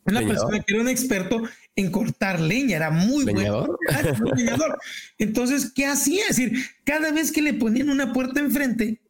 una 0.10 0.22
persona 0.22 0.60
que 0.60 0.74
era 0.74 0.82
un 0.82 0.90
experto 0.90 1.44
en 1.76 1.92
cortar 1.92 2.40
leña, 2.40 2.76
era 2.76 2.92
muy 2.92 3.26
bueno. 3.26 3.78
Entonces, 5.18 5.72
¿qué 5.74 5.86
hacía? 5.86 6.24
Es 6.30 6.38
decir, 6.38 6.66
cada 6.84 7.12
vez 7.12 7.32
que 7.32 7.42
le 7.42 7.54
ponían 7.54 7.90
una 7.90 8.12
puerta 8.14 8.40
enfrente, 8.40 9.02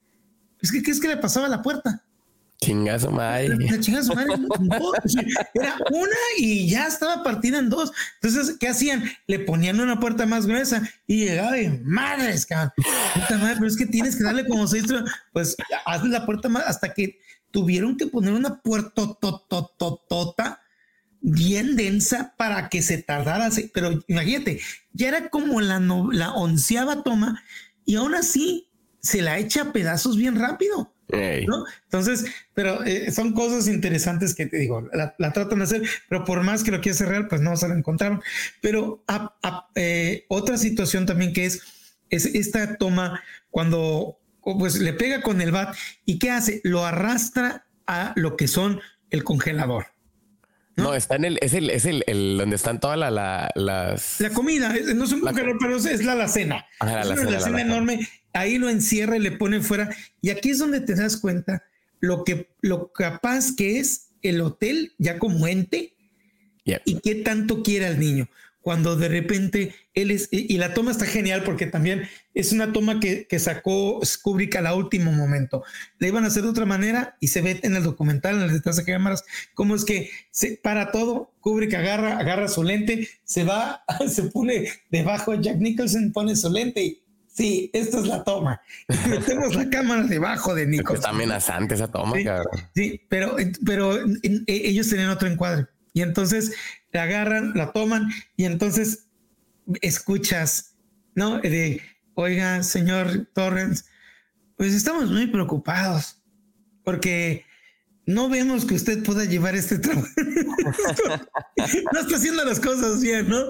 es 0.61 0.71
que 0.71 0.83
¿qué 0.83 0.91
es 0.91 0.99
que 0.99 1.07
le 1.07 1.17
pasaba 1.17 1.47
a 1.47 1.49
la 1.49 1.61
puerta? 1.61 2.03
Chingazo 2.61 3.09
madre. 3.09 3.57
chingazo 3.79 4.13
madre. 4.13 4.33
era 5.53 5.77
una 5.91 6.15
y 6.37 6.69
ya 6.69 6.87
estaba 6.87 7.23
partida 7.23 7.57
en 7.57 7.69
dos. 7.69 7.91
Entonces, 8.21 8.57
¿qué 8.59 8.67
hacían? 8.67 9.03
Le 9.27 9.39
ponían 9.39 9.79
una 9.79 9.99
puerta 9.99 10.25
más 10.25 10.45
gruesa 10.45 10.81
y 11.07 11.25
llegaba 11.25 11.57
y 11.57 11.69
madres, 11.85 12.45
cabrón. 12.45 12.73
madre, 13.39 13.55
pero 13.55 13.67
es 13.67 13.77
que 13.77 13.85
tienes 13.85 14.17
que 14.17 14.23
darle 14.23 14.45
como 14.45 14.67
seis. 14.67 14.83
Pues 15.31 15.55
haz 15.85 16.03
la 16.03 16.25
puerta 16.25 16.49
más 16.49 16.65
hasta 16.67 16.93
que 16.93 17.19
tuvieron 17.51 17.95
que 17.95 18.07
poner 18.07 18.33
una 18.33 18.61
puerta 18.61 19.03
totototota 19.19 20.59
bien 21.21 21.75
densa 21.75 22.33
para 22.37 22.69
que 22.69 22.81
se 22.81 22.97
tardara. 23.01 23.49
Pero 23.73 24.03
imagínate, 24.07 24.59
ya 24.93 25.07
era 25.09 25.29
como 25.29 25.61
la, 25.61 25.79
la 26.11 26.33
onceava 26.33 27.03
toma 27.03 27.43
y 27.85 27.95
aún 27.95 28.15
así 28.15 28.69
se 29.01 29.21
la 29.21 29.39
echa 29.39 29.63
a 29.63 29.73
pedazos 29.73 30.17
bien 30.17 30.35
rápido. 30.35 30.93
¿no? 31.47 31.65
Entonces, 31.85 32.25
pero 32.53 32.83
eh, 32.83 33.11
son 33.11 33.33
cosas 33.33 33.67
interesantes 33.67 34.35
que 34.35 34.45
te 34.45 34.57
digo, 34.57 34.87
la, 34.93 35.33
tratan 35.33 35.59
de 35.59 35.63
hacer, 35.63 35.81
pero 36.07 36.23
por 36.23 36.43
más 36.43 36.63
que 36.63 36.71
lo 36.71 36.81
quieras 36.81 37.01
real, 37.01 37.27
pues 37.27 37.41
no 37.41 37.55
se 37.57 37.67
la 37.67 37.75
encontraron. 37.75 38.21
Pero 38.61 39.03
eh, 39.75 40.25
otra 40.27 40.57
situación 40.57 41.05
también 41.05 41.33
que 41.33 41.45
es, 41.45 41.61
es 42.09 42.25
esta 42.25 42.75
toma 42.77 43.21
cuando 43.49 44.19
pues 44.41 44.79
le 44.79 44.93
pega 44.93 45.21
con 45.21 45.41
el 45.41 45.51
bat 45.51 45.75
y 46.05 46.19
¿qué 46.19 46.31
hace? 46.31 46.61
Lo 46.63 46.85
arrastra 46.85 47.65
a 47.87 48.13
lo 48.15 48.37
que 48.37 48.47
son 48.47 48.79
el 49.09 49.23
congelador. 49.23 49.87
No, 50.83 50.95
está 50.95 51.15
en 51.15 51.25
el, 51.25 51.39
es 51.41 51.53
el, 51.53 51.69
es 51.69 51.85
el, 51.85 52.03
el 52.07 52.37
donde 52.37 52.55
están 52.55 52.79
todas 52.79 52.97
la, 52.97 53.11
la, 53.11 53.49
las. 53.55 54.19
La 54.19 54.29
comida, 54.31 54.73
no 54.95 55.03
es 55.03 55.11
un 55.11 55.21
congelador, 55.21 55.57
pero 55.59 55.77
es 55.77 56.03
la 56.03 56.13
alacena. 56.13 56.65
Ah, 56.79 57.01
es 57.01 57.09
una 57.09 57.27
alacena 57.27 57.61
enorme. 57.61 58.07
Ahí 58.33 58.57
lo 58.57 58.69
encierra 58.69 59.17
y 59.17 59.19
le 59.19 59.31
pone 59.31 59.61
fuera. 59.61 59.89
Y 60.21 60.29
aquí 60.29 60.49
es 60.49 60.59
donde 60.59 60.81
te 60.81 60.95
das 60.95 61.17
cuenta 61.17 61.63
lo 61.99 62.23
que, 62.23 62.49
lo 62.61 62.91
capaz 62.91 63.55
que 63.55 63.79
es 63.79 64.09
el 64.21 64.41
hotel 64.41 64.93
ya 64.97 65.19
como 65.19 65.47
ente 65.47 65.95
y 66.85 66.99
qué 66.99 67.15
tanto 67.15 67.63
quiere 67.63 67.87
al 67.87 67.99
niño 67.99 68.27
cuando 68.61 68.95
de 68.95 69.07
repente 69.07 69.73
él 69.93 70.11
es, 70.11 70.27
y 70.31 70.57
la 70.57 70.73
toma 70.73 70.91
está 70.91 71.05
genial 71.05 71.43
porque 71.43 71.65
también 71.65 72.07
es 72.33 72.51
una 72.51 72.71
toma 72.71 72.99
que, 72.99 73.27
sacó 73.39 74.01
Kubrick 74.21 74.55
a 74.55 74.61
la 74.61 74.73
último 74.75 75.11
momento. 75.11 75.63
Le 75.97 76.09
iban 76.09 76.23
a 76.23 76.27
hacer 76.27 76.43
de 76.43 76.49
otra 76.49 76.65
manera 76.65 77.17
y 77.19 77.29
se 77.29 77.41
ve 77.41 77.59
en 77.63 77.75
el 77.75 77.83
documental, 77.83 78.35
en 78.35 78.41
las 78.41 78.53
detrás 78.53 78.77
de 78.77 78.85
cámaras, 78.85 79.23
cómo 79.53 79.75
es 79.75 79.85
que 79.85 80.09
se 80.31 80.59
para 80.61 80.91
todo, 80.91 81.33
Kubrick 81.39 81.73
agarra, 81.73 82.17
agarra 82.17 82.47
su 82.47 82.63
lente, 82.63 83.07
se 83.23 83.43
va, 83.43 83.83
se 84.07 84.23
pone 84.23 84.67
debajo 84.89 85.35
de 85.35 85.43
Jack 85.43 85.57
Nicholson, 85.57 86.11
pone 86.11 86.35
su 86.35 86.49
lente 86.49 86.83
y 86.83 87.03
sí, 87.27 87.69
esta 87.73 87.99
es 87.99 88.07
la 88.07 88.23
toma. 88.23 88.61
Tenemos 89.25 89.55
la 89.55 89.69
cámara 89.69 90.03
debajo 90.03 90.53
de 90.53 90.67
Nicholson. 90.67 90.95
Está 90.95 91.09
amenazante 91.09 91.75
esa 91.75 91.87
toma, 91.87 92.17
sí, 92.17 92.25
Sí, 92.75 93.01
pero, 93.09 93.37
pero 93.65 93.97
ellos 94.47 94.89
tenían 94.89 95.09
otro 95.09 95.29
encuadre. 95.29 95.67
Y 95.93 96.01
entonces 96.01 96.53
la 96.91 97.03
agarran, 97.03 97.53
la 97.55 97.71
toman 97.71 98.09
y 98.35 98.45
entonces 98.45 99.07
escuchas, 99.81 100.75
¿no? 101.15 101.39
De, 101.39 101.81
oiga, 102.15 102.63
señor 102.63 103.29
Torrens, 103.33 103.85
pues 104.57 104.73
estamos 104.73 105.11
muy 105.11 105.27
preocupados 105.27 106.21
porque 106.83 107.45
no 108.05 108.27
vemos 108.27 108.65
que 108.65 108.73
usted 108.73 109.03
pueda 109.03 109.25
llevar 109.25 109.55
este 109.55 109.77
trabajo. 109.77 110.07
no 111.93 111.99
está 111.99 112.15
haciendo 112.15 112.43
las 112.43 112.59
cosas 112.59 113.01
bien, 113.01 113.29
¿no? 113.29 113.45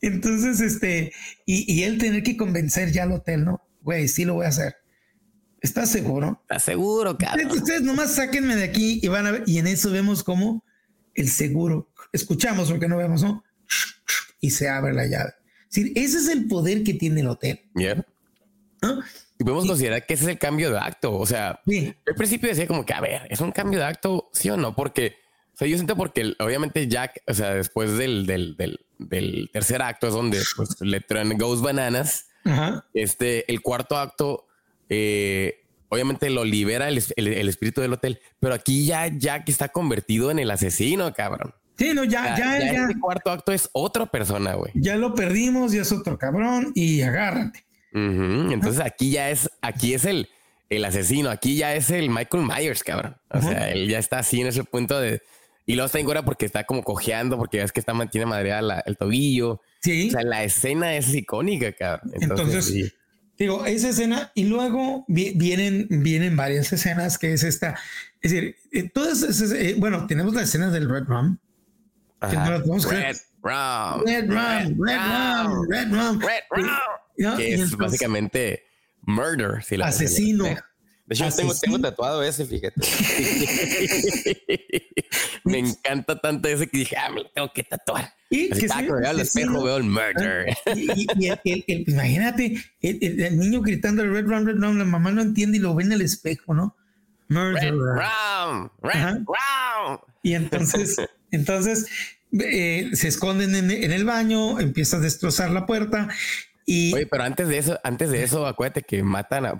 Entonces, 0.00 0.60
este, 0.60 1.12
y, 1.46 1.72
y 1.72 1.84
él 1.84 1.98
tener 1.98 2.24
que 2.24 2.36
convencer 2.36 2.90
ya 2.90 3.04
al 3.04 3.12
hotel, 3.12 3.44
¿no? 3.44 3.62
Güey, 3.82 4.08
sí 4.08 4.24
lo 4.24 4.34
voy 4.34 4.46
a 4.46 4.48
hacer. 4.48 4.76
¿Estás 5.60 5.90
seguro? 5.90 6.40
¿Estás 6.42 6.64
seguro, 6.64 7.16
cabrón? 7.16 7.52
Ustedes 7.52 7.82
nomás 7.82 8.16
sáquenme 8.16 8.56
de 8.56 8.64
aquí 8.64 8.98
y 9.00 9.06
van 9.06 9.28
a 9.28 9.30
ver. 9.30 9.44
Y 9.46 9.58
en 9.58 9.68
eso 9.68 9.92
vemos 9.92 10.24
cómo 10.24 10.64
el 11.14 11.28
seguro, 11.28 11.91
escuchamos 12.12 12.70
porque 12.70 12.88
no 12.88 12.96
vemos, 12.96 13.22
¿no? 13.22 13.44
Y 14.40 14.50
se 14.50 14.68
abre 14.68 14.92
la 14.92 15.06
llave. 15.06 15.32
ese 15.70 16.18
es 16.18 16.28
el 16.28 16.46
poder 16.46 16.82
que 16.84 16.94
tiene 16.94 17.20
el 17.20 17.28
hotel. 17.28 17.60
Y 19.38 19.44
podemos 19.44 19.66
considerar 19.66 20.06
que 20.06 20.14
ese 20.14 20.24
es 20.24 20.30
el 20.30 20.38
cambio 20.38 20.70
de 20.70 20.78
acto. 20.78 21.14
O 21.14 21.26
sea, 21.26 21.60
al 21.66 22.14
principio 22.16 22.48
decía 22.48 22.66
como 22.66 22.84
que, 22.84 22.94
a 22.94 23.00
ver, 23.00 23.22
¿es 23.30 23.40
un 23.40 23.52
cambio 23.52 23.78
de 23.78 23.86
acto? 23.86 24.28
Sí 24.32 24.50
o 24.50 24.56
no? 24.56 24.74
Porque, 24.74 25.16
o 25.54 25.56
sea, 25.56 25.68
yo 25.68 25.76
siento 25.76 25.96
porque 25.96 26.34
obviamente 26.38 26.86
Jack, 26.88 27.22
o 27.26 27.34
sea, 27.34 27.54
después 27.54 27.96
del, 27.96 28.26
del, 28.26 28.56
del, 28.98 29.50
tercer 29.52 29.82
acto 29.82 30.08
es 30.08 30.14
donde 30.14 30.40
pues, 30.56 30.80
le 30.80 31.00
traen 31.00 31.36
Ghost 31.38 31.62
Bananas. 31.62 32.28
Este, 32.92 33.50
el 33.50 33.62
cuarto 33.62 33.96
acto, 33.96 34.46
eh, 34.88 35.64
obviamente 35.88 36.28
lo 36.30 36.44
libera 36.44 36.88
el, 36.88 36.98
espíritu 37.48 37.80
del 37.80 37.92
hotel, 37.92 38.20
pero 38.40 38.54
aquí 38.54 38.84
ya 38.86 39.06
Jack 39.06 39.48
está 39.48 39.68
convertido 39.68 40.30
en 40.30 40.38
el 40.38 40.50
asesino, 40.50 41.12
cabrón. 41.14 41.54
Sí, 41.82 41.94
no, 41.94 42.04
ya, 42.04 42.36
ya, 42.36 42.58
ya. 42.58 42.72
ya. 42.72 42.82
Este 42.82 43.00
cuarto 43.00 43.30
acto 43.30 43.52
es 43.52 43.68
otra 43.72 44.06
persona, 44.06 44.54
güey. 44.54 44.72
Ya 44.74 44.96
lo 44.96 45.14
perdimos, 45.14 45.72
ya 45.72 45.82
es 45.82 45.92
otro 45.92 46.16
cabrón 46.18 46.72
y 46.74 47.02
agárrate. 47.02 47.64
Entonces 47.92 48.80
aquí 48.80 49.10
ya 49.10 49.30
es, 49.30 49.50
aquí 49.60 49.92
es 49.92 50.04
el, 50.04 50.28
el 50.70 50.84
asesino, 50.84 51.28
aquí 51.28 51.56
ya 51.56 51.74
es 51.74 51.90
el 51.90 52.08
Michael 52.08 52.46
Myers, 52.46 52.82
cabrón. 52.82 53.16
O 53.28 53.42
sea, 53.42 53.70
él 53.70 53.88
ya 53.88 53.98
está 53.98 54.20
así 54.20 54.40
en 54.40 54.46
ese 54.46 54.64
punto 54.64 55.00
de. 55.00 55.20
Y 55.66 55.74
luego 55.74 55.86
está 55.86 55.98
en 55.98 56.24
porque 56.24 56.46
está 56.46 56.64
como 56.64 56.82
cojeando, 56.82 57.36
porque 57.36 57.62
es 57.62 57.70
que 57.70 57.80
está 57.80 57.94
mantiene 57.94 58.26
madreada 58.26 58.82
el 58.86 58.96
tobillo. 58.96 59.60
Sí. 59.80 60.08
O 60.08 60.12
sea, 60.12 60.22
la 60.22 60.42
escena 60.42 60.96
es 60.96 61.14
icónica, 61.14 61.72
cabrón. 61.72 62.12
Entonces, 62.20 62.94
Digo, 63.38 63.64
esa 63.66 63.88
escena 63.88 64.30
y 64.34 64.44
luego 64.44 65.04
vienen, 65.08 65.88
vienen 65.90 66.36
varias 66.36 66.72
escenas 66.72 67.18
que 67.18 67.32
es 67.32 67.42
esta. 67.42 67.76
Es 68.20 68.30
decir, 68.30 68.56
eh, 68.70 68.88
todas 68.88 69.22
esas, 69.22 69.52
eh, 69.52 69.74
bueno, 69.78 70.06
tenemos 70.06 70.34
la 70.34 70.42
escena 70.42 70.70
del 70.70 70.88
Red 70.88 71.04
Rum. 71.06 71.38
Red, 72.22 72.62
Rum, 72.66 72.80
Red 72.80 73.16
Rum. 73.42 74.04
Red 74.06 74.30
Rum. 74.30 74.78
Red 75.68 75.92
Rum. 75.92 76.20
Red 76.20 76.42
Rum. 76.50 76.70
Que 77.36 77.54
es 77.54 77.76
básicamente 77.76 78.64
murder. 79.02 79.62
asesino. 79.82 80.44
De 81.04 81.16
hecho, 81.16 81.28
tengo, 81.36 81.52
tengo, 81.54 81.80
tatuado 81.80 82.22
ese, 82.22 82.46
fíjate. 82.46 82.80
me 85.44 85.58
encanta 85.58 86.20
tanto 86.20 86.48
ese 86.48 86.68
que 86.68 86.78
dije, 86.78 86.96
ah, 86.96 87.10
me 87.10 87.22
lo 87.22 87.30
tengo 87.30 87.52
que 87.52 87.64
tatuar. 87.64 88.14
Y 88.30 88.48
que, 88.48 88.68
sí, 88.68 88.86
veo 88.86 89.08
al 89.08 89.18
espejo, 89.20 89.64
veo 89.64 89.76
el 89.76 89.82
murder. 89.82 90.56
Y, 90.74 91.28
el, 91.28 91.40
imagínate, 91.86 92.56
el, 92.80 93.38
niño 93.38 93.60
gritando 93.62 94.06
Red 94.06 94.26
Rum, 94.26 94.46
Red 94.46 94.58
Rum, 94.58 94.78
la 94.78 94.84
mamá 94.84 95.10
no 95.10 95.22
entiende 95.22 95.58
y 95.58 95.60
lo 95.60 95.74
ve 95.74 95.82
en 95.82 95.90
el 95.92 96.02
espejo, 96.02 96.54
¿no? 96.54 96.76
Murder. 97.28 97.74
Red 97.74 97.74
Rum, 97.74 98.70
Red 98.82 99.24
Rum. 99.26 99.98
Y 100.22 100.34
entonces, 100.34 100.96
entonces 101.32 101.86
eh, 102.38 102.90
se 102.92 103.08
esconden 103.08 103.54
en, 103.54 103.70
en, 103.70 103.92
el 103.92 104.04
baño, 104.04 104.60
empieza 104.60 104.98
a 104.98 105.00
destrozar 105.00 105.50
la 105.50 105.66
puerta 105.66 106.08
Oye, 106.66 107.06
pero 107.06 107.24
antes 107.24 107.48
de 107.48 107.58
eso, 107.58 107.78
antes 107.82 108.10
de 108.10 108.22
eso, 108.22 108.46
acuérdate 108.46 108.82
que 108.82 109.02
matan 109.02 109.46
a. 109.46 109.56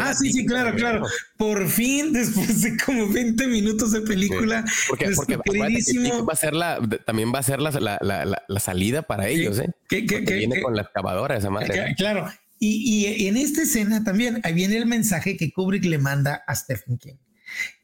ah, 0.00 0.14
sí, 0.14 0.32
sí, 0.32 0.46
claro, 0.46 0.74
claro. 0.76 1.06
Por 1.36 1.68
fin, 1.68 2.12
después 2.12 2.62
de 2.62 2.76
como 2.84 3.08
20 3.08 3.46
minutos 3.48 3.92
de 3.92 4.02
película. 4.02 4.64
Porque, 4.88 5.10
porque 5.10 5.36
va 5.36 6.32
a 6.32 6.36
ser 6.36 6.54
la, 6.54 6.80
también 7.04 7.32
va 7.34 7.40
a 7.40 7.42
ser 7.42 7.60
la, 7.60 7.70
la, 7.70 8.44
la, 8.48 8.60
salida 8.60 9.02
para 9.02 9.28
ellos, 9.28 9.58
¿eh? 9.58 9.70
Que, 9.88 10.02
viene 10.02 10.62
con 10.62 10.76
la 10.76 10.82
excavadora 10.82 11.36
esa 11.36 11.50
madre. 11.50 11.94
Claro. 11.96 12.30
Y, 12.60 13.04
y, 13.04 13.26
en 13.26 13.36
esta 13.36 13.62
escena 13.62 14.04
también 14.04 14.40
ahí 14.44 14.54
viene 14.54 14.76
el 14.76 14.86
mensaje 14.86 15.36
que 15.36 15.52
Kubrick 15.52 15.84
le 15.84 15.98
manda 15.98 16.44
a 16.46 16.54
Stephen 16.54 16.98
King. 16.98 17.16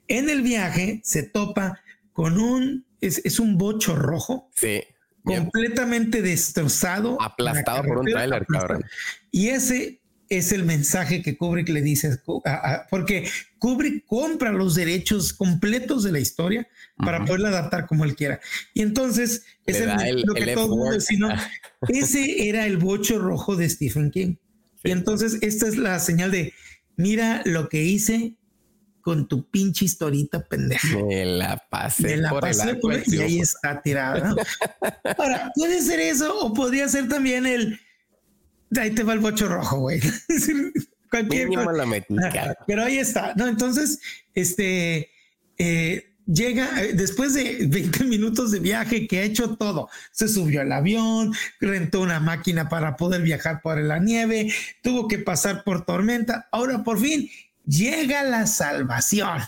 En 0.06 0.30
el 0.30 0.42
viaje 0.42 1.00
se 1.04 1.24
topa 1.24 1.80
con 2.12 2.38
un. 2.38 2.86
Es, 3.00 3.20
es 3.24 3.40
un 3.40 3.58
bocho 3.58 3.96
rojo. 3.96 4.50
Sí 4.54 4.82
completamente 5.24 6.22
destrozado. 6.22 7.20
Aplastado 7.20 7.84
por 7.84 7.98
un 7.98 8.06
trailer, 8.06 8.46
cabrón. 8.46 8.84
Y 9.30 9.48
ese 9.48 10.00
es 10.28 10.52
el 10.52 10.64
mensaje 10.64 11.22
que 11.22 11.36
Kubrick 11.36 11.68
le 11.70 11.82
dice, 11.82 12.16
porque 12.88 13.28
Kubrick 13.58 14.06
compra 14.06 14.52
los 14.52 14.76
derechos 14.76 15.32
completos 15.32 16.04
de 16.04 16.12
la 16.12 16.20
historia 16.20 16.68
para 16.96 17.24
poderla 17.24 17.48
adaptar 17.48 17.86
como 17.86 18.04
él 18.04 18.14
quiera. 18.14 18.40
Y 18.72 18.82
entonces, 18.82 19.44
es 19.66 19.84
lo 20.24 20.34
que 20.34 20.54
todo 20.54 20.68
mundo 20.68 20.92
decía, 20.92 21.50
ese 21.88 22.48
era 22.48 22.66
el 22.66 22.76
bocho 22.76 23.18
rojo 23.18 23.56
de 23.56 23.68
Stephen 23.68 24.10
King. 24.10 24.36
Y 24.84 24.92
entonces, 24.92 25.38
esta 25.42 25.66
es 25.66 25.76
la 25.76 25.98
señal 25.98 26.30
de, 26.30 26.54
mira 26.96 27.42
lo 27.44 27.68
que 27.68 27.82
hice 27.82 28.36
con 29.00 29.28
tu 29.28 29.48
pinche 29.48 29.84
historita 29.84 30.44
pendeja. 30.44 30.98
Me 31.04 31.24
la 31.24 31.56
pasé. 31.70 32.02
Me 32.02 32.16
la 32.18 32.40
pasé 32.40 32.74
por 32.76 32.94
y 33.06 33.18
ahí 33.18 33.40
está 33.40 33.80
tirada. 33.82 34.34
Ahora, 35.16 35.52
puede 35.54 35.80
ser 35.82 36.00
eso 36.00 36.38
o 36.38 36.54
podría 36.54 36.88
ser 36.88 37.08
también 37.08 37.46
el. 37.46 37.80
Ahí 38.76 38.90
te 38.90 39.02
va 39.02 39.14
el 39.14 39.20
bocho 39.20 39.48
rojo, 39.48 39.80
güey. 39.80 40.00
Cualquier 41.10 41.48
cosa. 41.48 42.56
Pero 42.66 42.84
ahí 42.84 42.98
está. 42.98 43.34
No, 43.34 43.48
entonces, 43.48 44.00
este. 44.34 45.10
Eh, 45.58 46.10
llega 46.32 46.82
eh, 46.82 46.92
después 46.94 47.34
de 47.34 47.66
20 47.66 48.04
minutos 48.04 48.50
de 48.50 48.60
viaje 48.60 49.06
que 49.06 49.18
ha 49.18 49.22
hecho 49.22 49.56
todo. 49.56 49.88
Se 50.12 50.28
subió 50.28 50.60
al 50.60 50.72
avión, 50.72 51.34
rentó 51.60 52.00
una 52.00 52.20
máquina 52.20 52.68
para 52.68 52.96
poder 52.96 53.22
viajar 53.22 53.60
por 53.62 53.78
la 53.80 53.98
nieve, 53.98 54.52
tuvo 54.82 55.08
que 55.08 55.18
pasar 55.18 55.64
por 55.64 55.84
tormenta. 55.84 56.48
Ahora 56.52 56.82
por 56.84 56.98
fin 56.98 57.28
llega 57.66 58.22
la 58.22 58.46
salvación. 58.46 59.40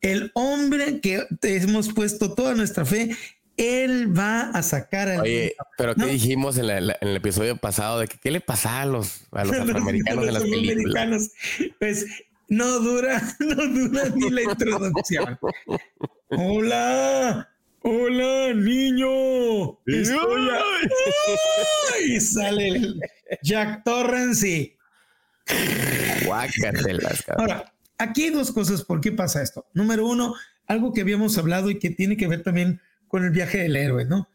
El 0.00 0.30
hombre 0.34 1.00
que 1.00 1.26
hemos 1.42 1.92
puesto 1.92 2.34
toda 2.34 2.54
nuestra 2.54 2.84
fe, 2.84 3.16
él 3.56 4.16
va 4.16 4.50
a 4.50 4.62
sacar 4.62 5.08
al. 5.08 5.20
Oye, 5.22 5.56
pero 5.76 5.94
¿qué 5.96 6.06
dijimos 6.06 6.56
en, 6.58 6.70
el 6.70 7.16
episodio 7.16 7.56
pasado 7.56 7.98
de 7.98 8.06
que 8.06 8.16
qué 8.16 8.30
le 8.30 8.40
pasa 8.40 8.80
a 8.80 8.86
los, 8.86 9.22
a 9.32 9.44
los 9.44 9.56
afroamericanos 9.58 10.26
en 10.26 10.34
las 10.34 10.42
películas? 10.44 11.32
Pues 11.80 12.06
no 12.48 12.78
dura, 12.78 13.20
no 13.40 13.54
dura 13.54 14.08
ni 14.14 14.30
la 14.30 14.42
introducción. 14.42 15.38
Hola, 16.28 17.50
hola, 17.82 18.54
niño. 18.54 19.78
Estoy 19.86 20.48
y 22.06 22.20
sale 22.20 22.80
Jack 23.42 23.82
Torrance 23.84 24.48
y 24.48 24.77
Ahora, 27.36 27.72
aquí 27.98 28.24
hay 28.24 28.30
dos 28.30 28.52
cosas 28.52 28.82
por 28.82 29.00
qué 29.00 29.12
pasa 29.12 29.42
esto. 29.42 29.66
Número 29.74 30.06
uno, 30.06 30.34
algo 30.66 30.92
que 30.92 31.00
habíamos 31.00 31.36
hablado 31.38 31.70
y 31.70 31.78
que 31.78 31.90
tiene 31.90 32.16
que 32.16 32.28
ver 32.28 32.42
también 32.42 32.80
con 33.08 33.24
el 33.24 33.30
viaje 33.30 33.58
del 33.58 33.76
héroe, 33.76 34.04
¿no? 34.04 34.28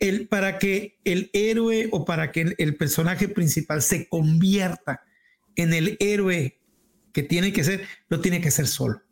El, 0.00 0.28
para 0.28 0.58
que 0.58 0.98
el 1.04 1.30
héroe 1.32 1.88
o 1.92 2.04
para 2.04 2.32
que 2.32 2.54
el, 2.58 2.76
personaje 2.76 3.28
principal 3.28 3.80
se 3.80 4.08
convierta 4.08 5.04
en 5.54 5.72
el 5.72 5.96
héroe 6.00 6.58
que 7.12 7.22
tiene 7.22 7.52
que 7.52 7.62
ser, 7.62 7.86
lo 8.08 8.20
tiene 8.20 8.40
que 8.40 8.50
ser 8.50 8.66
solo. 8.66 9.02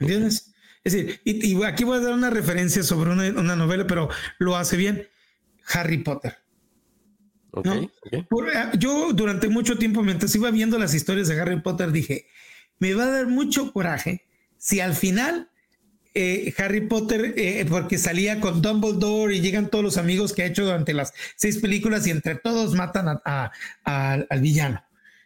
¿Entiendes? 0.00 0.52
Es 0.82 0.92
decir, 0.92 1.20
y, 1.24 1.62
aquí 1.64 1.84
voy 1.84 1.98
a 1.98 2.00
dar 2.00 2.14
una 2.14 2.30
referencia 2.30 2.82
sobre 2.82 3.12
una 3.12 3.56
novela, 3.56 3.86
pero 3.86 4.08
lo 4.38 4.56
hace 4.56 4.76
bien. 4.76 5.08
Harry 5.68 5.98
Potter. 5.98 6.45
Eh, 7.64 7.88
yo 8.78 9.12
durante 9.12 9.48
mucho 9.48 9.78
tiempo, 9.78 10.02
mientras 10.02 10.34
iba 10.34 10.50
viendo 10.50 10.78
las 10.78 10.94
historias 10.94 11.28
de 11.28 11.40
Harry 11.40 11.60
Potter, 11.60 11.92
dije, 11.92 12.26
me 12.78 12.94
va 12.94 13.04
a 13.04 13.10
dar 13.10 13.26
mucho 13.26 13.72
coraje 13.72 14.26
si 14.58 14.80
al 14.80 14.94
final 14.94 15.50
eh, 16.14 16.52
Harry 16.58 16.86
Potter, 16.86 17.34
eh, 17.36 17.64
porque 17.68 17.98
salía 17.98 18.40
con 18.40 18.62
Dumbledore 18.62 19.36
y 19.36 19.40
llegan 19.40 19.68
todos 19.68 19.84
los 19.84 19.96
amigos 19.98 20.32
que 20.32 20.42
ha 20.42 20.46
hecho 20.46 20.64
durante 20.64 20.94
las 20.94 21.12
seis 21.36 21.58
películas 21.58 22.06
y 22.06 22.10
entre 22.10 22.36
todos 22.36 22.74
matan 22.74 23.20
al 23.84 24.40
villano, 24.40 24.82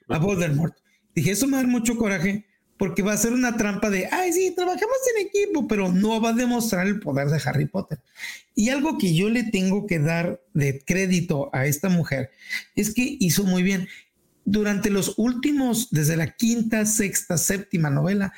a 0.09 0.19
Voldemort. 0.19 0.75
Dije, 1.15 1.33
eso 1.33 1.47
me 1.47 1.53
va 1.53 1.59
a 1.59 1.63
dar 1.63 1.71
mucho 1.71 1.97
coraje 1.97 2.47
porque 2.81 3.03
va 3.03 3.13
a 3.13 3.19
ser 3.19 3.35
una 3.35 3.59
trampa 3.59 3.91
de, 3.91 4.09
ay, 4.11 4.33
sí, 4.33 4.55
trabajamos 4.57 4.97
en 5.15 5.27
equipo, 5.27 5.69
pero 5.69 5.93
no 5.93 6.19
va 6.19 6.31
a 6.31 6.33
demostrar 6.33 6.87
el 6.87 6.99
poder 6.99 7.29
de 7.29 7.39
Harry 7.45 7.67
Potter. 7.67 8.01
Y 8.55 8.71
algo 8.71 8.97
que 8.97 9.15
yo 9.15 9.29
le 9.29 9.45
tengo 9.45 9.87
que 9.87 9.99
dar 9.99 10.41
de 10.55 10.83
crédito 10.83 11.51
a 11.53 11.67
esta 11.67 11.91
mujer 11.91 12.31
es 12.75 12.95
que 12.95 13.19
hizo 13.21 13.45
muy 13.45 13.63
bien. 13.63 13.87
Durante 14.47 14.89
los 14.89 15.19
últimos, 15.19 15.91
desde 15.91 16.17
la 16.17 16.35
quinta, 16.35 16.87
sexta, 16.87 17.37
séptima 17.37 17.91
novela, 17.91 18.33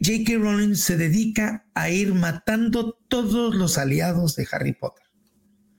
J.K. 0.00 0.38
Rowling 0.38 0.74
se 0.74 0.96
dedica 0.96 1.66
a 1.74 1.90
ir 1.90 2.14
matando 2.14 2.98
todos 3.08 3.54
los 3.54 3.76
aliados 3.76 4.36
de 4.36 4.48
Harry 4.52 4.72
Potter. 4.72 4.99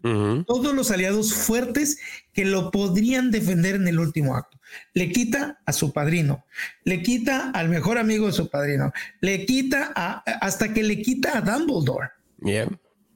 Todos 0.02 0.73
los 0.73 0.90
aliados 0.90 1.34
fuertes 1.34 1.99
que 2.34 2.45
lo 2.45 2.72
podrían 2.72 3.30
defender 3.30 3.76
en 3.76 3.88
el 3.88 3.99
último 3.99 4.36
acto. 4.36 4.60
Le 4.94 5.11
quita 5.11 5.61
a 5.65 5.73
su 5.73 5.94
padrino, 5.94 6.45
le 6.84 7.03
quita 7.03 7.52
al 7.52 7.69
mejor 7.69 7.98
amigo 7.98 8.28
de 8.28 8.34
su 8.34 8.49
padrino, 8.49 8.91
le 9.19 9.45
quita 9.45 9.91
a, 9.95 10.23
hasta 10.41 10.73
que 10.73 10.84
le 10.84 11.02
quita 11.02 11.38
a 11.38 11.41
Dumbledore. 11.41 12.10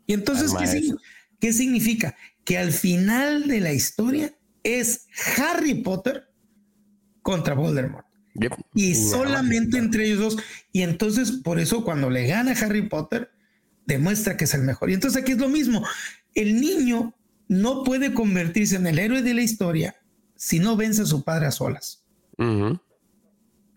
Y 0.06 0.14
entonces, 0.14 0.52
¿qué, 0.54 0.94
¿qué 1.40 1.54
significa? 1.54 2.16
Que 2.44 2.58
al 2.58 2.72
final 2.72 3.48
de 3.48 3.62
la 3.62 3.74
historia 3.74 4.36
es 4.64 5.08
Harry 5.38 5.76
Potter 5.76 6.30
contra 7.22 7.56
Voldemort. 7.56 8.06
Y 8.74 8.94
solamente 8.96 9.78
entre 9.78 10.06
ellos 10.06 10.20
dos. 10.20 10.38
Y 10.72 10.82
entonces, 10.82 11.32
por 11.32 11.60
eso, 11.60 11.84
cuando 11.84 12.10
le 12.10 12.28
gana 12.28 12.52
Harry 12.52 12.88
Potter, 12.88 13.32
demuestra 13.86 14.38
que 14.38 14.44
es 14.44 14.54
el 14.54 14.62
mejor. 14.62 14.92
Y 14.92 14.94
entonces 14.94 15.22
aquí 15.22 15.32
es 15.32 15.38
lo 15.38 15.50
mismo 15.50 15.84
el 16.36 16.60
niño 16.60 17.14
no 17.48 17.84
puede 17.84 18.14
convertirse 18.14 18.76
en 18.76 18.88
el 18.88 19.00
héroe 19.00 19.22
de 19.22 19.34
la 19.34 19.42
historia 19.42 19.96
si 20.36 20.60
no 20.60 20.76
vence 20.76 21.04
a 21.04 21.06
su 21.06 21.24
padre 21.24 21.48
a 21.48 21.52
solas. 21.52 22.04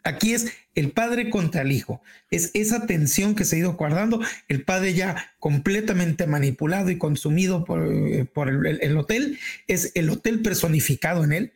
Aquí 0.05 0.33
es 0.33 0.53
el 0.75 0.91
padre 0.93 1.29
contra 1.29 1.63
el 1.63 1.73
hijo. 1.73 2.03
Es 2.31 2.51
esa 2.55 2.87
tensión 2.87 3.35
que 3.35 3.45
se 3.45 3.57
ha 3.57 3.59
ido 3.61 3.75
guardando. 3.75 4.21
El 4.49 4.65
padre 4.65 4.95
ya 4.95 5.33
completamente 5.39 6.27
manipulado 6.27 6.91
y 6.91 6.99
consumido 6.99 7.65
por, 7.65 7.87
eh, 7.87 8.29
el, 8.81 8.97
hotel. 8.97 9.39
Es 9.67 9.93
el 9.95 10.09
hotel 10.11 10.41
personificado 10.41 11.25
en 11.25 11.33
él 11.33 11.53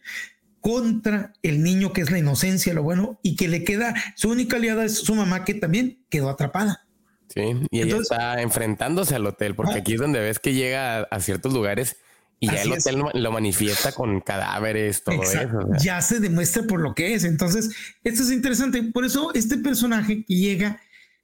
contra 0.61 1.33
el 1.43 1.63
niño 1.63 1.93
que 1.93 2.03
es 2.03 2.11
la 2.11 2.19
inocencia, 2.19 2.73
lo 2.73 2.85
bueno, 2.85 3.19
y 3.23 3.35
que 3.35 3.49
le 3.49 3.65
queda, 3.65 3.95
su 4.15 4.31
única 4.31 4.59
aliada 4.59 4.85
es 4.85 4.95
su 4.99 5.15
mamá 5.17 5.45
que 5.45 5.55
también 5.55 6.05
quedó 6.09 6.29
atrapada. 6.29 6.87
Sí, 7.35 7.41
y 7.71 7.81
ella 7.81 7.97
está 7.97 8.43
enfrentándose 8.43 9.15
al 9.15 9.27
hotel, 9.27 9.55
porque 9.55 9.75
aquí 9.75 9.95
es 9.95 10.01
donde 10.01 10.21
ves 10.21 10.39
que 10.39 10.53
llega 10.55 11.03
a, 11.03 11.21
ciertos 11.21 11.53
lugares 11.55 11.97
y 12.41 12.47
ya 12.47 12.63
el 12.63 12.73
hotel 12.73 13.03
lo 13.15 13.33
manifiesta 13.33 13.93
con 13.93 14.21
cadáveres, 14.21 15.05
todo 15.05 15.23
eso. 15.23 15.39
Ya 15.81 16.01
se 16.03 16.19
demuestra 16.19 16.65
por 16.65 16.81
lo 16.81 16.95
que 16.95 17.15
es. 17.15 17.25
Entonces, 17.25 17.71
esto 18.03 18.23
es 18.25 18.33
interesante. 18.33 18.83
Por 18.83 19.05
eso, 19.05 19.33
este 19.33 19.59
personaje 19.59 20.25
que 20.25 20.35
llega, 20.35 20.81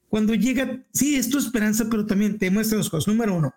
cuando 0.08 0.34
llega, 0.34 0.80
sí, 0.92 1.16
es 1.16 1.28
tu 1.28 1.38
esperanza, 1.38 1.86
pero 1.90 2.06
también 2.06 2.38
te 2.38 2.50
muestra 2.50 2.78
dos 2.78 2.88
cosas. 2.88 3.08
Número 3.08 3.34
uno, 3.34 3.52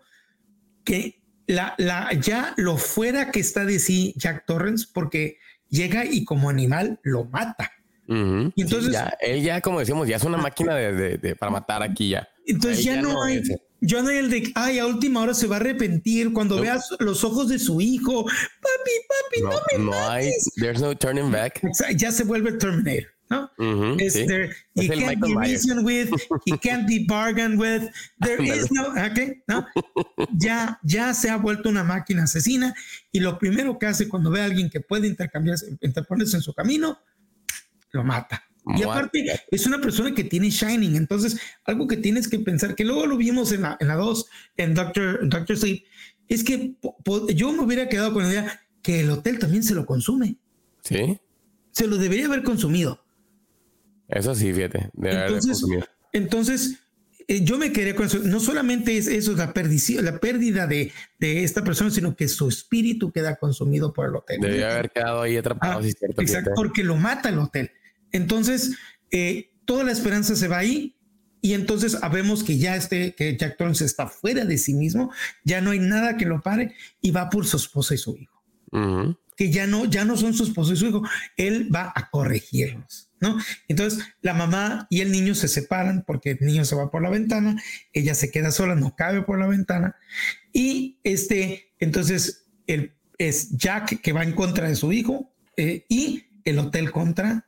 que 0.83 1.21
la, 1.45 1.75
la, 1.77 2.11
ya 2.13 2.53
lo 2.57 2.77
fuera 2.77 3.31
que 3.31 3.39
está 3.39 3.63
de 3.63 3.79
sí 3.79 4.13
Jack 4.17 4.45
Torrance, 4.45 4.87
porque 4.91 5.37
llega 5.69 6.05
y 6.05 6.25
como 6.25 6.49
animal 6.49 6.99
lo 7.03 7.25
mata. 7.25 7.71
Y 8.07 8.61
entonces, 8.61 8.91
ya, 8.91 9.15
él 9.21 9.41
ya, 9.41 9.61
como 9.61 9.79
decimos, 9.79 10.05
ya 10.07 10.17
es 10.17 10.23
una 10.23 10.37
máquina 10.37 10.75
de, 10.75 11.17
de, 11.17 11.35
para 11.35 11.51
matar 11.51 11.81
aquí 11.81 12.09
ya. 12.09 12.27
Entonces 12.45 12.83
ya, 12.83 13.01
no, 13.01 13.23
hay, 13.23 13.41
ya 13.81 14.01
no 14.01 14.09
hay 14.09 14.17
el 14.17 14.29
de, 14.29 14.51
ay, 14.55 14.79
a 14.79 14.85
última 14.85 15.21
hora 15.21 15.33
se 15.33 15.47
va 15.47 15.57
a 15.57 15.59
arrepentir 15.59 16.33
cuando 16.33 16.59
veas 16.59 16.89
los 16.99 17.23
ojos 17.23 17.49
de 17.49 17.59
su 17.59 17.81
hijo. 17.81 18.23
Papi, 18.23 18.91
papi, 19.07 19.41
no, 19.43 19.49
me 19.77 19.91
No 19.91 20.09
hay, 20.09 20.31
there's 20.57 20.81
no 20.81 20.95
turning 20.95 21.31
back. 21.31 21.61
Ya 21.95 22.11
se 22.11 22.23
vuelve 22.23 22.53
Terminator. 22.53 23.11
¿no? 23.31 23.49
este, 23.97 24.51
he 24.75 24.89
can't 24.89 25.21
be 25.21 25.33
reasoned 25.33 25.85
with, 25.85 26.11
he 26.45 26.57
can't 26.57 26.85
be 26.85 27.05
bargained 27.07 27.57
with, 27.57 27.89
there 28.19 28.43
is 28.43 28.69
no, 28.71 28.91
okay, 28.91 29.41
¿no? 29.47 29.65
Ya, 30.37 30.77
ya 30.83 31.13
se 31.13 31.29
ha 31.29 31.37
vuelto 31.37 31.69
una 31.69 31.83
máquina 31.83 32.23
asesina 32.23 32.73
y 33.11 33.21
lo 33.21 33.39
primero 33.39 33.79
que 33.79 33.85
hace 33.85 34.09
cuando 34.09 34.29
ve 34.31 34.41
a 34.41 34.45
alguien 34.45 34.69
que 34.69 34.81
puede 34.81 35.07
intercambiarse, 35.07 35.77
interponerse 35.79 36.35
en 36.35 36.43
su 36.43 36.53
camino, 36.53 36.99
lo 37.91 38.03
mata. 38.03 38.43
Y 38.77 38.83
aparte, 38.83 39.25
es 39.49 39.65
una 39.65 39.79
persona 39.79 40.13
que 40.13 40.23
tiene 40.23 40.49
Shining. 40.49 40.95
Entonces, 40.95 41.39
algo 41.65 41.87
que 41.87 41.97
tienes 41.97 42.27
que 42.27 42.39
pensar, 42.39 42.75
que 42.75 42.85
luego 42.85 43.05
lo 43.05 43.17
vimos 43.17 43.51
en 43.51 43.61
la 43.61 43.69
2, 43.69 43.77
en, 43.79 43.87
la 43.87 43.95
dos, 43.95 44.25
en 44.57 44.73
Doctor, 44.73 45.29
Doctor 45.29 45.57
Sleep, 45.57 45.83
es 46.27 46.43
que 46.43 46.75
yo 47.35 47.51
me 47.51 47.63
hubiera 47.63 47.89
quedado 47.89 48.13
con 48.13 48.23
la 48.23 48.29
idea 48.29 48.61
que 48.81 49.01
el 49.01 49.09
hotel 49.09 49.39
también 49.39 49.63
se 49.63 49.75
lo 49.75 49.85
consume. 49.85 50.37
Sí. 50.83 51.19
Se 51.71 51.87
lo 51.87 51.97
debería 51.97 52.25
haber 52.25 52.43
consumido. 52.43 53.03
Eso 54.07 54.35
sí, 54.35 54.53
fíjate. 54.53 54.89
entonces, 55.01 55.63
entonces 56.11 56.81
eh, 57.27 57.43
yo 57.43 57.57
me 57.57 57.71
quedé 57.71 57.95
con 57.95 58.07
eso. 58.07 58.19
No 58.19 58.39
solamente 58.39 58.97
es 58.97 59.07
eso, 59.07 59.33
la 59.35 59.53
perdición, 59.53 60.03
la 60.03 60.19
pérdida 60.19 60.67
de, 60.67 60.91
de, 61.19 61.43
esta 61.43 61.63
persona, 61.63 61.89
sino 61.89 62.15
que 62.15 62.27
su 62.27 62.49
espíritu 62.49 63.11
queda 63.11 63.37
consumido 63.37 63.93
por 63.93 64.09
el 64.09 64.15
hotel. 64.15 64.39
Debería 64.41 64.71
haber 64.71 64.91
quedado 64.91 65.21
ahí 65.21 65.37
atrapado, 65.37 65.79
ah, 65.81 65.87
Exacto, 66.17 66.51
porque 66.55 66.83
lo 66.83 66.97
mata 66.97 67.29
el 67.29 67.39
hotel. 67.39 67.71
Entonces, 68.11 68.77
eh, 69.11 69.51
toda 69.65 69.83
la 69.83 69.91
esperanza 69.91 70.35
se 70.35 70.47
va 70.47 70.59
ahí 70.59 70.95
y 71.41 71.53
entonces 71.53 71.93
sabemos 71.93 72.43
que 72.43 72.57
ya 72.57 72.75
este, 72.75 73.15
que 73.15 73.35
Jack 73.35 73.57
Torrance 73.57 73.83
está 73.83 74.07
fuera 74.07 74.45
de 74.45 74.57
sí 74.57 74.75
mismo, 74.75 75.11
ya 75.43 75.59
no 75.59 75.71
hay 75.71 75.79
nada 75.79 76.15
que 76.15 76.25
lo 76.25 76.41
pare 76.41 76.75
y 77.01 77.11
va 77.11 77.29
por 77.29 77.47
su 77.47 77.57
esposa 77.57 77.95
y 77.95 77.97
su 77.97 78.15
hijo. 78.15 78.39
Que 79.35 79.51
ya 79.51 79.65
no, 79.65 79.85
ya 79.85 80.05
no 80.05 80.15
son 80.17 80.33
su 80.33 80.43
esposa 80.43 80.73
y 80.73 80.75
su 80.75 80.87
hijo, 80.87 81.01
él 81.35 81.73
va 81.73 81.91
a 81.95 82.09
corregirlos. 82.09 83.09
¿No? 83.19 83.37
Entonces 83.67 84.03
la 84.21 84.33
mamá 84.33 84.87
y 84.89 85.01
el 85.01 85.11
niño 85.11 85.35
se 85.35 85.47
separan 85.47 86.03
porque 86.07 86.31
el 86.31 86.39
niño 86.41 86.65
se 86.65 86.75
va 86.75 86.89
por 86.89 87.03
la 87.03 87.09
ventana, 87.11 87.61
ella 87.93 88.15
se 88.15 88.31
queda 88.31 88.49
sola, 88.49 88.73
no 88.73 88.95
cabe 88.95 89.21
por 89.21 89.37
la 89.37 89.45
ventana 89.45 89.95
y 90.51 90.99
este, 91.03 91.71
entonces 91.77 92.47
el, 92.65 92.95
es 93.19 93.55
Jack 93.55 94.01
que 94.01 94.13
va 94.13 94.23
en 94.23 94.33
contra 94.33 94.67
de 94.67 94.75
su 94.75 94.91
hijo 94.91 95.31
eh, 95.55 95.85
y 95.87 96.25
el 96.45 96.57
hotel 96.57 96.91
contra 96.91 97.47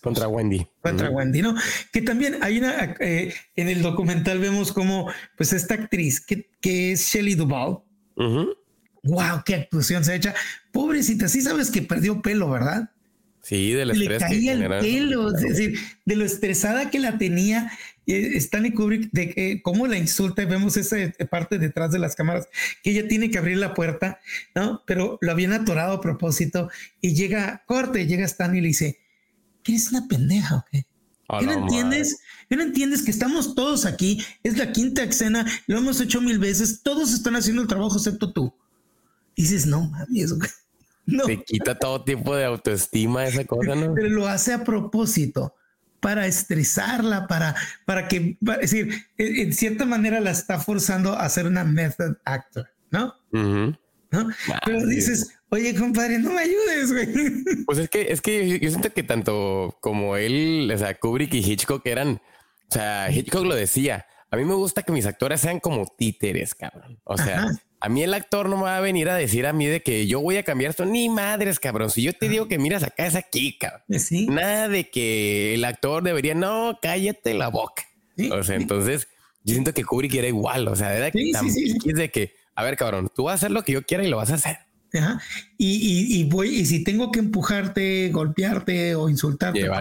contra 0.00 0.28
Wendy. 0.28 0.66
Contra 0.82 1.10
Wendy, 1.10 1.42
¿no? 1.42 1.54
Que 1.92 2.02
también 2.02 2.38
hay 2.42 2.58
una, 2.58 2.96
eh, 3.00 3.34
en 3.56 3.68
el 3.68 3.82
documental 3.82 4.38
vemos 4.38 4.72
como, 4.72 5.10
pues 5.36 5.52
esta 5.52 5.74
actriz 5.74 6.20
que, 6.20 6.48
que 6.60 6.92
es 6.92 7.06
Shelley 7.08 7.34
Duvall. 7.34 7.78
Wow, 9.04 9.42
qué 9.44 9.54
actuación 9.54 10.04
se 10.04 10.12
ha 10.12 10.14
hecho. 10.16 10.30
Pobrecita, 10.72 11.28
sí 11.28 11.40
sabes 11.40 11.70
que 11.70 11.82
perdió 11.82 12.20
pelo, 12.20 12.50
¿verdad? 12.50 12.90
Sí, 13.42 13.72
del 13.72 13.92
estrés. 13.92 14.08
Le 14.08 14.18
caía 14.18 14.52
el 14.52 14.68
pelo, 14.80 15.34
es 15.34 15.40
decir, 15.40 15.78
de 16.04 16.16
lo 16.16 16.24
estresada 16.24 16.90
que 16.90 16.98
la 16.98 17.16
tenía. 17.16 17.70
Eh, 18.06 18.36
Stanley 18.36 18.72
Kubrick, 18.72 19.10
de 19.12 19.60
cómo 19.62 19.86
la 19.86 19.96
insulta, 19.96 20.42
y 20.42 20.46
vemos 20.46 20.76
esa 20.76 20.96
parte 21.30 21.58
detrás 21.58 21.92
de 21.92 21.98
las 21.98 22.16
cámaras, 22.16 22.48
que 22.82 22.90
ella 22.90 23.06
tiene 23.06 23.30
que 23.30 23.38
abrir 23.38 23.58
la 23.58 23.74
puerta, 23.74 24.20
¿no? 24.54 24.82
Pero 24.86 25.18
lo 25.20 25.30
habían 25.30 25.52
atorado 25.52 25.94
a 25.94 26.00
propósito 26.00 26.70
y 27.00 27.14
llega, 27.14 27.62
corte, 27.66 28.06
llega 28.06 28.24
Stanley 28.24 28.58
y 28.58 28.62
le 28.62 28.68
dice, 28.68 28.98
¿Eres 29.68 29.90
una 29.90 30.08
pendeja 30.08 30.56
o 30.56 30.64
qué? 30.70 30.86
¿Qué 31.40 31.46
no, 31.46 31.52
entiendes? 31.52 32.20
¿Qué 32.48 32.56
no 32.56 32.62
entiendes 32.62 33.02
que 33.02 33.10
estamos 33.10 33.54
todos 33.54 33.84
aquí? 33.84 34.24
Es 34.42 34.56
la 34.56 34.72
quinta 34.72 35.02
escena, 35.02 35.44
lo 35.66 35.76
hemos 35.76 36.00
hecho 36.00 36.22
mil 36.22 36.38
veces, 36.38 36.82
todos 36.82 37.12
están 37.12 37.36
haciendo 37.36 37.60
el 37.60 37.68
trabajo 37.68 37.96
excepto 37.96 38.32
tú. 38.32 38.54
dices, 39.36 39.66
no 39.66 39.82
mami, 39.90 40.22
eso 40.22 40.38
no. 41.06 41.24
Te 41.24 41.42
quita 41.44 41.78
todo 41.78 42.02
tipo 42.02 42.34
de 42.34 42.46
autoestima 42.46 43.26
esa 43.26 43.44
cosa, 43.44 43.74
¿no? 43.74 43.94
Pero 43.94 44.08
lo 44.08 44.26
hace 44.26 44.54
a 44.54 44.64
propósito 44.64 45.54
para 46.00 46.26
estresarla, 46.26 47.26
para, 47.26 47.54
para 47.84 48.08
que, 48.08 48.38
es 48.40 48.70
decir, 48.70 49.06
en 49.18 49.52
cierta 49.52 49.84
manera 49.84 50.20
la 50.20 50.30
está 50.30 50.58
forzando 50.58 51.12
a 51.12 51.28
ser 51.28 51.46
una 51.46 51.64
method 51.64 52.16
actor, 52.24 52.68
¿no? 52.90 53.14
¿No? 53.32 54.30
Pero 54.64 54.86
dices, 54.86 55.37
Oye, 55.50 55.74
compadre, 55.74 56.18
no 56.18 56.32
me 56.32 56.42
ayudes, 56.42 56.92
güey. 56.92 57.64
Pues 57.64 57.78
es 57.78 57.88
que, 57.88 58.12
es 58.12 58.20
que 58.20 58.58
yo, 58.58 58.70
siento 58.70 58.92
que 58.92 59.02
tanto 59.02 59.76
como 59.80 60.16
él, 60.16 60.70
o 60.72 60.78
sea, 60.78 60.94
Kubrick 60.94 61.32
y 61.34 61.38
Hitchcock 61.38 61.86
eran, 61.86 62.20
o 62.70 62.72
sea, 62.72 63.10
Hitchcock 63.10 63.44
lo 63.44 63.54
decía. 63.54 64.06
A 64.30 64.36
mí 64.36 64.44
me 64.44 64.54
gusta 64.54 64.82
que 64.82 64.92
mis 64.92 65.06
actores 65.06 65.40
sean 65.40 65.58
como 65.58 65.86
títeres, 65.86 66.54
cabrón. 66.54 67.00
O 67.04 67.16
sea, 67.16 67.46
a 67.80 67.88
mí 67.88 68.02
el 68.02 68.12
actor 68.12 68.50
no 68.50 68.58
me 68.58 68.64
va 68.64 68.76
a 68.76 68.80
venir 68.80 69.08
a 69.08 69.16
decir 69.16 69.46
a 69.46 69.54
mí 69.54 69.66
de 69.66 69.82
que 69.82 70.06
yo 70.06 70.20
voy 70.20 70.36
a 70.36 70.42
cambiar 70.42 70.70
esto, 70.70 70.84
ni 70.84 71.08
madres, 71.08 71.58
cabrón. 71.58 71.88
Si 71.90 72.02
yo 72.02 72.12
te 72.12 72.28
digo 72.28 72.46
que 72.46 72.58
miras 72.58 72.82
acá, 72.82 73.06
es 73.06 73.14
aquí, 73.14 73.56
cabrón. 73.56 73.80
¿Sí? 73.98 74.26
Nada 74.26 74.68
de 74.68 74.90
que 74.90 75.54
el 75.54 75.64
actor 75.64 76.02
debería, 76.02 76.34
no, 76.34 76.78
cállate 76.82 77.32
la 77.32 77.48
boca. 77.48 77.84
O 78.32 78.42
sea, 78.42 78.56
entonces 78.56 79.08
yo 79.44 79.54
siento 79.54 79.72
que 79.72 79.84
Kubrick 79.84 80.14
era 80.14 80.28
igual. 80.28 80.68
O 80.68 80.76
sea, 80.76 80.94
era 80.94 81.10
que 81.10 81.30
es 81.30 81.94
de 81.94 82.10
que, 82.10 82.34
a 82.54 82.64
ver, 82.64 82.76
cabrón, 82.76 83.10
tú 83.14 83.24
vas 83.24 83.32
a 83.32 83.36
hacer 83.36 83.50
lo 83.50 83.62
que 83.62 83.72
yo 83.72 83.82
quiera 83.82 84.04
y 84.04 84.08
lo 84.08 84.18
vas 84.18 84.30
a 84.30 84.34
hacer. 84.34 84.58
Y, 85.56 86.24
voy, 86.24 86.48
y 86.48 86.66
si 86.66 86.84
tengo 86.84 87.10
que 87.10 87.18
empujarte, 87.18 88.08
golpearte 88.10 88.94
o 88.94 89.08
insultarte, 89.08 89.62
lo 89.62 89.72
va 89.72 89.78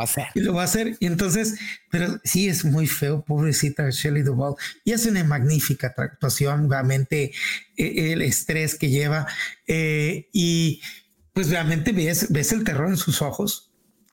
a 0.00 0.04
hacer. 0.04 0.26
Y 0.34 0.40
lo 0.40 0.54
va 0.54 0.62
a 0.62 0.64
hacer. 0.64 0.96
Y 1.00 1.06
entonces, 1.06 1.58
pero 1.90 2.20
sí 2.24 2.48
es 2.48 2.64
muy 2.64 2.86
feo, 2.86 3.22
pobrecita 3.22 3.88
Shelley 3.90 4.22
Duvall. 4.22 4.54
Y 4.84 4.92
hace 4.92 5.10
una 5.10 5.24
magnífica 5.24 5.94
actuación, 5.96 6.70
realmente 6.70 7.32
eh, 7.76 8.12
el 8.12 8.22
estrés 8.22 8.76
que 8.76 8.90
lleva. 8.90 9.26
Eh, 9.66 10.28
y 10.32 10.80
pues 11.32 11.50
realmente 11.50 11.92
ves, 11.92 12.30
ves 12.30 12.52
el 12.52 12.64
terror 12.64 12.88
en 12.88 12.96
sus 12.96 13.20
ojos. 13.20 13.70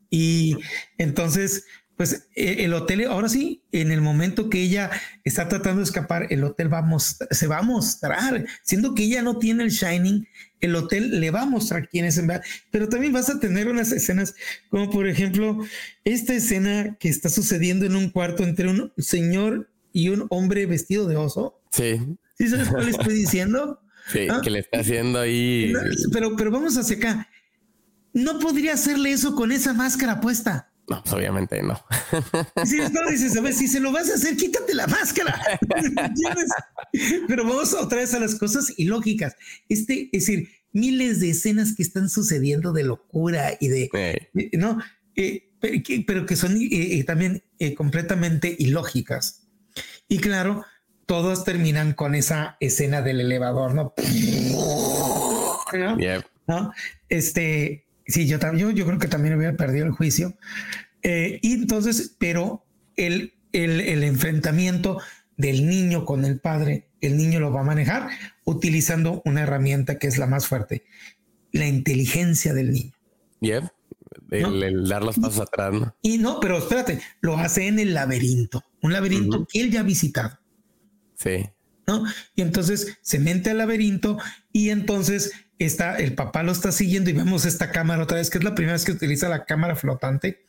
Y 0.10 0.58
entonces, 0.98 1.66
pues 2.02 2.28
e, 2.36 2.65
el 2.65 2.73
hotel, 2.73 3.06
ahora 3.06 3.30
sí, 3.30 3.61
en 3.72 3.91
el 3.91 4.02
momento 4.02 4.49
que 4.49 4.60
ella 4.60 4.90
está 5.23 5.48
tratando 5.48 5.82
de 5.82 5.84
escapar, 5.84 6.26
el 6.32 6.44
hotel 6.44 6.73
va 6.73 6.80
a 6.80 6.99
se 6.99 7.45
va 7.45 7.60
a 7.60 7.61
mostrar, 7.61 8.44
siendo 8.64 8.95
que 8.95 9.03
ella 9.03 9.22
no 9.22 9.38
tiene 9.38 9.65
el 9.65 9.69
Shining, 9.69 10.28
el 10.61 10.76
hotel 10.76 11.19
le 11.19 11.30
va 11.30 11.44
a 11.44 11.45
mostrar 11.45 11.88
quién 11.90 12.06
es 12.06 12.18
en 12.18 12.26
verdad, 12.26 12.44
pero 12.72 12.90
también 12.90 13.14
vas 13.14 13.30
a 13.30 13.40
tener 13.40 13.68
unas 13.68 13.91
escenas 13.91 14.34
como 14.72 14.90
por 14.90 15.07
ejemplo 15.07 15.64
esta 16.03 16.34
escena 16.34 16.98
que 16.99 17.07
está 17.07 17.30
sucediendo 17.30 17.86
en 17.86 17.95
un 17.95 18.10
cuarto 18.10 18.41
entre 18.41 18.68
un 18.68 18.91
señor 18.98 19.69
y 19.94 20.10
un 20.10 20.26
hombre 20.32 20.65
vestido 20.65 21.07
de 21.07 21.18
oso. 21.18 21.61
Sí. 21.72 22.02
¿Sí 22.36 22.48
sabes 22.48 22.69
cuál 22.69 22.90
estoy 22.90 23.14
diciendo? 23.14 23.80
Sí, 24.11 24.28
¿Ah? 24.28 24.41
que 24.44 24.49
le 24.49 24.57
está 24.57 24.80
haciendo 24.80 25.19
ahí. 25.19 25.72
Pero, 26.11 26.36
pero 26.36 26.49
vamos 26.49 26.76
hacia 26.76 26.98
acá. 26.98 27.30
No 28.14 28.40
podría 28.40 28.73
hacerle 28.73 29.11
eso 29.11 29.36
con 29.36 29.52
esa 29.52 29.73
máscara 29.73 30.19
puesta. 30.19 30.70
No, 30.91 31.01
pues 31.03 31.13
obviamente 31.13 31.63
no. 31.63 31.81
Si, 32.65 32.77
no, 32.77 33.09
dices, 33.09 33.38
a 33.38 33.41
ver, 33.41 33.53
si 33.53 33.69
se 33.69 33.80
lo 33.80 33.93
vas 33.93 34.09
a 34.09 34.15
hacer, 34.15 34.35
quítate 34.35 34.73
la 34.73 34.88
máscara. 34.88 35.41
Pero 37.27 37.45
vamos 37.45 37.73
otra 37.73 37.99
vez 37.99 38.13
a 38.13 38.19
las 38.19 38.35
cosas 38.35 38.73
ilógicas. 38.76 39.38
Este, 39.69 40.09
es 40.11 40.26
decir, 40.26 40.49
miles 40.73 41.22
de 41.22 41.30
escenas 41.30 41.77
que 41.77 41.84
están 41.84 42.09
sucediendo 42.09 42.73
de 42.73 42.84
locura 42.84 43.53
y 43.61 43.69
de, 43.69 43.89
no, 44.53 44.80
eh, 45.15 45.53
pero, 46.05 46.26
que, 46.26 46.35
son 46.35 46.57
eh, 46.57 46.68
eh, 46.72 47.03
también 47.05 47.41
completamente 47.77 48.53
ilógicas. 48.59 49.47
Y 50.09 50.19
claro, 50.19 50.65
todos 51.05 51.45
terminan 51.45 51.93
con 51.93 52.15
esa 52.15 52.57
escena 52.59 53.01
del 53.01 53.22
elevador, 53.22 53.73
¿no? 53.73 53.93
¿No? 56.47 56.73
Este, 57.07 57.85
Sí, 58.12 58.28
yo, 58.28 58.40
también, 58.40 58.76
yo 58.76 58.86
creo 58.86 59.00
que 59.00 59.08
también 59.08 59.36
hubiera 59.36 59.56
perdido 59.56 59.86
el 59.86 59.92
juicio. 59.92 60.36
Eh, 61.02 61.40
y 61.42 61.54
entonces, 61.54 62.16
pero 62.20 62.66
el, 62.96 63.34
el, 63.54 64.04
enfrentamiento 64.04 65.00
del 65.38 65.68
niño 65.68 66.06
con 66.06 66.26
el 66.26 66.40
padre, 66.40 66.90
el 67.00 67.16
niño 67.16 67.40
lo 67.40 67.52
va 67.52 67.62
a 67.62 67.64
manejar 67.64 68.10
utilizando 68.44 69.22
una 69.26 69.42
herramienta 69.42 69.98
que 69.98 70.08
es 70.08 70.18
la 70.18 70.28
más 70.28 70.46
fuerte, 70.46 70.84
la 71.54 71.68
inteligencia 71.68 72.54
del 72.54 72.72
niño. 72.72 72.94
Yep. 73.40 73.64
El, 74.30 74.88
dar 74.88 75.04
los 75.04 75.18
pasos 75.18 75.40
atrás. 75.40 75.74
¿no? 75.74 75.96
Y 76.02 76.18
no, 76.18 76.40
pero 76.42 76.58
espérate, 76.58 77.00
lo 77.22 77.38
hace 77.38 77.68
en 77.68 77.80
el 77.80 77.94
laberinto, 77.94 78.64
un 78.82 78.92
laberinto 78.92 79.48
que 79.50 79.62
él 79.62 79.72
ya 79.72 79.80
ha 79.80 79.84
visitado. 79.84 80.38
Sí. 81.16 81.50
¿No? 81.88 82.04
Y 82.36 82.42
entonces 82.42 82.98
se 83.02 83.20
mete 83.20 83.52
al 83.52 83.58
laberinto 83.58 84.18
y 84.52 84.70
entonces 84.70 85.32
está, 85.66 85.98
el 85.98 86.16
papá 86.16 86.44
lo 86.44 86.52
está 86.52 86.72
siguiendo 86.72 87.10
y 87.10 87.14
vemos 87.14 87.46
esta 87.46 87.72
cámara 87.72 88.04
otra 88.04 88.18
vez, 88.18 88.30
que 88.30 88.38
es 88.38 88.44
la 88.44 88.56
primera 88.56 88.74
vez 88.74 88.86
que 88.86 88.92
utiliza 88.92 89.30
la 89.30 89.46
cámara 89.46 89.76
flotante, 89.76 90.46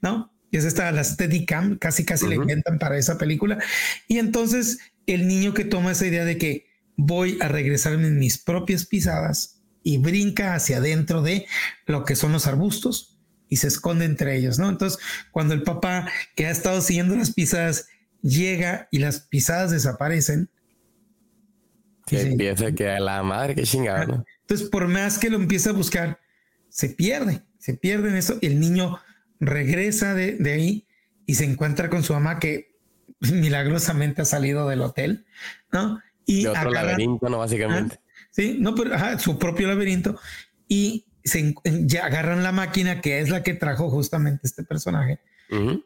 ¿no? 0.00 0.32
Y 0.50 0.56
es 0.58 0.64
esta, 0.64 0.90
la 0.92 1.04
Steadicam, 1.04 1.76
casi 1.78 2.04
casi 2.04 2.26
la 2.26 2.36
inventan 2.36 2.78
para 2.78 2.96
esa 2.96 3.18
película. 3.18 3.58
Y 4.08 4.18
entonces 4.18 4.78
el 5.06 5.28
niño 5.28 5.54
que 5.54 5.64
toma 5.64 5.92
esa 5.92 6.06
idea 6.06 6.24
de 6.24 6.38
que 6.38 6.66
voy 6.96 7.38
a 7.40 7.48
regresarme 7.48 8.08
en 8.08 8.18
mis 8.18 8.38
propias 8.38 8.86
pisadas 8.86 9.60
y 9.82 9.98
brinca 9.98 10.54
hacia 10.54 10.78
adentro 10.78 11.22
de 11.22 11.46
lo 11.86 12.04
que 12.04 12.16
son 12.16 12.32
los 12.32 12.46
arbustos 12.46 13.18
y 13.48 13.56
se 13.56 13.68
esconde 13.68 14.04
entre 14.04 14.36
ellos, 14.36 14.58
¿no? 14.58 14.68
Entonces, 14.68 14.98
cuando 15.30 15.54
el 15.54 15.62
papá 15.62 16.08
que 16.34 16.46
ha 16.46 16.50
estado 16.50 16.80
siguiendo 16.80 17.14
las 17.16 17.32
pisadas 17.32 17.86
llega 18.22 18.88
y 18.90 18.98
las 18.98 19.20
pisadas 19.20 19.70
desaparecen, 19.70 20.50
que 22.06 22.34
piensa 22.36 22.72
que 22.72 22.88
a 22.88 23.00
la 23.00 23.22
madre 23.22 23.54
que 23.54 23.62
chingada, 23.62 24.06
¿no? 24.06 24.24
Entonces, 24.42 24.68
por 24.68 24.86
más 24.88 25.18
que 25.18 25.28
lo 25.28 25.36
empiece 25.36 25.68
a 25.70 25.72
buscar, 25.72 26.20
se 26.68 26.90
pierde, 26.90 27.42
se 27.58 27.74
pierde 27.74 28.10
en 28.10 28.16
eso. 28.16 28.38
El 28.42 28.60
niño 28.60 28.98
regresa 29.40 30.14
de, 30.14 30.36
de 30.36 30.52
ahí 30.52 30.86
y 31.26 31.34
se 31.34 31.44
encuentra 31.44 31.90
con 31.90 32.02
su 32.02 32.12
mamá 32.12 32.38
que 32.38 32.76
milagrosamente 33.20 34.22
ha 34.22 34.24
salido 34.24 34.68
del 34.68 34.82
hotel, 34.82 35.26
¿no? 35.72 36.00
Y 36.24 36.44
de 36.44 36.50
otro 36.50 36.70
laberinto, 36.70 37.28
¿no? 37.28 37.38
Básicamente. 37.38 38.00
sí, 38.30 38.56
no, 38.58 38.74
pero 38.74 39.18
su 39.18 39.38
propio 39.38 39.68
laberinto. 39.68 40.18
Y 40.68 41.06
se 41.24 41.54
ya 41.64 42.06
agarran 42.06 42.42
la 42.42 42.52
máquina 42.52 43.00
que 43.00 43.20
es 43.20 43.30
la 43.30 43.42
que 43.42 43.54
trajo 43.54 43.90
justamente 43.90 44.42
este 44.44 44.62
personaje 44.62 45.20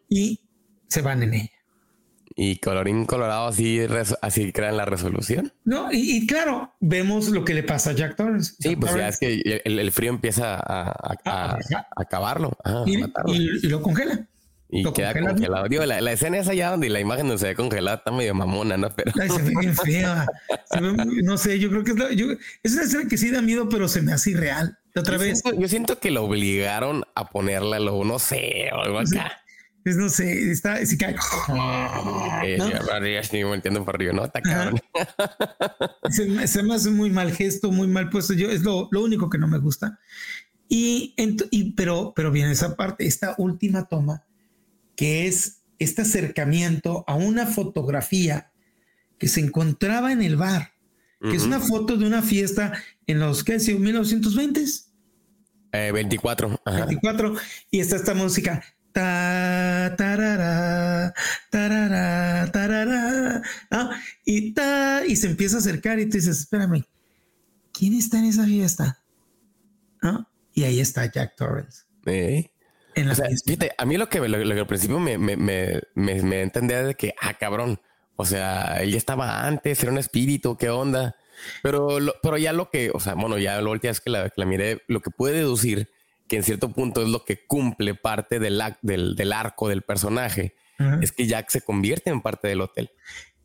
y 0.08 0.40
se 0.88 1.02
van 1.02 1.22
en 1.22 1.34
ella. 1.34 1.59
Y 2.36 2.58
colorín 2.58 3.06
colorado 3.06 3.48
así, 3.48 3.80
así 4.22 4.52
crean 4.52 4.76
la 4.76 4.84
resolución. 4.84 5.52
No, 5.64 5.88
y, 5.92 6.26
claro, 6.26 6.74
vemos 6.80 7.28
lo 7.28 7.44
que 7.44 7.54
le 7.54 7.62
pasa 7.62 7.90
a 7.90 7.92
Jack 7.92 8.16
Torrance. 8.16 8.54
Sí, 8.58 8.76
pues 8.76 8.94
ya 8.94 9.08
es 9.08 9.18
que 9.18 9.62
el, 9.64 9.92
frío 9.92 10.10
empieza 10.10 10.54
a, 10.54 11.16
a, 11.24 11.58
acabarlo. 11.96 12.56
y, 12.86 13.68
lo 13.68 13.82
congela. 13.82 14.26
Y 14.72 14.90
queda 14.92 15.12
congelado. 15.12 15.68
Digo, 15.68 15.84
la, 15.84 16.12
escena 16.12 16.38
es 16.38 16.48
allá 16.48 16.70
donde 16.70 16.88
la 16.88 17.00
imagen 17.00 17.26
no 17.26 17.36
se 17.36 17.48
ve 17.48 17.54
congelada 17.56 17.96
está 17.96 18.12
medio 18.12 18.34
mamona, 18.34 18.76
¿no? 18.76 18.90
Pero. 18.90 19.12
se 19.12 19.42
ve 19.42 19.52
bien 19.58 19.76
fea. 19.76 20.26
no 21.22 21.36
sé, 21.36 21.58
yo 21.58 21.68
creo 21.70 21.84
que 21.84 21.92
es, 21.92 22.38
es 22.62 22.72
una 22.74 22.82
escena 22.84 23.08
que 23.08 23.18
sí 23.18 23.30
da 23.30 23.42
miedo, 23.42 23.68
pero 23.68 23.88
se 23.88 24.02
me 24.02 24.12
hace 24.12 24.30
irreal. 24.30 24.78
Otra 24.94 25.18
vez. 25.18 25.42
yo 25.56 25.68
siento 25.68 25.98
que 25.98 26.10
lo 26.10 26.24
obligaron 26.24 27.04
a 27.14 27.30
ponerla, 27.30 27.78
lo, 27.78 28.04
no 28.04 28.18
sé, 28.18 28.70
o 28.72 28.82
algo 28.82 29.00
acá. 29.00 29.39
Es, 29.84 29.96
no 29.96 30.08
sé, 30.08 30.50
está, 30.50 30.84
si 30.84 30.98
cae. 30.98 31.14
Eh, 32.44 32.58
¿no? 32.58 33.48
me 33.48 33.54
entiendo 33.54 33.84
por 33.84 33.94
arriba, 33.94 34.12
¿no? 34.12 34.24
Está 34.24 34.40
se, 36.10 36.46
se, 36.46 36.62
me 36.62 36.74
hace 36.74 36.90
muy 36.90 37.10
mal 37.10 37.32
gesto, 37.32 37.70
muy 37.70 37.88
mal 37.88 38.10
puesto. 38.10 38.34
Yo 38.34 38.50
es 38.50 38.62
lo, 38.62 38.88
lo 38.90 39.02
único 39.02 39.30
que 39.30 39.38
no 39.38 39.46
me 39.46 39.58
gusta. 39.58 39.98
Y, 40.68 41.14
y, 41.50 41.72
pero, 41.72 42.12
pero 42.14 42.30
viene 42.30 42.52
esa 42.52 42.76
parte, 42.76 43.06
esta 43.06 43.34
última 43.38 43.88
toma 43.88 44.24
que 44.96 45.26
es 45.26 45.62
este 45.78 46.02
acercamiento 46.02 47.04
a 47.06 47.14
una 47.14 47.46
fotografía 47.46 48.52
que 49.18 49.28
se 49.28 49.40
encontraba 49.40 50.12
en 50.12 50.22
el 50.22 50.36
bar, 50.36 50.72
que 51.20 51.34
es 51.34 51.42
una 51.42 51.58
foto 51.58 51.96
de 51.96 52.06
una 52.06 52.22
fiesta 52.22 52.72
en 53.06 53.18
los, 53.18 53.44
¿qué 53.44 53.56
1920s? 53.56 54.86
Eh, 55.72 55.90
24. 55.92 56.60
24. 56.64 57.34
Y 57.70 57.80
está 57.80 57.96
esta 57.96 58.14
música. 58.14 58.62
Ta, 58.92 59.94
tarara, 59.96 61.14
tarara, 61.48 62.50
tarara, 62.50 63.42
y, 64.24 64.52
ta, 64.52 65.02
y 65.06 65.14
se 65.14 65.28
empieza 65.28 65.56
a 65.56 65.58
acercar 65.60 66.00
y 66.00 66.06
tú 66.06 66.16
dices, 66.16 66.40
espérame, 66.40 66.84
¿quién 67.72 67.94
está 67.94 68.18
en 68.18 68.24
esa 68.24 68.44
fiesta? 68.44 69.00
Y 70.54 70.64
ahí 70.64 70.80
está 70.80 71.10
Jack 71.10 71.36
Torrance. 71.36 71.84
¿Eh? 72.06 72.50
a 73.78 73.84
mí 73.86 73.96
lo 73.96 74.08
que, 74.08 74.18
al 74.18 74.66
principio 74.66 74.98
me, 74.98 75.16
me, 75.16 75.36
me, 75.36 75.80
me, 75.94 76.42
entendía 76.42 76.82
de 76.82 76.94
que, 76.94 77.14
ah, 77.20 77.34
cabrón, 77.34 77.80
o 78.16 78.24
sea, 78.24 78.82
él 78.82 78.90
ya 78.90 78.98
estaba 78.98 79.46
antes, 79.46 79.82
era 79.82 79.92
un 79.92 79.98
espíritu, 79.98 80.56
qué 80.56 80.68
onda. 80.70 81.16
Pero, 81.62 81.98
pero 82.22 82.36
ya 82.36 82.52
lo 82.52 82.70
que, 82.70 82.90
o 82.92 83.00
sea, 83.00 83.14
bueno, 83.14 83.38
ya 83.38 83.60
la 83.60 83.70
última 83.70 83.90
vez 83.90 84.00
que 84.00 84.10
la, 84.10 84.28
que 84.28 84.34
la 84.36 84.44
miré, 84.44 84.82
lo 84.88 85.00
que 85.00 85.10
puede 85.10 85.36
deducir 85.36 85.88
que 86.30 86.36
en 86.36 86.44
cierto 86.44 86.70
punto 86.70 87.02
es 87.02 87.08
lo 87.08 87.24
que 87.24 87.44
cumple 87.44 87.96
parte 87.96 88.38
del, 88.38 88.62
del, 88.82 89.16
del 89.16 89.32
arco 89.32 89.68
del 89.68 89.82
personaje, 89.82 90.54
es 91.02 91.10
que 91.10 91.26
Jack 91.26 91.50
se 91.50 91.60
convierte 91.60 92.08
en 92.08 92.22
parte 92.22 92.46
del 92.46 92.60
hotel. 92.60 92.92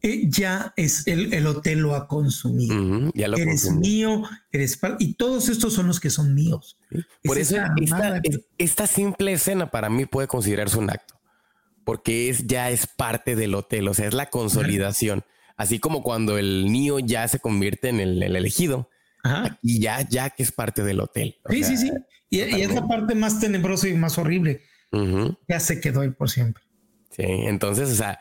Eh, 0.04 0.28
ya 0.30 0.72
es 0.78 1.08
el, 1.08 1.34
el, 1.34 1.48
hotel 1.48 1.80
lo 1.80 1.96
ha 1.96 2.08
consumido. 2.08 3.12
ya 3.16 3.28
lo 3.28 3.38
eres 3.38 3.72
mío, 3.72 4.22
eres 4.52 4.80
y 5.00 5.16
todos 5.16 5.50
estos 5.50 5.74
son 5.74 5.88
los 5.88 6.00
que 6.00 6.12
son 6.12 6.36
míos. 6.36 6.78
Por 7.24 7.40
eso 7.40 7.58
esta, 8.60 8.86
simple 8.86 9.34
escena 9.34 9.72
para 9.72 9.90
mí 9.90 10.06
puede 10.06 10.28
considerarse 10.28 10.78
un 10.78 10.92
acto, 10.92 11.20
porque 11.86 12.30
es 12.30 12.46
ya 12.46 12.70
es 12.70 12.86
parte 12.86 13.36
del 13.36 13.56
hotel, 13.56 13.88
o 13.88 13.96
sea, 13.96 14.08
es 14.08 14.14
la 14.14 14.30
consolidación. 14.30 15.24
Así 15.58 15.80
como 15.80 16.04
cuando 16.04 16.38
el 16.38 16.68
mío 16.70 17.00
ya 17.00 17.28
se 17.28 17.40
convierte 17.40 17.90
en 17.90 18.00
el, 18.00 18.22
elegido, 18.22 18.92
y 19.62 19.80
ya, 19.80 20.08
ya 20.08 20.30
que 20.30 20.44
es 20.44 20.52
parte 20.52 20.84
del 20.84 21.00
hotel. 21.00 21.36
sí, 21.50 21.64
sí, 21.64 21.78
sí. 21.78 21.92
Y, 22.30 22.40
es 22.40 22.74
la 22.74 22.88
parte 22.88 23.16
más 23.16 23.40
tenebrosa 23.40 23.88
y 23.88 23.94
más 23.94 24.18
horrible. 24.18 24.62
Ya 25.48 25.60
se 25.60 25.80
quedó 25.80 26.02
ahí 26.02 26.10
por 26.10 26.30
siempre. 26.30 26.64
Sí, 27.12 27.24
entonces, 27.24 27.90
o 27.92 27.96
sea, 27.96 28.20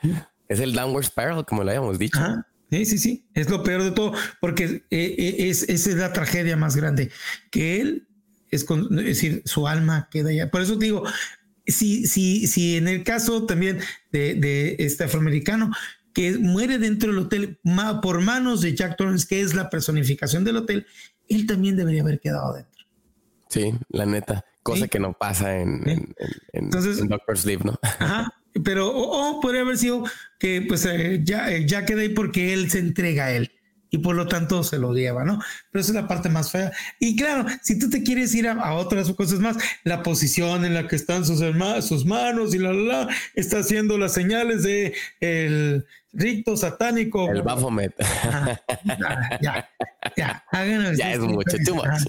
es 0.49 0.61
el 0.61 0.73
downward 0.73 1.05
spiral, 1.05 1.45
como 1.47 1.65
lo 1.65 1.71
habíamos 1.71 1.99
dicho. 1.99 2.19
Sí, 2.71 2.87
sí, 2.87 2.99
sí. 2.99 3.29
Es 3.35 3.49
lo 3.49 3.63
peor 3.63 3.83
de 3.83 3.93
todo, 3.93 4.13
porque 4.41 4.85
eh, 4.91 5.15
eh, 5.19 5.49
es, 5.49 5.63
esa 5.65 5.91
es 5.91 5.97
la 5.97 6.13
tragedia 6.13 6.57
más 6.57 6.77
grande, 6.77 7.11
que 7.51 7.81
él 7.81 8.09
es, 8.51 8.67
decir, 8.91 9.43
su 9.45 9.69
alma 9.69 10.09
queda 10.11 10.31
allá. 10.31 10.51
Por 10.51 10.63
eso 10.63 10.77
digo, 10.77 11.05
si, 11.67 12.07
si, 12.07 12.47
si 12.47 12.77
en 12.77 12.89
el 12.89 13.03
caso 13.05 13.47
también 13.47 13.81
de, 14.13 14.77
este 14.79 15.05
afroamericano, 15.05 15.73
que 16.15 16.39
muere 16.39 16.79
dentro 16.79 17.11
del 17.11 17.19
hotel 17.19 17.59
por 18.03 18.21
manos 18.21 18.61
de 18.61 18.75
Jack 18.75 18.97
Torrance, 18.97 19.27
que 19.29 19.41
es 19.41 19.55
la 19.55 19.69
personificación 19.69 20.45
del 20.45 20.59
hotel, 20.59 20.87
él 21.29 21.47
también 21.47 21.77
debería 21.77 22.03
haber 22.03 22.21
quedado 22.21 22.55
dentro. 22.55 22.85
Sí, 23.49 23.75
la 23.91 24.07
neta. 24.07 24.45
Cosa 24.63 24.89
que 24.89 24.99
no 24.99 25.13
pasa 25.13 25.59
en, 25.59 25.87
en, 25.87 26.15
en, 26.55 26.71
Doctor 26.71 27.37
Sleep, 27.37 27.65
¿no? 27.65 27.79
Ajá 27.83 28.33
pero 28.63 28.95
o, 28.95 29.41
podría 29.41 29.63
haber 29.63 29.79
sido 29.79 30.05
que 30.39 30.65
pues 30.69 30.87
eh, 30.87 31.21
ya, 31.25 31.51
eh, 31.51 31.67
ya 31.67 31.85
queda 31.85 32.03
ahí 32.03 32.11
porque 32.11 32.53
él 32.53 32.71
se 32.71 32.79
entrega 32.79 33.27
a 33.27 33.33
él 33.33 33.51
y 33.95 33.99
por 33.99 34.17
lo 34.17 34.27
tanto 34.27 34.65
se 34.65 34.77
lo 34.77 34.93
lleva, 34.93 35.23
¿no? 35.23 35.39
Pero 35.71 35.81
esa 35.81 35.93
es 35.93 35.95
la 35.95 36.09
parte 36.09 36.29
más 36.29 36.51
fea. 36.51 36.73
Y 36.99 37.15
claro, 37.15 37.47
si 37.63 37.79
tú 37.79 37.89
te 37.89 38.03
quieres 38.03 38.35
ir 38.35 38.49
a, 38.49 38.75
otras 38.75 39.09
cosas 39.13 39.39
más, 39.39 39.57
la 39.85 40.03
posición 40.03 40.65
en 40.65 40.75
la 40.75 40.89
que 40.89 40.97
están 40.97 41.25
sus, 41.25 41.39
sus 41.87 42.05
manos 42.05 42.57
y 42.57 42.59
la, 42.59 42.73
la, 42.73 42.83
la, 42.83 43.09
está 43.35 43.61
haciendo 43.61 43.97
las 43.97 44.13
señales 44.13 44.65
de 44.65 44.95
el 45.21 45.87
rito 46.13 46.57
satánico. 46.57 47.31
El 47.31 47.43
Baphomet. 47.43 47.95
ya, 49.41 49.71
ya, 50.17 50.45
ya, 50.53 50.93
ya 50.93 51.13
es 51.13 51.21
mucho, 51.21 51.57
too 51.65 51.77
much. 51.77 52.03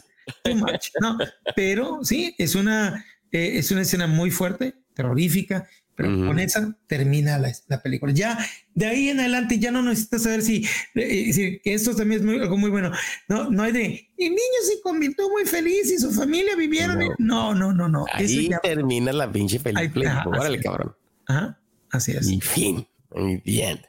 Too 0.43 0.55
much, 0.55 0.87
¿no? 0.99 1.19
Pero 1.55 1.99
sí, 2.01 2.33
es 2.39 2.55
una, 2.55 3.05
eh, 3.31 3.59
es 3.59 3.69
una 3.69 3.83
escena 3.83 4.07
muy 4.07 4.31
fuerte, 4.31 4.73
terrorífica, 4.95 5.67
pero 5.95 6.09
con 6.27 6.39
esa 6.39 6.76
termina 6.88 7.39
la, 7.39 7.81
película. 7.81 8.11
Ya 8.11 8.38
de 8.73 8.85
ahí 8.85 9.09
en 9.09 9.19
adelante 9.19 9.59
ya 9.59 9.72
no 9.72 9.81
necesitas 9.81 10.23
saber 10.23 10.41
si, 10.41 10.65
eh, 10.95 11.61
esto 11.63 11.95
también 11.95 12.27
es 12.27 12.41
algo 12.41 12.57
muy 12.57 12.69
bueno. 12.69 12.91
No, 13.30 13.49
no 13.49 13.63
hay 13.63 13.72
de 13.72 13.85
el 14.17 14.30
niño 14.30 14.59
se 14.67 14.81
convirtió 14.81 15.30
muy 15.30 15.45
feliz 15.45 15.91
y 15.91 15.97
su 15.97 16.11
familia 16.11 16.55
vivieron. 16.55 16.99
No, 17.17 17.55
no, 17.55 17.73
no, 17.73 17.88
no. 17.88 18.05
Ahí 18.11 18.49
termina 18.61 19.13
la 19.13 19.31
pinche 19.31 19.59
película. 19.59 20.23
Órale, 20.27 20.59
cabrón. 20.59 20.95
Ajá, 21.27 21.59
así 21.91 22.11
es. 22.11 22.30
Y 22.30 22.41
fin, 22.41 22.85
muy 23.11 23.41
bien. 23.45 23.81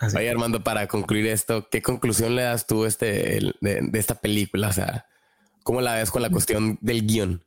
Oye, 0.00 0.30
Armando, 0.30 0.64
para 0.64 0.86
concluir 0.86 1.26
esto, 1.26 1.68
¿qué 1.70 1.82
conclusión 1.82 2.36
le 2.36 2.42
das 2.42 2.66
tú 2.66 2.84
este, 2.84 3.40
de, 3.60 3.80
de 3.82 3.98
esta 3.98 4.14
película? 4.14 4.68
O 4.68 4.72
sea, 4.72 5.06
¿cómo 5.62 5.80
la 5.80 5.94
ves 5.94 6.10
con 6.10 6.22
la 6.22 6.30
cuestión 6.30 6.78
del 6.80 7.06
guion? 7.06 7.44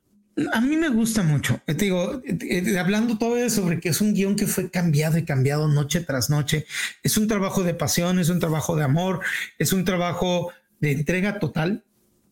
A 0.53 0.61
mí 0.61 0.77
me 0.77 0.89
gusta 0.89 1.23
mucho. 1.23 1.59
Te 1.65 1.73
digo, 1.73 2.21
eh, 2.23 2.37
eh, 2.41 2.77
hablando 2.77 3.17
todavía 3.17 3.49
sobre 3.49 3.79
que 3.79 3.89
es 3.89 4.01
un 4.01 4.13
guion 4.13 4.35
que 4.35 4.45
fue 4.45 4.69
cambiado 4.69 5.17
y 5.17 5.25
cambiado 5.25 5.67
noche 5.67 6.01
tras 6.01 6.29
noche. 6.29 6.65
Es 7.01 7.17
un 7.17 7.27
trabajo 7.27 7.63
de 7.63 7.73
pasión, 7.73 8.19
es 8.19 8.29
un 8.29 8.39
trabajo 8.39 8.75
de 8.75 8.83
amor, 8.83 9.21
es 9.57 9.73
un 9.73 9.83
trabajo 9.83 10.51
de 10.79 10.91
entrega 10.91 11.39
total, 11.39 11.83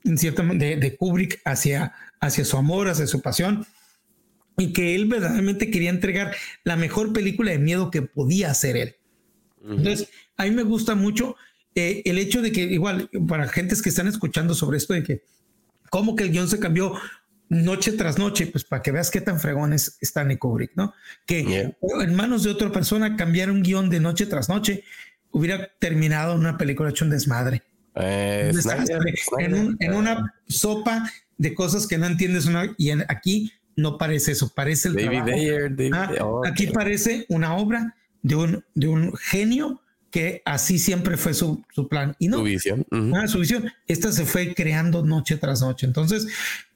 en 0.04 0.20
cierto 0.20 0.44
de, 0.44 0.76
de 0.78 0.96
Kubrick 0.96 1.42
hacia, 1.46 1.94
hacia 2.20 2.46
su 2.46 2.58
amor, 2.58 2.90
hacia 2.90 3.08
su 3.08 3.22
pasión, 3.22 3.66
y 4.58 4.72
que 4.72 4.94
él 4.94 5.08
verdaderamente 5.08 5.72
quería 5.72 5.90
entregar 5.90 6.36
la 6.64 6.76
mejor 6.76 7.12
película 7.12 7.52
de 7.52 7.60
miedo 7.60 7.90
que 7.90 8.04
podía 8.04 8.52
hacer 8.52 8.78
él. 8.78 8.96
Entonces, 9.68 10.10
a 10.38 10.44
mí 10.44 10.52
me 10.52 10.62
gusta 10.62 10.94
mucho 10.94 11.36
eh, 11.74 12.04
el 12.06 12.20
hecho 12.20 12.44
de 12.44 12.52
que, 12.52 12.62
igual, 12.62 13.10
para 13.28 13.48
gentes 13.48 13.82
que 13.82 13.90
están 13.90 14.08
escuchando 14.08 14.54
sobre 14.54 14.78
esto, 14.78 14.94
de 14.94 15.02
que 15.02 15.24
cómo 15.90 16.16
que 16.16 16.24
el 16.24 16.32
guion 16.32 16.48
se 16.48 16.60
cambió 16.60 16.94
noche 17.50 17.92
tras 17.94 18.18
noche, 18.18 18.48
pues 18.48 18.64
para 18.64 18.82
que 18.82 18.92
veas 18.92 19.12
qué 19.12 19.22
tan 19.22 19.40
fregón 19.40 19.74
es 19.74 19.98
Stanley 20.02 20.38
Kubrick, 20.38 20.72
¿no? 20.76 20.94
Que 21.26 21.74
en 21.82 22.16
manos 22.16 22.44
de 22.44 22.52
otra 22.52 22.72
persona 22.72 23.16
cambiar 23.16 23.52
un 23.52 23.62
guion 23.62 23.90
de 23.90 24.00
noche 24.00 24.26
tras 24.26 24.50
noche 24.50 24.84
hubiera 25.32 25.70
terminado 25.80 26.34
en 26.34 26.40
una 26.40 26.58
película 26.58 26.90
hecho 26.90 27.06
un 27.06 27.12
desmadre. 27.12 27.64
Eh, 27.96 28.52
en, 29.40 29.94
una 29.94 30.34
sopa 30.48 31.10
de 31.38 31.54
cosas 31.54 31.88
que 31.88 31.98
no 31.98 32.08
entiendes 32.08 32.46
una, 32.46 32.74
y 32.78 32.92
aquí 32.92 33.54
no 33.76 33.98
parece 33.98 34.32
eso, 34.32 34.54
parece 34.54 34.90
el 34.90 35.94
ah, 35.94 36.12
aquí 36.46 36.68
parece 36.68 37.26
una 37.30 37.56
obra 37.56 37.96
de 38.22 38.36
un, 38.36 38.66
de 38.74 38.88
un 38.88 39.14
genio 39.18 39.82
que 40.16 40.42
así 40.46 40.80
siempre 40.80 41.18
fue 41.18 41.34
su, 41.34 41.62
su 41.74 41.90
plan 41.90 42.16
y 42.20 42.30
no 42.30 42.38
su 42.38 42.44
visión. 42.44 42.88
Ah, 43.14 43.28
su 43.28 43.40
visión. 43.40 43.70
Esta 43.86 44.14
se 44.14 44.26
fue 44.26 44.54
creando 44.56 45.04
noche 45.04 45.36
tras 45.36 45.60
noche. 45.60 45.86
Entonces, 45.86 46.26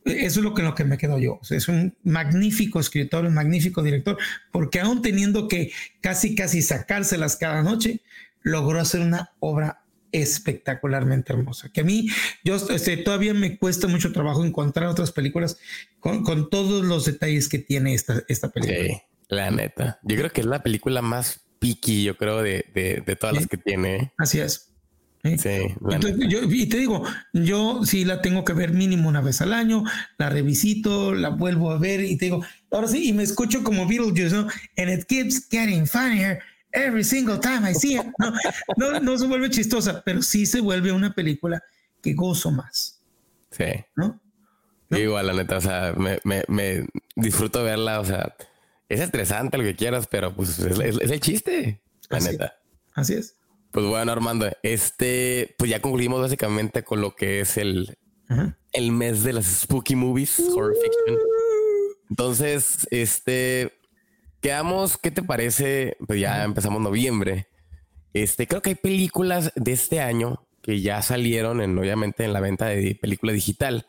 eso 0.03 0.40
es 0.41 0.44
lo 0.44 0.53
que, 0.53 0.61
lo 0.61 0.76
que 0.76 0.84
me 0.84 0.98
quedo 0.98 1.18
yo. 1.20 1.40
es 1.49 1.70
un 1.70 1.95
magnífico 2.03 2.82
escritor, 2.82 3.24
un 3.24 3.34
magnífico 3.34 3.82
director, 3.82 4.18
porque 4.52 4.82
aún 4.82 5.02
teniendo 5.02 5.48
que 5.48 5.72
casi, 6.02 6.36
casi 6.36 6.61
sacárselas 6.61 7.38
cada 7.38 7.64
noche, 7.64 8.02
logró 8.41 8.78
hacer 8.78 8.99
una 8.99 9.32
obra 9.40 9.86
espectacularmente 10.11 11.32
hermosa. 11.32 11.70
Que 11.70 11.80
a 11.80 11.86
mí, 11.86 12.10
yo 12.44 12.57
este, 12.57 12.98
todavía 12.98 13.34
me 13.34 13.57
cuesta 13.57 13.88
mucho 13.88 14.11
trabajo 14.11 14.44
encontrar 14.44 14.90
otras 14.90 15.14
películas 15.14 15.57
con, 16.02 16.24
con 16.26 16.49
todos 16.49 16.84
los 16.84 17.06
detalles 17.06 17.48
que 17.48 17.60
tiene 17.60 17.94
esta, 17.94 18.22
esta 18.28 18.49
película. 18.49 18.86
Sí, 18.86 19.02
la 19.30 19.49
neta. 19.49 19.98
Yo 20.03 20.18
creo 20.18 20.30
que 20.30 20.41
es 20.41 20.48
la 20.48 20.61
película 20.61 21.02
más 21.02 21.45
picky, 21.60 22.03
yo 22.03 22.18
creo, 22.18 22.41
de, 22.41 22.65
de, 22.73 23.03
de 23.06 23.15
todas 23.15 23.36
las 23.36 23.48
que 23.48 23.57
tiene. 23.57 24.14
Así 24.18 24.40
es. 24.40 24.69
Sí, 25.22 25.76
yo, 26.30 26.40
y 26.44 26.65
te 26.68 26.77
digo, 26.77 27.03
yo 27.34 27.81
sí 27.84 28.06
la 28.06 28.22
tengo 28.22 28.45
que 28.45 28.53
ver 28.53 28.72
mínimo 28.72 29.10
una 29.10 29.19
vez 29.19 29.41
al 29.41 29.52
año, 29.52 29.84
la 30.18 30.30
revisito, 30.30 31.14
la 31.14 31.27
vuelvo 31.27 31.72
a 31.72 31.77
ver 31.77 31.99
y 32.02 32.15
te 32.15 32.26
digo, 32.26 32.45
ahora 32.72 32.88
sí, 32.88 33.10
y 33.10 33.14
me 33.14 33.23
escucho 33.23 33.61
como 33.61 33.86
Beetlejuice, 33.86 34.34
¿no? 34.34 34.48
And 34.77 34.90
it 34.90 35.06
keeps 35.07 35.45
getting 35.49 35.86
funnier 35.86 36.41
every 36.72 37.03
single 37.03 37.38
time 37.38 37.69
I 37.69 37.73
see 37.73 37.98
it. 37.98 38.06
No, 38.18 38.31
no, 38.77 38.99
no 39.02 39.18
se 39.18 39.27
vuelve 39.27 39.49
chistosa, 39.49 40.02
pero 40.06 40.22
sí 40.22 40.45
se 40.45 40.61
vuelve 40.61 40.94
una 40.94 41.14
película 41.14 41.61
que 42.02 42.14
gozo 42.14 42.52
más. 42.52 43.02
Sí. 43.52 43.65
¿No? 43.98 44.22
Igual, 44.91 45.27
la 45.27 45.34
neta, 45.34 45.57
o 45.57 45.61
sea, 45.61 45.94
me, 45.98 46.19
me, 46.23 46.44
me, 46.48 46.88
disfruto 47.15 47.64
verla, 47.64 47.99
o 47.99 48.06
sea, 48.06 48.36
es 48.90 48.99
estresante 48.99 49.57
lo 49.57 49.64
que 49.64 49.76
quieras, 49.76 50.07
pero 50.07 50.36
pues 50.36 50.60
es, 50.60 50.80
es, 50.80 51.11
el 51.11 51.20
chiste, 51.20 51.82
la 52.10 52.20
neta. 52.20 52.60
Así 52.94 53.14
es. 53.14 53.36
Pues 53.72 53.86
bueno, 53.86 54.11
Armando, 54.11 54.49
este, 54.64 55.56
pues 55.57 55.70
ya 55.70 55.80
concluimos 55.80 56.22
básicamente 56.22 56.84
con 56.84 57.02
lo 57.02 57.16
que 57.16 57.41
es 57.41 57.57
el, 57.57 57.98
el 58.74 58.91
mes 58.91 59.24
de 59.24 59.34
las 59.34 59.45
spooky 59.45 59.95
movies, 59.95 60.40
horror 60.40 60.74
fiction. 60.74 61.20
Entonces, 62.10 62.88
este, 62.90 63.80
quedamos, 64.41 64.98
¿qué 64.98 65.11
te 65.11 65.22
parece? 65.22 65.98
Pues 66.07 66.20
ya 66.20 66.44
empezamos 66.44 66.82
noviembre. 66.82 67.48
Este, 68.14 68.48
creo 68.48 68.64
que 68.64 68.70
hay 68.72 68.76
películas 68.76 69.52
de 69.56 69.72
este 69.72 70.02
año 70.02 70.48
que 70.64 70.82
ya 70.82 71.03
salieron 71.03 71.61
en, 71.61 71.78
obviamente, 71.78 72.24
en 72.24 72.34
la 72.34 72.40
venta 72.40 72.66
de 72.66 72.98
película 72.99 73.32
digital 73.34 73.86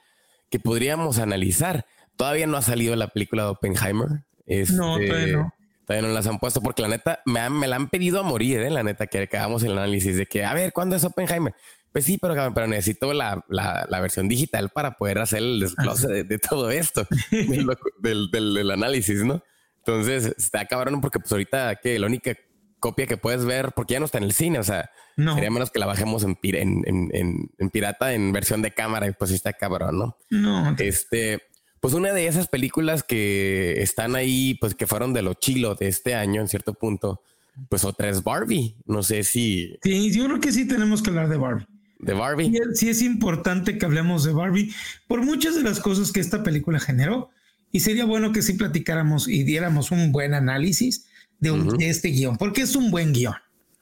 que 0.51 0.60
podríamos 0.60 1.18
analizar. 1.18 1.86
Todavía 2.16 2.47
no 2.47 2.59
ha 2.59 2.62
salido 2.62 2.94
la 2.97 3.09
película 3.09 3.44
de 3.44 3.48
Oppenheimer. 3.48 4.24
No, 4.72 4.94
todavía 4.94 5.18
este, 5.18 5.32
no 5.32 5.55
Todavía 5.90 6.09
no 6.09 6.14
las 6.14 6.27
han 6.28 6.39
puesto 6.39 6.60
porque 6.60 6.82
la 6.82 6.89
neta 6.89 7.20
me, 7.27 7.51
me 7.51 7.66
la 7.66 7.74
han 7.74 7.89
pedido 7.89 8.20
a 8.20 8.22
morir, 8.22 8.60
¿eh? 8.60 8.70
la 8.70 8.85
neta, 8.85 9.09
que 9.09 9.27
hagamos 9.32 9.64
el 9.64 9.72
análisis 9.72 10.16
de 10.16 10.27
que, 10.27 10.44
a 10.44 10.55
ver, 10.55 10.72
¿cuándo 10.72 10.94
es 10.94 11.02
Oppenheimer? 11.02 11.52
Pues 11.90 12.05
sí, 12.05 12.16
pero, 12.16 12.55
pero 12.55 12.68
necesito 12.68 13.12
la, 13.12 13.44
la, 13.48 13.89
la 13.89 14.01
versión 14.01 14.28
digital 14.28 14.70
para 14.70 14.93
poder 14.93 15.18
hacer 15.18 15.40
el 15.40 15.59
desglose 15.59 16.06
de, 16.06 16.22
de, 16.22 16.39
todo 16.39 16.70
esto, 16.70 17.09
del, 17.32 18.31
del, 18.31 18.55
del, 18.55 18.70
análisis, 18.70 19.24
¿no? 19.24 19.43
Entonces 19.78 20.32
está 20.39 20.64
cabrón 20.66 21.01
porque 21.01 21.18
pues 21.18 21.32
ahorita 21.32 21.74
que 21.82 21.98
la 21.98 22.06
única 22.06 22.36
copia 22.78 23.09
que 23.09 23.16
puedes 23.16 23.44
ver, 23.44 23.72
porque 23.72 23.94
ya 23.94 23.98
no 23.98 24.06
está 24.06 24.18
en 24.18 24.24
el 24.24 24.32
cine, 24.32 24.60
o 24.60 24.64
sea, 24.64 24.90
no. 25.16 25.35
sería 25.35 25.51
menos 25.51 25.72
que 25.72 25.81
la 25.81 25.86
bajemos 25.86 26.22
en, 26.22 26.39
en, 26.40 26.85
en, 26.86 27.51
en, 27.59 27.70
pirata 27.70 28.14
en 28.14 28.31
versión 28.32 28.62
de 28.62 28.70
cámara 28.70 29.09
y 29.09 29.12
pues 29.12 29.32
está 29.32 29.52
cabrón, 29.52 29.98
¿no? 29.98 30.16
No. 30.31 30.77
Este, 30.78 31.43
pues 31.81 31.94
una 31.94 32.12
de 32.12 32.27
esas 32.27 32.47
películas 32.47 33.02
que 33.02 33.81
están 33.82 34.15
ahí, 34.15 34.55
pues 34.61 34.74
que 34.74 34.86
fueron 34.86 35.12
de 35.12 35.23
lo 35.23 35.35
chilo 35.35 35.74
de 35.74 35.89
este 35.89 36.15
año 36.15 36.40
en 36.40 36.48
cierto 36.48 36.74
punto, 36.74 37.23
pues 37.69 37.85
otra 37.85 38.09
es 38.09 38.23
Barbie. 38.23 38.77
No 38.86 39.02
sé 39.02 39.23
si. 39.24 39.77
Sí, 39.82 40.12
yo 40.12 40.27
creo 40.27 40.40
que 40.40 40.52
sí 40.52 40.66
tenemos 40.66 41.02
que 41.02 41.11
hablar 41.11 41.28
de 41.28 41.36
Barbie. 41.36 41.66
De 41.98 42.15
Barbie. 42.15 42.52
Sí, 42.74 42.89
es 42.89 43.02
importante 43.02 43.77
que 43.78 43.86
hablemos 43.86 44.24
de 44.24 44.32
Barbie 44.32 44.73
por 45.07 45.23
muchas 45.23 45.55
de 45.55 45.62
las 45.62 45.81
cosas 45.81 46.12
que 46.12 46.20
esta 46.20 46.43
película 46.43 46.81
generó. 46.81 47.31
Y 47.73 47.81
sería 47.81 48.05
bueno 48.05 48.32
que 48.32 48.43
sí 48.43 48.55
platicáramos 48.55 49.28
y 49.28 49.44
diéramos 49.44 49.90
un 49.90 50.11
buen 50.11 50.35
análisis 50.35 51.07
de, 51.39 51.52
un, 51.52 51.61
uh 51.69 51.73
-huh. 51.73 51.78
de 51.78 51.89
este 51.89 52.09
guion, 52.09 52.36
porque 52.36 52.62
es 52.62 52.74
un 52.74 52.90
buen 52.90 53.12
guion. 53.12 53.35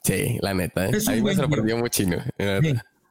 Sí, 0.05 0.39
la 0.41 0.55
neta. 0.55 0.87
¿eh? 0.87 0.91
Es 0.95 1.09
a 1.09 1.13
mí 1.13 1.23
me 1.23 1.35
sorprendió 1.35 1.79
mucho. 1.79 2.05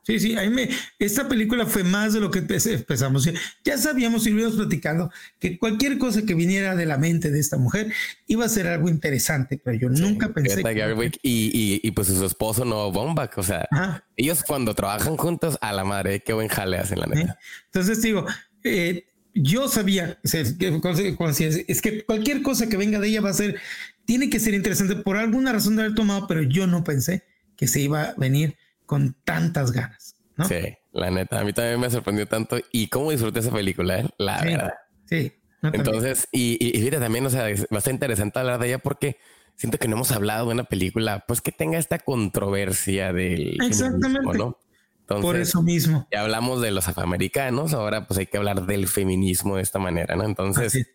Sí. 0.08 0.20
Sí, 0.20 0.20
sí, 0.20 0.38
a 0.38 0.50
me, 0.50 0.70
esta 1.00 1.28
película 1.28 1.66
fue 1.66 1.84
más 1.84 2.14
de 2.14 2.22
lo 2.22 2.32
que 2.32 2.40
empezamos. 2.40 3.30
Ya 3.66 3.78
sabíamos 3.78 4.26
y 4.26 4.32
lo 4.32 4.40
íbamos 4.40 4.56
platicando 4.58 5.12
que 5.38 5.60
cualquier 5.60 5.98
cosa 5.98 6.22
que 6.22 6.34
viniera 6.34 6.78
de 6.78 6.86
la 6.86 6.98
mente 6.98 7.30
de 7.30 7.42
esta 7.42 7.58
mujer 7.58 7.92
iba 8.26 8.46
a 8.46 8.50
ser 8.50 8.68
algo 8.68 8.88
interesante, 8.88 9.60
pero 9.62 9.78
yo 9.78 9.94
sí, 9.94 10.02
nunca 10.02 10.30
pensé. 10.30 10.64
Que... 10.64 11.12
Y, 11.24 11.52
y, 11.54 11.82
y, 11.84 11.92
pues 11.92 12.08
su 12.08 12.26
esposo 12.26 12.64
no 12.64 12.90
Bomba, 12.90 13.30
o 13.36 13.44
sea, 13.44 13.68
Ajá. 13.70 14.06
ellos 14.16 14.44
cuando 14.48 14.74
trabajan 14.74 15.18
juntos, 15.18 15.58
a 15.60 15.74
la 15.74 15.84
madre, 15.84 16.22
qué 16.22 16.32
buen 16.32 16.48
jale 16.48 16.78
hacen 16.78 17.00
la 17.00 17.08
neta. 17.08 17.38
Entonces 17.66 18.02
digo, 18.02 18.26
eh, 18.64 19.08
yo 19.34 19.68
sabía, 19.68 20.20
es 20.24 21.82
que 21.82 22.06
cualquier 22.06 22.42
cosa 22.44 22.70
que 22.70 22.78
venga 22.78 23.02
de 23.02 23.10
ella 23.10 23.20
va 23.20 23.32
a 23.32 23.34
ser, 23.34 23.60
tiene 24.06 24.30
que 24.30 24.40
ser 24.40 24.54
interesante 24.54 24.96
por 24.96 25.18
alguna 25.18 25.52
razón 25.52 25.76
de 25.76 25.82
haber 25.84 25.96
tomado, 25.96 26.28
pero 26.28 26.44
yo 26.44 26.66
no 26.66 26.86
pensé 26.86 27.26
que 27.58 27.68
se 27.68 27.82
iba 27.82 28.04
a 28.04 28.14
venir 28.16 28.56
con 28.88 29.16
tantas 29.24 29.72
ganas. 29.72 30.16
¿no? 30.36 30.46
Sí, 30.46 30.74
la 30.94 31.12
neta, 31.12 31.40
a 31.40 31.44
mí 31.44 31.54
también 31.54 31.80
me 31.80 31.92
sorprendió 31.92 32.28
tanto 32.28 32.58
y 32.72 32.88
cómo 32.88 33.12
disfruté 33.12 33.40
esa 33.40 33.52
película, 33.52 34.00
¿eh? 34.00 34.10
la 34.18 34.40
sí, 34.40 34.48
verdad. 34.48 34.74
Sí. 35.06 35.34
No, 35.62 35.72
Entonces, 35.74 36.28
y, 36.32 36.58
y, 36.60 36.80
fíjate 36.80 37.00
también, 37.00 37.26
o 37.26 37.30
sea, 37.30 37.44
va 37.44 37.78
a 37.78 37.82
ser 37.82 37.94
interesante 37.94 38.40
hablar 38.40 38.60
de 38.60 38.68
ella 38.68 38.78
porque 38.78 39.18
siento 39.56 39.78
que 39.78 39.88
no 39.88 39.96
hemos 39.96 40.12
hablado 40.12 40.48
de 40.48 40.54
una 40.54 40.64
película, 40.64 41.26
pues 41.28 41.42
que 41.42 41.52
tenga 41.52 41.78
esta 41.78 42.00
controversia 42.00 43.12
del. 43.12 43.58
Exactamente. 43.62 44.38
¿no? 44.38 44.58
Entonces, 45.02 45.26
Por 45.26 45.36
eso 45.38 45.62
mismo. 45.64 46.08
Ya 46.12 46.22
hablamos 46.22 46.62
de 46.62 46.72
los 46.72 46.88
afroamericanos, 46.88 47.74
ahora 47.74 48.08
pues 48.08 48.20
hay 48.20 48.28
que 48.28 48.38
hablar 48.38 48.66
del 48.66 48.88
feminismo 48.88 49.56
de 49.56 49.64
esta 49.64 49.80
manera, 49.80 50.16
¿no? 50.16 50.26
Entonces, 50.26 50.86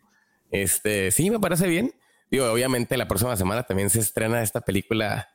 este, 0.50 1.10
sí, 1.10 1.30
me 1.30 1.40
parece 1.40 1.66
bien. 1.66 1.94
Digo, 2.30 2.50
obviamente 2.50 2.96
la 2.96 3.08
próxima 3.08 3.36
semana 3.36 3.64
también 3.64 3.90
se 3.90 4.00
estrena 4.00 4.42
esta 4.42 4.60
película 4.60 5.28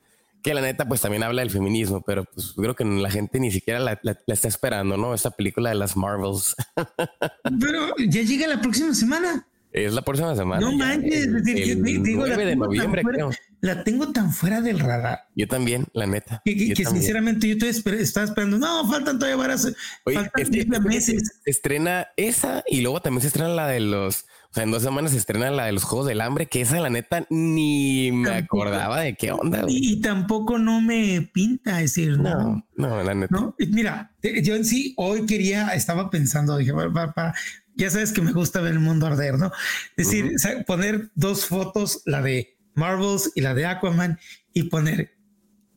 que 0.47 0.53
la 0.53 0.61
neta 0.61 0.87
pues 0.87 1.01
también 1.01 1.23
habla 1.23 1.41
del 1.41 1.51
feminismo, 1.51 2.01
pero 2.01 2.23
pues 2.23 2.53
creo 2.55 2.73
que 2.73 2.85
la 2.85 3.11
gente 3.11 3.37
ni 3.39 3.51
siquiera 3.51 3.79
la, 3.79 3.99
la, 4.01 4.17
la 4.25 4.33
está 4.33 4.47
esperando, 4.47 4.95
¿no? 4.95 5.13
Esta 5.13 5.29
película 5.29 5.69
de 5.69 5.75
las 5.75 5.97
Marvels. 5.97 6.55
pero 7.59 7.93
ya 8.07 8.21
llega 8.21 8.47
la 8.47 8.61
próxima 8.61 8.93
semana. 8.93 9.45
Es 9.73 9.93
la 9.93 10.01
próxima 10.01 10.33
semana. 10.35 10.61
No 10.61 10.71
manches, 10.71 11.25
el, 11.25 11.35
el 11.35 12.03
digo, 12.03 12.25
9 12.25 12.45
de 12.45 12.55
noviembre, 12.55 13.03
creo. 13.03 13.29
La 13.59 13.83
tengo 13.83 14.11
tan 14.11 14.31
fuera 14.31 14.61
del 14.61 14.79
radar. 14.79 15.27
Yo 15.35 15.47
también, 15.47 15.85
la 15.93 16.05
neta. 16.05 16.41
Que, 16.45 16.55
que, 16.55 16.73
que 16.73 16.83
también. 16.83 17.03
sinceramente 17.03 17.47
yo 17.47 17.57
todavía 17.57 18.01
estaba 18.01 18.25
esperando. 18.25 18.57
No, 18.59 18.87
faltan 18.89 19.17
todavía 19.17 19.35
varias. 19.35 19.73
Oye, 20.05 20.15
faltan 20.15 20.43
este, 20.43 20.59
este, 20.59 20.79
meses. 20.81 21.41
Se 21.43 21.49
estrena 21.49 22.07
esa 22.17 22.63
y 22.67 22.81
luego 22.81 23.01
también 23.01 23.21
se 23.21 23.27
estrena 23.27 23.49
la 23.49 23.67
de 23.67 23.79
los. 23.79 24.25
O 24.49 24.53
sea, 24.53 24.63
en 24.63 24.71
dos 24.71 24.83
semanas 24.83 25.11
se 25.11 25.17
estrena 25.17 25.51
la 25.51 25.65
de 25.65 25.71
los 25.71 25.83
Juegos 25.83 26.07
del 26.07 26.21
Hambre, 26.21 26.45
que 26.45 26.61
esa, 26.61 26.79
la 26.79 26.89
neta, 26.89 27.25
ni 27.29 28.11
me 28.11 28.29
tampoco, 28.29 28.63
acordaba 28.63 29.01
de 29.01 29.15
qué 29.15 29.31
onda. 29.31 29.65
Y, 29.67 29.93
y, 29.93 30.01
tampoco 30.01 30.57
no 30.57 30.79
me 30.79 31.29
pinta 31.33 31.77
decir, 31.77 32.17
no. 32.17 32.63
No, 32.75 32.87
no 32.87 33.03
la 33.03 33.13
neta. 33.13 33.35
¿no? 33.35 33.55
Mira, 33.57 34.15
yo 34.43 34.55
en 34.55 34.65
sí 34.65 34.93
hoy 34.97 35.25
quería, 35.25 35.69
estaba 35.69 36.09
pensando, 36.09 36.57
dije, 36.57 36.73
para, 36.73 37.13
para, 37.13 37.35
ya 37.75 37.89
sabes 37.89 38.11
que 38.13 38.21
me 38.21 38.31
gusta 38.31 38.61
ver 38.61 38.73
el 38.73 38.79
mundo 38.79 39.05
arder, 39.05 39.37
¿no? 39.37 39.51
Es 39.97 40.07
decir, 40.07 40.25
uh 40.25 40.29
-huh. 40.29 40.65
poner 40.65 41.11
dos 41.15 41.45
fotos, 41.45 42.01
la 42.05 42.21
de 42.21 42.56
Marvels 42.77 43.31
y 43.35 43.41
la 43.41 43.53
de 43.53 43.65
Aquaman, 43.65 44.19
y 44.53 44.63
poner, 44.63 45.17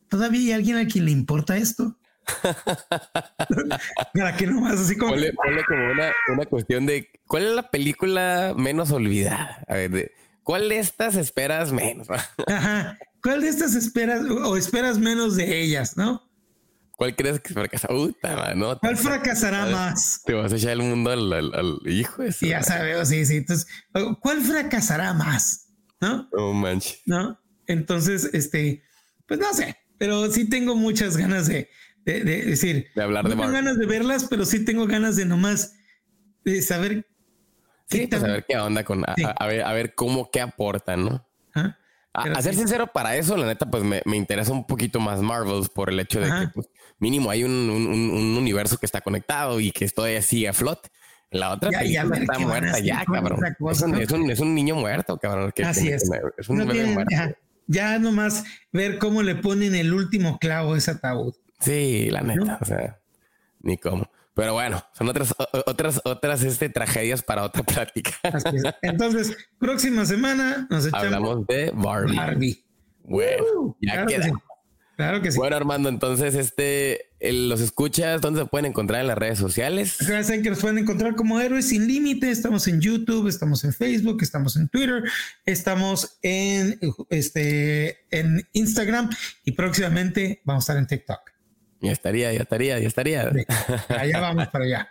¿todavía 0.07 0.39
hay 0.39 0.51
alguien 0.53 0.77
a 0.77 0.87
quien 0.87 1.05
le 1.05 1.11
importa 1.11 1.57
esto? 1.57 1.97
Para 4.13 4.37
que 4.37 4.47
nomás 4.47 4.79
así 4.79 4.95
como. 4.95 5.11
Ponle, 5.11 5.33
ponle 5.33 5.63
como 5.65 5.91
una, 5.91 6.11
una, 6.33 6.45
cuestión 6.45 6.85
de 6.85 7.09
cuál 7.27 7.47
es 7.47 7.51
la 7.55 7.69
película 7.71 8.53
menos 8.55 8.91
olvidada. 8.91 9.63
A 9.67 9.73
ver, 9.73 9.91
de, 9.91 10.11
¿cuál 10.43 10.69
de 10.69 10.79
estas 10.79 11.15
esperas 11.15 11.71
menos? 11.71 12.07
Ajá. 12.47 12.97
¿Cuál 13.23 13.41
de 13.41 13.49
estas 13.49 13.75
esperas 13.75 14.21
o 14.23 14.57
esperas 14.57 14.97
menos 14.97 15.35
de 15.35 15.61
ellas, 15.61 15.97
no? 15.97 16.23
¿Cuál 16.91 17.15
crees 17.15 17.39
que 17.39 17.53
fracasa? 17.53 17.87
Puta, 17.87 18.53
¿no? 18.55 18.77
¿Cuál 18.79 18.97
fracasará 18.97 19.65
te 19.65 19.71
más? 19.71 20.21
Te 20.23 20.33
vas 20.33 20.53
a 20.53 20.55
echar 20.55 20.71
el 20.71 20.83
mundo 20.83 21.09
al, 21.09 21.33
al, 21.33 21.53
al 21.53 21.79
hijo. 21.85 22.21
Eso, 22.21 22.45
ya 22.45 22.61
sabes, 22.61 23.09
sí, 23.09 23.25
sí. 23.25 23.37
Entonces, 23.37 23.67
¿cuál 24.21 24.41
fracasará 24.41 25.13
más? 25.13 25.70
¿No? 26.01 26.27
No 26.33 26.53
manches. 26.53 27.01
¿No? 27.05 27.39
Entonces, 27.67 28.29
este, 28.33 28.83
pues 29.27 29.39
no 29.39 29.53
sé, 29.53 29.77
pero 29.97 30.29
sí 30.31 30.49
tengo 30.49 30.75
muchas 30.75 31.15
ganas 31.15 31.47
de, 31.47 31.69
de, 32.05 32.23
de 32.23 32.45
decir, 32.45 32.87
de 32.95 33.03
hablar 33.03 33.23
no 33.23 33.29
de 33.29 33.35
tengo 33.35 33.51
ganas 33.51 33.77
de 33.77 33.85
verlas, 33.85 34.25
pero 34.29 34.45
sí 34.45 34.65
tengo 34.65 34.87
ganas 34.87 35.15
de 35.15 35.25
nomás 35.25 35.75
de 36.43 36.61
saber 36.61 37.05
sí, 37.87 38.07
pues 38.07 38.23
a 38.23 38.27
ver 38.27 38.45
qué 38.47 38.57
onda 38.57 38.83
con 38.83 39.05
sí. 39.15 39.23
a, 39.23 39.29
a, 39.29 39.47
ver, 39.47 39.61
a 39.61 39.73
ver 39.73 39.95
cómo 39.95 40.29
qué 40.31 40.41
aportan, 40.41 41.05
¿no? 41.05 41.27
¿Ah? 41.53 41.77
A, 42.13 42.23
a, 42.23 42.41
ser 42.41 42.55
sincero, 42.55 42.87
para 42.87 43.15
eso, 43.15 43.37
la 43.37 43.45
neta, 43.45 43.69
pues 43.69 43.83
me, 43.83 44.01
me, 44.03 44.17
interesa 44.17 44.51
un 44.51 44.67
poquito 44.67 44.99
más 44.99 45.21
Marvels 45.21 45.69
por 45.69 45.89
el 45.89 45.99
hecho 45.99 46.19
de 46.19 46.25
Ajá. 46.25 46.41
que 46.41 46.47
pues, 46.49 46.67
mínimo 46.99 47.31
hay 47.31 47.45
un, 47.45 47.51
un, 47.51 47.87
un, 47.87 48.37
universo 48.37 48.77
que 48.77 48.85
está 48.85 48.99
conectado 48.99 49.61
y 49.61 49.71
que 49.71 49.87
todavía 49.87 50.21
sigue 50.21 50.49
a 50.49 50.53
flote. 50.53 50.89
La 51.31 51.51
otra 51.53 51.71
ya, 51.71 51.83
ya, 51.83 52.01
está 52.03 52.39
muerta 52.39 52.79
ya, 52.79 53.05
cabrón. 53.05 53.39
Es, 53.45 53.81
un, 53.81 53.95
es, 53.95 54.11
un, 54.11 54.29
es, 54.29 54.39
un, 54.41 54.53
niño 54.53 54.75
muerto, 54.75 55.17
cabrón. 55.17 55.51
Que 55.55 55.63
Así 55.63 55.87
es. 55.87 56.03
Es 56.37 56.49
un 56.49 56.57
no 56.57 56.65
bebé 56.65 56.73
tienen, 56.73 56.93
muerto. 56.93 57.09
Ya, 57.09 57.33
ya, 57.67 57.99
nomás 57.99 58.43
ver 58.73 58.97
cómo 58.97 59.23
le 59.23 59.35
ponen 59.35 59.73
el 59.73 59.93
último 59.93 60.37
clavo 60.39 60.73
a 60.73 60.77
ese 60.77 60.91
ataúd. 60.91 61.33
Sí, 61.61 62.09
la 62.11 62.21
neta, 62.21 62.43
¿no? 62.43 62.57
o 62.59 62.65
sea, 62.65 62.99
ni 63.61 63.77
cómo. 63.77 64.09
Pero 64.33 64.53
bueno, 64.53 64.83
son 64.93 65.07
otras, 65.07 65.33
otras, 65.65 66.01
otras 66.03 66.43
este, 66.43 66.67
tragedias 66.67 67.23
para 67.23 67.43
otra 67.43 67.63
plática. 67.63 68.11
Entonces, 68.81 69.37
próxima 69.57 70.05
semana 70.05 70.67
nos 70.69 70.85
echamos. 70.85 71.05
Hablamos 71.05 71.47
de 71.47 71.71
Barbie. 71.73 72.15
Barbie. 72.17 72.65
Bueno, 73.03 73.43
uh, 73.55 73.77
ya 73.81 73.93
claro 73.93 74.07
queda. 74.07 74.23
Sí. 74.23 74.31
Claro 74.95 75.21
que 75.21 75.31
sí. 75.31 75.37
Bueno, 75.37 75.55
Armando, 75.55 75.89
entonces, 75.89 76.35
este, 76.35 77.09
los 77.19 77.59
escuchas, 77.61 78.21
¿dónde 78.21 78.41
se 78.41 78.45
pueden 78.45 78.67
encontrar 78.67 79.01
en 79.01 79.07
las 79.07 79.17
redes 79.17 79.39
sociales? 79.39 79.97
Gracias 79.99 80.41
que 80.41 80.49
nos 80.49 80.59
pueden 80.59 80.77
encontrar 80.77 81.15
como 81.15 81.39
Héroes 81.39 81.69
Sin 81.69 81.87
Límite. 81.87 82.29
Estamos 82.29 82.67
en 82.67 82.81
YouTube, 82.81 83.27
estamos 83.27 83.63
en 83.63 83.73
Facebook, 83.73 84.19
estamos 84.21 84.55
en 84.57 84.67
Twitter, 84.69 85.03
estamos 85.45 86.17
en, 86.21 86.79
este, 87.09 87.99
en 88.11 88.47
Instagram 88.53 89.09
y 89.43 89.53
próximamente 89.53 90.41
vamos 90.43 90.63
a 90.63 90.73
estar 90.73 90.77
en 90.77 90.87
TikTok. 90.87 91.31
Ya 91.81 91.91
estaría, 91.91 92.31
ya 92.31 92.41
estaría, 92.41 92.79
ya 92.79 92.87
estaría. 92.87 93.31
allá 93.89 94.19
vamos 94.19 94.47
para 94.49 94.65
allá. 94.65 94.89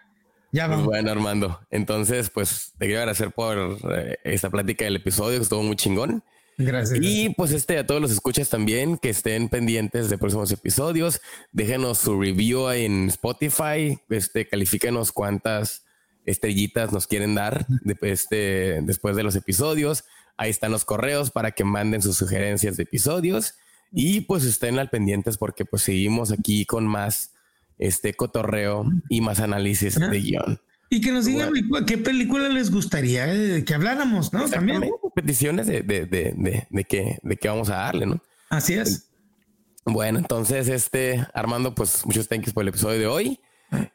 Ya 0.53 0.67
pues 0.67 0.81
bueno, 0.81 1.11
Armando. 1.13 1.61
Entonces, 1.71 2.31
pues 2.31 2.73
te 2.77 2.87
quiero 2.87 3.01
agradecer 3.01 3.31
por 3.31 3.79
eh, 3.95 4.17
esta 4.25 4.51
plática 4.51 4.85
del 4.85 4.97
episodio, 4.97 5.39
que 5.39 5.45
estuvo 5.45 5.63
muy 5.63 5.77
chingón. 5.77 6.25
Gracias. 6.65 6.99
Y 7.03 7.31
pues 7.31 7.53
este 7.53 7.79
a 7.79 7.87
todos 7.87 8.03
los 8.03 8.11
escuchas 8.11 8.51
también 8.51 8.99
que 8.99 9.09
estén 9.09 9.49
pendientes 9.49 10.11
de 10.11 10.19
próximos 10.19 10.53
episodios. 10.53 11.21
Déjenos 11.53 11.99
su 11.99 12.21
review 12.21 12.71
en 12.71 13.09
Spotify. 13.09 13.99
Este, 14.11 14.47
califíquenos 14.47 15.13
cuántas 15.13 15.85
estrellitas 16.27 16.93
nos 16.93 17.07
quieren 17.07 17.35
dar 17.35 17.67
de, 17.67 17.97
este, 18.03 18.81
después 18.83 19.17
de 19.17 19.23
los 19.23 19.37
episodios. 19.37 20.05
Ahí 20.37 20.51
están 20.51 20.71
los 20.71 20.85
correos 20.85 21.31
para 21.31 21.53
que 21.53 21.65
manden 21.65 22.03
sus 22.03 22.17
sugerencias 22.17 22.77
de 22.77 22.83
episodios. 22.83 23.55
Y 23.91 24.23
pues 24.23 24.45
estén 24.45 24.79
al 24.79 24.91
pendientes 24.91 25.39
porque 25.39 25.65
pues 25.65 25.83
seguimos 25.83 26.31
aquí 26.31 26.67
con 26.67 26.87
más 26.87 27.33
este 27.79 28.13
cotorreo 28.13 28.85
y 29.09 29.23
más 29.23 29.41
análisis 29.41 29.99
de 29.99 30.21
guion. 30.21 30.61
Y 30.93 31.01
que 31.01 31.13
nos 31.13 31.25
digan 31.25 31.53
qué 31.87 31.99
película 31.99 32.49
les 32.49 32.73
gustaría 32.73 33.33
eh, 33.33 33.65
que 33.65 33.75
habláramos, 33.75 34.33
¿no? 34.33 34.49
También. 34.49 34.91
Peticiones 35.15 35.69
de, 35.69 35.83
de, 35.83 36.05
de, 36.05 36.67
de, 36.69 36.85
qué, 36.85 37.19
de 37.23 37.37
qué 37.37 37.49
vamos 37.49 37.71
a 37.71 37.77
darle, 37.77 38.07
¿no? 38.07 38.21
Así 38.49 38.75
es. 38.75 39.09
Bueno, 39.85 40.19
entonces, 40.19 40.69
este, 40.69 41.25
Armando, 41.33 41.77
pues 41.77 42.05
muchos 42.05 42.27
thanks 42.27 42.53
por 42.53 42.63
el 42.63 42.69
episodio 42.69 42.99
de 42.99 43.07
hoy. 43.07 43.41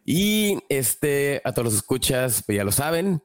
Y 0.06 0.60
este, 0.70 1.42
a 1.44 1.52
todos 1.52 1.66
los 1.66 1.76
escuchas, 1.76 2.44
pues 2.46 2.56
ya 2.56 2.64
lo 2.64 2.72
saben, 2.72 3.22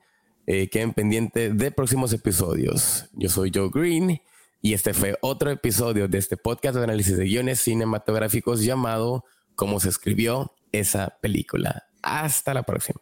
eh, 0.46 0.68
queden 0.68 0.92
pendientes 0.92 1.56
de 1.56 1.70
próximos 1.70 2.12
episodios. 2.12 3.06
Yo 3.12 3.28
soy 3.28 3.52
Joe 3.54 3.70
Green 3.72 4.20
y 4.60 4.74
este 4.74 4.94
fue 4.94 5.16
otro 5.20 5.48
episodio 5.52 6.08
de 6.08 6.18
este 6.18 6.36
podcast 6.36 6.76
de 6.76 6.82
análisis 6.82 7.16
de 7.16 7.24
guiones 7.24 7.60
cinematográficos 7.60 8.64
llamado 8.64 9.24
Cómo 9.54 9.78
se 9.78 9.90
escribió 9.90 10.56
esa 10.72 11.18
película. 11.20 11.84
Hasta 12.02 12.52
la 12.52 12.64
próxima. 12.64 13.00